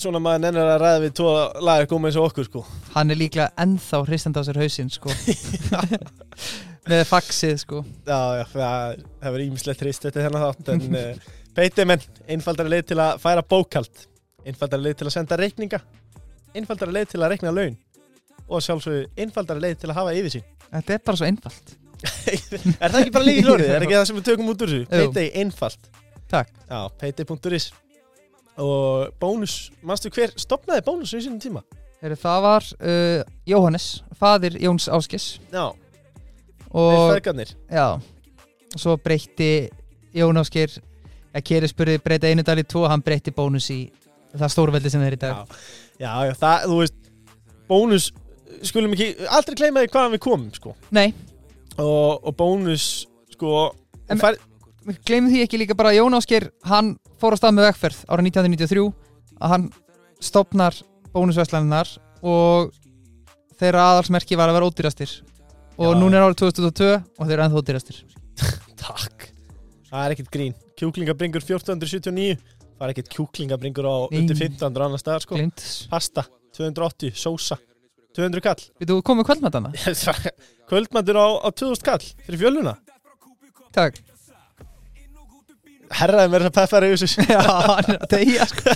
svona 0.00 0.22
maður 0.24 0.46
nennir 0.46 0.64
að 0.64 0.80
ræða 0.80 1.02
við 1.04 1.14
tvo 1.20 1.30
lagar 1.60 1.90
góma 1.90 2.08
eins 2.08 2.16
og 2.16 2.30
okkur 2.30 2.48
sko. 2.48 2.64
Hann 2.94 3.12
er 3.12 3.20
líklega 3.20 3.50
ennþá 3.60 4.00
hristandi 4.06 4.40
á 4.40 4.46
sér 4.48 4.62
hausinn 4.62 4.92
sko 4.94 5.12
með 6.88 7.02
faxið 7.08 7.56
sko 7.64 7.82
Já, 8.08 8.20
já, 8.40 8.46
það 8.54 9.34
var 9.34 9.44
ímislegt 9.44 9.82
trist 9.82 10.06
þetta 10.06 10.24
þennan 10.26 10.46
þátt 10.46 10.72
en 10.74 10.86
uh, 11.00 11.28
peitið 11.56 11.90
menn, 11.90 12.06
einfaldara 12.30 12.72
leið 12.72 12.86
til 12.92 13.00
að 13.02 13.20
færa 13.22 13.44
bókald 13.44 14.06
einfaldara 14.46 14.86
leið 14.86 15.00
til 15.00 15.10
að 15.10 15.16
senda 15.18 15.40
reikninga 15.40 15.82
einfaldara 16.56 16.96
leið 16.96 17.12
til 17.12 17.20
að 17.20 17.34
reikna 17.34 17.52
laun 17.54 17.76
og 18.50 18.64
sjálfsögðu 18.64 19.04
einfaldara 19.20 19.62
leið 19.62 19.82
til 19.82 19.92
að 19.92 20.00
hafa 20.00 20.16
yfirsýn 20.16 20.48
Þetta 20.70 20.94
er 20.94 21.04
bara 21.06 21.18
svo 21.18 21.26
einfalt 21.26 21.76
Er 22.80 22.92
það 22.92 23.00
ekki 23.02 23.12
bara 23.12 23.26
líka 23.26 23.44
hlórið? 23.44 23.70
Er 23.74 23.84
ekki 23.84 23.96
það 23.98 24.06
sem 24.08 24.18
við 24.18 24.26
tökum 24.30 24.50
út 24.52 24.64
úr 24.64 24.72
þessu? 24.72 24.88
Peitið 24.90 25.38
einfalt 25.42 25.90
Takk. 26.30 26.50
Já, 26.70 26.80
peitið.is 27.00 27.70
og 28.60 29.14
bónus, 29.22 29.54
manstu 29.86 30.10
hver 30.12 30.32
stopnaði 30.38 30.84
bónus 30.86 31.14
í 31.16 31.22
sínum 31.24 31.40
tíma? 31.42 31.62
Það 32.00 32.42
var 32.44 32.66
uh, 32.80 33.22
Jóhannes, 33.48 33.86
fadir 34.18 34.56
Jóns 34.62 34.86
Áskis 34.92 35.26
Já, 35.52 35.72
og 36.70 37.16
já, 37.70 37.86
svo 38.76 38.96
breytti 39.02 39.68
Jón 40.14 40.38
Áskir 40.40 40.76
að 41.34 41.44
Keri 41.46 41.70
spurði 41.70 42.00
breyta 42.02 42.30
einu 42.30 42.42
dal 42.46 42.58
í 42.58 42.66
tvo 42.66 42.86
hann 42.90 43.02
breytti 43.06 43.32
bónus 43.34 43.70
í 43.74 43.80
það 44.34 44.52
stórveldi 44.54 44.90
sem 44.92 45.02
þeir 45.02 45.16
í 45.16 45.20
dag. 45.22 45.54
Já, 45.98 46.06
já, 46.06 46.12
já, 46.30 46.34
það, 46.38 46.66
þú 46.70 46.78
veist 46.80 47.10
bónus, 47.70 48.06
skulum 48.66 48.94
ekki 48.94 49.10
aldrei 49.30 49.56
því 49.58 49.86
hvaðan 49.90 50.14
við 50.14 50.22
komum, 50.26 50.48
sko. 50.54 50.74
Nei, 50.94 51.08
og, 51.78 52.20
og 52.26 52.34
bónus, 52.38 52.86
sko 53.34 53.70
En- 54.10 54.18
fær, 54.18 54.38
við 54.86 55.00
gleymum 55.06 55.30
því 55.32 55.44
ekki 55.44 55.60
líka 55.62 55.76
bara 55.78 55.94
Jón 55.94 56.16
Ásker 56.18 56.50
hann 56.66 56.96
fór 57.20 57.36
á 57.36 57.38
stað 57.38 57.56
með 57.58 57.68
vegferð 57.70 58.04
ára 58.08 58.24
1993 58.26 58.86
að 59.40 59.54
hann 59.54 59.66
stopnar 60.20 60.76
bónusveslaninnar 61.14 61.90
og 62.26 62.72
þeirra 63.60 63.86
aðalsmerki 63.92 64.38
var 64.38 64.50
að 64.50 64.58
vera 64.58 64.70
ódýrastir 64.70 65.12
og 65.80 65.96
núna 65.96 66.20
er 66.20 66.26
árið 66.28 66.40
2002 66.44 66.88
og 66.92 67.24
þeir 67.24 67.36
eru 67.36 67.44
ennþá 67.46 67.62
ódýrastir 67.62 68.00
takk. 68.82 69.30
Það 69.90 70.04
er 70.04 70.14
ekkert 70.14 70.32
grín, 70.34 70.56
kjúklingabringur 70.78 71.44
1479 71.44 72.36
það 72.80 72.86
er 72.86 72.94
ekkert 72.94 73.10
kjúklingabringur 73.12 73.88
á 73.88 73.96
Nei. 74.08 74.20
undir 74.22 74.38
1500 74.38 74.86
annar 74.86 75.02
staðar, 75.02 75.24
sko. 75.26 75.36
Glimt. 75.36 75.64
Pasta, 75.90 76.24
280, 76.56 77.16
sósa 77.18 77.58
200 78.16 78.42
kall. 78.44 78.62
Við 78.80 78.90
þú 78.90 79.00
komið 79.06 79.26
kvöldmatana? 79.28 79.72
kvöldmæntur 80.70 81.18
á, 81.20 81.26
á 81.44 81.48
2000 81.52 81.84
kall 81.86 82.06
fyrir 82.24 82.40
fjöluna. 82.40 82.78
Takk. 83.76 84.00
Herraði 85.90 86.30
mér 86.30 86.44
þess 86.44 86.50
að 86.50 86.56
peppar 86.56 86.84
yfir 86.86 87.00
þessu 87.02 87.24
Já, 87.34 87.40
hann 87.42 87.88
er 87.90 87.96
að 87.96 88.10
tegja 88.12 88.44
sko. 88.46 88.74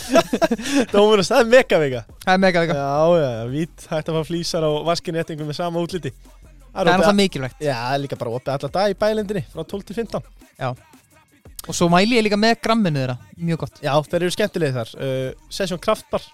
Dómurinn, 0.90 1.26
það 1.28 1.42
er 1.44 1.50
megavika 1.52 2.00
Það 2.24 2.32
er 2.32 2.40
mega 2.42 2.62
vika 2.64 2.78
já, 2.78 3.20
já, 3.20 3.28
vít, 3.52 3.84
hægt 3.92 4.10
að 4.10 4.16
fá 4.18 4.26
flýsar 4.30 4.66
á 4.66 4.70
vaskinréttingum 4.88 5.46
með 5.46 5.58
sama 5.60 5.84
útliti 5.84 6.10
Það 6.74 6.88
er 6.90 6.92
alltaf 6.98 7.16
mikilvægt. 7.18 7.60
Já, 7.62 7.74
það 7.78 7.94
er 7.96 8.02
líka 8.04 8.18
bara 8.20 8.34
opið 8.38 8.52
alla 8.54 8.70
dag 8.76 8.92
í 8.94 8.96
bælendinni 9.04 9.44
frá 9.52 9.62
12 9.62 9.86
til 9.90 9.96
15 10.02 10.24
Og 11.64 11.72
svo 11.76 11.88
mæli 11.88 12.18
ég 12.18 12.26
líka 12.26 12.36
með 12.36 12.58
gramminu 12.60 13.00
þeirra. 13.00 13.14
Mjög 13.40 13.62
gott. 13.62 13.78
Já, 13.80 13.92
þeir 14.04 14.18
eru 14.20 14.34
skemmtilegir 14.34 14.74
þar. 14.76 14.90
Uh, 15.00 15.46
Session 15.48 15.80
Kraftbar 15.80 16.26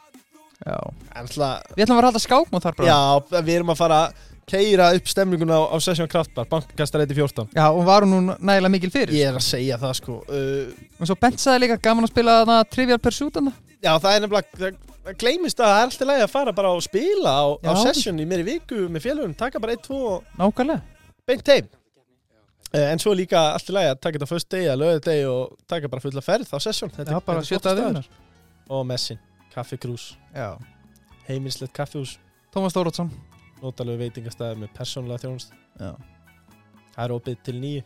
Já. 0.61 0.77
Alltaf, 1.17 1.71
Við 1.77 1.85
ætlum 1.87 1.95
að 1.97 2.01
vera 2.01 2.11
alltaf 2.11 2.25
skákmátt 2.27 2.67
þar 2.67 2.75
bara. 2.81 2.91
Já, 2.91 3.39
við 3.47 3.55
erum 3.55 3.71
að 3.73 3.79
fara 3.81 4.01
að 4.09 4.27
keira 4.51 4.89
upp 4.97 5.07
stemninguna 5.09 5.57
á, 5.57 5.63
á 5.73 5.77
Session 5.81 6.11
Kraftbar 6.11 6.49
Bankkastareiti 6.51 7.15
14 7.17 7.55
Já, 7.55 7.69
og 7.71 7.85
var 7.87 8.05
hún 8.05 8.13
nú 8.17 8.35
nægilega 8.43 8.73
mikil 8.75 8.91
fyrir? 8.93 9.15
Ég 9.15 9.31
er 9.31 9.39
að 9.39 9.47
segja 9.47 9.79
það 9.81 9.95
sko. 10.01 10.19
Uh, 10.27 10.75
Og 10.99 11.09
svo 11.09 11.17
Bent 11.23 11.41
sagði 11.41 11.65
líka 11.69 11.79
gaman 11.87 12.09
að 12.09 12.13
spila 12.13 12.41
þarna 12.43 12.59
Trivial 12.75 12.99
Pursuit 13.01 13.39
þarna. 13.39 13.55
Já, 13.81 13.93
það 13.99 14.15
er 14.17 14.21
nefnilega 14.27 14.71
Það, 15.01 15.15
gleymist 15.17 15.61
að 15.61 15.71
það 15.71 15.79
er 15.81 15.87
alltaf 15.89 16.09
lægi 16.11 16.23
að 16.27 16.31
fara 16.35 16.53
bara 16.53 16.71
og 16.77 16.83
spila 16.85 17.31
á, 17.33 17.45
á 17.65 17.73
Já. 17.73 17.83
session 17.87 18.19
í 18.21 18.27
meiri 18.29 18.45
viku 18.45 18.83
með 18.93 19.05
félagum 19.07 19.33
Taka 19.41 19.59
bara 19.63 19.73
1-2 19.79 19.97
og 19.97 20.25
Nákvæmlega. 20.37 20.83
Beint 21.27 21.49
heim. 21.49 21.69
Uh, 22.75 22.85
En 22.93 22.99
svo 23.03 23.15
líka 23.17 23.41
alltaf 23.55 23.73
lægi 23.75 23.91
að 23.95 24.01
taka 24.05 24.19
þetta 24.19 24.29
fyrst 24.31 24.51
degi 24.53 24.69
að 24.71 24.79
löðu 24.83 25.01
degi 25.09 25.25
og 25.31 25.57
taka 25.73 25.89
bara 25.89 26.05
fulla 26.05 26.21
ferð 26.23 26.53
á 26.53 26.59
session. 26.61 26.91
Þetta 26.93 27.11
Já, 27.11 27.17
er- 27.17 27.25
bara 27.27 27.41
þetta 27.41 27.47
er 27.47 27.49
flott 27.49 27.67
að 27.67 27.73
staður. 27.73 27.89
viðunar 27.89 28.09
Og 28.71 28.85
messin, 28.87 29.19
kaffikrús, 29.55 30.05
Já. 30.37 30.51
Heimilslegt 31.27 31.73
kaffihús. 31.75 32.19
Tómas 32.55 32.75
Þórótsson 32.77 33.11
Nótalegu 33.63 33.99
veitingastæði 34.05 34.61
með 34.63 34.71
persónulega 34.77 35.25
þjónust 35.25 35.53
Já. 35.81 35.95
Það 36.95 37.05
er 37.07 37.15
opið 37.17 37.43
til 37.49 37.55
nýju 37.61 37.83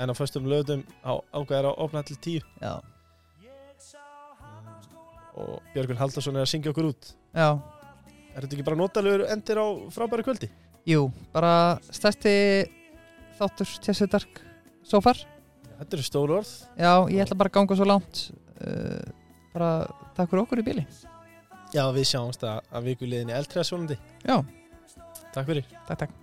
En 0.00 0.10
á 0.10 0.14
föstum 0.18 0.46
lögum 0.50 0.82
á 1.06 1.12
ágæðar 1.32 1.70
að 1.70 1.78
opna 1.86 2.02
til 2.02 2.16
tíu. 2.16 2.40
Já 2.60 2.80
Og 5.40 5.58
Björgun 5.72 6.00
Haldarsson 6.00 6.36
er 6.36 6.44
að 6.44 6.50
syngja 6.52 6.72
okkur 6.72 6.90
út. 6.90 7.12
Já. 7.32 7.48
Er 8.32 8.44
þetta 8.44 8.56
ekki 8.56 8.66
bara 8.66 8.80
notalegur 8.80 9.24
endir 9.32 9.60
á 9.60 9.66
frábæra 9.92 10.24
kvöldi? 10.26 10.48
Jú, 10.88 11.06
bara 11.32 11.78
stærsti 11.92 12.32
þáttur 13.38 13.74
Tjessu 13.84 14.08
Dark 14.12 14.42
so 14.84 15.00
far. 15.04 15.20
Þetta 15.78 15.98
eru 15.98 16.06
stóru 16.06 16.38
orð. 16.40 16.52
Já, 16.78 16.92
ég 17.10 17.24
ætla 17.24 17.38
bara 17.38 17.52
að 17.52 17.58
ganga 17.58 17.78
svo 17.78 17.88
langt 17.88 18.24
uh, 18.62 19.02
Bara 19.52 19.70
takk 20.14 20.30
fyrir 20.30 20.44
okkur 20.44 20.62
í 20.62 20.66
bíli 20.68 20.84
Já, 21.74 21.82
við 21.90 22.06
sjáumst 22.12 22.44
að, 22.46 22.62
að 22.70 22.90
viku 22.92 23.08
liðinni 23.08 23.34
eldriða 23.34 23.66
svonandi 23.66 23.98
Já, 24.22 24.36
Takk 25.32 25.48
fyrir. 25.48 25.66
Takk 25.88 26.04
takk 26.04 26.21